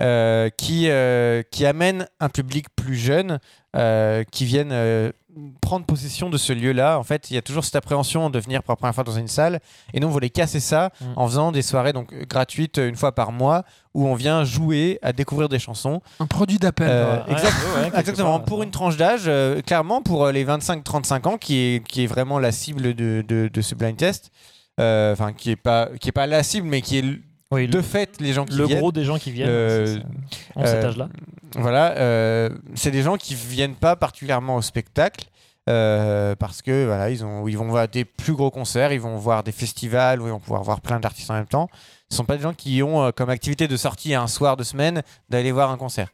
euh, 0.00 0.50
qui, 0.56 0.88
euh, 0.88 1.42
qui 1.50 1.64
amène 1.66 2.06
un 2.20 2.28
public 2.28 2.66
plus 2.76 2.96
jeune 2.96 3.38
euh, 3.76 4.22
qui 4.30 4.44
viennent 4.44 4.70
euh, 4.72 5.10
prendre 5.60 5.84
possession 5.84 6.30
de 6.30 6.36
ce 6.38 6.52
lieu-là. 6.52 6.96
En 6.98 7.02
fait, 7.02 7.28
il 7.30 7.34
y 7.34 7.36
a 7.36 7.42
toujours 7.42 7.64
cette 7.64 7.74
appréhension 7.74 8.30
de 8.30 8.38
venir 8.38 8.62
pour 8.62 8.70
la 8.72 8.76
première 8.76 8.94
fois 8.94 9.02
dans 9.02 9.16
une 9.18 9.26
salle. 9.26 9.58
Et 9.92 9.98
nous, 9.98 10.06
on 10.06 10.10
voulait 10.10 10.30
casser 10.30 10.60
ça 10.60 10.90
Mm. 11.00 11.04
en 11.16 11.26
faisant 11.26 11.50
des 11.52 11.62
soirées 11.62 11.92
donc, 11.92 12.14
gratuites 12.28 12.78
une 12.78 12.94
fois 12.94 13.12
par 13.12 13.32
mois 13.32 13.64
où 13.94 14.06
on 14.06 14.14
vient 14.14 14.44
jouer, 14.44 15.00
à 15.02 15.12
découvrir 15.12 15.48
des 15.48 15.58
chansons. 15.58 16.00
Un 16.20 16.26
produit 16.26 16.58
d'appel. 16.58 16.86
Euh, 16.88 17.16
Ouais, 17.24 17.32
exact- 17.32 17.44
ouais, 17.46 17.74
ouais, 17.76 17.82
quelque 17.86 17.98
Exactement, 17.98 18.38
part, 18.38 18.44
pour 18.44 18.58
ouais. 18.60 18.64
une 18.64 18.70
tranche 18.70 18.96
d'âge, 18.96 19.22
euh, 19.26 19.60
clairement 19.62 20.02
pour 20.02 20.28
les 20.28 20.44
25-35 20.44 21.26
ans, 21.26 21.36
qui 21.38 21.56
est, 21.58 21.86
qui 21.86 22.04
est 22.04 22.06
vraiment 22.06 22.38
la 22.38 22.52
cible 22.52 22.94
de, 22.94 23.24
de, 23.26 23.50
de 23.52 23.60
ce 23.60 23.74
blind 23.74 23.96
test. 23.96 24.30
Euh, 24.80 25.12
Enfin, 25.12 25.32
qui 25.32 25.48
n'est 25.50 25.56
pas, 25.56 25.88
qui 26.00 26.08
est 26.08 26.12
pas 26.12 26.26
la 26.28 26.42
cible, 26.44 26.66
mais 26.68 26.80
qui 26.80 26.98
est 26.98 27.04
Oui, 27.54 27.66
de 27.68 27.76
le, 27.76 27.82
fait 27.82 28.20
les 28.20 28.32
gens 28.32 28.44
qui 28.44 28.56
le 28.56 28.66
viennent. 28.66 28.78
gros 28.80 28.92
des 28.92 29.04
gens 29.04 29.18
qui 29.18 29.30
viennent 29.30 29.48
Euh, 29.48 29.86
c'est- 29.86 30.02
ont 30.56 30.64
cet 30.66 30.84
euh, 30.84 30.88
âge-là. 30.88 31.08
Voilà, 31.56 31.96
euh, 31.98 32.50
c'est 32.74 32.90
des 32.90 33.02
gens 33.02 33.16
qui 33.16 33.34
viennent 33.34 33.74
pas 33.76 33.96
particulièrement 33.96 34.56
au 34.56 34.62
spectacle. 34.62 35.26
euh, 35.70 36.34
parce 36.36 36.60
que 36.60 36.84
voilà, 36.84 37.08
ils, 37.08 37.24
ont, 37.24 37.48
ils 37.48 37.56
vont 37.56 37.68
voir 37.68 37.88
des 37.88 38.04
plus 38.04 38.34
gros 38.34 38.50
concerts, 38.50 38.92
ils 38.92 39.00
vont 39.00 39.16
voir 39.16 39.42
des 39.42 39.50
festivals 39.52 40.20
où 40.20 40.26
ils 40.26 40.30
vont 40.30 40.38
pouvoir 40.38 40.62
voir 40.62 40.82
plein 40.82 41.00
d'artistes 41.00 41.30
en 41.30 41.34
même 41.34 41.46
temps. 41.46 41.70
Ce 42.10 42.18
sont 42.18 42.26
pas 42.26 42.36
des 42.36 42.42
gens 42.42 42.52
qui 42.52 42.82
ont 42.82 43.02
euh, 43.04 43.12
comme 43.12 43.30
activité 43.30 43.66
de 43.66 43.76
sortie 43.78 44.14
un 44.14 44.26
soir 44.26 44.58
de 44.58 44.62
semaine 44.62 45.02
d'aller 45.30 45.52
voir 45.52 45.70
un 45.70 45.78
concert. 45.78 46.08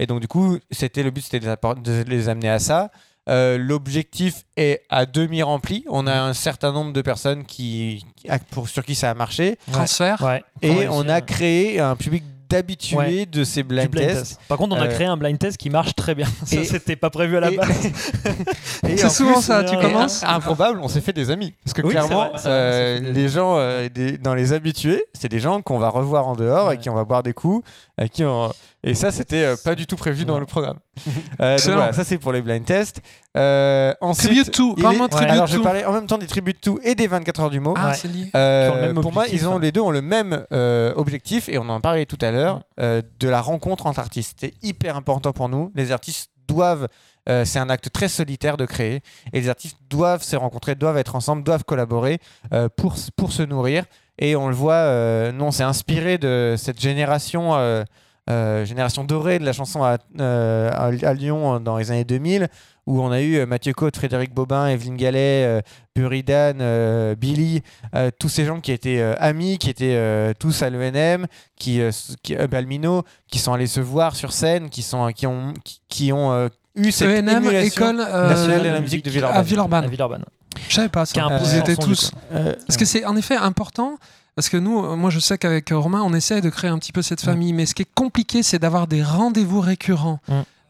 Et 0.00 0.06
donc 0.08 0.20
du 0.20 0.26
coup, 0.26 0.58
c'était 0.72 1.04
le 1.04 1.12
but, 1.12 1.20
c'était 1.20 1.38
de 1.38 2.04
les 2.08 2.28
amener 2.28 2.48
à 2.50 2.58
ça. 2.58 2.90
Euh, 3.28 3.58
L'objectif 3.58 4.44
est 4.56 4.82
à 4.88 5.04
demi 5.06 5.42
rempli. 5.42 5.84
On 5.88 6.06
a 6.06 6.14
un 6.20 6.32
certain 6.34 6.72
nombre 6.72 6.92
de 6.92 7.02
personnes 7.02 7.44
qui, 7.44 8.04
qui- 8.16 8.28
pour, 8.50 8.68
sur 8.68 8.84
qui 8.84 8.94
ça 8.94 9.10
a 9.10 9.14
marché. 9.14 9.58
Transfert. 9.72 10.22
Ouais. 10.22 10.44
Et 10.62 10.70
Ouais, 10.70 10.88
on 10.90 11.08
a 11.08 11.20
créé 11.20 11.80
un 11.80 11.96
public 11.96 12.22
d'habitués 12.48 12.96
Ouais. 12.96 13.26
de 13.26 13.42
ces 13.42 13.64
blind, 13.64 13.88
blind 13.90 14.06
tests. 14.06 14.20
test. 14.36 14.40
Par 14.46 14.56
contre, 14.56 14.76
on 14.76 14.80
a 14.80 14.84
Euh, 14.86 14.94
créé 14.94 15.06
un 15.08 15.16
blind 15.16 15.36
test 15.36 15.56
qui 15.56 15.68
marche 15.68 15.96
très 15.96 16.14
bien. 16.14 16.28
Ça, 16.44 16.60
et- 16.60 16.64
c'était 16.64 16.94
pas 16.94 17.10
prévu 17.10 17.36
à 17.36 17.40
la 17.40 17.50
et- 17.50 17.56
base. 17.56 17.86
Et 18.88 18.96
C'est 18.96 19.06
en 19.06 19.10
souvent 19.10 19.32
plus, 19.32 19.42
ça, 19.42 19.64
tu 19.64 19.74
euh, 19.74 19.80
commences 19.80 20.22
Improbable, 20.22 20.78
on 20.80 20.86
s'est 20.86 21.00
fait 21.00 21.12
des 21.12 21.30
amis. 21.32 21.52
Parce 21.64 21.74
que 21.74 21.82
Oui, 21.82 21.90
clairement, 21.90 22.30
vrai, 22.30 22.38
vrai, 22.38 23.00
les 23.00 23.28
gens 23.28 23.56
euh, 23.58 23.88
des- 23.88 24.16
dans 24.18 24.34
les 24.34 24.52
habitués, 24.52 25.02
c'est 25.12 25.28
des 25.28 25.40
gens 25.40 25.60
qu'on 25.60 25.78
va 25.78 25.88
revoir 25.88 26.28
en 26.28 26.36
dehors 26.36 26.70
et 26.70 26.78
qui 26.78 26.88
on 26.88 26.94
va 26.94 27.02
boire 27.04 27.24
des 27.24 27.32
coups, 27.32 27.66
à 27.98 28.06
qui 28.06 28.22
on- 28.24 28.52
Et 28.86 28.94
ça, 28.94 29.10
c'était 29.10 29.44
euh, 29.44 29.56
pas 29.62 29.74
du 29.74 29.86
tout 29.86 29.96
prévu 29.96 30.24
dans 30.24 30.38
le 30.38 30.46
programme. 30.46 30.78
Euh, 31.40 31.50
donc 31.50 31.58
Excellent. 31.58 31.76
voilà, 31.76 31.92
ça 31.92 32.04
c'est 32.04 32.16
pour 32.16 32.32
les 32.32 32.40
blind 32.40 32.64
tests. 32.64 33.02
Euh, 33.36 33.92
ensuite, 34.00 34.28
Tribute 34.30 34.50
to, 34.52 34.74
il 34.78 34.82
parle-moi 34.82 35.06
est- 35.06 35.10
Tribute 35.10 35.30
Alors, 35.32 35.46
je 35.46 35.56
to. 35.58 35.62
parlais 35.62 35.84
en 35.84 35.92
même 35.92 36.06
temps 36.06 36.16
des 36.16 36.26
tributes 36.26 36.60
to 36.62 36.80
et 36.82 36.94
des 36.94 37.06
24 37.06 37.40
heures 37.40 37.50
du 37.50 37.60
mot. 37.60 37.74
Ah, 37.76 37.88
Ouais. 37.88 37.94
c'est 37.94 38.08
lié. 38.08 38.30
Euh, 38.34 38.74
le 38.74 38.92
même 38.94 39.02
pour 39.02 39.12
moi, 39.12 39.24
objectif, 39.24 39.42
ils 39.42 39.48
ont 39.48 39.56
hein. 39.56 39.60
les 39.60 39.72
deux 39.72 39.82
ont 39.82 39.90
le 39.90 40.00
même 40.00 40.46
euh, 40.52 40.94
objectif 40.96 41.50
et 41.50 41.58
on 41.58 41.68
en 41.68 41.80
parlait 41.82 42.06
tout 42.06 42.16
à 42.22 42.30
l'heure 42.30 42.62
euh, 42.80 43.02
de 43.20 43.28
la 43.28 43.42
rencontre 43.42 43.84
entre 43.86 43.98
artistes. 44.00 44.38
C'est 44.40 44.54
hyper 44.62 44.96
important 44.96 45.32
pour 45.34 45.50
nous. 45.50 45.70
Les 45.74 45.92
artistes 45.92 46.30
doivent, 46.48 46.88
euh, 47.28 47.44
c'est 47.44 47.58
un 47.58 47.68
acte 47.68 47.90
très 47.92 48.08
solitaire 48.08 48.56
de 48.56 48.64
créer 48.64 49.02
et 49.34 49.40
les 49.42 49.48
artistes 49.50 49.76
doivent 49.90 50.22
se 50.22 50.36
rencontrer, 50.36 50.74
doivent 50.76 50.96
être 50.96 51.14
ensemble, 51.16 51.42
doivent 51.42 51.64
collaborer 51.64 52.20
euh, 52.54 52.68
pour 52.74 52.94
s- 52.94 53.10
pour 53.14 53.32
se 53.32 53.42
nourrir. 53.42 53.84
Et 54.18 54.34
on 54.36 54.48
le 54.48 54.54
voit, 54.54 54.72
euh, 54.74 55.32
nous 55.32 55.44
on 55.44 55.50
s'est 55.50 55.62
inspiré 55.64 56.16
de 56.16 56.54
cette 56.56 56.80
génération. 56.80 57.54
euh, 57.56 57.84
euh, 58.28 58.64
génération 58.64 59.04
dorée 59.04 59.38
de 59.38 59.44
la 59.44 59.52
chanson 59.52 59.82
à, 59.82 59.98
euh, 60.20 60.70
à, 60.72 61.14
Lyon 61.14 61.54
euh, 61.54 61.58
dans 61.58 61.76
les 61.78 61.90
années 61.90 62.04
2000 62.04 62.48
où 62.86 63.02
on 63.02 63.10
a 63.10 63.20
eu 63.20 63.44
Mathieu 63.46 63.72
Côte, 63.72 63.96
Frédéric 63.96 64.32
Bobin, 64.32 64.68
Evelyne 64.68 64.96
Gallet, 64.96 65.44
euh, 65.44 65.60
Buridan, 65.94 66.60
euh, 66.60 67.16
Billy, 67.16 67.62
euh, 67.94 68.10
tous 68.16 68.28
ces 68.28 68.44
gens 68.44 68.60
qui 68.60 68.70
étaient 68.70 69.00
euh, 69.00 69.14
amis, 69.18 69.58
qui 69.58 69.70
étaient 69.70 69.96
euh, 69.96 70.32
tous 70.38 70.62
à 70.62 70.70
l'ENM, 70.70 71.26
qui, 71.58 71.80
euh, 71.80 71.90
euh, 72.30 72.46
Balmino, 72.46 73.02
qui 73.28 73.40
sont 73.40 73.52
allés 73.52 73.66
se 73.66 73.80
voir 73.80 74.14
sur 74.14 74.32
scène, 74.32 74.70
qui 74.70 74.82
sont 74.82 75.10
qui 75.12 75.26
ont 75.26 75.52
qui, 75.64 75.80
qui 75.88 76.12
ont 76.12 76.32
euh, 76.32 76.48
eu 76.76 76.92
cette 76.92 77.08
ENM, 77.08 77.44
école 77.50 78.00
euh, 78.00 78.28
nationale 78.28 78.62
de 78.62 78.68
la 78.68 78.80
musique 78.80 79.04
de 79.04 79.10
Villeurbanne. 79.10 79.84
à 79.84 79.88
Villeurbanne. 79.88 80.24
Je 80.68 80.74
savais 80.74 80.88
pas 80.88 81.06
ça. 81.06 81.28
Ils 81.42 81.58
étaient 81.58 81.76
tous. 81.76 82.12
Euh, 82.32 82.54
Parce 82.66 82.76
que 82.76 82.84
c'est 82.84 83.04
en 83.04 83.16
effet 83.16 83.36
important. 83.36 83.98
Parce 84.36 84.48
que 84.48 84.56
nous, 84.58 84.84
euh, 84.84 84.96
moi 84.96 85.10
je 85.10 85.18
sais 85.18 85.38
qu'avec 85.38 85.72
euh, 85.72 85.78
Romain, 85.78 86.02
on 86.04 86.12
essaie 86.14 86.40
de 86.40 86.50
créer 86.50 86.70
un 86.70 86.78
petit 86.78 86.92
peu 86.92 87.02
cette 87.02 87.20
famille. 87.22 87.52
Mais 87.52 87.66
ce 87.66 87.74
qui 87.74 87.82
est 87.82 87.94
compliqué, 87.94 88.42
c'est 88.42 88.58
d'avoir 88.58 88.86
des 88.86 89.02
rendez-vous 89.02 89.60
récurrents. 89.60 90.20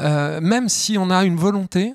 Euh, 0.03 0.41
même 0.41 0.69
si 0.69 0.97
on 0.99 1.11
a 1.11 1.25
une 1.25 1.37
volonté, 1.37 1.95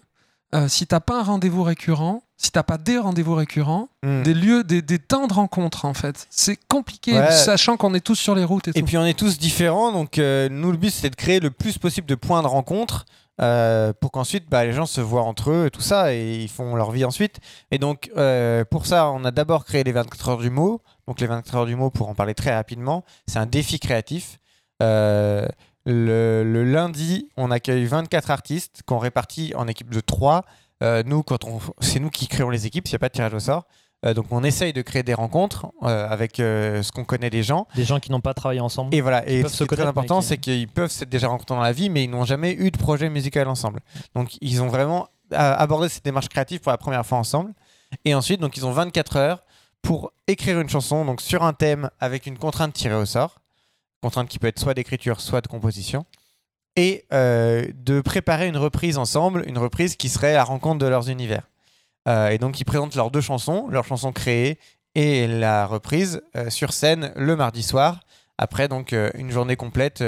euh, 0.54 0.68
si 0.68 0.86
t'as 0.88 1.00
pas 1.00 1.20
un 1.20 1.24
rendez-vous 1.24 1.64
récurrent, 1.64 2.24
si 2.36 2.52
t'as 2.52 2.64
pas 2.64 2.78
des 2.80 2.98
rendez-vous 2.98 3.36
récurrents, 3.36 3.88
hmm. 4.04 4.24
des 4.24 4.34
lieux, 4.34 4.64
des, 4.64 4.82
des 4.82 4.98
temps 5.00 5.28
de 5.28 5.34
rencontre 5.34 5.86
en 5.86 5.94
fait, 5.94 6.28
c'est 6.32 6.58
compliqué, 6.68 7.14
Ouais. 7.18 7.32
sachant 7.32 7.78
qu'on 7.78 7.94
est 7.94 8.00
tous 8.02 8.16
sur 8.16 8.34
les 8.36 8.44
routes 8.44 8.68
et, 8.68 8.72
Et 8.72 8.82
tout. 8.82 8.86
puis 8.86 8.98
on 8.98 9.06
est 9.06 9.18
tous 9.18 9.38
différents, 9.38 9.92
donc 9.92 10.18
euh, 10.18 10.50
nous 10.50 10.72
le 10.72 10.78
but 10.78 10.90
c'est 10.90 11.12
de 11.12 11.16
créer 11.16 11.40
le 11.40 11.52
plus 11.52 11.78
possible 11.78 12.08
de 12.08 12.16
points 12.16 12.42
de 12.42 12.48
rencontre 12.48 13.06
euh, 13.40 13.94
pour 14.02 14.12
qu'ensuite 14.12 14.50
bah, 14.50 14.66
les 14.66 14.74
gens 14.74 14.88
se 14.88 15.00
voient 15.02 15.22
entre 15.22 15.52
eux 15.52 15.68
et 15.68 15.70
tout 15.70 15.82
ça 15.82 16.14
et 16.16 16.42
ils 16.42 16.50
font 16.50 16.76
leur 16.76 16.90
vie 16.92 17.06
ensuite. 17.06 17.38
Et 17.70 17.78
donc 17.78 18.10
euh, 18.18 18.66
pour 18.66 18.88
ça 18.88 19.10
on 19.12 19.24
a 19.24 19.30
d'abord 19.32 19.64
créé 19.64 19.84
les 19.84 19.92
24 19.92 20.30
heures 20.30 20.38
du 20.40 20.50
mot. 20.50 20.82
Donc 21.12 21.20
les 21.20 21.28
24 21.28 21.56
heures 21.58 21.66
du 21.66 21.76
mot 21.76 21.90
pour 21.90 22.08
en 22.08 22.16
parler 22.16 22.34
très 22.34 22.56
rapidement, 22.56 23.04
c'est 23.28 23.38
un 23.38 23.46
défi 23.46 23.80
créatif. 23.82 24.40
Euh, 24.82 25.46
le, 25.86 26.44
le 26.46 26.64
lundi 26.64 27.28
on 27.36 27.52
accueille 27.52 27.84
24 27.86 28.32
artistes 28.32 28.82
qu'on 28.86 28.98
répartit 28.98 29.52
en 29.58 29.68
équipes 29.68 29.90
de 29.90 30.00
3. 30.00 30.46
Euh, 30.84 31.04
nous 31.06 31.22
quand 31.22 31.44
on, 31.44 31.60
c'est 31.82 32.00
nous 32.00 32.10
qui 32.10 32.30
créons 32.30 32.50
les 32.50 32.66
équipes, 32.66 32.88
il 32.88 32.92
n'y 32.92 32.96
a 32.96 33.00
pas 33.00 33.10
de 33.10 33.14
tirage 33.14 33.34
au 33.34 33.40
sort. 33.42 33.66
Euh, 34.06 34.14
donc 34.14 34.28
on 34.32 34.42
essaye 34.46 34.72
de 34.72 34.82
créer 34.82 35.04
des 35.04 35.14
rencontres 35.14 35.68
euh, 35.84 36.08
avec 36.08 36.40
euh, 36.40 36.82
ce 36.82 36.94
qu'on 36.94 37.04
connaît 37.04 37.30
des 37.30 37.44
gens. 37.44 37.68
Des 37.76 37.84
gens 37.84 38.00
qui 38.00 38.10
n'ont 38.10 38.22
pas 38.22 38.34
travaillé 38.34 38.62
ensemble. 38.62 38.96
Et 38.96 39.02
voilà, 39.02 39.28
et 39.28 39.42
ce 39.50 39.58
qui 39.58 39.64
est 39.64 39.68
très 39.68 39.86
important, 39.90 40.22
qui- 40.22 40.28
c'est 40.28 40.38
qu'ils 40.38 40.70
peuvent 40.70 40.92
s'être 40.92 41.10
déjà 41.10 41.28
rencontrés 41.28 41.56
dans 41.56 41.62
la 41.62 41.74
vie, 41.74 41.90
mais 41.90 42.06
ils 42.06 42.10
n'ont 42.10 42.24
jamais 42.24 42.54
eu 42.54 42.72
de 42.72 42.78
projet 42.78 43.10
musical 43.10 43.50
ensemble. 43.50 43.82
Donc 44.16 44.38
ils 44.40 44.62
ont 44.62 44.68
vraiment 44.70 45.10
abordé 45.34 45.90
cette 45.90 46.06
démarche 46.06 46.30
créative 46.30 46.62
pour 46.62 46.72
la 46.72 46.78
première 46.78 47.06
fois 47.06 47.18
ensemble. 47.18 47.52
Et 48.06 48.16
ensuite, 48.16 48.40
donc 48.40 48.56
ils 48.56 48.66
ont 48.66 48.72
24 48.72 49.18
heures 49.18 49.44
pour 49.82 50.14
écrire 50.28 50.60
une 50.60 50.70
chanson 50.70 51.06
donc 51.06 51.22
sur 51.22 51.44
un 51.44 51.54
thème 51.54 51.90
avec 52.00 52.26
une 52.26 52.38
contrainte 52.38 52.74
tirée 52.74 52.96
au 52.96 53.06
sort, 53.06 53.40
contrainte 54.02 54.30
qui 54.30 54.40
peut 54.40 54.48
être 54.48 54.60
soit 54.60 54.74
d'écriture, 54.74 55.22
soit 55.22 55.42
de 55.42 55.48
composition, 55.48 56.06
et 56.76 57.06
euh, 57.14 57.68
de 57.76 58.02
préparer 58.02 58.48
une 58.48 58.58
reprise 58.58 58.98
ensemble, 58.98 59.44
une 59.48 59.58
reprise 59.58 59.96
qui 59.96 60.10
serait 60.10 60.34
la 60.34 60.44
rencontre 60.44 60.80
de 60.80 60.88
leurs 60.88 61.10
univers. 61.10 61.44
Euh, 62.08 62.30
et 62.30 62.38
donc 62.38 62.60
ils 62.60 62.66
présentent 62.66 62.96
leurs 62.96 63.12
deux 63.12 63.22
chansons, 63.22 63.68
leurs 63.70 63.86
chansons 63.86 64.12
créées 64.12 64.58
et 64.96 65.28
la 65.28 65.66
reprise 65.66 66.22
euh, 66.36 66.50
sur 66.50 66.74
scène 66.74 67.12
le 67.16 67.36
mardi 67.36 67.64
soir. 67.64 68.00
Après 68.38 68.68
donc 68.68 68.96
une 69.14 69.30
journée 69.30 69.56
complète, 69.56 70.04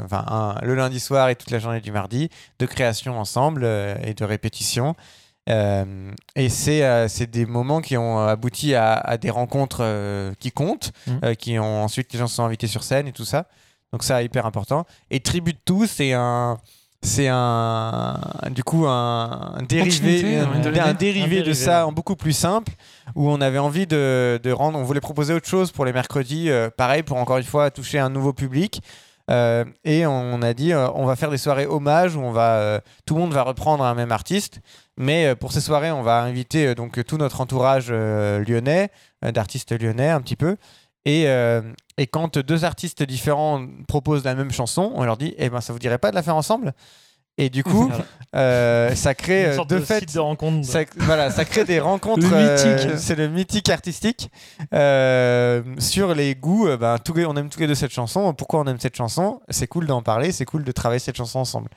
enfin 0.00 0.54
le 0.62 0.76
lundi 0.76 1.00
soir 1.00 1.30
et 1.30 1.34
toute 1.34 1.50
la 1.50 1.58
journée 1.58 1.80
du 1.80 1.90
mardi, 1.90 2.30
de 2.60 2.66
création 2.66 3.18
ensemble 3.18 3.64
et 4.04 4.14
de 4.14 4.24
répétition. 4.24 4.94
Euh, 5.48 6.12
et 6.36 6.48
c'est 6.48 6.84
euh, 6.84 7.08
des 7.30 7.46
moments 7.46 7.80
qui 7.80 7.96
ont 7.96 8.20
abouti 8.20 8.74
à, 8.74 8.92
à 8.94 9.16
des 9.16 9.30
rencontres 9.30 9.78
euh, 9.82 10.32
qui 10.38 10.52
comptent, 10.52 10.92
Mhm. 11.06 11.20
euh, 11.24 11.34
qui 11.34 11.58
ont 11.58 11.82
ensuite 11.84 12.12
les 12.12 12.18
gens 12.18 12.28
se 12.28 12.36
sont 12.36 12.44
invités 12.44 12.68
sur 12.68 12.84
scène 12.84 13.08
et 13.08 13.12
tout 13.12 13.24
ça. 13.24 13.46
Donc 13.92 14.04
ça 14.04 14.22
hyper 14.22 14.46
important. 14.46 14.86
Et 15.10 15.20
Tribute 15.20 15.58
to 15.64 15.84
c'est 15.86 16.12
un 16.12 16.58
c'est 17.04 17.26
un 17.28 18.20
du 18.54 18.62
coup 18.62 18.86
un, 18.86 19.54
un 19.56 19.62
dérivé 19.64 20.20
un, 20.38 20.94
dérivé 20.94 21.42
de 21.42 21.52
ça 21.52 21.86
en 21.88 21.92
beaucoup 21.92 22.14
plus 22.14 22.32
simple 22.32 22.72
où 23.16 23.28
on 23.28 23.40
avait 23.40 23.58
envie 23.58 23.88
de, 23.88 24.38
de 24.40 24.52
rendre 24.52 24.78
on 24.78 24.84
voulait 24.84 25.00
proposer 25.00 25.34
autre 25.34 25.48
chose 25.48 25.72
pour 25.72 25.84
les 25.84 25.92
mercredis 25.92 26.48
pareil 26.76 27.02
pour 27.02 27.16
encore 27.16 27.38
une 27.38 27.44
fois 27.44 27.72
toucher 27.72 27.98
un 27.98 28.08
nouveau 28.10 28.32
public 28.32 28.80
Euh, 29.30 29.64
et 29.84 30.04
on 30.04 30.42
a 30.42 30.52
dit 30.52 30.72
euh, 30.72 30.88
on 30.96 31.06
va 31.06 31.14
faire 31.14 31.30
des 31.30 31.38
soirées 31.38 31.64
hommage 31.66 32.16
où 32.16 32.20
on 32.20 32.32
va 32.32 32.56
euh, 32.56 32.80
tout 33.06 33.14
le 33.14 33.20
monde 33.20 33.32
va 33.32 33.44
reprendre 33.44 33.84
un 33.84 33.94
même 33.94 34.10
artiste 34.10 34.60
mais 34.96 35.26
euh, 35.26 35.34
pour 35.34 35.52
ces 35.52 35.60
soirées 35.60 35.90
on 35.90 36.02
va 36.02 36.20
inviter 36.22 36.68
euh, 36.68 36.74
donc 36.74 37.04
tout 37.04 37.16
notre 37.16 37.40
entourage 37.40 37.86
euh, 37.90 38.44
lyonnais 38.46 38.90
d'artistes 39.22 39.72
lyonnais 39.72 40.10
un 40.10 40.20
petit 40.20 40.36
peu 40.36 40.56
et, 41.04 41.24
euh, 41.26 41.62
et 41.98 42.06
quand 42.06 42.38
deux 42.38 42.64
artistes 42.64 43.02
différents 43.02 43.66
proposent 43.88 44.24
la 44.24 44.34
même 44.34 44.50
chanson 44.50 44.92
on 44.94 45.04
leur 45.04 45.16
dit 45.16 45.34
eh 45.38 45.50
ben 45.50 45.60
ça 45.60 45.72
vous 45.72 45.78
dirait 45.78 45.98
pas 45.98 46.10
de 46.10 46.16
la 46.16 46.22
faire 46.22 46.36
ensemble? 46.36 46.72
Et 47.38 47.48
du 47.48 47.64
coup 47.64 47.90
euh, 48.36 48.94
ça 48.94 49.14
crée 49.14 49.46
Une 49.46 49.54
sorte 49.54 49.70
de 49.70 49.78
de 49.78 49.84
fait 49.84 50.12
de 50.14 50.20
rencontre. 50.20 50.66
ça, 50.66 50.80
voilà, 50.96 51.30
ça 51.30 51.44
crée 51.44 51.64
des 51.64 51.80
rencontres. 51.90 52.26
Euh, 52.30 52.96
c'est 52.98 53.14
le 53.14 53.28
mythique 53.28 53.70
artistique 53.70 54.30
sur 54.70 56.14
les 56.14 56.34
goûts. 56.34 56.68
ben, 56.76 56.98
tous 56.98 57.14
on 57.24 57.36
aime 57.36 57.48
tous 57.48 57.60
les 57.60 57.66
deux 57.66 57.74
cette 57.74 57.92
chanson. 57.92 58.34
Pourquoi 58.34 58.60
on 58.60 58.66
aime 58.66 58.78
cette 58.78 58.96
chanson? 58.96 59.40
C'est 59.48 59.66
cool 59.66 59.86
d'en 59.86 60.02
parler. 60.02 60.30
C'est 60.30 60.44
cool 60.44 60.62
de 60.62 60.72
travailler 60.72 60.98
cette 60.98 61.16
chanson 61.16 61.38
ensemble. 61.38 61.70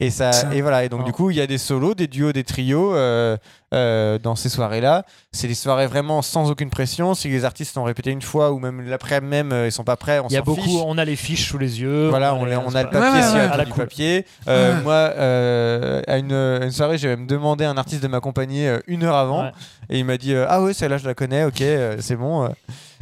Et 0.00 0.10
ça, 0.10 0.30
et 0.52 0.60
voilà. 0.60 0.84
Et 0.84 0.88
donc 0.88 1.04
du 1.04 1.12
coup, 1.12 1.30
il 1.30 1.36
y 1.36 1.40
a 1.40 1.46
des 1.46 1.58
solos, 1.58 1.94
des 1.94 2.06
duos, 2.06 2.32
des 2.32 2.44
trios 2.44 2.94
euh, 2.94 3.36
euh, 3.74 4.18
dans 4.18 4.34
ces 4.36 4.48
soirées-là. 4.48 5.04
C'est 5.32 5.46
des 5.48 5.54
soirées 5.54 5.86
vraiment 5.86 6.22
sans 6.22 6.50
aucune 6.50 6.70
pression. 6.70 7.14
Si 7.14 7.28
les 7.28 7.44
artistes 7.44 7.76
ont 7.76 7.84
répété 7.84 8.10
une 8.10 8.22
fois 8.22 8.52
ou 8.52 8.58
même 8.58 8.80
l'après 8.88 9.20
même 9.20 9.52
euh, 9.52 9.66
ils 9.66 9.72
sont 9.72 9.84
pas 9.84 9.96
prêts, 9.96 10.18
on 10.20 10.28
Il 10.28 10.32
y 10.32 10.36
a 10.36 10.42
beaucoup, 10.42 10.62
fiche. 10.62 10.80
on 10.86 10.96
a 10.98 11.04
les 11.04 11.16
fiches 11.16 11.48
sous 11.48 11.58
les 11.58 11.80
yeux. 11.80 12.08
Voilà, 12.08 12.34
on, 12.34 12.44
les- 12.44 12.54
a, 12.54 12.60
on 12.64 12.74
a 12.74 12.82
le 12.82 12.88
papier, 12.90 13.10
Ouais, 13.10 13.16
ouais, 13.16 13.22
s'il 13.22 13.36
y 13.36 13.40
a 13.40 13.44
ouais. 13.46 13.52
À 13.52 13.56
la 13.56 13.64
du 13.64 13.72
cool. 13.72 13.84
papier. 13.84 14.24
Euh, 14.48 14.76
Ouais. 14.76 14.82
Moi, 14.82 14.94
euh, 14.94 16.02
à 16.06 16.18
une, 16.18 16.32
une 16.32 16.70
soirée, 16.70 16.98
j'ai 16.98 17.08
même 17.08 17.26
demandé 17.26 17.64
à 17.64 17.70
un 17.70 17.76
artiste 17.76 18.02
de 18.02 18.08
m'accompagner 18.08 18.68
euh, 18.68 18.78
une 18.86 19.04
heure 19.04 19.16
avant. 19.16 19.44
Ouais. 19.44 19.52
Et 19.90 19.98
il 19.98 20.04
m'a 20.04 20.16
dit 20.18 20.34
euh, 20.34 20.46
Ah 20.48 20.62
ouais, 20.62 20.72
celle-là, 20.74 20.98
je 20.98 21.06
la 21.06 21.14
connais, 21.14 21.44
ok, 21.44 21.60
euh, 21.60 21.96
c'est 22.00 22.16
bon. 22.16 22.44
euh. 22.44 22.48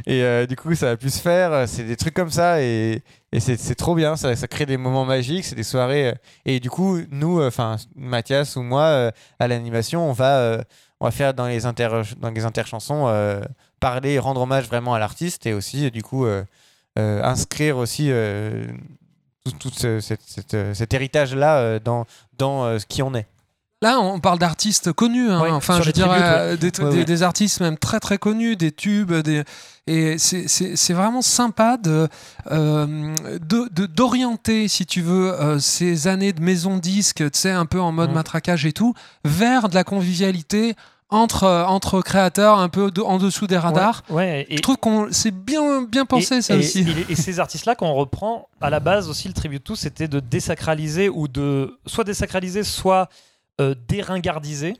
Et 0.05 0.23
euh, 0.23 0.45
du 0.45 0.55
coup, 0.55 0.73
ça 0.75 0.91
a 0.91 0.95
pu 0.95 1.09
se 1.09 1.19
faire. 1.19 1.51
euh, 1.51 1.65
C'est 1.67 1.83
des 1.83 1.95
trucs 1.97 2.13
comme 2.13 2.29
ça. 2.29 2.61
Et, 2.61 3.01
et 3.33 3.39
c'est 3.41 3.57
c'est 3.59 3.75
trop 3.75 3.93
bien. 3.95 4.15
Ça, 4.15 4.35
ça 4.35 4.47
crée 4.47 4.65
des 4.65 4.77
moments 4.77 5.03
magiques. 5.05 5.43
C'est 5.43 5.55
des 5.55 5.63
soirées. 5.63 6.09
euh, 6.09 6.13
et 6.45 6.59
du 6.61 6.69
coup, 6.69 6.99
nous, 7.11 7.41
enfin, 7.43 7.75
Mathias 7.95 8.55
ou 8.55 8.61
moi, 8.61 8.83
euh, 8.83 9.11
à 9.39 9.47
l'animation, 9.47 10.07
on 10.09 10.13
va. 10.13 10.56
Euh, 10.57 10.63
on 10.99 11.05
va 11.05 11.11
faire 11.11 11.33
dans 11.33 11.47
les 11.47 11.65
inter 11.65 11.89
dans 12.19 12.29
les 12.29 12.45
interchansons 12.45 13.07
euh, 13.07 13.41
parler 13.79 14.19
rendre 14.19 14.41
hommage 14.41 14.65
vraiment 14.67 14.93
à 14.93 14.99
l'artiste 14.99 15.45
et 15.45 15.53
aussi 15.53 15.91
du 15.91 16.03
coup 16.03 16.25
euh, 16.25 16.43
inscrire 16.95 17.77
aussi 17.77 18.11
tout, 19.59 19.69
cet 19.71 20.93
héritage 20.93 21.35
là 21.35 21.79
dans 21.79 22.05
ce 22.39 22.85
qui 22.85 23.03
on 23.03 23.13
est 23.13 23.27
Là, 23.83 23.99
on 23.99 24.19
parle 24.19 24.39
d'artistes 24.39 24.91
connus. 24.91 25.29
hein. 25.29 25.39
Ouais, 25.39 25.51
enfin, 25.51 25.81
je 25.83 25.91
dirais 25.91 26.09
ouais. 26.09 26.17
euh, 26.19 26.57
des, 26.57 26.67
Ouais, 26.81 26.89
des- 26.91 26.97
ouais. 26.99 27.05
des 27.05 27.21
artistes 27.23 27.59
même 27.61 27.77
très 27.77 27.99
très 27.99 28.17
connus, 28.17 28.55
des 28.55 28.71
tubes, 28.71 29.13
des 29.13 29.43
et 29.85 30.17
c'est- 30.17 30.93
vraiment 30.93 31.21
sympa 31.21 31.77
de 31.77 32.07
euh, 32.51 33.13
de- 33.39 33.69
de- 33.71 33.85
d'orienter, 33.85 34.67
si 34.67 34.85
tu 34.87 35.01
veux, 35.01 35.31
euh, 35.39 35.59
ces 35.59 36.07
années 36.07 36.33
de 36.33 36.41
maison 36.41 36.77
disque, 36.77 37.17
tu 37.31 37.39
sais, 37.39 37.51
un 37.51 37.67
peu 37.67 37.79
en 37.79 37.91
mode 37.91 38.11
matraquage 38.13 38.65
et 38.65 38.73
tout, 38.73 38.95
vers 39.23 39.69
de 39.69 39.75
la 39.75 39.83
convivialité 39.83 40.75
entre 41.09 41.45
entre 41.69 42.01
créateurs, 42.01 42.57
un 42.59 42.67
peu 42.69 42.89
de- 42.91 43.01
en 43.01 43.17
dessous 43.19 43.45
des 43.47 43.57
radars. 43.57 44.03
Ouais, 44.09 44.15
ouais, 44.15 44.45
et, 44.49 44.57
Je 44.57 44.61
trouve 44.63 44.77
qu'on 44.77 45.07
c'est 45.11 45.31
bien 45.31 45.83
bien 45.83 46.05
pensé 46.05 46.37
et, 46.37 46.41
ça 46.41 46.55
et- 46.55 46.59
aussi. 46.59 46.81
Et, 47.07 47.11
et 47.13 47.15
ces 47.15 47.39
artistes-là, 47.39 47.75
quand 47.75 47.85
on 47.87 47.93
reprend, 47.93 48.49
à 48.59 48.69
la 48.71 48.79
base 48.81 49.07
aussi, 49.07 49.27
le 49.27 49.33
tribute 49.35 49.63
to, 49.63 49.75
c'était 49.75 50.07
de 50.09 50.19
désacraliser 50.19 51.07
ou 51.09 51.27
de 51.29 51.77
soit 51.85 52.03
désacraliser, 52.03 52.63
soit 52.63 53.07
euh, 53.61 53.75
déringardiser 53.87 54.75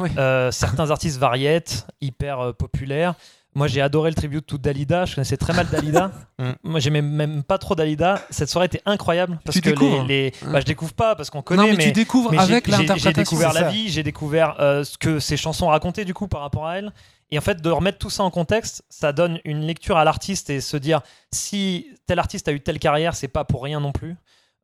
Oui. 0.00 0.10
euh, 0.18 0.50
certains 0.50 0.90
artistes 0.90 1.18
variettes, 1.18 1.86
hyper 2.00 2.40
euh, 2.40 2.52
populaires. 2.52 3.14
Moi, 3.54 3.66
j'ai 3.68 3.82
adoré 3.82 4.08
le 4.08 4.14
tribute 4.14 4.46
to 4.46 4.56
Dalida. 4.56 5.04
Je 5.04 5.14
connaissais 5.14 5.36
très 5.36 5.52
mal 5.52 5.68
Dalida. 5.68 6.10
Mm. 6.38 6.52
Moi, 6.64 6.80
j'aimais 6.80 7.02
même 7.02 7.42
pas 7.44 7.58
trop 7.58 7.74
Dalida. 7.76 8.20
Cette 8.30 8.48
soirée 8.48 8.66
était 8.66 8.80
incroyable 8.86 9.38
parce 9.44 9.54
Tu 9.54 9.60
que 9.60 9.68
découvres. 9.70 10.02
les, 10.04 10.30
les- 10.42 10.50
bah, 10.50 10.58
je 10.60 10.64
découvre 10.64 10.94
pas 10.94 11.14
parce 11.14 11.30
qu'on 11.30 11.42
connaît, 11.42 11.62
non, 11.70 11.76
mais, 11.76 11.84
tu 11.84 11.92
découvres 11.92 12.32
mais 12.32 12.38
avec 12.38 12.66
l'interprétation. 12.66 13.10
J'ai 13.10 13.12
découvert 13.12 13.52
la 13.52 13.68
vie, 13.70 13.90
j'ai 13.90 14.02
découvert 14.02 14.56
euh, 14.58 14.82
ce 14.82 14.98
que 14.98 15.20
ces 15.20 15.36
chansons 15.36 15.68
racontaient 15.68 16.04
du 16.06 16.14
coup 16.14 16.26
par 16.26 16.40
rapport 16.40 16.66
à 16.66 16.78
elle. 16.78 16.90
Et 17.30 17.38
en 17.38 17.42
fait, 17.42 17.60
de 17.62 17.70
remettre 17.70 17.98
tout 17.98 18.10
ça 18.10 18.24
en 18.24 18.30
contexte, 18.30 18.82
ça 18.88 19.12
donne 19.12 19.38
une 19.44 19.60
lecture 19.60 19.98
à 19.98 20.04
l'artiste 20.04 20.50
et 20.50 20.60
se 20.60 20.76
dire 20.76 21.00
si 21.30 21.86
tel 22.06 22.18
artiste 22.18 22.48
a 22.48 22.52
eu 22.52 22.60
telle 22.60 22.78
carrière, 22.80 23.14
c'est 23.14 23.28
pas 23.28 23.44
pour 23.44 23.62
rien 23.62 23.78
non 23.78 23.92
plus. 23.92 24.16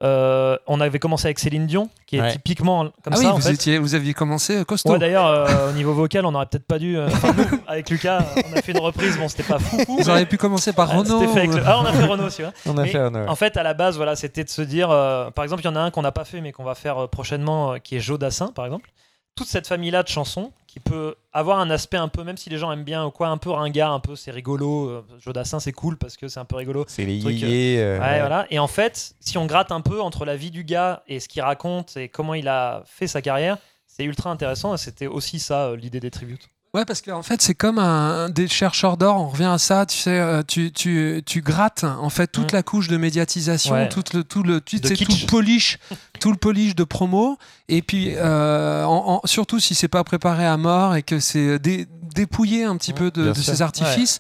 Euh, 0.05 0.57
on 0.68 0.80
avait 0.80 1.01
commencé 1.01 1.26
avec 1.26 1.40
Céline 1.40 1.66
Dion, 1.66 1.90
qui 2.07 2.18
est 2.18 2.20
Ouais. 2.20 2.30
typiquement 2.32 2.84
comme 3.03 3.12
Ah 3.14 3.16
ça. 3.16 3.20
oui, 3.22 3.26
en 3.26 3.34
vous, 3.34 3.42
fait. 3.42 3.55
étiez, 3.55 3.78
vous 3.78 3.96
aviez 3.96 4.14
commencé 4.14 4.64
costaud. 4.64 4.92
Ouais, 4.92 4.99
d'ailleurs, 5.01 5.26
euh, 5.26 5.70
au 5.70 5.72
niveau 5.72 5.92
vocal, 5.92 6.24
on 6.24 6.34
aurait 6.36 6.46
peut-être 6.46 6.66
pas 6.66 6.78
dû. 6.78 6.96
euh, 6.96 7.09
nous, 7.36 7.59
avec 7.66 7.90
Lucas, 7.90 8.24
on 8.49 8.57
a 8.57 8.62
fait 8.62 8.70
une 8.72 8.78
reprise. 8.78 9.16
Bon, 9.18 9.26
c'était 9.28 9.42
pas 9.42 9.59
fou. 9.59 9.76
vous 9.88 9.96
mais- 9.99 10.09
auriez 10.09 10.26
pu 10.26 10.38
commencer 10.38 10.72
par 10.72 10.88
Renault. 10.90 11.18
c'était 11.20 11.32
fait 11.32 11.38
avec 11.40 11.51
ou- 11.53 11.57
le- 11.57 11.62
Ah, 11.66 11.80
on 11.80 11.84
a 11.84 11.92
fait 11.92 12.05
Renault 12.05 12.24
aussi. 12.26 12.42
ouais. 12.44 12.51
On 12.66 12.78
a 12.78 12.82
Mais 12.82 12.88
fait 12.90 12.99
un, 12.99 13.12
ouais. 13.12 13.28
En 13.28 13.34
fait, 13.34 13.57
à 13.57 13.64
la 13.64 13.74
base, 13.74 13.96
voilà, 13.96 14.14
c'était 14.14 14.44
de 14.44 14.51
se 14.51 14.62
dire, 14.62 14.88
euh, 14.92 15.30
par 15.32 15.42
exemple, 15.42 15.62
il 15.62 15.66
y 15.66 15.68
en 15.68 15.74
a 15.76 15.80
un 15.80 15.90
qu'on 15.90 16.03
n'a 16.03 16.12
pas 16.12 16.24
fait, 16.24 16.40
mais 16.40 16.53
qu'on 16.53 16.64
va 16.64 16.76
faire 16.76 16.99
euh, 17.03 17.07
prochainement, 17.09 17.72
euh, 17.72 17.78
qui 17.78 17.96
est 17.96 18.01
Joe 18.01 18.20
Dassin, 18.20 18.53
par 18.55 18.66
exemple. 18.66 18.90
Toute 19.34 19.49
cette 19.49 19.66
famille-là 19.66 20.05
de 20.05 20.09
chansons, 20.09 20.53
qui 20.69 20.79
peut 20.81 21.16
avoir 21.33 21.59
un 21.59 21.71
aspect 21.71 21.97
un 21.97 22.07
peu, 22.09 22.23
même 22.23 22.37
si 22.37 22.51
les 22.51 22.59
gens 22.59 22.71
aiment 22.71 22.85
bien 22.85 23.05
ou 23.07 23.11
quoi, 23.11 23.29
un 23.29 23.39
peu 23.39 23.51
ringard, 23.51 23.91
un 23.91 24.01
peu, 24.01 24.14
c'est 24.14 24.31
rigolo. 24.31 24.89
euh, 24.91 25.03
Joe 25.19 25.33
Dassin, 25.33 25.59
c'est 25.61 25.73
cool 25.73 25.97
parce 25.97 26.16
que 26.19 26.29
c'est 26.29 26.39
un 26.39 26.45
peu 26.45 26.57
rigolo. 26.57 26.85
C'est 26.87 27.07
les 27.07 27.19
truc, 27.21 27.41
yéyés. 27.41 27.81
euh, 27.81 27.99
Ouais, 27.99 28.21
voilà. 28.21 28.47
Et 28.51 28.59
en 28.59 28.66
fait, 28.69 29.14
si 29.19 29.39
on 29.39 29.47
gratte 29.47 29.73
un 29.73 29.81
peu 29.81 30.01
entre 30.03 30.25
la 30.27 30.37
vie 30.37 30.51
du 30.51 30.64
gars 30.64 31.03
et 31.09 31.21
ce 31.21 31.29
qu'il 31.29 31.41
raconte 31.43 31.97
et 31.97 32.09
comment 32.11 32.35
il 32.35 32.47
a 32.49 32.83
fait 32.85 33.07
sa 33.07 33.23
carrière, 33.23 33.57
c'est 33.87 34.05
ultra 34.05 34.31
intéressant. 34.31 34.75
Et 34.75 34.79
c'était 34.79 35.07
aussi 35.07 35.39
ça, 35.39 35.69
euh, 35.69 35.77
l'idée 35.77 36.01
des 36.01 36.11
tributes. 36.11 36.51
Ouais, 36.75 36.85
parce 36.85 37.01
qu'en 37.01 37.23
fait, 37.23 37.41
c'est 37.41 37.55
comme 37.55 37.79
un, 37.79 38.29
des 38.29 38.47
chercheurs 38.47 38.99
d'or. 38.99 39.19
On 39.21 39.29
revient 39.29 39.45
à 39.47 39.57
ça. 39.59 39.87
Tu 39.87 39.97
sais, 39.97 40.11
euh, 40.11 40.43
tu, 40.47 40.71
tu, 40.71 41.23
tu 41.25 41.41
grattes 41.41 41.85
en 41.85 42.11
fait 42.11 42.27
toute 42.27 42.53
Mm. 42.53 42.57
la 42.57 42.62
couche 42.62 42.89
de 42.89 42.97
médiatisation, 42.99 43.75
Ouais. 43.75 43.89
tout 43.89 44.05
le 44.12 44.23
tout 44.23 44.43
le 44.43 44.61
tu 44.61 44.77
sais, 44.77 44.95
tout 44.95 45.11
le 45.11 45.27
polish, 45.27 45.79
tout 46.21 46.31
le 46.31 46.37
polish 46.37 46.75
de 46.75 46.85
promo. 46.85 47.39
Et 47.69 47.81
puis 47.81 48.12
euh, 48.16 48.85
en- 48.85 49.14
en- 49.14 49.27
surtout 49.27 49.61
si 49.61 49.75
c'est 49.75 49.89
pas 49.89 50.05
préparé 50.05 50.45
à 50.47 50.57
mort 50.59 50.95
et 50.95 51.03
que 51.03 51.21
c'est 51.21 51.59
dé- 51.59 51.87
dépouillé 52.14 52.64
un 52.64 52.77
petit 52.77 52.93
Mm, 52.93 52.97
peu 52.97 53.11
de, 53.11 53.29
de 53.29 53.35
ces 53.35 53.62
artifices. 53.62 54.19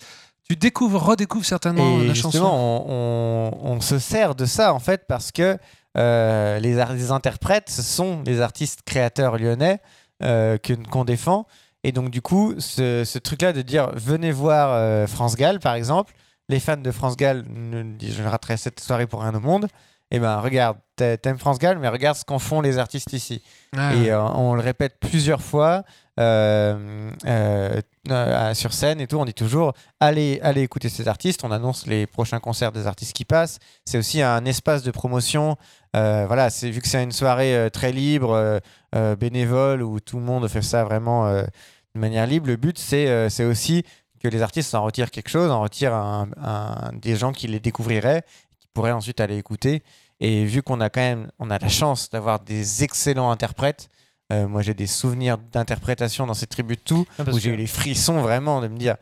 Tu 0.48 0.56
découvres, 0.56 1.02
redécouvres 1.02 1.44
certainement 1.44 2.00
Et 2.00 2.06
la 2.08 2.14
justement, 2.14 2.32
chanson. 2.32 2.84
on, 2.88 3.50
on- 3.62 3.72
on 3.76 3.80
se 3.82 3.98
sert 3.98 4.34
de 4.34 4.46
ça 4.46 4.72
en 4.72 4.78
fait 4.80 5.04
parce 5.06 5.32
que 5.32 5.58
euh, 5.98 6.58
les, 6.60 6.82
les 6.94 7.10
interprètes, 7.10 7.68
ce 7.68 7.82
sont 7.82 8.22
les 8.24 8.40
artistes 8.40 8.80
créateurs 8.86 9.36
lyonnais 9.36 9.80
euh, 10.22 10.56
qu'on 10.90 11.04
défend. 11.04 11.46
Et 11.88 11.92
donc 11.92 12.10
du 12.10 12.20
coup, 12.20 12.54
ce, 12.58 13.02
ce 13.04 13.18
truc-là 13.18 13.54
de 13.54 13.62
dire 13.62 13.90
venez 13.94 14.30
voir 14.30 14.70
euh, 14.72 15.06
France 15.06 15.36
Gall 15.36 15.58
par 15.58 15.74
exemple, 15.74 16.12
les 16.50 16.60
fans 16.60 16.76
de 16.76 16.90
France 16.90 17.16
Gall, 17.16 17.44
ne- 17.48 17.96
je 18.00 18.22
ne 18.22 18.28
raterai 18.28 18.58
cette 18.58 18.78
soirée 18.80 19.06
pour 19.06 19.22
rien 19.22 19.34
au 19.34 19.40
monde. 19.40 19.66
Et 20.10 20.18
ben 20.20 20.38
regarde, 20.40 20.78
t'a- 20.96 21.16
t'aimes 21.18 21.38
France 21.38 21.58
Gall, 21.58 21.78
mais 21.78 21.88
regarde 21.88 22.16
ce 22.16 22.24
qu'en 22.24 22.38
font 22.38 22.60
les 22.62 22.78
artistes 22.78 23.12
ici. 23.12 23.42
Ah, 23.76 23.94
Et 23.94 24.10
euh, 24.10 24.22
on 24.22 24.54
le 24.54 24.60
répète 24.62 24.96
plusieurs 25.00 25.42
fois 25.42 25.82
euh, 26.18 27.10
euh, 27.26 27.80
euh, 28.10 28.54
sur 28.54 28.72
scène 28.72 29.00
et 29.02 29.06
tout. 29.06 29.18
On 29.18 29.26
dit 29.26 29.34
toujours 29.34 29.72
allez, 30.00 30.40
allez 30.42 30.62
écouter 30.62 30.88
ces 30.88 31.08
artistes. 31.08 31.44
On 31.44 31.50
annonce 31.52 31.86
les 31.86 32.06
prochains 32.06 32.40
concerts 32.40 32.72
des 32.72 32.86
artistes 32.86 33.14
qui 33.14 33.26
passent. 33.26 33.58
C'est 33.84 33.98
aussi 33.98 34.22
un 34.22 34.44
espace 34.46 34.82
de 34.82 34.90
promotion. 34.90 35.56
Voilà, 35.94 36.48
c'est 36.48 36.70
vu 36.70 36.80
que 36.80 36.86
c'est 36.88 37.02
une 37.02 37.12
soirée 37.12 37.68
très 37.72 37.90
libre, 37.92 38.60
bénévole 39.18 39.82
où 39.82 39.98
tout 40.00 40.16
le 40.18 40.22
monde 40.24 40.46
fait 40.48 40.62
ça 40.62 40.84
vraiment 40.84 41.42
de 41.98 42.00
manière 42.00 42.26
libre. 42.26 42.46
Le 42.46 42.56
but 42.56 42.78
c'est 42.78 43.08
euh, 43.08 43.28
c'est 43.28 43.44
aussi 43.44 43.84
que 44.22 44.28
les 44.28 44.40
artistes 44.42 44.74
en 44.74 44.82
retirent 44.84 45.10
quelque 45.10 45.28
chose, 45.28 45.50
en 45.50 45.60
retirent 45.60 45.94
un- 45.94 46.28
un- 46.42 46.92
des 46.94 47.16
gens 47.16 47.32
qui 47.32 47.46
les 47.48 47.60
découvriraient, 47.60 48.22
qui 48.60 48.68
pourraient 48.72 48.92
ensuite 48.92 49.20
aller 49.20 49.36
écouter. 49.36 49.82
Et 50.20 50.44
vu 50.44 50.62
qu'on 50.62 50.80
a 50.80 50.90
quand 50.90 51.00
même, 51.00 51.30
on 51.38 51.50
a 51.50 51.58
la 51.58 51.68
chance 51.68 52.10
d'avoir 52.10 52.40
des 52.40 52.82
excellents 52.84 53.30
interprètes. 53.30 53.88
euh, 54.30 54.46
moi, 54.46 54.60
j'ai 54.60 54.74
des 54.74 54.86
souvenirs 54.86 55.38
d'interprétation 55.38 56.26
dans 56.26 56.34
ces 56.34 56.46
de 56.76 56.82
tout, 56.82 57.06
Ah, 57.18 57.22
où 57.32 57.38
j'ai 57.38 57.48
que- 57.48 57.54
eu 57.54 57.56
les 57.56 57.66
frissons 57.66 58.20
vraiment 58.20 58.60
de 58.60 58.68
me 58.68 58.76
dire, 58.76 58.96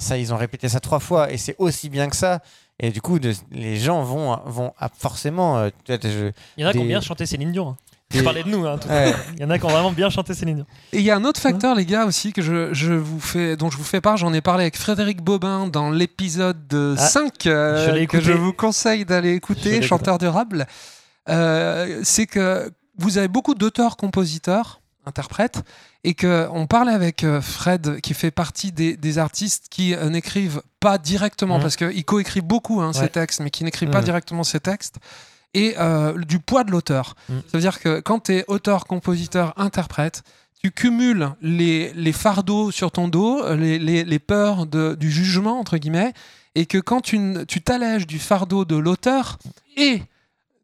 ça, 0.00 0.18
ils 0.18 0.34
ont 0.34 0.36
répété 0.36 0.68
ça 0.68 0.80
trois 0.80 1.00
fois 1.00 1.32
et 1.32 1.38
c'est 1.38 1.56
aussi 1.58 1.88
bien 1.88 2.10
que 2.10 2.16
ça. 2.16 2.40
Et 2.78 2.90
du 2.90 3.00
coup, 3.00 3.18
de- 3.18 3.32
les 3.52 3.76
gens 3.78 4.02
vont, 4.02 4.38
vont 4.44 4.72
ah, 4.78 4.90
forcément. 4.94 5.56
euh, 5.58 5.70
je- 5.88 6.30
Il 6.58 6.62
y 6.62 6.64
en 6.66 6.68
a 6.68 6.72
des- 6.74 6.84
bien 6.84 7.00
chanté 7.00 7.24
Céline 7.24 7.52
Dion. 7.52 7.76
Je 8.12 8.22
parlais 8.22 8.44
de 8.44 8.48
nous. 8.48 8.64
hein, 8.66 8.78
tout 8.78 8.88
Ouais. 8.88 9.12
Il 9.34 9.40
y 9.40 9.44
en 9.44 9.50
a 9.50 9.58
qui 9.58 9.64
ont 9.64 9.70
vraiment 9.70 9.90
bien 9.92 10.08
chanté 10.10 10.34
Céline 10.34 10.56
Dion. 10.56 10.66
Et 10.92 10.98
il 10.98 11.04
y 11.04 11.10
a 11.10 11.16
un 11.16 11.24
autre 11.24 11.40
facteur, 11.40 11.74
les 11.74 11.84
gars, 11.86 12.04
aussi, 12.06 12.32
que 12.32 12.42
je, 12.42 12.72
je 12.72 12.92
vous 12.92 13.18
fais, 13.18 13.56
dont 13.56 13.70
je 13.70 13.76
vous 13.76 13.82
fais 13.84 14.00
part. 14.00 14.16
J'en 14.16 14.32
ai 14.32 14.40
parlé 14.40 14.62
avec 14.64 14.76
Frédéric 14.76 15.20
Bobin 15.22 15.66
dans 15.66 15.90
l'épisode 15.90 16.66
de 16.68 16.94
Ah, 16.98 17.08
5, 17.08 17.46
euh, 17.46 17.98
je 18.00 18.04
que 18.06 18.20
je 18.20 18.32
vous 18.32 18.52
conseille 18.52 19.04
d'aller 19.04 19.32
écouter, 19.34 19.82
Chanteur 19.82 20.18
durable. 20.18 20.66
Euh, 21.28 22.00
c'est 22.04 22.26
que 22.26 22.70
vous 22.98 23.18
avez 23.18 23.28
beaucoup 23.28 23.54
d'auteurs-compositeurs, 23.54 24.80
interprètes, 25.06 25.62
et 26.04 26.14
qu'on 26.14 26.66
parlait 26.68 26.92
avec 26.92 27.24
euh, 27.24 27.40
Fred, 27.40 28.00
qui 28.00 28.14
fait 28.14 28.30
partie 28.30 28.70
des, 28.72 28.96
des 28.96 29.18
artistes 29.18 29.66
qui 29.70 29.94
euh, 29.94 30.08
n'écrivent 30.10 30.62
pas 30.78 30.98
directement, 30.98 31.56
Mhm. 31.56 31.62
parce 31.62 31.76
qu'il 31.76 32.04
coécrit 32.04 32.42
beaucoup 32.42 32.80
hein, 32.80 32.92
ses 32.92 33.08
textes, 33.08 33.40
mais 33.40 33.50
qui 33.50 33.64
n'écrit 33.64 33.86
pas 33.86 33.98
Mhm. 33.98 34.04
directement 34.04 34.44
ses 34.44 34.60
textes. 34.60 34.96
Et 35.54 35.74
euh, 35.78 36.18
du 36.24 36.38
poids 36.40 36.64
de 36.64 36.70
l'auteur. 36.72 37.14
Mhm. 37.28 37.42
Ça 37.42 37.58
veut 37.58 37.60
dire 37.60 37.80
que 37.80 38.00
quand 38.00 38.24
tu 38.24 38.32
es 38.34 38.44
auteur, 38.48 38.86
compositeur, 38.86 39.52
interprète, 39.56 40.22
tu 40.62 40.70
cumules 40.72 41.28
les, 41.42 41.92
les 41.94 42.12
fardeaux 42.12 42.70
sur 42.70 42.90
ton 42.90 43.06
dos, 43.08 43.54
les, 43.54 43.78
les- 43.78 44.04
les 44.04 44.18
peurs 44.18 44.66
de- 44.66 44.94
du 44.98 45.10
jugement, 45.10 45.60
entre 45.60 45.76
guillemets, 45.76 46.12
et 46.54 46.66
que 46.66 46.78
quand 46.78 47.00
tu 47.02 47.44
t'allèges 47.62 48.06
du 48.06 48.18
fardeau 48.18 48.64
de 48.64 48.76
l'auteur 48.76 49.38
et, 49.76 50.02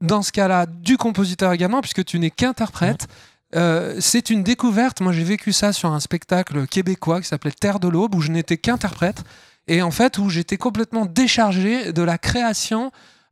dans 0.00 0.22
ce 0.22 0.32
cas-là, 0.32 0.66
du 0.66 0.96
compositeur 0.96 1.52
également, 1.52 1.80
puisque 1.82 2.04
tu 2.04 2.18
n'es 2.18 2.30
qu'interprète, 2.30 3.08
euh, 3.56 3.96
c'est 4.00 4.30
une 4.30 4.42
découverte. 4.42 5.00
Moi, 5.00 5.12
j'ai 5.12 5.24
vécu 5.24 5.52
ça 5.52 5.72
sur 5.72 5.90
un 5.92 6.00
spectacle 6.00 6.66
québécois 6.66 7.20
qui 7.20 7.26
s'appelait 7.28 7.50
Terre 7.52 7.80
de 7.80 7.88
l'Aube, 7.88 8.14
où 8.14 8.20
je 8.20 8.30
n'étais 8.30 8.56
qu'interprète, 8.56 9.22
et 9.68 9.82
en 9.82 9.90
fait, 9.90 10.18
où 10.18 10.30
j'étais 10.30 10.56
complètement 10.56 11.04
déchargé 11.04 11.92
de 11.92 12.02
la 12.02 12.16
création 12.18 12.90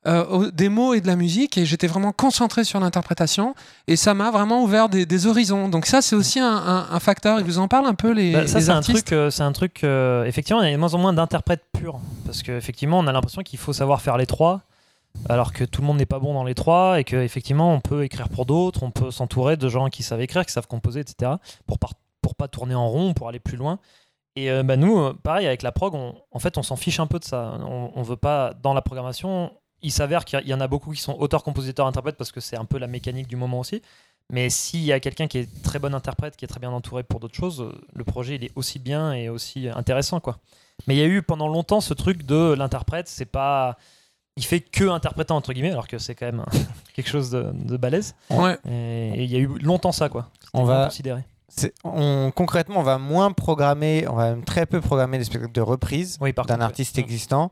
euh, 0.08 0.50
des 0.50 0.68
mots 0.68 0.94
et 0.94 1.00
de 1.00 1.06
la 1.06 1.14
musique, 1.16 1.58
et 1.58 1.64
j'étais 1.66 1.86
vraiment 1.86 2.12
concentré 2.12 2.64
sur 2.64 2.80
l'interprétation, 2.80 3.54
et 3.86 3.96
ça 3.96 4.14
m'a 4.14 4.30
vraiment 4.30 4.62
ouvert 4.62 4.88
des, 4.88 5.06
des 5.06 5.26
horizons. 5.26 5.68
Donc 5.68 5.86
ça, 5.86 6.00
c'est 6.02 6.16
aussi 6.16 6.40
un, 6.40 6.46
un- 6.50 6.86
un 6.90 7.00
facteur. 7.00 7.38
Ils 7.40 7.44
vous 7.46 7.58
en 7.58 7.68
parlent 7.68 7.86
un 7.86 7.94
peu, 7.94 8.10
les, 8.12 8.32
Bah, 8.32 8.46
ça, 8.46 8.58
les 8.58 8.64
c'est 8.64 8.70
un 8.70 8.80
truc, 8.80 9.12
euh, 9.12 9.30
c'est 9.30 9.42
un 9.42 9.52
truc. 9.52 9.84
euh, 9.84 10.24
effectivement, 10.24 10.62
il 10.62 10.66
y 10.66 10.70
a 10.70 10.72
de 10.72 10.78
moins 10.80 10.94
en 10.94 10.98
moins 10.98 11.12
d'interprètes 11.12 11.62
purs. 11.72 12.00
Parce 12.24 12.42
qu'effectivement, 12.42 12.98
on 12.98 13.06
a 13.06 13.12
l'impression 13.12 13.42
qu'il 13.42 13.58
faut 13.58 13.72
savoir 13.72 14.00
faire 14.00 14.16
les 14.16 14.26
trois. 14.26 14.62
Alors 15.28 15.52
que 15.52 15.64
tout 15.64 15.80
le 15.80 15.86
monde 15.86 15.96
n'est 15.96 16.06
pas 16.06 16.18
bon 16.20 16.32
dans 16.34 16.44
les 16.44 16.54
trois. 16.54 17.00
Et 17.00 17.04
qu'effectivement, 17.04 17.72
on 17.74 17.80
peut 17.80 18.04
écrire 18.04 18.28
pour 18.28 18.46
d'autres. 18.46 18.82
On 18.82 18.90
peut 18.90 19.10
s'entourer 19.10 19.56
de 19.56 19.68
gens 19.68 19.88
qui 19.88 20.02
savent 20.02 20.20
écrire, 20.20 20.44
qui 20.46 20.52
savent 20.52 20.66
composer, 20.68 21.00
etc. 21.00 21.32
Pour, 21.66 21.78
par- 21.78 21.94
pour 22.22 22.34
pas 22.34 22.46
tourner 22.48 22.74
en 22.74 22.88
rond, 22.88 23.14
pour 23.14 23.28
aller 23.28 23.40
plus 23.40 23.56
loin. 23.56 23.78
Et 24.36 24.50
euh, 24.50 24.62
bah, 24.62 24.76
nous, 24.76 24.98
euh, 25.00 25.14
pareil, 25.22 25.46
avec 25.46 25.62
la 25.62 25.72
prog, 25.72 25.94
on- 25.94 26.14
en 26.30 26.38
fait, 26.38 26.56
on 26.58 26.62
s'en 26.62 26.76
fiche 26.76 27.00
un 27.00 27.06
peu 27.08 27.18
de 27.18 27.24
ça. 27.24 27.58
On, 27.68 27.90
on 27.96 28.02
veut 28.02 28.16
pas, 28.16 28.52
dans 28.62 28.74
la 28.74 28.82
programmation, 28.82 29.50
il 29.82 29.92
s'avère 29.92 30.24
qu'il 30.24 30.46
y 30.46 30.54
en 30.54 30.60
a 30.60 30.66
beaucoup 30.68 30.92
qui 30.92 31.00
sont 31.00 31.14
auteurs, 31.18 31.42
compositeurs, 31.44 31.86
interprètes, 31.86 32.16
parce 32.16 32.32
que 32.32 32.40
c'est 32.40 32.56
un 32.56 32.64
peu 32.64 32.78
la 32.78 32.86
mécanique 32.86 33.28
du 33.28 33.36
moment 33.36 33.60
aussi. 33.60 33.82
Mais 34.30 34.50
s'il 34.50 34.82
y 34.84 34.92
a 34.92 35.00
quelqu'un 35.00 35.26
qui 35.26 35.38
est 35.38 35.62
très 35.62 35.78
bon 35.78 35.94
interprète, 35.94 36.36
qui 36.36 36.44
est 36.44 36.48
très 36.48 36.60
bien 36.60 36.70
entouré 36.70 37.02
pour 37.02 37.18
d'autres 37.20 37.34
choses, 37.36 37.72
le 37.94 38.04
projet 38.04 38.34
il 38.34 38.44
est 38.44 38.50
aussi 38.56 38.78
bien 38.78 39.12
et 39.14 39.28
aussi 39.30 39.68
intéressant 39.68 40.20
quoi. 40.20 40.38
Mais 40.86 40.94
il 40.94 40.98
y 40.98 41.02
a 41.02 41.06
eu 41.06 41.22
pendant 41.22 41.48
longtemps 41.48 41.80
ce 41.80 41.94
truc 41.94 42.24
de 42.24 42.52
l'interprète, 42.52 43.08
c'est 43.08 43.24
pas, 43.24 43.78
il 44.36 44.44
fait 44.44 44.60
que 44.60 44.84
interprétant 44.88 45.36
entre 45.36 45.52
guillemets, 45.54 45.70
alors 45.70 45.88
que 45.88 45.96
c'est 45.98 46.14
quand 46.14 46.26
même 46.26 46.44
quelque 46.94 47.08
chose 47.08 47.30
de, 47.30 47.50
de 47.54 47.76
balèze. 47.78 48.14
Ouais. 48.30 48.58
Et 48.68 49.24
il 49.24 49.30
y 49.30 49.36
a 49.36 49.38
eu 49.38 49.46
longtemps 49.60 49.92
ça 49.92 50.10
quoi. 50.10 50.28
On 50.52 50.64
va- 50.64 50.84
considéré. 50.84 51.22
c'est- 51.48 51.72
on, 51.82 52.30
concrètement, 52.34 52.80
on 52.80 52.82
va 52.84 52.98
moins 52.98 53.32
programmer, 53.32 54.06
on 54.08 54.14
va 54.14 54.30
même 54.34 54.44
très 54.44 54.66
peu 54.66 54.82
programmer 54.82 55.16
des 55.16 55.24
spectacles 55.24 55.52
de 55.52 55.60
reprise. 55.62 56.18
Oui, 56.20 56.34
d'un 56.46 56.60
artiste 56.60 56.98
existant 56.98 57.50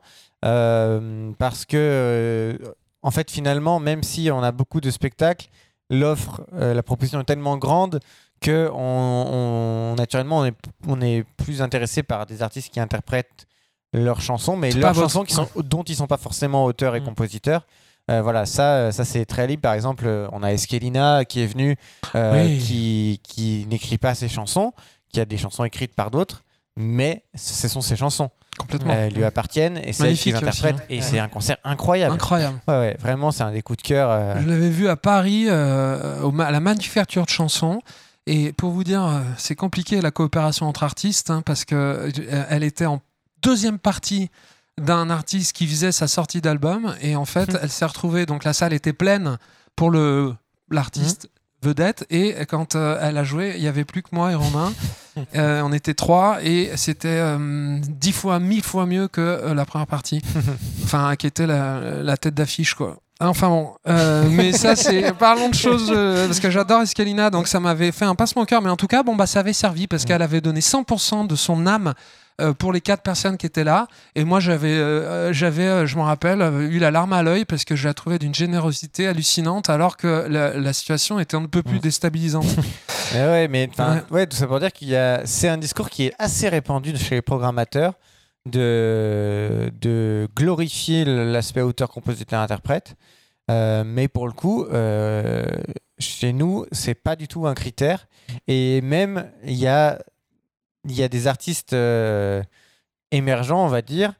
parce 1.38 1.64
que 1.64 1.76
euh, 1.76 2.56
en 3.02 3.10
fait 3.10 3.30
finalement 3.30 3.80
même 3.80 4.02
si 4.02 4.30
on 4.30 4.42
a 4.42 4.52
beaucoup 4.52 4.80
de 4.80 4.90
spectacles 4.90 5.48
l'offre 5.90 6.42
euh, 6.54 6.74
la 6.74 6.82
proposition 6.82 7.20
est 7.20 7.24
tellement 7.24 7.56
grande 7.56 8.00
que 8.40 8.68
on, 8.72 9.92
on- 9.92 9.94
naturellement 9.96 10.40
on 10.40 10.44
est, 10.46 10.54
on 10.86 11.00
est 11.00 11.24
plus 11.36 11.62
intéressé 11.62 12.02
par 12.02 12.26
des 12.26 12.42
artistes 12.42 12.72
qui 12.72 12.80
interprètent 12.80 13.46
leurs 13.92 14.20
chansons 14.20 14.56
mais 14.56 14.72
leurs 14.72 14.94
chansons 14.94 15.24
qui 15.24 15.34
sont, 15.34 15.48
dont 15.64 15.82
ils 15.84 15.96
sont 15.96 16.06
pas 16.06 16.18
forcément 16.18 16.64
auteurs 16.64 16.96
et 16.96 17.00
Mm. 17.00 17.04
compositeurs 17.04 17.66
Euh, 18.08 18.22
voilà, 18.22 18.46
ça, 18.46 18.74
euh, 18.76 18.92
ça 18.92 19.04
c'est 19.04 19.24
très 19.26 19.48
libre. 19.48 19.62
Par 19.62 19.74
exemple, 19.74 20.04
euh, 20.06 20.28
on 20.30 20.44
a 20.44 20.52
Eskelina 20.52 21.24
qui 21.24 21.40
est 21.40 21.46
venue, 21.46 21.74
euh, 22.14 22.34
Oui. 22.46 22.58
qui, 22.58 23.20
qui 23.24 23.66
n'écrit 23.68 23.98
pas 23.98 24.14
ses 24.14 24.28
chansons, 24.28 24.72
qui 25.12 25.18
a 25.18 25.24
des 25.24 25.36
chansons 25.36 25.64
écrites 25.64 25.92
par 25.92 26.12
d'autres, 26.12 26.44
mais 26.76 27.24
ce 27.34 27.68
sont 27.68 27.80
ses 27.80 27.96
chansons. 27.96 28.30
Complètement. 28.58 28.92
Elles 28.94 29.12
lui 29.12 29.24
appartiennent 29.24 29.76
et 29.76 29.92
c'est 29.92 30.08
elle 30.10 30.16
qui 30.16 30.32
Magnifique 30.32 30.32
l'interprète. 30.34 30.74
aussi, 30.76 30.82
hein. 30.82 30.86
Et 30.88 30.96
Ouais. 30.96 31.02
c'est 31.02 31.18
un 31.18 31.28
concert 31.28 31.56
incroyable. 31.64 32.14
Incroyable. 32.14 32.58
Ouais, 32.66 32.74
ouais, 32.78 32.96
vraiment, 33.00 33.30
c'est 33.30 33.42
un 33.42 33.52
des 33.52 33.60
coups 33.62 33.78
de 33.78 33.82
cœur. 33.82 34.08
euh, 34.10 34.40
Je 34.40 34.48
l'avais 34.48 34.70
vu 34.70 34.88
à 34.88 34.96
Paris, 34.96 35.44
euh, 35.48 36.30
à 36.40 36.50
la 36.50 36.60
manufacture 36.60 37.24
de 37.24 37.30
chansons. 37.30 37.80
Et 38.26 38.52
pour 38.54 38.70
vous 38.72 38.82
dire, 38.82 39.04
euh, 39.04 39.20
c'est 39.36 39.54
compliqué 39.54 40.00
la 40.00 40.10
coopération 40.10 40.66
entre 40.66 40.82
artistes, 40.84 41.30
hein, 41.30 41.42
parce 41.44 41.64
que 41.66 41.74
euh, 42.18 42.44
elle 42.48 42.64
était 42.64 42.86
en 42.86 43.00
deuxième 43.42 43.78
partie 43.78 44.30
d'un 44.80 45.10
artiste 45.10 45.52
qui 45.54 45.66
faisait 45.66 45.92
sa 45.92 46.08
sortie 46.08 46.40
d'album. 46.40 46.94
Et 47.02 47.14
en 47.14 47.24
fait, 47.26 47.50
elle 47.62 47.70
s'est 47.70 47.84
retrouvée, 47.84 48.24
donc 48.26 48.42
la 48.44 48.52
salle 48.54 48.72
était 48.72 48.92
pleine 48.94 49.38
pour 49.76 49.90
le 49.90 50.34
l'artiste 50.70 51.28
vedette. 51.62 52.06
Et 52.10 52.34
quand 52.46 52.74
euh, 52.74 52.98
elle 53.02 53.18
a 53.18 53.24
joué, 53.24 53.52
il 53.56 53.62
y 53.62 53.68
avait 53.68 53.84
plus 53.84 54.02
que 54.02 54.08
moi 54.12 54.32
et 54.32 54.34
Romain. 54.34 54.72
Euh, 55.34 55.62
on 55.62 55.72
était 55.72 55.94
trois 55.94 56.42
et 56.42 56.76
c'était 56.76 57.08
euh, 57.08 57.78
dix 57.80 58.12
fois, 58.12 58.38
mille 58.38 58.62
fois 58.62 58.86
mieux 58.86 59.08
que 59.08 59.20
euh, 59.20 59.54
la 59.54 59.64
première 59.64 59.86
partie. 59.86 60.20
enfin, 60.84 61.16
qui 61.16 61.26
était 61.26 61.46
la, 61.46 62.02
la 62.02 62.16
tête 62.16 62.34
d'affiche, 62.34 62.74
quoi. 62.74 62.98
Enfin 63.18 63.48
bon, 63.48 63.74
euh, 63.88 64.28
mais 64.30 64.52
ça 64.52 64.76
c'est 64.76 65.12
parlons 65.18 65.48
de 65.48 65.54
choses 65.54 65.90
euh, 65.94 66.26
parce 66.26 66.38
que 66.38 66.50
j'adore 66.50 66.82
Escalina 66.82 67.30
donc 67.30 67.48
ça 67.48 67.60
m'avait 67.60 67.90
fait 67.90 68.04
un 68.04 68.14
passe 68.14 68.36
mon 68.36 68.44
cœur 68.44 68.60
mais 68.60 68.68
en 68.68 68.76
tout 68.76 68.88
cas 68.88 69.02
bon 69.02 69.16
bah 69.16 69.26
ça 69.26 69.40
avait 69.40 69.54
servi 69.54 69.86
parce 69.86 70.04
qu'elle 70.04 70.20
avait 70.20 70.42
donné 70.42 70.60
100% 70.60 71.26
de 71.26 71.34
son 71.34 71.66
âme 71.66 71.94
euh, 72.42 72.52
pour 72.52 72.74
les 72.74 72.82
quatre 72.82 73.02
personnes 73.02 73.38
qui 73.38 73.46
étaient 73.46 73.64
là 73.64 73.86
et 74.16 74.24
moi 74.24 74.38
j'avais 74.38 75.32
j'avais 75.32 75.86
je 75.86 75.96
me 75.96 76.02
rappelle 76.02 76.42
eu 76.70 76.78
la 76.78 76.90
larme 76.90 77.14
à 77.14 77.22
l'œil 77.22 77.46
parce 77.46 77.64
que 77.64 77.74
je 77.74 77.88
la 77.88 77.94
trouvais 77.94 78.18
d'une 78.18 78.34
générosité 78.34 79.06
hallucinante 79.06 79.70
alors 79.70 79.96
que 79.96 80.26
la, 80.28 80.54
la 80.54 80.72
situation 80.74 81.18
était 81.18 81.36
un 81.38 81.46
peu 81.46 81.62
plus 81.62 81.78
déstabilisante. 81.78 82.44
Mais 83.14 83.20
ouais, 83.20 83.48
mais 83.48 83.70
ouais. 84.10 84.26
tout 84.26 84.36
ça 84.36 84.48
pour 84.48 84.58
dire 84.58 84.72
qu'il 84.72 84.88
y 84.88 84.96
a, 84.96 85.22
c'est 85.24 85.48
un 85.48 85.58
discours 85.58 85.88
qui 85.90 86.06
est 86.06 86.12
assez 86.18 86.48
répandu 86.48 86.96
chez 86.96 87.14
les 87.14 87.22
programmateurs 87.22 87.92
de, 88.46 89.72
de 89.80 90.28
glorifier 90.34 91.04
l'aspect 91.04 91.60
auteur, 91.60 91.90
compositeur, 91.90 92.40
interprète. 92.40 92.96
Euh, 93.50 93.84
mais 93.84 94.08
pour 94.08 94.26
le 94.26 94.32
coup, 94.32 94.64
euh, 94.64 95.44
chez 95.98 96.32
nous, 96.32 96.66
c'est 96.72 96.94
pas 96.94 97.16
du 97.16 97.28
tout 97.28 97.46
un 97.46 97.54
critère. 97.54 98.08
Et 98.48 98.80
même, 98.80 99.30
il 99.44 99.54
y 99.54 99.66
a, 99.66 100.00
y 100.84 101.02
a 101.02 101.08
des 101.08 101.26
artistes 101.26 101.72
euh, 101.72 102.42
émergents, 103.10 103.64
on 103.64 103.68
va 103.68 103.82
dire. 103.82 104.14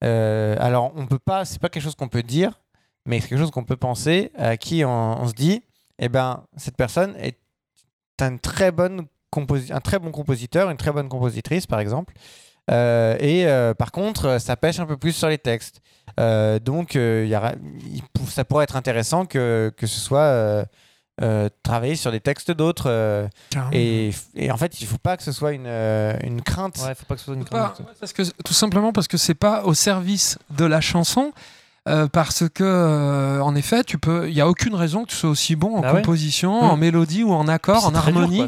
Alors, 0.00 0.92
on 0.94 1.06
peut 1.06 1.18
pas, 1.18 1.44
c'est 1.44 1.60
pas 1.60 1.68
quelque 1.68 1.82
chose 1.82 1.96
qu'on 1.96 2.08
peut 2.08 2.22
dire, 2.22 2.60
mais 3.04 3.20
c'est 3.20 3.28
quelque 3.28 3.40
chose 3.40 3.50
qu'on 3.50 3.64
peut 3.64 3.76
penser, 3.76 4.30
à 4.36 4.56
qui 4.56 4.84
on, 4.84 5.26
se 5.26 5.32
dit, 5.32 5.62
eh 5.98 6.08
ben, 6.08 6.44
cette 6.56 6.76
personne 6.76 7.16
est 7.16 7.38
un 8.20 8.36
très, 8.36 8.70
bonne 8.70 9.06
un 9.70 9.80
très 9.80 9.98
bon 9.98 10.10
compositeur, 10.10 10.70
une 10.70 10.76
très 10.76 10.92
bonne 10.92 11.08
compositrice, 11.08 11.66
par 11.66 11.80
exemple. 11.80 12.14
Euh, 12.70 13.16
et 13.20 13.46
euh, 13.46 13.74
par 13.74 13.92
contre, 13.92 14.38
ça 14.40 14.56
pêche 14.56 14.78
un 14.80 14.86
peu 14.86 14.96
plus 14.96 15.12
sur 15.12 15.28
les 15.28 15.38
textes. 15.38 15.80
Euh, 16.20 16.58
donc, 16.58 16.96
euh, 16.96 17.26
y 17.26 18.02
ça 18.28 18.44
pourrait 18.44 18.64
être 18.64 18.76
intéressant 18.76 19.24
que, 19.26 19.72
que 19.76 19.86
ce 19.86 20.00
soit 20.00 20.20
euh, 20.20 20.64
euh, 21.20 21.48
travailler 21.62 21.96
sur 21.96 22.10
des 22.12 22.20
textes 22.20 22.50
d'autres. 22.50 22.88
euh, 22.90 23.26
et, 23.72 24.10
et 24.34 24.50
en 24.50 24.56
fait, 24.56 24.80
il 24.80 24.84
ne 24.84 24.88
faut 24.88 24.98
pas 24.98 25.16
que 25.16 25.22
ce 25.22 25.32
soit 25.32 25.52
une, 25.52 25.66
euh, 25.66 26.16
une 26.22 26.42
crainte. 26.42 26.78
Ouais, 26.86 26.94
faut 26.94 27.06
pas 27.06 27.14
que 27.14 27.20
ce 27.20 27.26
soit 27.26 27.34
une 27.34 27.44
Pas- 27.44 27.74
crainte. 27.74 27.82
parce 28.00 28.12
que, 28.12 28.22
tout 28.44 28.52
simplement 28.54 28.92
parce 28.92 29.08
que 29.08 29.16
c'est 29.16 29.34
pas 29.34 29.64
au 29.64 29.74
service 29.74 30.38
de 30.50 30.64
la 30.64 30.80
chanson. 30.80 31.32
Euh, 31.88 32.06
parce 32.06 32.44
que, 32.48 32.62
euh, 32.64 33.40
en 33.40 33.54
effet, 33.54 33.82
tu 33.84 33.98
peux. 33.98 34.28
Il 34.28 34.34
y 34.34 34.40
a 34.40 34.48
aucune 34.48 34.74
raison 34.74 35.04
que 35.04 35.10
tu 35.10 35.16
sois 35.16 35.30
aussi 35.30 35.56
bon 35.56 35.76
en 35.76 35.80
Bah 35.80 35.92
composition, 35.92 36.62
Mm. 36.62 36.70
en 36.70 36.76
mélodie 36.76 37.24
ou 37.24 37.32
en 37.32 37.48
accord, 37.48 37.86
en 37.86 37.94
harmonie. 37.94 38.46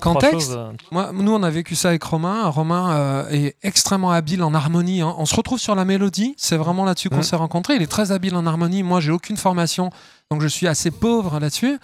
qu'en 0.00 0.14
texte. 0.16 0.48
choses, 0.48 0.56
euh, 0.58 0.72
Moi, 0.90 1.10
nous, 1.14 1.32
on 1.32 1.42
a 1.42 1.50
vécu 1.50 1.74
ça 1.76 1.88
avec 1.90 2.02
Romain. 2.02 2.46
Romain 2.48 2.92
euh, 2.92 3.28
est 3.30 3.56
extrêmement 3.62 4.10
habile 4.10 4.42
en 4.42 4.52
harmonie. 4.54 5.00
hein. 5.02 5.14
On 5.18 5.26
se 5.26 5.34
retrouve 5.36 5.58
sur 5.58 5.74
la 5.74 5.84
mélodie. 5.84 6.34
C'est 6.36 6.56
vraiment 6.56 6.84
là-dessus 6.84 7.08
qu'on 7.10 7.18
Mm. 7.18 7.22
s'est 7.22 7.36
rencontrés. 7.36 7.74
Il 7.76 7.82
est 7.82 7.86
très 7.90 8.12
habile 8.12 8.34
en 8.36 8.46
harmonie. 8.46 8.82
Moi, 8.82 9.00
j'ai 9.00 9.12
aucune 9.12 9.36
formation, 9.36 9.90
donc 10.30 10.42
je 10.42 10.48
suis 10.48 10.66
assez 10.66 10.90
pauvre 10.90 11.38
là-dessus. 11.40 11.78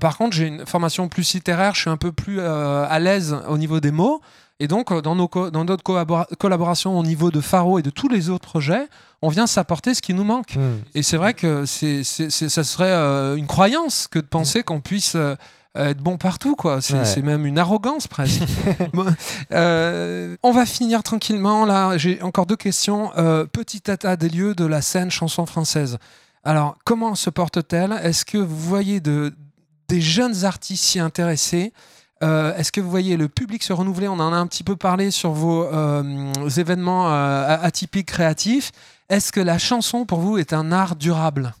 Par 0.00 0.16
contre, 0.16 0.34
j'ai 0.34 0.46
une 0.46 0.64
formation 0.64 1.06
plus 1.08 1.34
littéraire. 1.34 1.74
Je 1.74 1.82
suis 1.82 1.90
un 1.90 1.98
peu 1.98 2.10
plus 2.12 2.40
à 2.40 2.98
l'aise 2.98 3.36
au 3.48 3.58
niveau 3.58 3.78
des 3.80 3.90
mots. 3.90 4.20
Et 4.58 4.68
donc, 4.68 4.90
dans 5.02 5.14
nos 5.14 5.28
co- 5.28 5.50
dans 5.50 5.66
notre 5.66 5.82
collabora- 5.84 6.26
collaboration 6.38 6.98
au 6.98 7.02
niveau 7.02 7.30
de 7.30 7.42
Faro 7.42 7.78
et 7.78 7.82
de 7.82 7.90
tous 7.90 8.08
les 8.08 8.30
autres 8.30 8.48
projets, 8.48 8.88
on 9.22 9.28
vient 9.28 9.46
s'apporter 9.46 9.94
ce 9.94 10.02
qui 10.02 10.14
nous 10.14 10.24
manque. 10.24 10.56
Hmm. 10.56 10.78
Et 10.94 11.02
c'est 11.02 11.16
vrai 11.16 11.34
que 11.34 11.64
c'est, 11.66 12.04
ça 12.04 12.64
serait 12.64 12.90
euh, 12.90 13.36
une 13.36 13.46
croyance 13.46 14.08
que 14.08 14.18
de 14.18 14.26
penser 14.26 14.62
qu'on 14.62 14.80
puisse 14.80 15.14
euh, 15.16 15.34
être 15.74 15.98
bon 16.02 16.16
partout. 16.18 16.54
quoi. 16.56 16.80
C'est, 16.80 16.94
Ouais. 17.16 17.22
même 17.22 17.46
une 17.46 17.58
arrogance 17.58 18.06
presque. 18.08 18.42
Bon, 18.92 19.06
euh, 19.52 20.36
on 20.42 20.52
va 20.52 20.66
finir 20.66 21.02
tranquillement. 21.02 21.64
Là, 21.66 21.96
j'ai 21.98 22.20
encore 22.22 22.46
deux 22.46 22.56
questions. 22.56 23.10
Petit 23.52 23.82
état 23.88 24.16
des 24.16 24.28
lieux 24.28 24.54
de 24.54 24.64
la 24.64 24.80
scène 24.82 25.10
chanson 25.10 25.46
française. 25.46 25.98
Alors, 26.44 26.76
comment 26.84 27.14
se 27.14 27.28
porte-t-elle? 27.30 27.92
Est-ce 28.02 28.24
que 28.24 28.38
vous 28.38 28.56
voyez 28.56 29.00
de, 29.00 29.34
des 29.88 30.00
jeunes 30.00 30.44
artistes 30.44 30.84
s'y 30.84 31.00
intéresser 31.00 31.72
Euh, 32.22 32.56
Est-ce 32.56 32.72
que 32.72 32.80
vous 32.80 32.88
voyez 32.90 33.16
le 33.18 33.28
public 33.28 33.62
se 33.62 33.72
renouveler? 33.74 34.08
On 34.08 34.18
en 34.20 34.32
a 34.32 34.36
un 34.36 34.46
petit 34.46 34.64
peu 34.64 34.76
parlé 34.76 35.10
sur 35.10 35.32
vos 35.32 35.64
euh, 35.64 36.32
événements 36.56 37.12
euh, 37.12 37.58
atypiques 37.60 38.06
créatifs. 38.06 38.70
Est-ce 39.08 39.30
que 39.30 39.40
la 39.40 39.58
chanson 39.58 40.04
pour 40.04 40.18
vous 40.18 40.38
est 40.38 40.52
un 40.52 40.72
art 40.72 40.96
durable? 40.96 41.54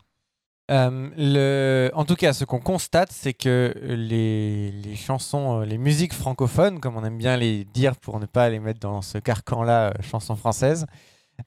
Euh. 0.70 1.90
En 1.94 2.04
tout 2.04 2.16
cas, 2.16 2.32
ce 2.32 2.44
qu'on 2.44 2.58
constate, 2.58 3.12
c'est 3.12 3.34
que 3.34 3.72
les, 3.84 4.96
chansons, 4.96 5.60
euh, 5.60 5.64
les 5.64 5.78
musiques 5.78 6.12
francophones, 6.12 6.80
comme 6.80 6.96
on 6.96 7.04
aime 7.04 7.18
bien 7.18 7.36
les 7.36 7.64
dire 7.64 7.94
pour 7.96 8.18
ne 8.18 8.26
pas 8.26 8.48
les 8.48 8.58
mettre 8.58 8.80
dans 8.80 9.00
ce 9.00 9.18
carcan-là, 9.18 9.88
euh, 9.90 9.92
chansons 10.02 10.34
françaises, 10.34 10.86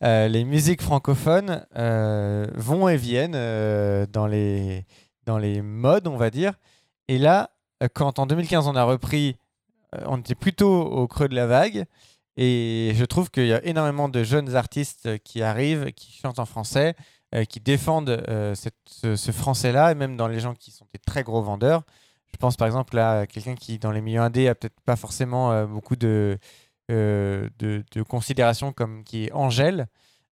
euh, 0.04 0.30
les 0.30 0.46
musiques 0.46 0.82
francophones 0.82 1.66
vont 2.56 2.88
et 2.88 2.96
viennent 2.96 4.06
dans, 4.14 4.28
les, 4.28 4.86
dans 5.26 5.38
les 5.38 5.62
modes, 5.62 6.08
on 6.08 6.16
va 6.16 6.30
dire. 6.30 6.54
Et 7.08 7.18
là, 7.18 7.50
quand 7.94 8.20
en 8.20 8.26
2015 8.26 8.68
on 8.68 8.76
a 8.76 8.84
repris, 8.84 9.36
on 10.06 10.18
était 10.20 10.36
plutôt 10.36 10.84
au 10.84 11.08
creux 11.08 11.28
de 11.28 11.36
la 11.36 11.48
vague. 11.48 11.86
Et 12.42 12.94
je 12.96 13.04
trouve 13.04 13.30
qu'il 13.30 13.48
y 13.48 13.54
a 13.54 13.62
énormément 13.66 14.08
de 14.08 14.24
jeunes 14.24 14.56
artistes 14.56 15.20
qui 15.26 15.44
arrivent, 15.44 15.92
qui 15.92 16.14
chantent 16.14 16.40
en 16.40 16.46
français, 16.46 16.96
euh, 17.36 17.44
qui 17.44 17.60
défendent 17.60 18.24
euh, 18.30 18.56
ce, 18.56 19.32
français-là, 19.34 19.92
et 19.92 19.96
même 19.96 20.16
dans 20.16 20.30
les 20.30 20.40
gens 20.40 20.56
qui 20.56 20.72
sont 20.72 20.86
des 20.94 21.00
très 21.00 21.24
gros 21.24 21.42
vendeurs. 21.42 21.84
Je 22.32 22.38
pense 22.38 22.56
par 22.56 22.66
exemple 22.68 22.98
à 22.98 23.28
quelqu'un 23.28 23.56
qui, 23.56 23.78
dans 23.78 23.92
les 23.92 24.00
milieux 24.00 24.22
indés, 24.22 24.48
a 24.48 24.56
peut-être 24.56 24.80
pas 24.86 24.96
forcément 24.96 25.52
euh, 25.52 25.66
beaucoup 25.66 25.98
de, 25.98 26.40
euh, 26.90 27.50
de, 27.60 28.04
considération 28.04 28.72
comme 28.72 29.04
qui 29.04 29.26
est 29.26 29.32
Angèle. 29.34 29.88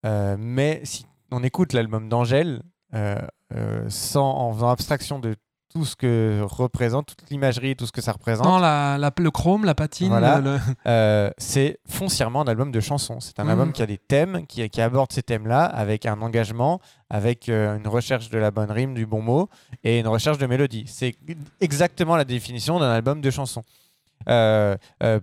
Euh, 0.05 0.35
mais 0.37 0.81
si 0.83 1.05
on 1.31 1.41
écoute 1.41 1.71
l'album 1.71 2.09
d'Angèle, 2.09 2.63
euh, 2.93 3.15
euh, 3.55 3.89
sans, 3.89 4.29
en 4.29 4.53
faisant 4.53 4.69
abstraction 4.69 5.19
de 5.19 5.35
tout 5.73 5.85
ce 5.85 5.95
que 5.95 6.41
représente, 6.43 7.07
toute 7.07 7.29
l'imagerie, 7.31 7.75
tout 7.75 7.87
ce 7.87 7.91
que 7.91 8.01
ça 8.01 8.11
représente, 8.11 8.45
Non, 8.45 8.59
la, 8.59 8.97
la- 8.99 9.11
le 9.17 9.31
chrome, 9.31 9.65
la 9.65 9.73
patine, 9.73 10.09
Voilà. 10.09 10.39
le- 10.39 10.57
euh, 10.87 11.31
c'est 11.37 11.79
foncièrement 11.89 12.41
un 12.41 12.47
album 12.47 12.71
de 12.71 12.79
chansons. 12.79 13.19
C'est 13.19 13.39
un 13.39 13.43
Mhm. 13.45 13.49
album 13.49 13.71
qui 13.73 13.81
a 13.81 13.85
des 13.87 13.97
thèmes, 13.97 14.45
qui, 14.45 14.69
qui 14.69 14.81
aborde 14.81 15.11
ces 15.11 15.23
thèmes-là 15.23 15.65
avec 15.65 16.05
un 16.05 16.21
engagement, 16.21 16.79
avec 17.09 17.49
euh, 17.49 17.75
une 17.77 17.87
recherche 17.87 18.29
de 18.29 18.37
la 18.37 18.51
bonne 18.51 18.69
rime, 18.69 18.93
du 18.93 19.05
bon 19.07 19.21
mot 19.21 19.49
et 19.83 19.99
une 19.99 20.07
recherche 20.07 20.37
de 20.37 20.45
mélodie. 20.45 20.85
C'est 20.87 21.15
exactement 21.59 22.15
la 22.15 22.23
définition 22.25 22.79
d'un 22.79 22.91
album 22.91 23.19
de 23.21 23.31
chansons. 23.31 23.63
Euh, 24.29 24.77
euh, 25.01 25.19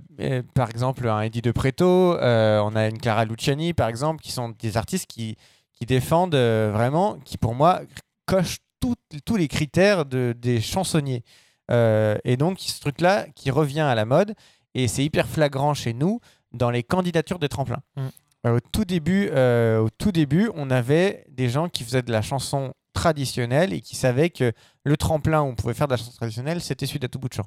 par 0.54 0.68
exemple, 0.68 1.08
un 1.08 1.20
Eddie 1.22 1.42
De 1.42 1.52
Preto, 1.52 2.16
on 2.20 2.76
a 2.76 2.88
une 2.88 2.98
Clara 2.98 3.24
Luciani, 3.24 3.72
par 3.72 3.88
exemple, 3.88 4.20
qui 4.22 4.32
sont 4.32 4.52
des 4.58 4.76
artistes 4.76 5.06
qui, 5.06 5.36
qui 5.72 5.86
défendent 5.86 6.34
vraiment, 6.34 7.16
qui 7.24 7.38
pour 7.38 7.54
moi 7.54 7.80
cochent 8.26 8.58
tout- 8.80 8.96
tous 9.24 9.36
les 9.36 9.48
critères 9.48 10.04
de, 10.06 10.34
des 10.36 10.60
chansonniers. 10.60 11.22
Euh, 11.70 12.16
et 12.24 12.36
donc, 12.36 12.58
ce 12.60 12.80
truc-là 12.80 13.26
qui 13.34 13.50
revient 13.50 13.80
à 13.80 13.94
la 13.94 14.04
mode, 14.04 14.34
et 14.74 14.88
c'est 14.88 15.04
hyper 15.04 15.28
flagrant 15.28 15.74
chez 15.74 15.92
nous 15.92 16.20
dans 16.52 16.70
les 16.70 16.82
candidatures 16.82 17.38
des 17.38 17.48
tremplins. 17.48 17.82
Mm. 17.96 18.00
Euh, 18.46 18.56
au, 18.56 18.60
tout 18.60 18.84
début, 18.84 19.28
euh, 19.32 19.80
au 19.80 19.90
tout 19.90 20.12
début, 20.12 20.50
on 20.54 20.70
avait 20.70 21.24
des 21.28 21.48
gens 21.48 21.68
qui 21.68 21.84
faisaient 21.84 22.02
de 22.02 22.10
la 22.12 22.22
chanson 22.22 22.72
traditionnelle 22.92 23.72
et 23.72 23.80
qui 23.80 23.94
savaient 23.96 24.30
que 24.30 24.52
le 24.84 24.96
tremplin 24.96 25.42
où 25.42 25.46
on 25.46 25.54
pouvait 25.54 25.74
faire 25.74 25.86
de 25.86 25.92
la 25.92 25.96
chanson 25.98 26.12
traditionnelle, 26.12 26.60
c'était 26.60 26.86
celui 26.86 26.98
d'à 26.98 27.08
tout 27.08 27.18
bout 27.18 27.28
de 27.28 27.34
champ. 27.34 27.46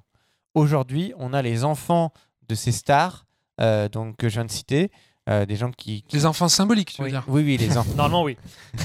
Aujourd'hui, 0.53 1.13
on 1.17 1.33
a 1.33 1.41
les 1.41 1.63
enfants 1.63 2.13
de 2.47 2.55
ces 2.55 2.71
stars, 2.71 3.25
euh, 3.59 3.89
donc 3.89 4.17
que 4.17 4.29
je 4.29 4.35
viens 4.35 4.45
de 4.45 4.51
citer, 4.51 4.91
euh, 5.29 5.45
des 5.45 5.55
gens 5.55 5.71
qui, 5.71 6.01
qui- 6.03 6.15
les 6.17 6.25
enfants 6.25 6.49
symboliques, 6.49 6.91
tu 6.93 7.01
veux 7.01 7.05
Oui. 7.05 7.11
dire. 7.11 7.23
oui, 7.27 7.43
oui, 7.43 7.57
les 7.57 7.77
enfants. 7.77 7.91
Normalement, 7.95 8.23
oui. 8.23 8.37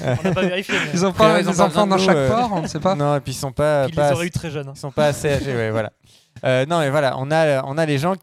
on 0.02 0.06
n'a 0.22 0.34
pas 0.34 0.42
vérifié. 0.42 0.74
mais 0.86 0.92
Les 0.92 1.04
enfants, 1.04 1.24
ils 1.36 1.48
ont 1.48 1.50
les 1.52 1.56
pas 1.56 1.64
enfants 1.64 1.66
besoin 1.68 1.86
de 1.86 1.90
dans 1.90 1.98
chaque 1.98 2.16
euh, 2.16 2.28
port, 2.28 2.50
on 2.52 2.62
ne 2.62 2.66
sait 2.68 2.80
pas. 2.80 2.94
non, 2.96 3.16
et 3.16 3.20
puis 3.20 3.32
ils 3.32 3.36
sont 3.36 3.52
pas, 3.52 3.84
il 3.86 3.90
les 3.90 3.94
pas 3.96 4.12
aurait 4.12 4.26
eu 4.26 4.30
très 4.30 4.50
jeunes. 4.50 4.68
hein. 4.68 4.72
Ils 4.76 4.78
sont 4.80 4.92
pas 4.92 5.06
assez 5.06 5.28
âgés, 5.30 5.54
ouais, 5.54 5.70
voilà. 5.70 5.92
Euh, 6.44 6.64
non, 6.66 6.78
mais 6.80 6.90
voilà, 6.90 7.16
on 7.18 7.30
a, 7.30 7.62
on 7.64 7.76
a 7.78 7.86
les 7.86 7.98
gens 7.98 8.14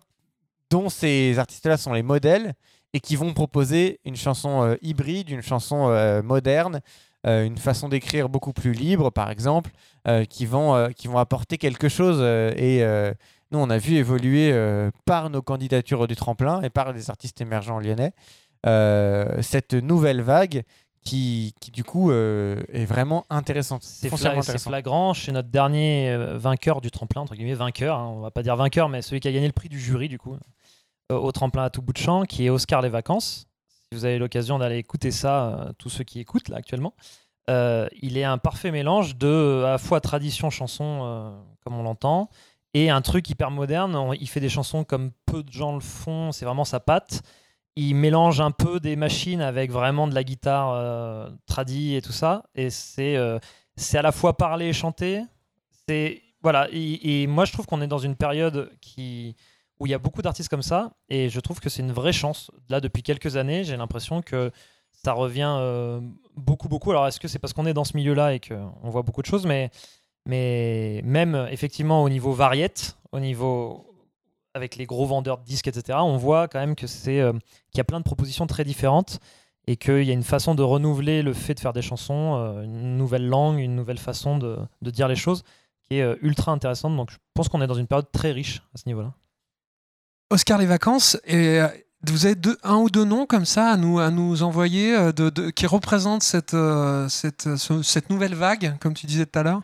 dont 0.72 0.90
ces 0.90 1.38
artistes-là 1.38 1.78
sont 1.78 1.94
les 1.94 2.04
modèles 2.04 2.54
et 2.94 3.00
qui 3.02 3.16
vont 3.18 3.34
proposer 3.34 4.00
une 4.06 4.16
chanson 4.16 4.64
euh, 4.64 4.76
hybride, 4.82 5.30
une 5.30 5.42
chanson 5.42 5.90
euh, 5.90 6.24
moderne, 6.24 6.80
euh, 7.28 7.44
une 7.44 7.58
façon 7.58 7.90
d'écrire 7.90 8.30
beaucoup 8.30 8.54
plus 8.54 8.72
libre, 8.72 9.10
par 9.10 9.30
exemple, 9.32 9.72
euh, 10.08 10.24
qui, 10.26 10.46
vont, 10.46 10.74
euh, 10.76 10.90
qui 10.90 11.08
vont 11.08 11.18
apporter 11.18 11.58
quelque 11.58 11.90
chose. 11.90 12.18
euh, 12.22 12.52
et 12.56 12.84
euh, 12.84 13.12
nous, 13.52 13.60
on 13.60 13.70
a 13.70 13.78
vu 13.78 13.96
évoluer 13.96 14.52
euh, 14.52 14.92
par 15.06 15.30
nos 15.30 15.42
candidatures 15.42 16.08
du 16.08 16.16
tremplin 16.16 16.62
et 16.62 16.70
par 16.70 16.94
des 16.94 17.10
artistes 17.10 17.40
émergents 17.42 17.80
lyonnais 17.80 18.14
euh, 18.66 19.42
cette 19.42 19.74
nouvelle 19.74 20.22
vague 20.22 20.64
qui, 21.04 21.54
qui 21.60 21.70
du 21.70 21.84
coup, 21.84 22.10
euh, 22.10 22.64
est 22.74 22.86
vraiment 22.86 23.26
intéressante. 23.30 23.84
C'est 23.84 24.10
fla- 24.32 24.42
flagrant 24.70 25.14
chez 25.14 25.32
notre 25.32 25.50
dernier 25.50 26.18
vainqueur 26.34 26.82
du 26.82 26.90
tremplin, 26.90 27.22
entre 27.22 27.36
guillemets 27.36 27.54
vainqueur, 27.54 28.00
hein, 28.00 28.12
on 28.12 28.22
va 28.22 28.32
pas 28.32 28.42
dire 28.42 28.56
vainqueur, 28.56 28.90
mais 28.90 29.04
celui 29.04 29.20
qui 29.20 29.28
a 29.28 29.32
gagné 29.32 29.46
le 29.46 29.54
prix 29.54 29.70
du 29.70 29.80
jury 29.80 30.10
du 30.10 30.18
coup, 30.18 30.36
au 31.12 31.32
tremplin 31.32 31.64
à 31.66 31.70
tout 31.70 31.84
bout 31.84 31.94
de 31.94 32.00
champ, 32.00 32.24
qui 32.24 32.46
est 32.48 32.50
Oscar 32.50 32.82
les 32.82 32.90
vacances. 32.90 33.46
Si 33.70 33.90
vous 33.92 34.06
avez 34.06 34.18
l'occasion 34.18 34.58
d'aller 34.58 34.78
écouter 34.78 35.12
ça, 35.12 35.70
tous 35.78 35.90
ceux 35.90 36.04
qui 36.04 36.20
écoutent 36.20 36.50
là 36.50 36.58
actuellement, 36.58 36.96
euh, 37.52 37.88
il 38.02 38.18
est 38.18 38.24
un 38.24 38.40
parfait 38.40 38.72
mélange 38.72 39.16
de 39.16 39.62
à 39.64 39.70
la 39.74 39.78
fois 39.78 40.02
tradition 40.02 40.50
chanson 40.50 41.02
euh, 41.04 41.30
comme 41.64 41.76
on 41.76 41.84
l'entend 41.84 42.32
et 42.76 42.90
un 42.90 43.02
truc 43.02 43.30
hyper 43.30 43.52
moderne. 43.52 43.98
Il 44.20 44.28
fait 44.28 44.42
des 44.42 44.50
chansons 44.50 44.84
comme 44.84 45.12
peu 45.26 45.42
de 45.42 45.52
gens 45.52 45.74
le 45.74 45.80
font, 45.80 46.34
c'est 46.34 46.44
vraiment 46.44 46.66
sa 46.66 46.82
patte. 46.82 47.24
Il 47.78 47.96
mélange 47.96 48.42
un 48.42 48.52
peu 48.52 48.82
des 48.82 48.98
machines 48.98 49.42
avec 49.42 49.72
vraiment 49.72 50.08
de 50.08 50.14
la 50.14 50.26
guitare 50.26 50.72
euh, 50.74 51.30
tradie 51.46 51.96
et 51.96 52.02
tout 52.02 52.12
ça. 52.12 52.44
Et 52.54 52.70
c'est 52.70 53.16
euh, 53.16 53.40
à 53.94 54.02
la 54.02 54.12
fois 54.12 54.36
parler 54.36 54.68
et 54.68 54.74
chanter. 54.74 55.24
Voilà. 56.42 56.68
Et, 56.72 57.28
moi, 57.28 57.46
je 57.46 57.54
trouve 57.54 57.66
qu'on 57.66 57.82
est 57.82 57.88
dans 57.88 57.98
une 57.98 58.16
période 58.16 58.70
où 59.80 59.86
il 59.86 59.90
y 59.90 59.94
a 59.94 59.98
beaucoup 59.98 60.22
d'artistes 60.22 60.50
comme 60.50 60.62
ça, 60.62 60.92
et 61.10 61.30
je 61.30 61.40
trouve 61.40 61.60
que 61.60 61.70
c'est 61.70 61.82
une 61.82 61.92
vraie 61.92 62.14
chance. 62.14 62.52
Là, 62.70 62.82
depuis 62.82 63.04
quelques 63.04 63.38
années, 63.38 63.64
j'ai 63.64 63.78
l'impression 63.78 64.22
que 64.22 64.52
ça 64.92 65.14
revient 65.14 65.56
euh, 65.60 66.02
beaucoup, 66.36 66.68
beaucoup. 66.68 66.92
Alors, 66.92 67.08
est-ce 67.08 67.20
que 67.20 67.28
c'est 67.28 67.40
parce 67.40 67.54
qu'on 67.54 67.66
est 67.66 67.74
dans 67.74 67.84
ce 67.84 67.96
milieu-là 67.96 68.34
et 68.34 68.40
qu'on 68.40 68.90
voit 68.90 69.02
beaucoup 69.02 69.22
de 69.22 69.28
choses, 69.28 69.46
mais, 69.46 69.70
mais 70.26 71.02
même 71.04 71.48
effectivement 71.52 72.04
au 72.04 72.10
niveau 72.10 72.32
variette, 72.34 72.98
au 73.12 73.20
niveau 73.20 73.86
avec 74.54 74.78
les 74.78 74.86
gros 74.86 75.06
vendeurs 75.06 75.38
de 75.40 75.44
disques, 75.44 75.68
etc., 75.68 76.00
on 76.02 76.18
voit 76.18 76.48
quand 76.48 76.60
même 76.60 76.76
que 76.76 76.88
c'est 76.88 77.20
euh, 77.20 77.34
qu'il 77.72 77.78
y 77.78 77.82
a 77.82 77.84
plein 77.84 78.00
de 78.00 78.06
propositions 78.06 78.48
très 78.48 78.64
différentes 78.64 79.20
et 79.68 79.76
qu'il 79.76 80.04
y 80.04 80.10
a 80.12 80.14
une 80.14 80.24
façon 80.24 80.56
de 80.56 80.64
renouveler 80.64 81.22
le 81.24 81.34
fait 81.34 81.56
de 81.56 81.60
faire 81.60 81.74
des 81.74 81.82
chansons, 81.82 82.36
euh, 82.36 82.64
une 82.64 82.96
nouvelle 82.98 83.28
langue, 83.28 83.60
une 83.60 83.76
nouvelle 83.76 83.98
façon 83.98 84.38
de, 84.38 84.58
dire 84.82 85.08
les 85.08 85.16
choses 85.16 85.44
qui 85.84 85.96
est 85.98 86.18
ultra 86.22 86.52
intéressante. 86.52 86.96
Donc 86.96 87.12
je 87.12 87.18
pense 87.34 87.50
qu'on 87.50 87.62
est 87.62 87.68
dans 87.68 87.74
une 87.76 87.88
période 87.88 88.10
très 88.12 88.32
riche 88.32 88.62
à 88.74 88.78
ce 88.78 88.84
niveau-là. 88.88 89.14
Oscar 90.32 90.58
les 90.58 90.66
vacances, 90.66 91.18
et 91.26 91.60
euh, 91.60 91.68
vous 92.08 92.26
avez 92.26 92.36
deux, 92.36 92.58
un 92.64 92.78
ou 92.78 92.90
deux 92.90 93.04
noms 93.06 93.26
comme 93.26 93.46
ça 93.46 93.70
à 93.70 93.78
nous, 93.78 94.00
à 94.00 94.10
nous 94.10 94.42
envoyer 94.44 94.96
euh, 94.96 95.12
qui 95.56 95.68
représentent 95.68 96.24
cette, 96.24 96.54
euh, 96.54 97.08
cette, 97.10 97.56
ce- 97.58 97.84
cette 97.84 98.10
nouvelle 98.10 98.34
vague, 98.36 98.78
comme 98.80 98.94
tu 98.94 99.06
disais 99.06 99.26
tout 99.26 99.38
à 99.38 99.44
l'heure, 99.44 99.62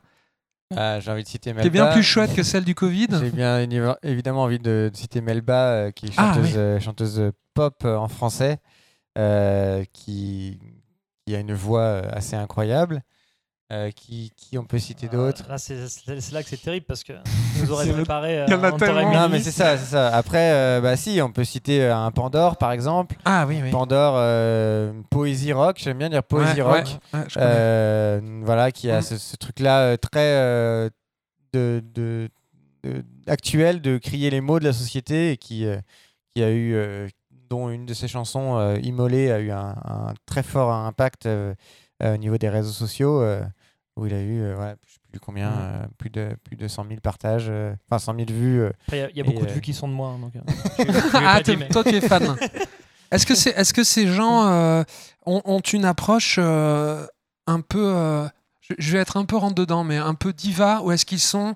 Ah, 0.76 1.00
J'ai 1.00 1.12
envie 1.12 1.24
de 1.24 1.28
citer 1.28 1.52
qui 1.52 1.56
Melba. 1.56 1.68
est 1.68 1.70
bien 1.70 1.92
plus 1.92 2.04
chouette 2.04 2.34
que 2.36 2.44
celle 2.44 2.64
du 2.64 2.76
Covid. 2.76 3.08
J'ai 3.20 3.32
bien 3.32 3.60
évi- 3.66 3.96
évidemment 4.04 4.44
envie 4.44 4.60
de, 4.60 4.90
de 4.94 4.98
citer 4.98 5.22
Melba, 5.22 5.72
euh, 5.72 5.92
qui 5.92 6.08
est 6.08 6.14
Ah, 6.18 6.34
chanteuse, 6.34 6.52
oui. 6.54 6.58
euh, 6.58 6.80
chanteuse 6.80 7.32
pop 7.54 7.76
euh, 7.86 7.96
en 7.98 8.08
français, 8.08 8.60
euh, 9.18 9.84
qui, 9.94 10.60
qui 11.26 11.36
a 11.36 11.40
une 11.40 11.54
voix 11.54 11.98
assez 12.12 12.36
incroyable. 12.36 13.04
Euh, 13.74 13.90
qui, 13.92 14.34
qui 14.36 14.58
on 14.58 14.66
peut 14.66 14.80
citer 14.80 15.08
d'autres 15.08 15.48
Là, 15.48 15.58
c'est 15.58 15.88
c'est- 15.88 16.20
c'est 16.20 16.34
là 16.34 16.44
que 16.44 16.50
c'est 16.50 16.62
terrible 16.62 16.86
parce 16.86 17.06
que 17.06 17.14
nous 17.62 17.72
aurait 17.72 17.88
préparé. 17.92 18.44
Il 18.48 18.52
y 18.52 18.56
en 18.56 18.64
a 18.64 18.72
tellement. 18.74 19.12
Non, 19.14 19.30
mais 19.30 19.40
c'est 19.40 19.52
ça, 19.52 19.78
c'est 19.78 19.92
ça. 19.92 20.08
Après, 20.16 20.52
euh, 20.52 20.82
bah 20.82 20.96
si, 20.96 21.22
on 21.22 21.32
peut 21.32 21.44
citer 21.44 21.84
euh, 21.84 21.96
un 21.96 22.12
Pandore, 22.12 22.58
par 22.58 22.72
exemple. 22.72 23.16
Ah 23.26 23.46
oui, 23.48 23.60
oui. 23.64 23.70
Pandore, 23.72 24.16
euh, 24.18 24.94
poésie 25.10 25.54
rock, 25.54 25.78
j'aime 25.80 25.98
bien 25.98 26.10
dire 26.10 26.24
poésie 26.24 26.62
Ouais, 26.62 26.80
rock. 26.80 26.86
ouais, 27.14 27.20
ouais. 27.20 27.26
Euh, 27.38 28.20
voilà, 28.44 28.72
qui 28.72 28.90
a 28.90 29.00
Mm. 29.00 29.04
ce, 29.04 29.18
ce 29.18 29.36
truc-là 29.38 29.80
euh, 29.82 29.98
très 29.98 30.20
euh, 30.36 30.90
de, 31.54 31.84
de- 31.94 32.30
de- 32.84 33.04
actuel 33.28 33.82
de 33.82 33.98
crier 33.98 34.30
les 34.30 34.42
mots 34.42 34.60
de 34.60 34.66
la 34.66 34.74
société 34.74 35.32
et 35.32 35.38
qui, 35.38 35.66
euh, 35.66 35.78
qui 36.36 36.44
a 36.44 36.50
eu, 36.50 36.74
euh, 36.76 37.08
dont 37.50 37.70
une 37.70 37.86
de 37.86 37.94
ses 37.94 38.08
chansons, 38.08 38.58
euh, 38.58 38.78
Immolé, 38.82 39.32
a 39.32 39.40
eu 39.40 39.52
un, 39.52 39.76
un 39.84 40.14
très 40.26 40.42
fort 40.44 40.72
impact 40.72 41.26
euh, 41.26 41.54
euh, 42.02 42.16
au 42.16 42.18
niveau 42.18 42.38
des 42.38 42.50
réseaux 42.50 42.72
sociaux, 42.72 43.22
euh, 43.22 43.42
où 43.98 44.06
il 44.06 44.14
a 44.14 44.22
eu, 44.22 44.42
euh, 44.42 44.54
voilà, 44.56 44.76
je 44.88 44.96
plus 45.12 45.20
combien, 45.20 45.50
Mm. 45.50 45.60
euh, 45.60 45.86
plus, 45.98 46.10
de, 46.10 46.36
plus 46.44 46.56
de 46.56 46.68
100 46.68 46.86
000 46.88 47.00
partages, 47.02 47.48
euh, 47.50 47.74
enfin 47.90 48.00
100 48.00 48.16
000 48.16 48.26
vues. 48.32 48.62
euh. 48.62 48.72
Il 48.92 48.98
y 48.98 49.02
a- 49.02 49.10
y, 49.14 49.24
beaucoup 49.24 49.46
de 49.46 49.52
vues 49.52 49.62
qui 49.62 49.74
sont 49.74 49.88
de 49.88 49.94
moi. 49.94 50.10
hein, 50.10 50.20
donc, 50.20 50.36
euh, 50.36 50.40
je- 50.80 50.84
je 50.84 51.18
lui 51.18 51.24
ai 51.24 51.28
Ah, 51.28 51.42
dit, 51.42 51.58
mais- 51.58 51.68
toi 51.70 51.84
tu 51.84 51.96
es 51.96 52.02
fan. 52.02 52.36
Est-ce 53.12 53.26
que, 53.26 53.36
c'est, 53.36 53.50
est-ce 53.52 53.74
que 53.74 53.84
ces 53.84 54.08
gens 54.08 54.48
euh, 54.48 54.84
ont, 55.26 55.42
ont 55.46 55.60
une 55.60 55.86
approche 55.86 56.38
euh, 56.40 57.06
un 57.46 57.60
peu. 57.62 57.84
euh, 57.86 58.28
je, 58.62 58.74
je 58.78 58.92
vais 58.94 59.00
être 59.00 59.18
un 59.18 59.26
peu 59.26 59.36
rentre 59.36 59.56
dedans, 59.56 59.84
mais 59.84 59.98
un 59.98 60.14
peu 60.14 60.32
diva, 60.34 60.82
ou 60.82 60.92
est-ce 60.94 61.06
qu'ils 61.06 61.20
sont 61.20 61.56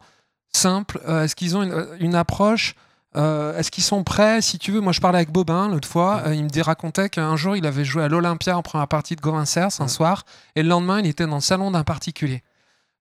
simples 0.51 0.99
euh, 1.07 1.23
Est-ce 1.23 1.35
qu'ils 1.35 1.55
ont 1.55 1.63
une, 1.63 1.87
une 1.99 2.15
approche 2.15 2.75
euh, 3.15 3.57
Est-ce 3.57 3.71
qu'ils 3.71 3.83
sont 3.85 4.03
prêts 4.03 4.41
Si 4.41 4.59
tu 4.59 4.71
veux, 4.73 4.81
moi 4.81 4.91
je 4.91 4.99
parlais 4.99 5.17
avec 5.19 5.31
Bobin 5.31 5.69
l'autre 5.69 5.87
fois, 5.87 6.23
euh, 6.25 6.35
il 6.35 6.43
me 6.43 6.49
dit- 6.49 6.61
racontait 6.61 7.07
qu'un 7.09 7.35
jour 7.37 7.55
il 7.55 7.65
avait 7.65 7.85
joué 7.85 8.03
à 8.03 8.09
l'Olympia 8.09 8.57
en 8.57 8.61
première 8.61 8.87
partie 8.89 9.15
de 9.15 9.21
Gauvin 9.21 9.45
Cers 9.45 9.79
un 9.79 9.85
Mm. 9.85 9.89
soir, 9.89 10.23
et 10.57 10.63
le 10.63 10.67
lendemain 10.67 10.99
il 10.99 11.07
était 11.07 11.25
dans 11.25 11.35
le 11.35 11.41
salon 11.41 11.71
d'un 11.71 11.83
particulier. 11.85 12.43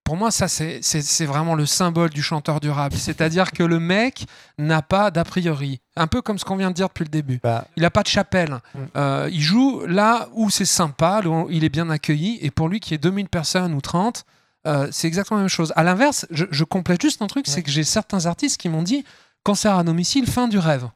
Pour 0.05 0.16
moi, 0.16 0.31
ça, 0.31 0.48
c'est, 0.48 1.24
vraiment 1.24 1.55
le 1.55 1.64
symbole 1.64 2.10
du 2.10 2.22
chanteur 2.22 2.60
durable. 2.60 2.94
C'est-à-dire 2.97 3.52
que 3.52 3.62
le 3.62 3.81
mec 3.81 4.26
n'a 4.59 4.82
pas 4.82 5.10
d'a 5.10 5.24
priori. 5.24 5.81
Un 5.97 6.06
peu 6.06 6.20
comme 6.20 6.39
ce 6.39 6.44
qu'on 6.44 6.56
vient 6.56 6.68
de 6.70 6.74
dire 6.74 6.89
depuis 6.89 7.05
le 7.05 7.09
début. 7.10 7.40
Bah, 7.43 7.66
Il 7.76 7.82
n'a 7.82 7.90
pas 7.90 8.02
de 8.02 8.09
chapelle. 8.09 8.59
Mm. 8.74 8.78
Euh, 8.97 9.28
il 9.32 9.40
joue 9.40 9.82
là 9.86 10.28
où 10.35 10.51
c'est 10.51 10.66
sympa, 10.66 11.22
où 11.24 11.48
il 11.51 11.64
est 11.64 11.70
bien 11.70 11.89
accueilli. 11.89 12.39
Et 12.43 12.51
pour 12.51 12.68
lui, 12.68 12.81
qui 12.81 12.93
est 12.93 12.98
2000 12.98 13.28
personnes 13.31 13.72
ou 13.72 13.81
30, 13.81 14.26
euh, 14.66 14.89
c'est 14.93 15.06
exactement 15.06 15.39
la 15.39 15.44
même 15.44 15.48
chose. 15.48 15.72
À 15.74 15.82
l'inverse, 15.82 16.26
je, 16.31 16.44
je 16.51 16.64
complète 16.64 17.01
juste 17.01 17.22
un 17.22 17.26
truc 17.26 17.47
c'est 17.47 17.62
que 17.62 17.70
j'ai 17.70 17.85
certains 17.85 18.26
artistes 18.26 18.60
qui 18.60 18.68
m'ont 18.68 18.82
dit 18.82 19.05
cancer 19.43 19.76
à 19.76 19.85
domicile, 19.85 20.26
fin 20.26 20.48
du 20.48 20.59
rêve. 20.59 20.89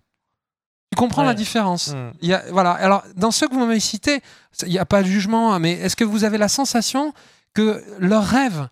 Tu 0.92 0.96
comprends 0.96 1.22
Ouais. 1.22 1.28
la 1.28 1.34
différence? 1.34 1.94
Mm. 1.94 2.12
il 2.20 2.28
y 2.28 2.34
a, 2.34 2.42
voilà. 2.50 2.72
Alors, 2.72 3.04
dans 3.16 3.30
ceux 3.30 3.48
que 3.48 3.54
vous 3.54 3.60
m'avez 3.60 3.80
cités, 3.80 4.20
il 4.62 4.68
n'y 4.68 4.78
a 4.78 4.86
pas 4.86 5.02
de 5.02 5.08
jugement, 5.08 5.58
mais 5.58 5.72
est-ce 5.72 5.96
que 5.96 6.04
vous 6.04 6.24
avez 6.24 6.36
la 6.36 6.48
sensation 6.48 7.14
que 7.54 7.82
leur 7.98 8.24
rêve 8.24 8.68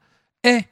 est, 0.47 0.67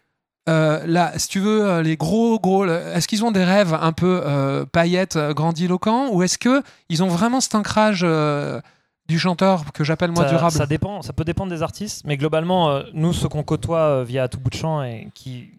euh, 0.48 0.86
là, 0.86 1.12
si 1.18 1.28
tu 1.28 1.40
veux, 1.40 1.64
euh, 1.64 1.82
les 1.82 1.96
gros, 1.96 2.38
gros. 2.38 2.66
Est-ce 2.66 3.08
qu'ils 3.08 3.24
ont 3.24 3.30
des 3.30 3.44
rêves 3.44 3.74
un 3.74 3.92
peu 3.92 4.22
euh, 4.24 4.66
paillettes, 4.66 5.16
euh, 5.16 5.32
grandiloquents, 5.32 6.10
ou 6.12 6.22
est-ce 6.22 6.38
que 6.38 6.62
ils 6.88 7.02
ont 7.02 7.08
vraiment 7.08 7.40
cet 7.40 7.54
ancrage 7.54 8.02
euh, 8.04 8.60
du 9.08 9.18
chanteur 9.18 9.72
que 9.72 9.84
j'appelle 9.84 10.10
moi 10.12 10.24
ça, 10.24 10.30
durable? 10.30 10.56
ça 10.56 10.66
dépend, 10.66 11.02
ça 11.02 11.12
peut 11.12 11.24
dépendre 11.24 11.50
des 11.50 11.62
artistes, 11.62 12.02
mais 12.04 12.16
globalement, 12.16 12.82
nous, 12.92 13.12
ceux 13.12 13.28
qu'on 13.28 13.42
côtoie 13.42 14.04
via 14.04 14.28
tout 14.28 14.38
bout 14.38 14.50
de 14.50 14.56
champ 14.56 14.82
et 14.82 15.08
qui, 15.14 15.50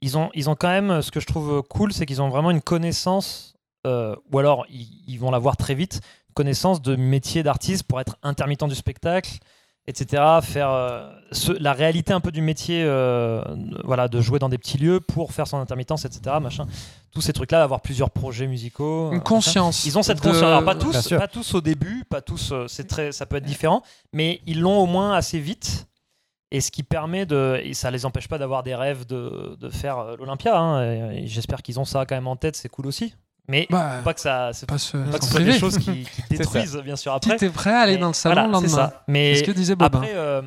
ils 0.00 0.18
ont, 0.18 0.30
ils 0.34 0.50
ont 0.50 0.54
quand 0.54 0.68
même, 0.68 1.02
ce 1.02 1.10
que 1.10 1.20
je 1.20 1.26
trouve 1.26 1.62
cool, 1.68 1.92
c'est 1.92 2.06
qu'ils 2.06 2.22
ont 2.22 2.28
vraiment 2.28 2.50
une 2.50 2.60
connaissance, 2.60 3.56
ou 3.84 4.38
alors 4.38 4.66
ils, 4.70 4.86
ils 5.08 5.18
vont 5.18 5.32
l'avoir 5.32 5.56
très 5.56 5.74
vite, 5.74 6.00
connaissance 6.34 6.80
de 6.80 6.94
métier 6.94 7.42
d'artiste 7.42 7.84
pour 7.84 8.00
être 8.00 8.16
intermittent 8.22 8.64
du 8.64 8.74
spectacle, 8.76 9.38
etc. 9.86 10.22
Faire 10.42 10.70
euh, 10.70 11.10
ce- 11.32 11.52
la 11.52 11.72
réalité 11.72 12.12
un 12.12 12.20
peu 12.20 12.30
du 12.32 12.40
métier, 12.42 12.82
euh, 12.84 13.42
voilà, 13.84 14.08
de 14.08 14.20
jouer 14.20 14.38
dans 14.38 14.48
des 14.48 14.58
petits 14.58 14.78
lieux 14.78 15.00
pour 15.00 15.32
faire 15.32 15.46
son 15.46 15.58
intermittence, 15.58 16.04
etc. 16.04 16.36
Machin. 16.40 16.66
Tous 17.12 17.20
ces 17.20 17.32
trucs-là, 17.32 17.62
avoir 17.62 17.80
plusieurs 17.82 18.10
projets 18.10 18.46
musicaux. 18.46 19.06
euh, 19.06 19.10
Une 19.10 19.18
machin. 19.18 19.22
conscience. 19.24 19.84
Ils 19.84 19.98
ont 19.98 20.02
cette 20.02 20.18
de- 20.18 20.22
conscience. 20.22 20.42
Alors 20.44 20.64
pas 20.64 20.74
tous, 20.74 21.08
pas 21.10 21.28
tous 21.28 21.54
au 21.54 21.60
début, 21.60 22.04
pas 22.08 22.20
tous. 22.22 22.52
c'est 22.68 22.86
très, 22.86 23.12
ça 23.12 23.26
peut 23.26 23.36
être 23.36 23.44
différent, 23.44 23.82
mais 24.12 24.40
ils 24.46 24.60
l'ont 24.60 24.78
au 24.78 24.86
moins 24.86 25.14
assez 25.14 25.38
vite. 25.38 25.86
Et 26.54 26.60
ce 26.60 26.70
qui 26.70 26.82
permet 26.82 27.24
de, 27.24 27.58
et 27.64 27.72
ça 27.72 27.90
les 27.90 28.04
empêche 28.04 28.28
pas 28.28 28.36
d'avoir 28.36 28.62
des 28.62 28.74
rêves 28.74 29.06
de, 29.06 29.56
de 29.58 29.70
faire 29.70 30.16
l'Olympia. 30.18 30.58
hein, 30.58 31.12
J'espère 31.24 31.62
qu'ils 31.62 31.80
ont 31.80 31.86
ça 31.86 32.04
quand 32.04 32.14
même 32.14 32.26
en 32.28 32.36
tête. 32.36 32.56
C'est 32.56 32.68
cool 32.68 32.86
aussi. 32.86 33.14
Mais 33.52 33.66
Bah, 33.70 34.00
pas 34.02 34.14
que 34.14 34.20
ça, 34.20 34.50
c'est 34.52 34.66
pas 34.66 34.78
se, 34.78 34.96
pas 34.96 35.18
que 35.18 35.24
ce 35.24 35.30
soit 35.30 35.40
des 35.40 35.58
choses 35.58 35.78
qui, 35.78 36.04
qui 36.28 36.36
détruisent 36.36 36.76
bien 36.84 36.96
sûr 36.96 37.12
après. 37.12 37.36
Tu 37.36 37.44
es 37.44 37.50
prêt 37.50 37.70
à 37.72 37.80
aller 37.80 37.94
Mais 37.94 38.00
dans 38.00 38.08
le 38.08 38.12
salon 38.14 38.34
voilà, 38.34 38.46
le 38.48 38.52
lendemain. 38.54 38.68
C'est 38.68 38.74
ça. 38.74 39.04
Mais 39.08 39.34
ce 39.36 39.42
que 39.44 39.50
disait 39.52 39.76
Bobin. 39.76 39.98
après, 39.98 40.12
euh, 40.14 40.42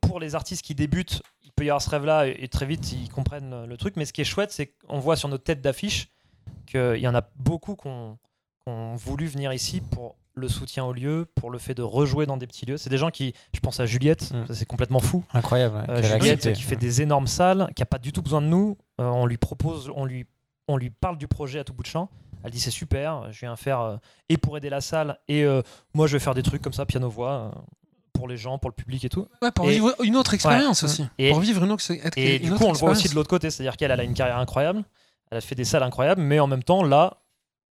pour 0.00 0.18
les 0.20 0.34
artistes 0.34 0.62
qui 0.62 0.74
débutent, 0.74 1.22
il 1.42 1.52
peut 1.52 1.64
y 1.64 1.70
avoir 1.70 1.80
ce 1.80 1.90
rêve-là 1.90 2.26
et, 2.26 2.36
et 2.40 2.48
très 2.48 2.66
vite 2.66 2.92
ils 2.92 3.08
comprennent 3.08 3.64
le 3.64 3.76
truc. 3.76 3.94
Mais 3.96 4.04
ce 4.04 4.12
qui 4.12 4.20
est 4.20 4.24
chouette, 4.24 4.50
c'est 4.52 4.72
qu'on 4.88 4.98
voit 4.98 5.16
sur 5.16 5.28
notre 5.28 5.44
tête 5.44 5.60
d'affiche 5.60 6.08
qu'il 6.66 6.96
y 6.98 7.08
en 7.08 7.14
a 7.14 7.22
beaucoup 7.36 7.76
qui 7.76 7.88
ont, 7.88 8.18
voulu 8.96 9.26
venir 9.26 9.52
ici 9.54 9.80
pour 9.80 10.16
le 10.34 10.46
soutien 10.46 10.84
au 10.84 10.92
lieu, 10.92 11.26
pour 11.36 11.50
le 11.50 11.58
fait 11.58 11.72
de 11.74 11.82
rejouer 11.82 12.26
dans 12.26 12.36
des 12.36 12.46
petits 12.46 12.66
lieux. 12.66 12.76
C'est 12.76 12.90
des 12.90 12.98
gens 12.98 13.10
qui, 13.10 13.32
je 13.54 13.60
pense 13.60 13.80
à 13.80 13.86
Juliette, 13.86 14.30
Mm. 14.30 14.52
c'est 14.52 14.66
complètement 14.66 15.00
fou. 15.00 15.24
incroyable. 15.32 15.76
ouais, 15.76 15.84
Euh, 15.88 16.02
Juliette 16.02 16.52
qui 16.52 16.62
fait 16.62 16.76
des 16.76 17.00
énormes 17.02 17.26
salles, 17.26 17.70
qui 17.74 17.82
a 17.82 17.86
pas 17.86 17.98
du 17.98 18.12
tout 18.12 18.20
besoin 18.22 18.42
de 18.42 18.46
nous. 18.46 18.76
Euh, 19.00 19.04
on 19.06 19.24
lui 19.26 19.36
propose, 19.38 19.90
on 19.96 20.04
lui, 20.04 20.26
on 20.68 20.76
lui 20.76 20.90
parle 20.90 21.18
du 21.18 21.26
projet 21.28 21.58
à 21.58 21.64
tout 21.64 21.72
bout 21.72 21.82
de 21.82 21.88
champ. 21.88 22.08
Elle 22.44 22.52
dit 22.52 22.60
c'est 22.60 22.70
super, 22.70 23.32
je 23.32 23.40
viens 23.40 23.56
faire 23.56 23.80
euh, 23.80 23.96
et 24.28 24.36
pour 24.36 24.56
aider 24.56 24.70
la 24.70 24.80
salle 24.80 25.18
et 25.26 25.42
euh, 25.44 25.62
moi 25.94 26.06
je 26.06 26.12
vais 26.12 26.20
faire 26.20 26.34
des 26.34 26.42
trucs 26.44 26.62
comme 26.62 26.72
ça 26.72 26.86
piano 26.86 27.08
voix 27.10 27.32
euh, 27.56 27.60
pour 28.12 28.28
les 28.28 28.36
gens, 28.36 28.58
pour 28.58 28.70
le 28.70 28.74
public 28.74 29.04
et 29.04 29.08
tout. 29.08 29.26
Ouais, 29.42 29.50
pour 29.50 29.68
Et- 29.68 29.72
vivre 29.72 29.92
une 30.04 30.16
autre 30.16 30.34
expérience 30.34 30.82
Ouais. 30.82 30.88
aussi. 30.88 31.06
Et- 31.18 31.30
pour 31.30 31.40
vivre 31.40 31.64
une 31.64 31.72
autre, 31.72 31.82
être- 31.90 32.16
Et 32.16 32.36
une 32.36 32.42
du 32.42 32.50
autre 32.52 32.60
coup 32.60 32.66
on 32.68 32.72
le 32.72 32.78
voit 32.78 32.90
aussi 32.90 33.08
de 33.08 33.14
l'autre 33.16 33.28
côté, 33.28 33.50
c'est-à-dire 33.50 33.76
qu'elle 33.76 33.90
elle 33.90 33.98
a 34.00 34.04
une 34.04 34.14
carrière 34.14 34.38
incroyable, 34.38 34.84
elle 35.32 35.38
a 35.38 35.40
fait 35.40 35.56
des 35.56 35.64
salles 35.64 35.82
incroyables, 35.82 36.22
mais 36.22 36.38
en 36.38 36.46
même 36.46 36.62
temps 36.62 36.84
là, 36.84 37.18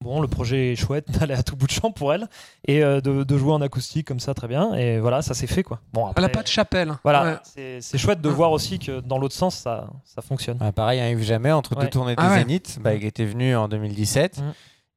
bon 0.02 0.20
le 0.22 0.28
projet 0.28 0.74
est 0.74 0.76
chouette 0.76 1.10
d'aller 1.20 1.34
à 1.36 1.44
tout 1.44 1.56
bout 1.56 1.68
de 1.68 1.72
champ 1.72 1.92
pour 1.92 2.14
elle 2.14 2.28
et 2.68 2.84
euh, 2.84 3.02
de, 3.02 3.24
de 3.24 3.38
jouer 3.38 3.54
en 3.54 3.62
acoustique 3.62 4.08
comme 4.08 4.20
ça 4.20 4.34
très 4.34 4.48
bien 4.48 4.74
et 4.74 5.00
voilà 5.00 5.22
ça 5.22 5.34
s'est 5.34 5.48
fait 5.48 5.64
quoi. 5.64 5.80
Bon 5.94 6.12
Elle 6.16 6.24
n'a 6.24 6.30
pas 6.30 6.44
de 6.44 6.48
chapelle. 6.48 6.94
voilà, 7.04 7.24
Ouais. 7.56 7.80
c'est- 7.82 7.98
chouette 7.98 8.22
de 8.22 8.30
Ouais. 8.30 8.36
voir 8.36 8.52
aussi 8.52 8.80
que 8.80 9.00
dans 9.00 9.18
l'autre 9.18 9.36
sens 9.36 9.56
ça, 9.56 9.88
ça 10.04 10.22
fonctionne. 10.22 10.58
Ah, 10.60 10.72
pareil, 10.72 11.00
un 11.00 11.10
Yves 11.10 11.24
Jamais, 11.24 11.52
entre 11.52 11.76
Ouais. 11.78 11.84
deux 11.84 11.90
tournées 11.90 12.16
de 12.16 12.22
Ah 12.22 12.30
ouais. 12.32 12.40
Zénith, 12.40 12.80
bah, 12.82 12.94
il 12.96 13.06
était 13.06 13.26
venu 13.26 13.56
en 13.56 13.68
2017. 13.68 14.40
Mm. 14.40 14.54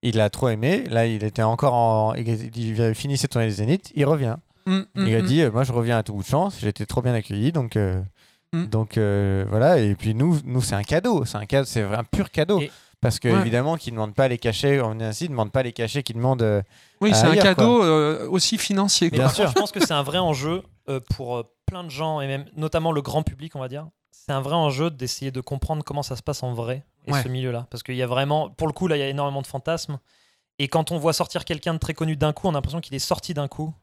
Il 0.06 0.20
a 0.20 0.28
trop 0.28 0.48
aimé. 0.50 0.84
Là, 0.90 1.06
il 1.06 1.24
était 1.24 1.42
encore 1.42 1.72
en. 1.74 2.14
Il 2.14 2.28
il 2.56 2.80
avait 2.82 2.92
fini 2.94 3.16
ses 3.16 3.26
tournées 3.28 3.46
de 3.46 3.52
Zénith. 3.52 3.90
Il 3.94 4.04
revient. 4.04 4.36
Mm, 4.66 4.76
mm, 4.94 5.06
il 5.06 5.14
a 5.14 5.22
dit 5.22 5.40
euh, 5.42 5.50
Moi, 5.50 5.64
je 5.64 5.72
reviens 5.72 5.96
à 5.98 6.02
tout 6.02 6.12
bout 6.14 6.22
de. 6.22 6.58
J'ai 6.60 6.68
été 6.68 6.84
trop 6.84 7.00
bien 7.00 7.14
accueilli. 7.14 7.52
Donc, 7.52 7.76
euh, 7.76 8.02
donc 8.52 8.98
euh, 8.98 9.44
voilà. 9.48 9.78
Et 9.78 9.94
puis, 9.94 10.14
nous, 10.14 10.38
nous 10.44 10.60
c'est 10.60 10.74
un 10.74 10.82
cadeau. 10.82 11.24
C'est 11.24 11.38
un, 11.38 11.46
cadeau, 11.46 11.64
c'est 11.66 11.82
un 11.82 12.04
pur 12.04 12.30
cadeau. 12.30 12.60
Et- 12.60 12.70
Parce 13.04 13.18
que, 13.20 13.28
Ouais. 13.28 13.38
évidemment, 13.40 13.76
qu'ils 13.76 13.92
ne 13.92 13.98
demandent 13.98 14.14
pas 14.14 14.26
les 14.28 14.38
cachets. 14.38 14.80
On 14.80 14.98
est 14.98 15.04
ainsi, 15.04 15.24
ils 15.24 15.28
ne 15.28 15.34
demandent 15.34 15.52
pas 15.52 15.62
les 15.62 15.72
cachets 15.72 16.02
qu'ils 16.02 16.16
demandent. 16.16 16.42
euh, 16.42 16.62
Oui, 17.00 17.12
c'est 17.14 17.26
un 17.26 17.36
cadeau 17.36 17.84
euh, 17.84 18.26
aussi 18.28 18.58
financier. 18.58 19.10
Quoi. 19.10 19.18
Bien 19.18 19.28
sûr. 19.28 19.46
je 19.48 19.52
pense 19.60 19.70
que 19.72 19.78
c'est 19.78 19.92
un 19.92 20.02
vrai 20.02 20.18
enjeu 20.18 20.62
euh, 20.88 21.00
pour 21.14 21.36
euh, 21.36 21.42
plein 21.66 21.84
de 21.84 21.90
gens 21.90 22.20
et 22.20 22.26
même 22.26 22.46
notamment 22.56 22.90
le 22.92 23.02
grand 23.02 23.22
public, 23.22 23.54
on 23.56 23.60
va 23.60 23.68
dire. 23.68 23.86
C'est 24.10 24.32
un 24.32 24.40
vrai 24.40 24.54
enjeu 24.54 24.90
d'essayer 24.90 25.30
de 25.30 25.40
comprendre 25.42 25.84
comment 25.84 26.02
ça 26.02 26.16
se 26.16 26.22
passe 26.22 26.42
en 26.42 26.54
vrai 26.54 26.82
et 27.06 27.12
Ouais. 27.12 27.22
ce 27.22 27.28
milieu-là, 27.28 27.66
parce 27.70 27.82
qu'il 27.82 27.94
y 27.96 28.02
a 28.02 28.06
vraiment, 28.06 28.48
pour 28.48 28.66
le 28.66 28.72
coup, 28.72 28.88
là, 28.88 28.96
il 28.96 29.00
y 29.00 29.02
a 29.02 29.08
énormément 29.08 29.42
de 29.42 29.46
fantasmes. 29.46 29.98
Et 30.58 30.68
quand 30.68 30.90
on 30.90 30.98
voit 30.98 31.12
sortir 31.12 31.44
quelqu'un 31.44 31.74
de 31.74 31.78
très 31.78 31.92
connu 31.92 32.16
d'un 32.16 32.32
coup, 32.32 32.46
on 32.46 32.50
a 32.50 32.54
l'impression 32.54 32.80
qu'il 32.80 32.94
est 32.94 32.98
sorti 33.00 33.34
d'un 33.34 33.48
coup. 33.48 33.74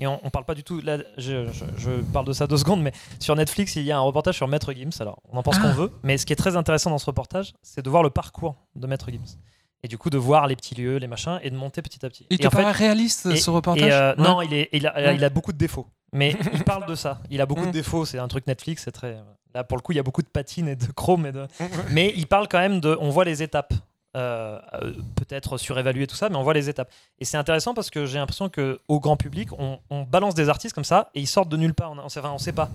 Et 0.00 0.06
on, 0.06 0.18
on 0.24 0.30
parle 0.30 0.44
pas 0.46 0.54
du 0.54 0.64
tout. 0.64 0.80
Là, 0.80 0.98
je, 1.18 1.46
je- 1.52 1.64
je 1.76 1.90
parle 2.12 2.26
de 2.26 2.32
ça 2.32 2.46
deux 2.46 2.56
secondes, 2.56 2.82
mais 2.82 2.92
sur 3.18 3.36
Netflix, 3.36 3.76
il 3.76 3.82
y 3.84 3.92
a 3.92 3.96
un 3.98 4.00
reportage 4.00 4.36
sur 4.36 4.48
Maître 4.48 4.72
Gims. 4.72 4.90
Alors, 5.00 5.20
on 5.30 5.36
en 5.38 5.42
pense 5.42 5.56
Ah. 5.58 5.62
qu'on 5.62 5.72
veut, 5.72 5.92
mais 6.02 6.16
ce 6.18 6.26
qui 6.26 6.32
est 6.32 6.36
très 6.36 6.56
intéressant 6.56 6.90
dans 6.90 6.98
ce 6.98 7.06
reportage, 7.06 7.52
c'est 7.62 7.82
de 7.84 7.90
voir 7.90 8.02
le 8.02 8.10
parcours 8.10 8.56
de 8.74 8.86
Maître 8.86 9.10
Gims. 9.10 9.36
Et 9.82 9.88
du 9.88 9.96
coup, 9.98 10.10
de 10.10 10.18
voir 10.18 10.46
les 10.46 10.56
petits 10.56 10.74
lieux, 10.74 10.96
les 10.98 11.06
machins, 11.06 11.38
et 11.42 11.50
de 11.50 11.56
monter 11.56 11.80
petit 11.82 12.04
à 12.04 12.08
petit. 12.10 12.26
Il 12.30 12.34
et 12.34 12.38
te 12.38 12.46
en 12.46 12.50
fait, 12.50 12.56
paraît 12.58 12.72
réaliste 12.72 13.26
et- 13.26 13.36
ce 13.36 13.50
reportage 13.50 13.86
et, 13.88 13.92
euh, 13.92 14.14
Ouais. 14.16 14.22
Non, 14.22 14.42
il, 14.42 14.52
est, 14.54 14.68
il, 14.72 14.86
a, 14.86 14.94
Ouais. 14.94 15.14
il 15.14 15.24
a 15.24 15.30
beaucoup 15.30 15.52
de 15.52 15.58
défauts. 15.58 15.86
Mais 16.12 16.34
il 16.54 16.64
parle 16.64 16.86
de 16.86 16.94
ça. 16.94 17.20
Il 17.30 17.40
a 17.40 17.46
beaucoup 17.46 17.62
Mm. 17.62 17.66
de 17.66 17.70
défauts. 17.72 18.04
C'est 18.04 18.18
un 18.18 18.28
truc 18.28 18.46
Netflix. 18.46 18.82
C'est 18.84 18.90
très. 18.92 19.16
Là, 19.54 19.64
pour 19.64 19.76
le 19.78 19.82
coup, 19.82 19.92
il 19.92 19.96
y 19.96 19.98
a 19.98 20.02
beaucoup 20.02 20.22
de 20.22 20.28
patines 20.28 20.68
et 20.68 20.76
de 20.76 20.86
chrome. 20.92 21.26
Et 21.26 21.32
de... 21.32 21.46
mais 21.90 22.12
il 22.16 22.26
parle 22.26 22.46
quand 22.48 22.58
même 22.58 22.80
de. 22.80 22.96
On 23.00 23.10
voit 23.10 23.24
les 23.24 23.42
étapes. 23.42 23.72
Euh, 24.16 24.58
euh, 24.74 24.92
peut-être 25.14 25.56
surévaluer 25.56 26.08
tout 26.08 26.16
ça, 26.16 26.28
mais 26.28 26.34
on 26.34 26.42
voit 26.42 26.54
les 26.54 26.68
étapes. 26.68 26.90
Et 27.20 27.24
c'est 27.24 27.36
intéressant 27.36 27.74
parce 27.74 27.90
que 27.90 28.06
j'ai 28.06 28.18
l'impression 28.18 28.48
que 28.48 28.80
au 28.88 28.98
grand 28.98 29.16
public, 29.16 29.50
on, 29.52 29.78
balance 30.02 30.34
des 30.34 30.48
artistes 30.48 30.74
comme 30.74 30.82
ça 30.82 31.10
et 31.14 31.20
ils 31.20 31.28
sortent 31.28 31.48
de 31.48 31.56
nulle 31.56 31.74
part. 31.74 31.92
On, 31.92 31.98
on, 32.00 32.08
sait, 32.08 32.18
enfin, 32.18 32.36
sait 32.38 32.52
pas. 32.52 32.70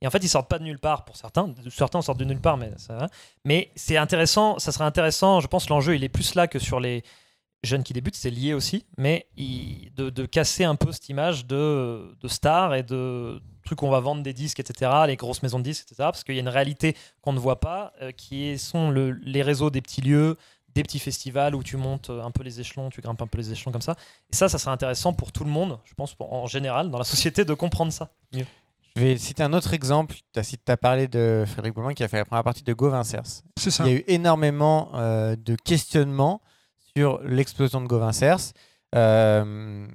Et 0.00 0.06
en 0.06 0.10
fait, 0.10 0.24
ils 0.24 0.28
sortent 0.28 0.48
pas 0.48 0.58
de 0.58 0.64
nulle 0.64 0.78
part 0.78 1.04
pour 1.04 1.16
certains. 1.16 1.52
Certains 1.70 2.00
sortent 2.00 2.20
de 2.20 2.24
nulle 2.24 2.40
part, 2.40 2.56
mais 2.56 2.72
ça 2.78 2.94
va. 2.94 3.08
Mais 3.44 3.70
c'est 3.76 3.98
intéressant. 3.98 4.58
Ça 4.58 4.72
serait 4.72 4.84
intéressant. 4.84 5.40
Je 5.40 5.46
pense 5.46 5.68
l'enjeu, 5.68 5.94
il 5.94 6.04
est 6.04 6.08
plus 6.08 6.34
là 6.34 6.46
que 6.46 6.58
sur 6.58 6.80
les 6.80 7.02
jeunes 7.62 7.82
qui 7.82 7.92
débutent. 7.92 8.16
C'est 8.16 8.30
lié 8.30 8.54
aussi, 8.54 8.86
mais 8.96 9.26
de, 9.36 10.24
casser 10.24 10.64
un 10.64 10.76
peu 10.76 10.92
cette 10.92 11.10
image 11.10 11.46
de, 11.46 12.16
de 12.18 12.28
star 12.28 12.74
et 12.74 12.82
de 12.82 13.42
trucs 13.64 13.80
qu'on 13.80 13.90
va 13.90 14.00
vendre 14.00 14.22
des 14.22 14.32
disques, 14.32 14.60
etc. 14.60 14.90
Les 15.06 15.16
grosses 15.16 15.42
maisons 15.42 15.58
de 15.58 15.64
disques, 15.64 15.82
etc. 15.82 15.96
Parce 16.04 16.24
qu'il 16.24 16.34
y 16.34 16.38
a 16.38 16.40
une 16.40 16.48
réalité 16.48 16.96
qu'on 17.20 17.34
ne 17.34 17.38
voit 17.38 17.60
pas, 17.60 17.92
euh, 18.00 18.12
qui 18.12 18.56
sont 18.58 18.90
le- 18.90 19.10
les 19.10 19.42
réseaux 19.42 19.68
des 19.68 19.82
petits 19.82 20.00
lieux, 20.00 20.36
des 20.78 20.84
petits 20.84 21.00
festivals 21.00 21.54
où 21.56 21.62
tu 21.64 21.76
montes 21.76 22.10
un 22.10 22.30
peu 22.30 22.44
les 22.44 22.60
échelons, 22.60 22.88
tu 22.88 23.00
grimpes 23.00 23.20
un 23.20 23.26
peu 23.26 23.38
les 23.38 23.50
échelons 23.50 23.72
comme 23.72 23.82
ça. 23.82 23.96
Et 24.32 24.36
ça, 24.36 24.48
ça 24.48 24.58
serait 24.58 24.70
intéressant 24.70 25.12
pour 25.12 25.32
tout 25.32 25.42
le 25.44 25.50
monde, 25.50 25.78
je 25.84 25.94
pense, 25.94 26.14
pour- 26.14 26.32
en 26.32 26.46
général, 26.46 26.90
dans 26.90 26.98
la 26.98 27.04
société, 27.14 27.44
de 27.44 27.54
comprendre 27.54 27.92
ça. 27.92 28.10
mieux. 28.32 28.46
Je 28.96 29.02
vais 29.02 29.16
citer 29.18 29.42
un 29.42 29.52
autre 29.52 29.74
exemple. 29.74 30.16
Tu 30.32 30.40
as, 30.66 30.76
parlé 30.76 31.06
de 31.08 31.44
Frédéric 31.46 31.74
Boulman 31.74 31.94
qui 31.94 32.02
a 32.02 32.08
fait 32.08 32.16
la 32.16 32.24
première 32.24 32.42
partie 32.44 32.62
de 32.64 32.72
Go 32.72 32.90
Vincers. 32.90 33.42
C'est 33.56 33.70
ça. 33.70 33.84
Il 33.86 33.92
y 33.92 33.94
a 33.94 33.98
eu 33.98 34.04
énormément 34.08 34.90
euh, 34.94 35.36
de 35.36 35.54
questionnements 35.56 36.40
sur 36.96 37.20
l'explosion 37.22 37.80
de 37.80 37.86
Go 37.86 37.98
Vincers. 37.98 38.52
Euh, 38.94 39.86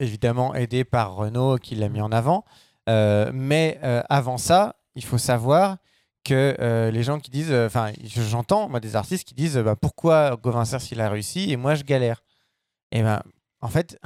évidemment 0.00 0.54
aidé 0.54 0.84
par 0.84 1.14
Renault 1.14 1.58
qui 1.58 1.74
l'a 1.76 1.88
mis 1.88 2.00
en 2.00 2.10
avant. 2.10 2.44
Euh, 2.88 3.30
mais 3.32 3.78
euh, 3.84 4.02
avant 4.08 4.38
ça, 4.38 4.76
il 4.96 5.04
faut 5.04 5.18
savoir 5.18 5.76
que 6.24 6.56
euh, 6.60 6.90
les 6.90 7.02
gens 7.02 7.18
qui 7.18 7.30
disent, 7.30 7.52
enfin, 7.52 7.92
j'entends 8.04 8.68
des 8.78 8.96
artistes 8.96 9.26
qui 9.26 9.34
disent, 9.34 9.58
bah, 9.58 9.76
pourquoi 9.76 10.36
Go 10.36 10.50
Vincers 10.50 10.80
il 10.92 11.00
a 11.00 11.08
réussi 11.08 11.50
et 11.50 11.56
moi 11.56 11.74
je 11.74 11.84
galère. 11.84 12.22
Et 12.92 13.02
ben, 13.02 13.22
en 13.60 13.68
fait, 13.68 13.98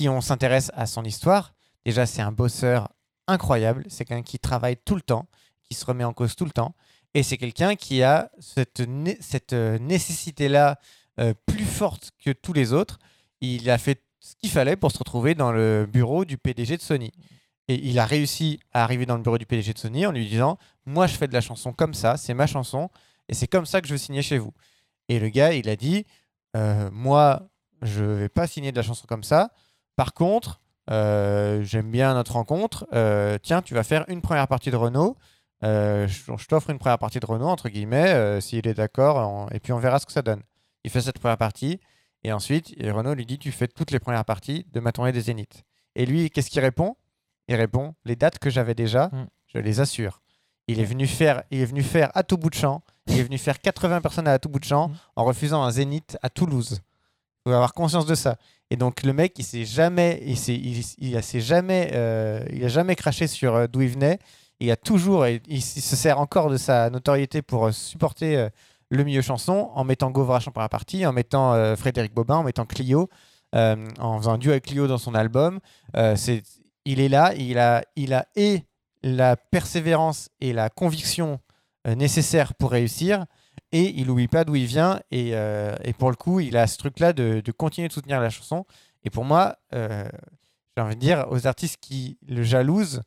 si 0.00 0.08
on 0.08 0.20
s'intéresse 0.20 0.70
à 0.74 0.86
son 0.86 1.04
histoire, 1.04 1.54
déjà 1.84 2.06
c'est 2.06 2.22
un 2.22 2.32
bosseur 2.32 2.88
incroyable, 3.26 3.84
c'est 3.88 4.04
quelqu'un 4.04 4.22
qui 4.22 4.38
travaille 4.38 4.76
tout 4.76 4.94
le 4.94 5.00
temps, 5.02 5.26
qui 5.62 5.74
se 5.74 5.84
remet 5.84 6.04
en 6.04 6.12
cause 6.12 6.36
tout 6.36 6.44
le 6.44 6.52
temps, 6.52 6.74
et 7.14 7.22
c'est 7.22 7.38
quelqu'un 7.38 7.76
qui 7.76 8.02
a 8.02 8.30
cette, 8.38 8.82
cette 9.20 9.52
euh, 9.54 9.78
nécessité-là 9.78 10.78
euh, 11.18 11.32
plus 11.46 11.64
forte 11.64 12.10
que 12.22 12.30
tous 12.30 12.52
les 12.52 12.74
autres. 12.74 12.98
Il 13.40 13.70
a 13.70 13.78
fait 13.78 14.02
ce 14.20 14.34
qu'il 14.36 14.50
fallait 14.50 14.76
pour 14.76 14.92
se 14.92 14.98
retrouver 14.98 15.34
dans 15.34 15.50
le 15.50 15.88
bureau 15.90 16.26
du 16.26 16.36
PDG 16.36 16.76
de 16.76 16.82
Sony. 16.82 17.12
Et 17.68 17.88
il 17.88 17.98
a 17.98 18.06
réussi 18.06 18.60
à 18.72 18.84
arriver 18.84 19.06
dans 19.06 19.16
le 19.16 19.22
bureau 19.22 19.38
du 19.38 19.46
PDG 19.46 19.72
de 19.72 19.78
Sony 19.78 20.06
en 20.06 20.12
lui 20.12 20.26
disant 20.28 20.58
Moi, 20.84 21.06
je 21.06 21.14
fais 21.16 21.26
de 21.26 21.32
la 21.32 21.40
chanson 21.40 21.72
comme 21.72 21.94
ça, 21.94 22.16
c'est 22.16 22.34
ma 22.34 22.46
chanson, 22.46 22.90
et 23.28 23.34
c'est 23.34 23.48
comme 23.48 23.66
ça 23.66 23.80
que 23.80 23.88
je 23.88 23.92
veux 23.92 23.98
signer 23.98 24.22
chez 24.22 24.38
vous. 24.38 24.52
Et 25.08 25.18
le 25.18 25.28
gars, 25.28 25.52
il 25.52 25.68
a 25.68 25.76
dit 25.76 26.06
Euh, 26.56 26.90
Moi, 26.92 27.48
je 27.82 28.04
vais 28.04 28.28
pas 28.28 28.46
signer 28.46 28.70
de 28.70 28.76
la 28.76 28.82
chanson 28.82 29.06
comme 29.08 29.24
ça. 29.24 29.50
Par 29.96 30.14
contre, 30.14 30.60
euh, 30.90 31.62
j'aime 31.62 31.90
bien 31.90 32.14
notre 32.14 32.32
rencontre. 32.32 32.86
Euh, 32.92 33.38
tiens, 33.42 33.62
tu 33.62 33.74
vas 33.74 33.82
faire 33.82 34.04
une 34.08 34.20
première 34.20 34.46
partie 34.46 34.70
de 34.70 34.76
Renault. 34.76 35.16
Je 35.62 36.46
t'offre 36.46 36.70
une 36.70 36.78
première 36.78 36.98
partie 36.98 37.18
de 37.18 37.26
Renault, 37.26 37.48
entre 37.48 37.68
guillemets, 37.68 38.40
s'il 38.40 38.68
est 38.68 38.74
d'accord, 38.74 39.48
et 39.52 39.58
puis 39.58 39.72
on 39.72 39.78
verra 39.78 39.98
ce 39.98 40.06
que 40.06 40.12
ça 40.12 40.22
donne. 40.22 40.42
Il 40.84 40.90
fait 40.90 41.00
cette 41.00 41.18
première 41.18 41.38
partie, 41.38 41.80
et 42.22 42.32
ensuite, 42.32 42.74
Renault 42.80 43.14
lui 43.14 43.26
dit 43.26 43.38
Tu 43.38 43.50
fais 43.50 43.66
toutes 43.66 43.90
les 43.90 43.98
premières 43.98 44.24
parties 44.24 44.66
de 44.72 44.78
ma 44.78 44.92
tournée 44.92 45.10
des 45.10 45.22
Zéniths. 45.22 45.64
Et 45.96 46.06
lui, 46.06 46.30
qu'est-ce 46.30 46.50
qu'il 46.50 46.60
répond? 46.60 46.96
Il 47.48 47.54
répond 47.56 47.94
Les 48.04 48.16
dates 48.16 48.38
que 48.38 48.50
j'avais 48.50 48.74
déjà, 48.74 49.08
Mm. 49.12 49.26
je 49.54 49.58
les 49.58 49.80
assure. 49.80 50.20
Il 50.68 50.80
est, 50.80 50.84
venu 50.84 51.06
faire, 51.06 51.44
il 51.52 51.60
est 51.60 51.64
venu 51.66 51.82
faire 51.82 52.10
à 52.14 52.24
tout 52.24 52.36
bout 52.36 52.50
de 52.50 52.54
champ, 52.56 52.82
il 53.06 53.20
est 53.20 53.22
venu 53.22 53.38
faire 53.38 53.60
80 53.60 54.00
personnes 54.00 54.26
à 54.26 54.38
tout 54.40 54.48
bout 54.48 54.58
de 54.58 54.64
champ 54.64 54.88
Mm. 54.88 54.94
en 55.16 55.24
refusant 55.24 55.62
un 55.62 55.70
Zénith 55.70 56.18
à 56.22 56.28
Toulouse. 56.30 56.80
Il 57.46 57.50
faut 57.50 57.54
avoir 57.54 57.72
conscience 57.74 58.06
de 58.06 58.16
ça. 58.16 58.36
Et 58.70 58.76
donc 58.76 59.04
le 59.04 59.12
mec, 59.12 59.38
il 59.38 59.44
s'est 59.44 59.64
jamais, 59.64 60.20
il 60.26 60.36
s'est, 60.36 60.56
il, 60.56 60.84
il 60.98 61.16
a- 61.16 61.22
s'est 61.22 61.40
jamais, 61.40 61.90
euh, 61.94 62.44
il 62.52 62.64
a 62.64 62.68
jamais 62.68 62.96
craché 62.96 63.28
sur 63.28 63.54
euh, 63.54 63.66
d'où 63.68 63.80
il 63.82 63.90
venait. 63.90 64.18
Il 64.58 64.68
a 64.72 64.76
toujours, 64.76 65.24
il, 65.28 65.40
il 65.46 65.62
se 65.62 65.94
sert 65.94 66.18
encore 66.18 66.50
de 66.50 66.56
sa 66.56 66.90
notoriété 66.90 67.42
pour 67.42 67.66
euh, 67.66 67.72
supporter 67.72 68.48
le 68.90 69.04
milieu 69.04 69.22
chanson 69.22 69.70
en 69.74 69.84
mettant 69.84 70.10
Govrache 70.10 70.48
en 70.48 70.50
première 70.50 70.68
partie, 70.70 71.04
en 71.06 71.12
mettant 71.12 71.76
Frédéric 71.76 72.14
Bobin, 72.14 72.36
en 72.36 72.42
mettant 72.44 72.64
Clio, 72.64 73.08
en 73.52 74.18
faisant 74.18 74.32
un 74.34 74.38
duo 74.38 74.50
avec 74.52 74.64
Clio 74.66 74.86
dans 74.86 74.96
son 74.98 75.14
album. 75.16 75.58
C'est, 76.14 76.42
il 76.86 77.00
est 77.00 77.08
là, 77.08 77.34
il 77.34 77.58
a, 77.58 77.82
il 77.96 78.14
a 78.14 78.26
et 78.36 78.62
la 79.02 79.36
persévérance 79.36 80.30
et 80.40 80.52
la 80.52 80.70
conviction 80.70 81.40
euh, 81.86 81.94
nécessaires 81.94 82.54
pour 82.54 82.70
réussir 82.70 83.26
et 83.72 83.92
il 84.00 84.06
n'oublie 84.06 84.28
pas 84.28 84.44
d'où 84.44 84.54
il 84.54 84.66
vient 84.66 85.00
et, 85.10 85.30
euh, 85.34 85.74
et 85.82 85.92
pour 85.92 86.10
le 86.10 86.16
coup 86.16 86.40
il 86.40 86.56
a 86.56 86.66
ce 86.66 86.78
truc 86.78 87.00
là 87.00 87.12
de, 87.12 87.42
de 87.44 87.52
continuer 87.52 87.88
de 87.88 87.92
soutenir 87.92 88.20
la 88.20 88.30
chanson. 88.30 88.64
Et 89.04 89.10
pour 89.10 89.24
moi 89.24 89.56
euh, 89.74 90.08
j'ai 90.76 90.82
envie 90.82 90.94
de 90.94 91.00
dire 91.00 91.26
aux 91.30 91.46
artistes 91.46 91.78
qui 91.80 92.18
le 92.26 92.42
jalousent 92.42 93.02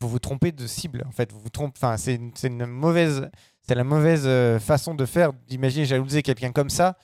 vous 0.00 0.08
vous 0.08 0.18
trompez 0.20 0.52
de 0.52 0.66
cible 0.66 1.02
en 1.06 1.10
fait. 1.10 1.32
Vous 1.32 1.40
vous 1.40 1.50
trompez 1.50 1.78
enfin 1.78 1.96
c'est 1.96 2.20
une, 2.44 2.66
mauvaise 2.66 3.28
c'est 3.62 3.74
la 3.74 3.84
mauvaise 3.84 4.28
façon 4.60 4.94
de 4.94 5.04
faire 5.04 5.32
d'imaginer 5.32 5.84
jalouser 5.84 6.22
quelqu'un 6.22 6.52
comme 6.52 6.70
ça 6.70 6.96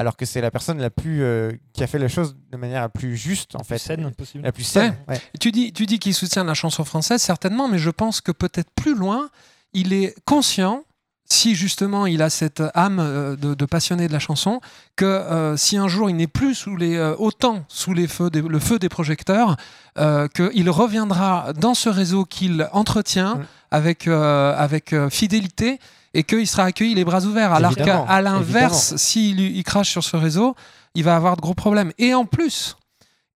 alors 0.00 0.16
que 0.16 0.24
c'est 0.24 0.40
la 0.40 0.50
personne 0.50 0.78
la 0.80 0.88
plus 0.88 1.22
euh, 1.22 1.52
qui 1.74 1.82
a 1.82 1.86
fait 1.86 1.98
les 1.98 2.08
choses 2.08 2.34
de 2.50 2.56
manière 2.56 2.80
la 2.80 2.88
plus 2.88 3.16
juste 3.18 3.54
en 3.54 3.62
fait 3.64 3.76
Scène 3.78 4.10
possible. 4.14 4.42
la 4.44 4.50
plus 4.52 4.64
saine 4.64 4.96
ouais. 5.08 5.20
Tu 5.38 5.52
dis, 5.52 5.72
tu 5.74 5.84
dis 5.84 5.98
qu'il 5.98 6.14
soutient 6.14 6.42
la 6.44 6.54
chanson 6.54 6.84
française, 6.84 7.20
certainement, 7.20 7.68
mais 7.68 7.78
je 7.78 7.90
pense 7.90 8.20
que 8.22 8.32
peut-être 8.32 8.70
plus 8.74 8.94
loin, 8.94 9.28
il 9.74 9.92
est 9.92 10.14
conscient, 10.24 10.84
si 11.26 11.54
justement 11.54 12.06
il 12.06 12.22
a 12.22 12.30
cette 12.30 12.62
âme 12.74 12.98
euh, 12.98 13.36
de, 13.36 13.52
de 13.54 13.64
passionné 13.66 14.08
de 14.08 14.12
la 14.12 14.18
chanson, 14.18 14.60
que 14.96 15.04
euh, 15.04 15.56
si 15.58 15.76
un 15.76 15.86
jour 15.86 16.08
il 16.08 16.16
n'est 16.16 16.26
plus 16.26 16.54
sous 16.54 16.76
les, 16.76 16.96
euh, 16.96 17.14
autant 17.18 17.64
sous 17.68 17.92
les 17.92 18.08
feux 18.08 18.30
des- 18.30 18.40
le 18.42 18.58
feu 18.58 18.78
des 18.78 18.88
projecteurs, 18.88 19.56
euh, 19.98 20.28
qu'il 20.28 20.70
reviendra 20.70 21.52
dans 21.52 21.74
ce 21.74 21.88
réseau 21.90 22.24
qu'il 22.24 22.68
entretient 22.72 23.34
Mm. 23.36 23.46
avec, 23.70 24.08
euh, 24.08 24.54
avec 24.56 24.92
euh, 24.94 25.10
fidélité 25.10 25.78
et 26.14 26.24
qu'il 26.24 26.46
sera 26.46 26.64
accueilli 26.64 26.94
les 26.94 27.04
bras 27.04 27.24
ouverts. 27.24 27.52
Alors 27.52 27.74
qu'à 27.74 28.20
l'inverse, 28.20 28.96
s'il 28.96 29.40
il 29.40 29.62
crache 29.64 29.90
sur 29.90 30.04
ce 30.04 30.16
réseau, 30.16 30.54
il 30.94 31.04
va 31.04 31.16
avoir 31.16 31.36
de 31.36 31.40
gros 31.40 31.54
problèmes. 31.54 31.92
Et 31.98 32.14
en 32.14 32.24
plus, 32.24 32.76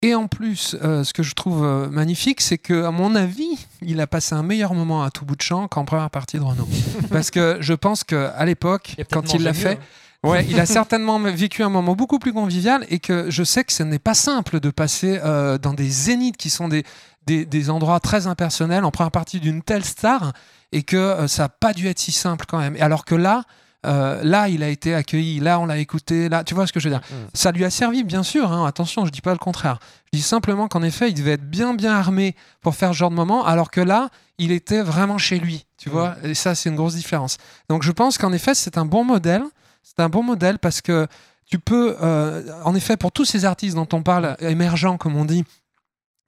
et 0.03 0.15
en 0.15 0.27
plus, 0.27 0.75
euh, 0.81 1.03
ce 1.03 1.13
que 1.13 1.21
je 1.21 1.35
trouve 1.35 1.63
euh, 1.63 1.87
magnifique, 1.87 2.41
c'est 2.41 2.57
que, 2.57 2.85
à 2.85 2.91
mon 2.91 3.13
avis, 3.13 3.67
il 3.83 4.01
a 4.01 4.07
passé 4.07 4.33
un 4.33 4.41
meilleur 4.41 4.73
moment 4.73 5.03
à 5.03 5.11
tout 5.11 5.25
bout 5.25 5.35
de 5.35 5.43
champ 5.43 5.67
qu'en 5.67 5.85
première 5.85 6.09
partie 6.09 6.37
de 6.37 6.43
Renault. 6.43 6.67
Parce 7.11 7.29
que 7.29 7.57
je 7.59 7.73
pense 7.73 8.03
qu'à 8.03 8.43
l'époque, 8.45 8.95
quand 9.11 9.35
il 9.35 9.43
l'a 9.43 9.53
fait, 9.53 9.75
mieux. 9.75 9.81
Ouais, 10.23 10.45
il 10.49 10.59
a 10.59 10.65
certainement 10.65 11.19
vécu 11.19 11.63
un 11.63 11.69
moment 11.69 11.95
beaucoup 11.95 12.19
plus 12.19 12.33
convivial 12.33 12.85
et 12.89 12.99
que 12.99 13.29
je 13.29 13.43
sais 13.43 13.63
que 13.63 13.73
ce 13.73 13.83
n'est 13.83 13.99
pas 13.99 14.13
simple 14.13 14.59
de 14.59 14.69
passer 14.69 15.19
euh, 15.23 15.57
dans 15.57 15.73
des 15.73 15.89
zéniths 15.89 16.37
qui 16.37 16.49
sont 16.49 16.67
des, 16.67 16.83
des, 17.25 17.45
des 17.45 17.69
endroits 17.69 17.99
très 17.99 18.27
impersonnels 18.27 18.83
en 18.83 18.91
première 18.91 19.11
partie 19.11 19.39
d'une 19.39 19.61
telle 19.61 19.85
star 19.85 20.33
et 20.71 20.83
que 20.83 20.97
euh, 20.97 21.27
ça 21.27 21.43
n'a 21.43 21.49
pas 21.49 21.73
dû 21.73 21.87
être 21.87 21.99
si 21.99 22.11
simple 22.11 22.45
quand 22.47 22.59
même. 22.59 22.77
Alors 22.79 23.05
que 23.05 23.15
là, 23.15 23.43
euh, 23.85 24.21
là, 24.23 24.47
il 24.47 24.61
a 24.61 24.69
été 24.69 24.93
accueilli, 24.93 25.39
là, 25.39 25.59
on 25.59 25.65
l'a 25.65 25.79
écouté, 25.79 26.29
là, 26.29 26.43
tu 26.43 26.53
vois 26.53 26.67
ce 26.67 26.71
que 26.73 26.79
je 26.79 26.87
veux 26.87 26.95
dire? 26.95 27.01
Mm. 27.09 27.15
Ça 27.33 27.51
lui 27.51 27.65
a 27.65 27.71
servi, 27.71 28.03
bien 28.03 28.21
sûr, 28.21 28.51
hein, 28.51 28.65
attention, 28.67 29.05
je 29.07 29.11
dis 29.11 29.21
pas 29.21 29.31
le 29.31 29.39
contraire. 29.39 29.79
Je 30.13 30.19
dis 30.19 30.23
simplement 30.23 30.67
qu'en 30.67 30.83
effet, 30.83 31.09
il 31.09 31.15
devait 31.15 31.31
être 31.31 31.49
bien, 31.49 31.73
bien 31.73 31.93
armé 31.93 32.35
pour 32.61 32.75
faire 32.75 32.89
ce 32.93 32.97
genre 32.99 33.09
de 33.09 33.15
moment, 33.15 33.43
alors 33.43 33.71
que 33.71 33.81
là, 33.81 34.09
il 34.37 34.51
était 34.51 34.83
vraiment 34.83 35.17
chez 35.17 35.39
lui, 35.39 35.65
tu 35.77 35.89
Mm. 35.89 35.91
vois, 35.91 36.15
et 36.23 36.35
ça, 36.35 36.53
c'est 36.53 36.69
une 36.69 36.75
grosse 36.75 36.93
différence. 36.93 37.37
Donc, 37.69 37.81
je 37.81 37.91
pense 37.91 38.19
qu'en 38.19 38.31
effet, 38.33 38.53
c'est 38.53 38.77
un 38.77 38.85
bon 38.85 39.03
modèle, 39.03 39.41
c'est 39.83 39.99
un 39.99 40.09
bon 40.09 40.23
modèle 40.23 40.59
parce 40.59 40.81
que 40.81 41.07
tu 41.45 41.59
peux, 41.59 41.95
euh, 42.01 42.43
en 42.63 42.75
effet, 42.75 42.97
pour 42.97 43.11
tous 43.11 43.25
ces 43.25 43.45
artistes 43.45 43.75
dont 43.75 43.87
on 43.93 44.03
parle, 44.03 44.37
émergents, 44.39 44.97
comme 44.97 45.15
on 45.15 45.25
dit, 45.25 45.43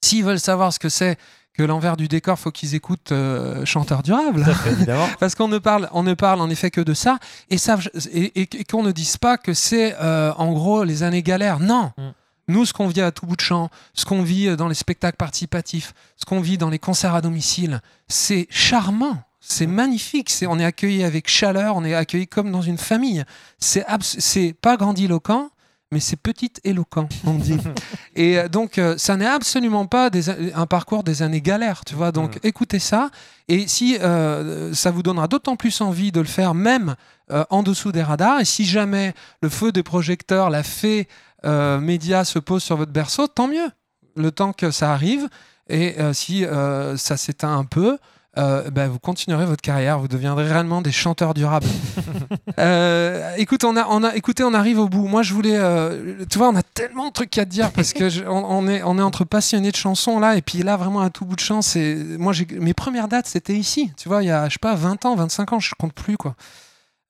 s'ils 0.03 0.23
veulent 0.23 0.39
savoir 0.39 0.73
ce 0.73 0.79
que 0.79 0.89
c'est 0.89 1.17
que 1.53 1.63
l'envers 1.63 1.95
du 1.97 2.07
décor, 2.07 2.37
faut 2.39 2.51
qu'ils 2.51 2.73
écoutent 2.73 3.11
euh, 3.11 3.63
Chanteur 3.63 4.01
durable. 4.03 4.43
Parce 5.19 5.35
qu'on 5.35 5.47
ne 5.47 5.59
parle, 5.59 5.87
on 5.93 6.01
ne 6.03 6.13
parle 6.15 6.41
en 6.41 6.49
effet 6.49 6.71
que 6.71 6.81
de 6.81 6.93
ça, 6.95 7.19
et, 7.51 7.57
ça, 7.59 7.77
et, 8.11 8.41
et- 8.41 8.49
et 8.59 8.63
qu'on 8.65 8.81
ne 8.83 8.91
dise 8.91 9.17
pas 9.17 9.37
que 9.37 9.53
c'est 9.53 9.95
euh, 10.01 10.33
en 10.37 10.51
gros 10.51 10.83
les 10.83 11.03
années 11.03 11.21
galères. 11.23 11.59
Non. 11.59 11.91
Mm. 11.97 12.01
Nous, 12.49 12.65
ce 12.65 12.73
qu'on 12.73 12.87
vit 12.87 13.01
à 13.01 13.11
tout 13.11 13.25
bout 13.27 13.35
de 13.37 13.41
champ, 13.41 13.69
ce 13.93 14.03
qu'on 14.03 14.23
vit 14.23 14.57
dans 14.57 14.67
les 14.67 14.73
spectacles 14.75 15.15
participatifs, 15.15 15.93
ce 16.17 16.25
qu'on 16.25 16.41
vit 16.41 16.57
dans 16.57 16.69
les 16.69 16.79
concerts 16.79 17.15
à 17.15 17.21
domicile, 17.21 17.79
c'est 18.09 18.47
charmant, 18.49 19.21
c'est 19.45 19.67
magnifique. 19.67 20.29
C'est, 20.29 20.47
on 20.47 20.57
est 20.57 20.65
accueilli 20.65 21.03
avec 21.03 21.29
chaleur, 21.29 21.75
on 21.75 21.83
est 21.83 21.93
accueilli 21.93 22.27
comme 22.27 22.51
dans 22.51 22.61
une 22.61 22.77
famille. 22.77 23.23
C'est, 23.59 23.85
c'est 24.01 24.53
pas 24.53 24.77
grandiloquent, 24.77 25.49
mais 25.91 25.99
c'est 25.99 26.15
petit 26.15 26.53
éloquent, 26.63 27.07
on 27.25 27.35
dit. 27.35 27.57
et 28.15 28.39
euh, 28.39 28.47
donc, 28.47 28.77
euh, 28.77 28.95
ça 28.97 29.17
n'est 29.17 29.27
absolument 29.27 29.85
pas 29.85 30.09
des, 30.09 30.29
un 30.29 30.65
parcours 30.65 31.03
des 31.03 31.21
années 31.21 31.41
galères, 31.41 31.83
tu 31.85 31.93
vois. 31.93 32.11
Donc, 32.11 32.39
écoutez 32.43 32.79
ça. 32.79 33.11
Et 33.49 33.67
si 33.67 33.97
euh, 33.97 34.73
ça 34.73 34.91
vous 34.91 35.03
donnera 35.03 35.27
d'autant 35.27 35.57
plus 35.57 35.81
envie 35.81 36.11
de 36.11 36.21
le 36.21 36.25
faire, 36.25 36.55
même 36.55 36.95
euh, 37.31 37.43
en 37.49 37.63
dessous 37.63 37.91
des 37.91 38.01
radars, 38.01 38.39
et 38.39 38.45
si 38.45 38.65
jamais 38.65 39.13
le 39.41 39.49
feu 39.49 39.71
des 39.71 39.83
projecteurs, 39.83 40.49
la 40.49 40.63
fée 40.63 41.07
média 41.45 42.23
se 42.23 42.39
pose 42.39 42.63
sur 42.63 42.77
votre 42.77 42.93
berceau, 42.93 43.27
tant 43.27 43.49
mieux. 43.49 43.69
Le 44.15 44.31
temps 44.31 44.53
que 44.53 44.71
ça 44.71 44.93
arrive. 44.93 45.27
Et 45.67 45.97
si 46.13 46.45
ça 46.95 47.17
s'éteint 47.17 47.57
un 47.57 47.65
peu, 47.65 47.97
euh, 48.37 48.69
ben, 48.71 48.87
vous 48.87 48.99
continuerez 48.99 49.45
votre 49.45 49.61
carrière, 49.61 49.99
vous 49.99 50.07
deviendrez 50.07 50.47
réellement 50.47 50.81
des 50.81 50.91
chanteurs 50.91 51.33
durables. 51.33 51.67
Euh, 52.59 53.33
écoute, 53.37 53.63
on 53.63 53.75
a, 53.75 53.87
on 53.89 54.03
a, 54.03 54.15
écoutez, 54.15 54.43
on 54.43 54.53
arrive 54.53 54.77
au 54.79 54.87
bout. 54.87 55.07
Moi, 55.07 55.23
je 55.23 55.33
voulais, 55.33 55.55
euh, 55.57 56.23
tu 56.29 56.37
vois, 56.37 56.49
on 56.49 56.55
a 56.55 56.61
tellement 56.61 57.07
de 57.07 57.11
trucs 57.13 57.35
à 57.37 57.45
te 57.45 57.49
dire 57.49 57.71
parce 57.71 57.93
que 57.93 58.09
je- 58.09 58.23
on, 58.23 58.45
on 58.45 58.67
est, 58.67 58.83
on 58.83 58.99
est 58.99 59.01
entre 59.01 59.23
passionnés 59.25 59.71
de 59.71 59.75
chansons 59.75 60.19
là, 60.19 60.35
et 60.37 60.41
puis 60.43 60.59
là, 60.61 60.77
vraiment 60.77 61.01
à 61.01 61.09
tout 61.09 61.25
bout 61.25 61.35
de 61.35 61.39
champ, 61.41 61.61
c'est, 61.63 61.95
moi, 61.95 62.31
mes 62.59 62.73
premières 62.75 63.07
dates, 63.07 63.25
c'était 63.27 63.55
ici. 63.55 63.91
Tu 63.97 64.07
vois, 64.07 64.21
il 64.21 64.27
y 64.27 64.31
a, 64.31 64.47
je 64.49 64.53
sais 64.53 64.59
pas, 64.61 64.75
20 64.75 65.03
ans, 65.05 65.15
25 65.15 65.53
ans, 65.53 65.59
je 65.59 65.71
compte 65.79 65.93
plus 65.93 66.15
quoi. 66.17 66.35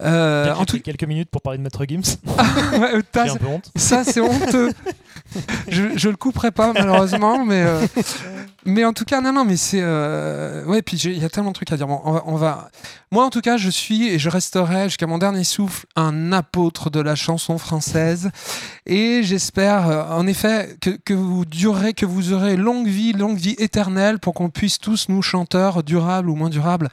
Euh, 0.02 0.52
en 0.54 0.60
tout 0.66 0.74
pris 0.74 0.82
quelques 0.82 1.04
minutes 1.04 1.30
pour 1.30 1.42
parler 1.42 1.58
de 1.60 1.64
Maître 1.64 1.84
Gims. 1.88 2.02
Ouais, 2.80 3.02
peu 3.12 3.48
honte. 3.48 3.72
ça, 3.76 4.04
c'est 4.04 4.22
honteux. 4.22 4.72
je, 5.68 5.84
je 5.96 6.10
le 6.10 6.16
couperai 6.16 6.52
pas, 6.52 6.74
malheureusement, 6.74 7.44
mais, 7.46 7.64
euh, 7.64 7.86
mais 8.66 8.86
en 8.86 8.94
tout 8.94 9.06
cas, 9.06 9.22
non, 9.22 9.34
non, 9.34 9.46
mais 9.46 9.58
c'est. 9.58 9.82
euh, 9.82 10.64
ouais, 10.66 10.82
puis 10.82 10.98
il 10.98 11.18
y 11.18 11.26
a 11.26 11.30
tellement 11.30 11.50
de 11.52 11.56
trucs 11.56 11.72
à 11.72 11.78
dire. 11.78 11.88
On 11.90 12.36
va, 12.36 12.70
Moi, 13.12 13.26
en 13.26 13.30
tout 13.30 13.42
cas, 13.42 13.58
je 13.58 13.70
suis 13.70 14.08
et 14.08 14.20
je 14.20 14.30
resterai 14.30 14.86
jusqu'à 14.86 15.08
mon 15.08 15.18
dernier 15.18 15.44
souffle 15.44 15.86
un 15.96 16.32
apôtre 16.32 16.90
de 16.90 17.00
la 17.00 17.16
chanson 17.16 17.58
française. 17.58 18.30
Et 18.86 19.22
j'espère, 19.24 19.88
euh, 19.90 20.04
en 20.10 20.28
effet, 20.28 20.78
que, 20.82 20.92
que 20.92 21.14
vous 21.14 21.46
durerez, 21.46 21.94
que 21.94 22.06
vous 22.06 22.34
aurez 22.34 22.56
longue 22.58 22.88
vie, 22.88 23.14
longue 23.14 23.38
vie 23.38 23.56
éternelle 23.58 24.20
pour 24.20 24.34
qu'on 24.34 24.50
puisse 24.50 24.80
tous, 24.80 25.10
nous, 25.10 25.22
chanteurs, 25.22 25.84
durables 25.84 26.30
ou 26.30 26.36
moins 26.36 26.50
durables, 26.50 26.90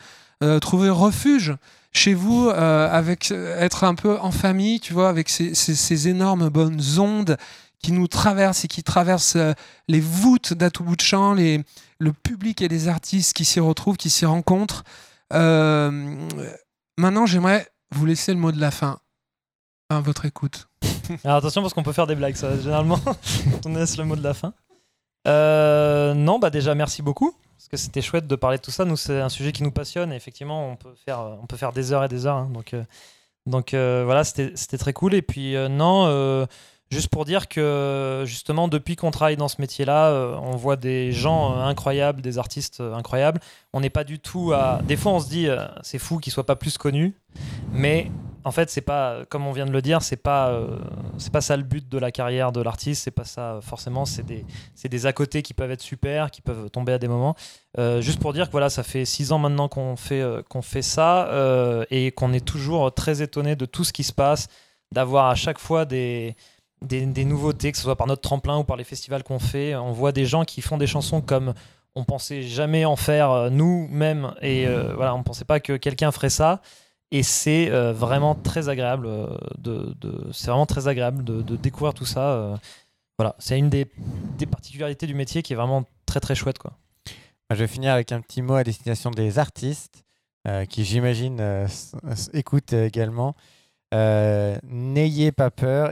trouver 0.62 0.88
refuge 0.88 1.54
chez 1.92 2.14
vous, 2.14 2.48
avec 2.48 3.30
être 3.32 3.84
un 3.84 3.94
peu 3.94 4.16
en 4.20 4.30
famille, 4.30 4.80
tu 4.80 4.94
vois, 4.94 5.08
avec 5.10 5.28
ces- 5.28 5.54
ces 5.54 6.08
énormes 6.08 6.48
bonnes 6.48 6.80
ondes 6.98 7.36
qui 7.82 7.92
nous 7.92 8.08
traversent 8.08 8.64
et 8.64 8.68
qui 8.68 8.82
traversent 8.82 9.36
euh, 9.36 9.52
les 9.88 10.00
voûtes 10.00 10.54
champ, 11.00 11.34
les, 11.34 11.62
le 11.98 12.12
public 12.12 12.62
et 12.62 12.68
les 12.68 12.88
artistes 12.88 13.34
qui 13.34 13.44
s'y 13.44 13.60
retrouvent, 13.60 13.96
qui 13.96 14.10
s'y 14.10 14.26
rencontrent. 14.26 14.84
Euh, 15.32 16.28
maintenant, 16.98 17.26
j'aimerais 17.26 17.66
vous 17.92 18.06
laisser 18.06 18.32
le 18.32 18.38
mot 18.38 18.52
de 18.52 18.60
la 18.60 18.70
fin. 18.70 19.00
À 19.88 20.00
votre 20.00 20.24
écoute. 20.24 20.68
Attention 21.24 21.62
parce 21.62 21.74
qu'on 21.74 21.82
peut 21.82 21.92
faire 21.92 22.06
des 22.06 22.14
blagues, 22.14 22.36
ça, 22.36 22.56
généralement. 22.58 23.00
on 23.64 23.74
laisse 23.74 23.96
le 23.96 24.04
mot 24.04 24.14
de 24.14 24.22
la 24.22 24.34
fin. 24.34 24.52
Euh, 25.26 26.14
non, 26.14 26.38
bah 26.38 26.48
déjà 26.48 26.74
merci 26.74 27.02
beaucoup 27.02 27.34
parce 27.58 27.68
que 27.68 27.76
c'était 27.76 28.00
chouette 28.00 28.26
de 28.26 28.36
parler 28.36 28.56
de 28.58 28.62
tout 28.62 28.70
ça. 28.70 28.84
Nous, 28.84 28.96
c'est 28.96 29.20
un 29.20 29.28
sujet 29.28 29.52
qui 29.52 29.62
nous 29.62 29.70
passionne 29.72 30.12
et 30.12 30.16
effectivement, 30.16 30.70
on 30.70 30.76
peut 30.76 30.94
faire, 31.04 31.20
on 31.42 31.46
peut 31.46 31.56
faire 31.56 31.72
des 31.72 31.92
heures 31.92 32.04
et 32.04 32.08
des 32.08 32.26
heures. 32.26 32.36
hein. 32.36 32.50
donc, 32.52 32.74
donc 33.46 33.74
euh, 33.74 34.02
voilà, 34.04 34.22
c'était 34.24 34.78
très 34.78 34.92
cool. 34.92 35.14
Et 35.14 35.22
puis 35.22 35.56
non, 35.68 36.46
juste 36.90 37.08
pour 37.08 37.24
dire 37.24 37.48
que 37.48 38.24
justement, 38.26 38.68
depuis 38.68 38.96
qu'on 38.96 39.10
travaille 39.10 39.36
dans 39.36 39.48
ce 39.48 39.60
métier-là, 39.60 40.08
euh, 40.08 40.36
on 40.42 40.56
voit 40.56 40.76
des 40.76 41.12
gens 41.12 41.52
euh, 41.52 41.62
incroyables, 41.62 42.20
des 42.20 42.38
artistes 42.38 42.80
euh, 42.80 42.94
incroyables. 42.94 43.40
On 43.72 43.80
n'est 43.80 43.90
pas 43.90 44.04
du 44.04 44.18
tout 44.18 44.52
à. 44.52 44.80
Des 44.82 44.96
fois, 44.96 45.12
on 45.12 45.20
se 45.20 45.28
dit, 45.28 45.48
c'est 45.82 45.98
fou 45.98 46.18
qu'ils 46.18 46.32
soient 46.32 46.46
pas 46.46 46.56
plus 46.56 46.76
connus, 46.76 47.14
mais 47.72 48.10
en 48.42 48.50
fait, 48.50 48.68
c'est 48.70 48.80
pas, 48.80 49.18
comme 49.28 49.46
on 49.46 49.52
vient 49.52 49.66
de 49.66 49.70
le 49.70 49.82
dire, 49.82 50.02
c'est 50.02 50.16
pas, 50.16 50.60
pas 51.32 51.40
ça 51.40 51.56
le 51.56 51.62
but 51.62 51.88
de 51.88 51.98
la 51.98 52.10
carrière 52.10 52.50
de 52.50 52.60
l'artiste. 52.60 53.04
C'est 53.04 53.12
pas 53.12 53.24
ça 53.24 53.60
forcément. 53.62 54.06
C'est 54.06 54.26
des, 54.26 54.44
des 54.82 55.06
à 55.06 55.12
côté 55.12 55.42
qui 55.42 55.54
peuvent 55.54 55.70
être 55.70 55.82
super, 55.82 56.32
qui 56.32 56.40
peuvent 56.40 56.68
tomber 56.70 56.92
à 56.92 56.98
des 56.98 57.06
moments. 57.06 57.36
Juste 58.00 58.18
pour 58.18 58.32
dire 58.32 58.46
que 58.46 58.52
voilà, 58.52 58.70
ça 58.70 58.82
fait 58.82 59.04
six 59.04 59.30
ans 59.30 59.38
maintenant 59.38 59.68
qu'on 59.68 59.94
fait, 59.94 60.24
qu'on 60.48 60.62
fait 60.62 60.82
ça 60.82 61.30
et 61.90 62.10
qu'on 62.10 62.32
est 62.32 62.44
toujours 62.44 62.92
très 62.92 63.22
étonné 63.22 63.54
de 63.54 63.66
tout 63.66 63.84
ce 63.84 63.92
qui 63.92 64.02
se 64.02 64.12
passe, 64.12 64.48
d'avoir 64.90 65.26
à 65.26 65.36
chaque 65.36 65.60
fois 65.60 65.84
des, 65.84 66.34
des, 66.82 67.24
nouveautés, 67.24 67.72
que 67.72 67.78
ce 67.78 67.84
soit 67.84 67.96
par 67.96 68.06
notre 68.06 68.22
tremplin 68.22 68.58
ou 68.58 68.64
par 68.64 68.76
les 68.76 68.84
festivals 68.84 69.22
qu'on 69.22 69.38
fait. 69.38 69.74
On 69.74 69.92
voit 69.92 70.12
des 70.12 70.24
gens 70.24 70.44
qui 70.44 70.62
font 70.62 70.78
des 70.78 70.86
chansons 70.86 71.20
comme 71.20 71.54
on 71.94 72.04
pensait 72.04 72.42
jamais 72.42 72.84
en 72.84 72.96
faire 72.96 73.30
euh, 73.30 73.50
nous-mêmes 73.50 74.34
et 74.40 74.66
euh, 74.66 74.94
voilà, 74.94 75.14
on 75.14 75.22
pensait 75.22 75.44
pas 75.44 75.60
que 75.60 75.76
quelqu'un 75.76 76.12
ferait 76.12 76.30
ça. 76.30 76.60
Et 77.10 77.24
c'est 77.24 77.70
euh, 77.70 77.92
vraiment 77.92 78.36
très 78.36 78.68
agréable 78.68 79.06
euh, 79.06 79.36
de, 79.58 79.96
c'est 80.32 80.46
vraiment 80.46 80.66
très 80.66 80.86
agréable 80.86 81.24
de, 81.24 81.56
découvrir 81.56 81.92
tout 81.92 82.06
ça. 82.06 82.58
voilà, 83.18 83.34
c'est 83.38 83.58
une 83.58 83.68
des, 83.68 83.86
particularités 84.50 85.06
du 85.06 85.14
métier 85.14 85.42
qui 85.42 85.52
est 85.52 85.56
vraiment 85.56 85.84
très 86.06 86.20
très 86.20 86.34
chouette 86.34 86.58
quoi. 86.58 86.72
Je 87.50 87.56
vais 87.56 87.66
finir 87.66 87.92
avec 87.92 88.12
un 88.12 88.20
petit 88.20 88.42
mot 88.42 88.54
à 88.54 88.62
destination 88.62 89.10
des 89.10 89.40
artistes 89.40 90.04
qui, 90.68 90.84
j'imagine, 90.84 91.66
écoutent 92.32 92.72
également. 92.74 93.34
N'ayez 93.92 95.32
pas 95.32 95.50
peur 95.50 95.90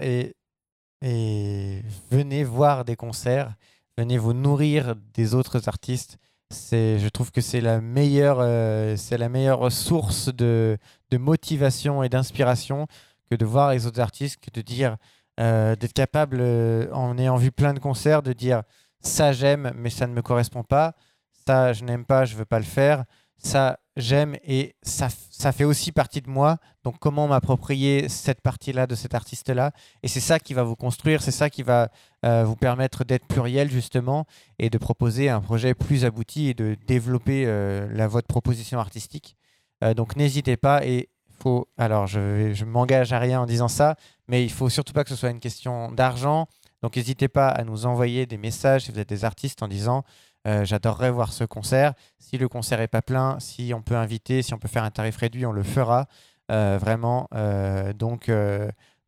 et 1.03 1.83
venez 2.11 2.45
voir 2.45 2.85
des 2.85 2.97
concerts, 2.97 3.55
venez 3.97 4.19
vous 4.19 4.33
nourrir 4.33 4.95
des 5.15 5.35
autres 5.35 5.69
artistes. 5.69 6.19
C'est, 6.51 6.99
je 6.99 7.09
trouve 7.09 7.31
que 7.31 7.41
c'est 7.41 7.61
la 7.61 7.81
meilleure, 7.81 8.39
euh, 8.41 8.97
c'est 8.97 9.19
la 9.19 9.29
meilleure 9.29 9.71
source 9.71 10.35
de, 10.35 10.79
de 11.11 11.19
motivation 11.19 12.03
et 12.03 12.09
d'inspiration 12.09 12.87
que 13.31 13.37
de 13.37 13.45
voir 13.45 13.73
les 13.73 13.87
autres 13.87 14.01
artistes, 14.01 14.41
que 14.41 14.51
de 14.51 14.63
dire, 14.63 14.97
euh, 15.41 15.77
d'être 15.77 15.93
capable, 15.93 16.39
euh, 16.41 16.91
en 16.93 17.19
ayant 17.19 17.37
vu 17.37 17.53
plein 17.53 17.75
de 17.75 17.79
concerts, 17.79 18.23
de 18.23 18.33
dire 18.33 18.63
ça 19.01 19.33
j'aime, 19.33 19.73
mais 19.77 19.91
ça 19.91 20.07
ne 20.07 20.15
me 20.15 20.23
correspond 20.23 20.63
pas 20.63 20.95
ça 21.49 21.73
je 21.73 21.83
n'aime 21.83 22.05
pas, 22.05 22.27
je 22.27 22.37
veux 22.37 22.45
pas 22.45 22.59
le 22.59 22.65
faire, 22.67 23.05
ça 23.39 23.79
j'aime 23.99 24.37
et 24.45 24.75
ça, 24.83 25.09
ça 25.31 25.53
fait 25.53 25.65
aussi 25.65 25.93
partie 25.93 26.23
de 26.23 26.31
moi. 26.31 26.57
Donc 26.85 26.99
comment 26.99 27.29
m'approprier 27.29 28.09
cette 28.09 28.41
partie-là 28.41 28.87
de 28.87 28.95
cet 28.95 29.15
artiste-là? 29.15 29.73
Et 30.03 30.09
c'est 30.09 30.21
ça 30.21 30.39
qui 30.39 30.55
va 30.55 30.63
vous 30.63 30.77
construire, 30.77 31.23
c'est 31.23 31.33
ça 31.33 31.51
qui 31.51 31.63
va 31.63 31.91
euh, 32.25 32.45
vous 32.45 32.57
permettre 32.57 33.05
d'être 33.05 33.27
pluriel 33.27 33.71
justement 33.71 34.25
et 34.59 34.71
de 34.71 34.79
proposer 34.79 35.29
un 35.29 35.41
projet 35.41 35.75
plus 35.75 36.05
abouti 36.05 36.49
et 36.49 36.55
de 36.55 36.77
développer 36.87 37.45
euh, 37.47 37.89
la, 37.93 38.09
votre 38.09 38.29
proposition 38.29 38.79
artistique. 38.79 39.37
Euh, 39.85 39.95
donc 39.95 40.17
n'hésitez 40.17 40.57
pas 40.57 40.85
et 40.87 41.09
faut. 41.41 41.69
Alors 41.77 42.07
je, 42.07 42.53
je 42.55 42.65
m'engage 42.65 43.13
à 43.13 43.19
rien 43.19 43.41
en 43.41 43.47
disant 43.47 43.69
ça, 43.69 43.97
mais 44.27 44.45
il 44.45 44.51
faut 44.51 44.69
surtout 44.69 44.93
pas 44.93 45.05
que 45.05 45.11
ce 45.11 45.17
soit 45.17 45.31
une 45.31 45.41
question 45.41 45.93
d'argent. 45.93 46.47
Donc 46.83 46.97
n'hésitez 46.97 47.29
pas 47.29 47.49
à 47.49 47.65
nous 47.65 47.87
envoyer 47.87 48.27
des 48.27 48.39
messages 48.39 48.85
si 48.85 48.93
vous 48.93 48.99
êtes 49.01 49.09
des 49.09 49.25
artistes 49.25 49.63
en 49.63 49.69
disant 49.69 50.05
euh, 50.49 50.65
j'adorerais 50.65 51.11
voir 51.13 51.33
ce 51.33 51.45
concert. 51.45 51.93
Si 52.19 52.39
le 52.39 52.49
concert 52.49 52.81
est 52.81 52.89
pas 52.89 53.03
plein, 53.03 53.39
si 53.39 53.73
on 53.75 53.83
peut 53.83 53.97
inviter, 53.97 54.43
si 54.43 54.53
on 54.55 54.59
peut 54.59 54.69
faire 54.69 54.85
un 54.85 54.91
tarif 54.91 55.17
réduit, 55.19 55.47
on 55.47 55.53
le 55.53 55.63
fera. 55.63 56.07
Euh, 56.51 56.79
vraiment. 56.81 57.29
euh, 57.35 57.93
donc, 57.93 58.31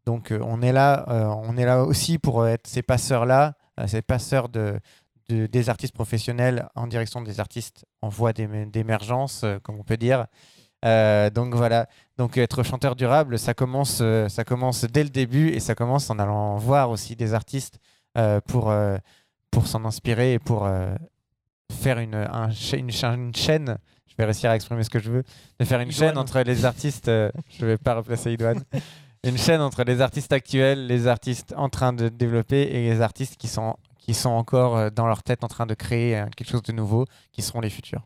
donc 0.05 0.33
on 0.41 0.61
est 0.63 0.73
là, 0.73 1.07
on 1.49 1.57
est 1.57 1.65
là 1.65 1.83
aussi 1.85 2.19
pour 2.19 2.47
être 2.47 2.67
ces 2.67 2.83
passeurs-là, 2.83 3.55
ces 3.87 4.03
passeurs 4.03 4.49
de, 4.51 4.79
de- 5.31 5.47
des 5.47 5.69
artistes 5.71 5.95
professionnels 5.95 6.69
en 6.75 6.87
direction 6.87 7.23
des 7.23 7.41
artistes 7.41 7.87
en 8.03 8.09
voie 8.09 8.33
d'émer- 8.35 8.67
d'émergence, 8.67 9.45
comme 9.63 9.79
on 9.81 9.85
peut 9.85 9.97
dire. 9.97 10.27
Donc 10.83 11.55
voilà. 11.55 11.87
Donc 12.19 12.37
être 12.37 12.63
chanteur 12.63 12.97
durable, 12.97 13.39
ça 13.39 13.55
commence, 13.55 14.03
ça 14.29 14.45
commence 14.45 14.85
dès 14.85 15.05
le 15.05 15.11
début 15.11 15.49
et 15.51 15.61
ça 15.61 15.75
commence 15.75 16.11
en 16.11 16.19
allant 16.19 16.57
voir 16.57 16.91
aussi 16.91 17.17
des 17.17 17.33
artistes 17.35 17.79
pour 18.47 18.73
pour 19.51 19.67
s'en 19.67 19.85
inspirer 19.85 20.35
et 20.35 20.39
pour 20.39 20.69
faire 21.71 21.99
une, 21.99 22.15
un 22.15 22.51
une, 22.73 22.91
cha- 22.91 23.15
une 23.15 23.35
chaîne. 23.35 23.79
Je 24.07 24.15
vais 24.19 24.25
réussir 24.25 24.51
à 24.51 24.57
exprimer 24.57 24.83
ce 24.85 24.91
que 24.91 24.99
je 24.99 25.11
veux. 25.11 25.23
De 25.59 25.65
faire 25.65 25.81
une 25.81 25.89
Idoine. 25.91 26.09
chaîne 26.11 26.19
entre 26.19 26.41
les 26.41 26.65
artistes. 26.65 27.09
euh, 27.09 27.31
je 27.59 27.65
vais 27.65 27.79
pas 27.79 27.95
replacer 27.95 28.33
Idoine. 28.33 28.63
une 29.25 29.39
chaîne 29.39 29.61
entre 29.61 29.83
les 29.85 30.01
artistes 30.01 30.33
actuels, 30.33 30.87
les 30.87 31.07
artistes 31.07 31.55
en 31.57 31.69
train 31.69 31.93
de 31.93 32.09
développer 32.09 32.63
et 32.63 32.91
les 32.91 33.01
artistes 33.01 33.37
qui 33.37 33.49
sont 33.49 33.77
qui 33.99 34.15
sont 34.15 34.31
encore 34.31 34.77
euh, 34.77 34.91
dans 34.91 35.07
leur 35.07 35.23
tête 35.23 35.45
en 35.45 35.49
train 35.49 35.67
de 35.67 35.75
créer 35.75 36.19
euh, 36.19 36.27
quelque 36.37 36.49
chose 36.51 36.63
de 36.63 36.73
nouveau, 36.73 37.05
qui 37.33 37.43
seront 37.43 37.61
les 37.61 37.71
futurs. 37.71 38.03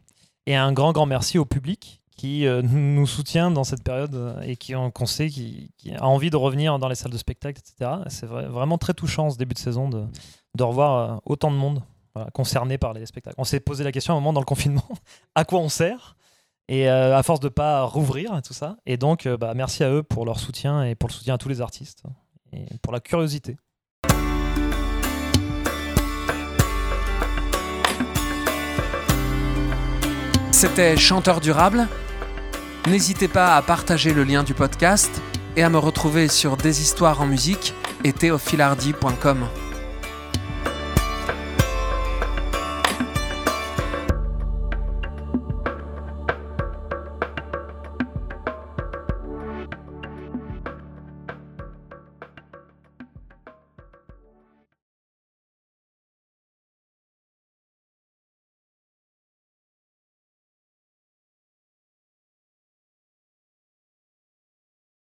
Et 0.47 0.57
un 0.57 0.73
grand 0.73 0.93
grand 0.93 1.07
merci 1.07 1.39
au 1.39 1.45
public 1.45 2.01
qui 2.17 2.47
euh, 2.47 2.63
nous 2.63 3.07
soutient 3.07 3.51
dans 3.51 3.65
cette 3.65 3.83
période 3.83 4.37
et 4.45 4.57
qui 4.57 4.73
qu'on 4.93 5.07
sait 5.07 5.29
qui, 5.29 5.71
qui 5.79 5.93
a 5.95 6.05
envie 6.05 6.31
de 6.31 6.37
revenir 6.37 6.79
dans 6.79 6.89
les 6.89 6.95
salles 6.97 7.11
de 7.13 7.19
spectacle, 7.19 7.61
etc. 7.61 7.91
C'est 8.09 8.27
vra- 8.29 8.47
vraiment 8.47 8.77
très 8.79 8.93
touchant 8.95 9.31
ce 9.31 9.37
début 9.39 9.55
de 9.55 9.59
saison 9.59 9.89
de, 9.89 10.05
de 10.57 10.63
revoir 10.63 11.21
autant 11.25 11.51
de 11.51 11.57
monde 11.57 11.83
voilà, 12.15 12.31
concerné 12.31 12.79
par 12.79 12.93
les 12.93 13.07
spectacles. 13.07 13.37
On 13.39 13.45
s'est 13.45 13.61
posé 13.61 13.85
la 13.85 13.93
question 13.93 14.15
à 14.15 14.17
un 14.17 14.21
moment 14.21 14.33
dans 14.33 14.41
le 14.41 14.47
confinement 14.47 14.89
à 15.35 15.45
quoi 15.45 15.61
on 15.61 15.69
sert 15.69 16.17
et 16.69 16.89
euh, 16.89 17.17
à 17.17 17.23
force 17.23 17.41
de 17.41 17.49
pas 17.49 17.83
rouvrir 17.83 18.41
tout 18.43 18.55
ça. 18.55 18.77
Et 18.87 18.97
donc 18.97 19.27
euh, 19.27 19.37
bah, 19.37 19.53
merci 19.55 19.85
à 19.85 19.91
eux 19.91 20.03
pour 20.03 20.25
leur 20.25 20.39
soutien 20.39 20.85
et 20.85 20.95
pour 20.95 21.09
le 21.09 21.15
soutien 21.15 21.35
à 21.35 21.39
tous 21.39 21.49
les 21.49 21.61
artistes 21.61 22.05
et 22.53 22.67
pour 22.83 22.93
la 22.93 23.01
curiosité. 23.01 23.57
C'était 30.53 30.97
Chanteur 30.97 31.41
Durable. 31.41 31.89
N'hésitez 32.87 33.29
pas 33.29 33.57
à 33.57 33.63
partager 33.63 34.15
le 34.15 34.25
lien 34.25 34.45
du 34.45 34.55
podcast 34.55 35.21
et 35.57 35.63
à 35.63 35.69
me 35.69 35.79
retrouver 35.79 36.29
sur 36.29 36.57
Des 36.57 36.81
Histoires 36.81 37.21
en 37.21 37.27
musique 37.27 37.75
et 38.05 38.13
théophilardi.com. 38.13 39.47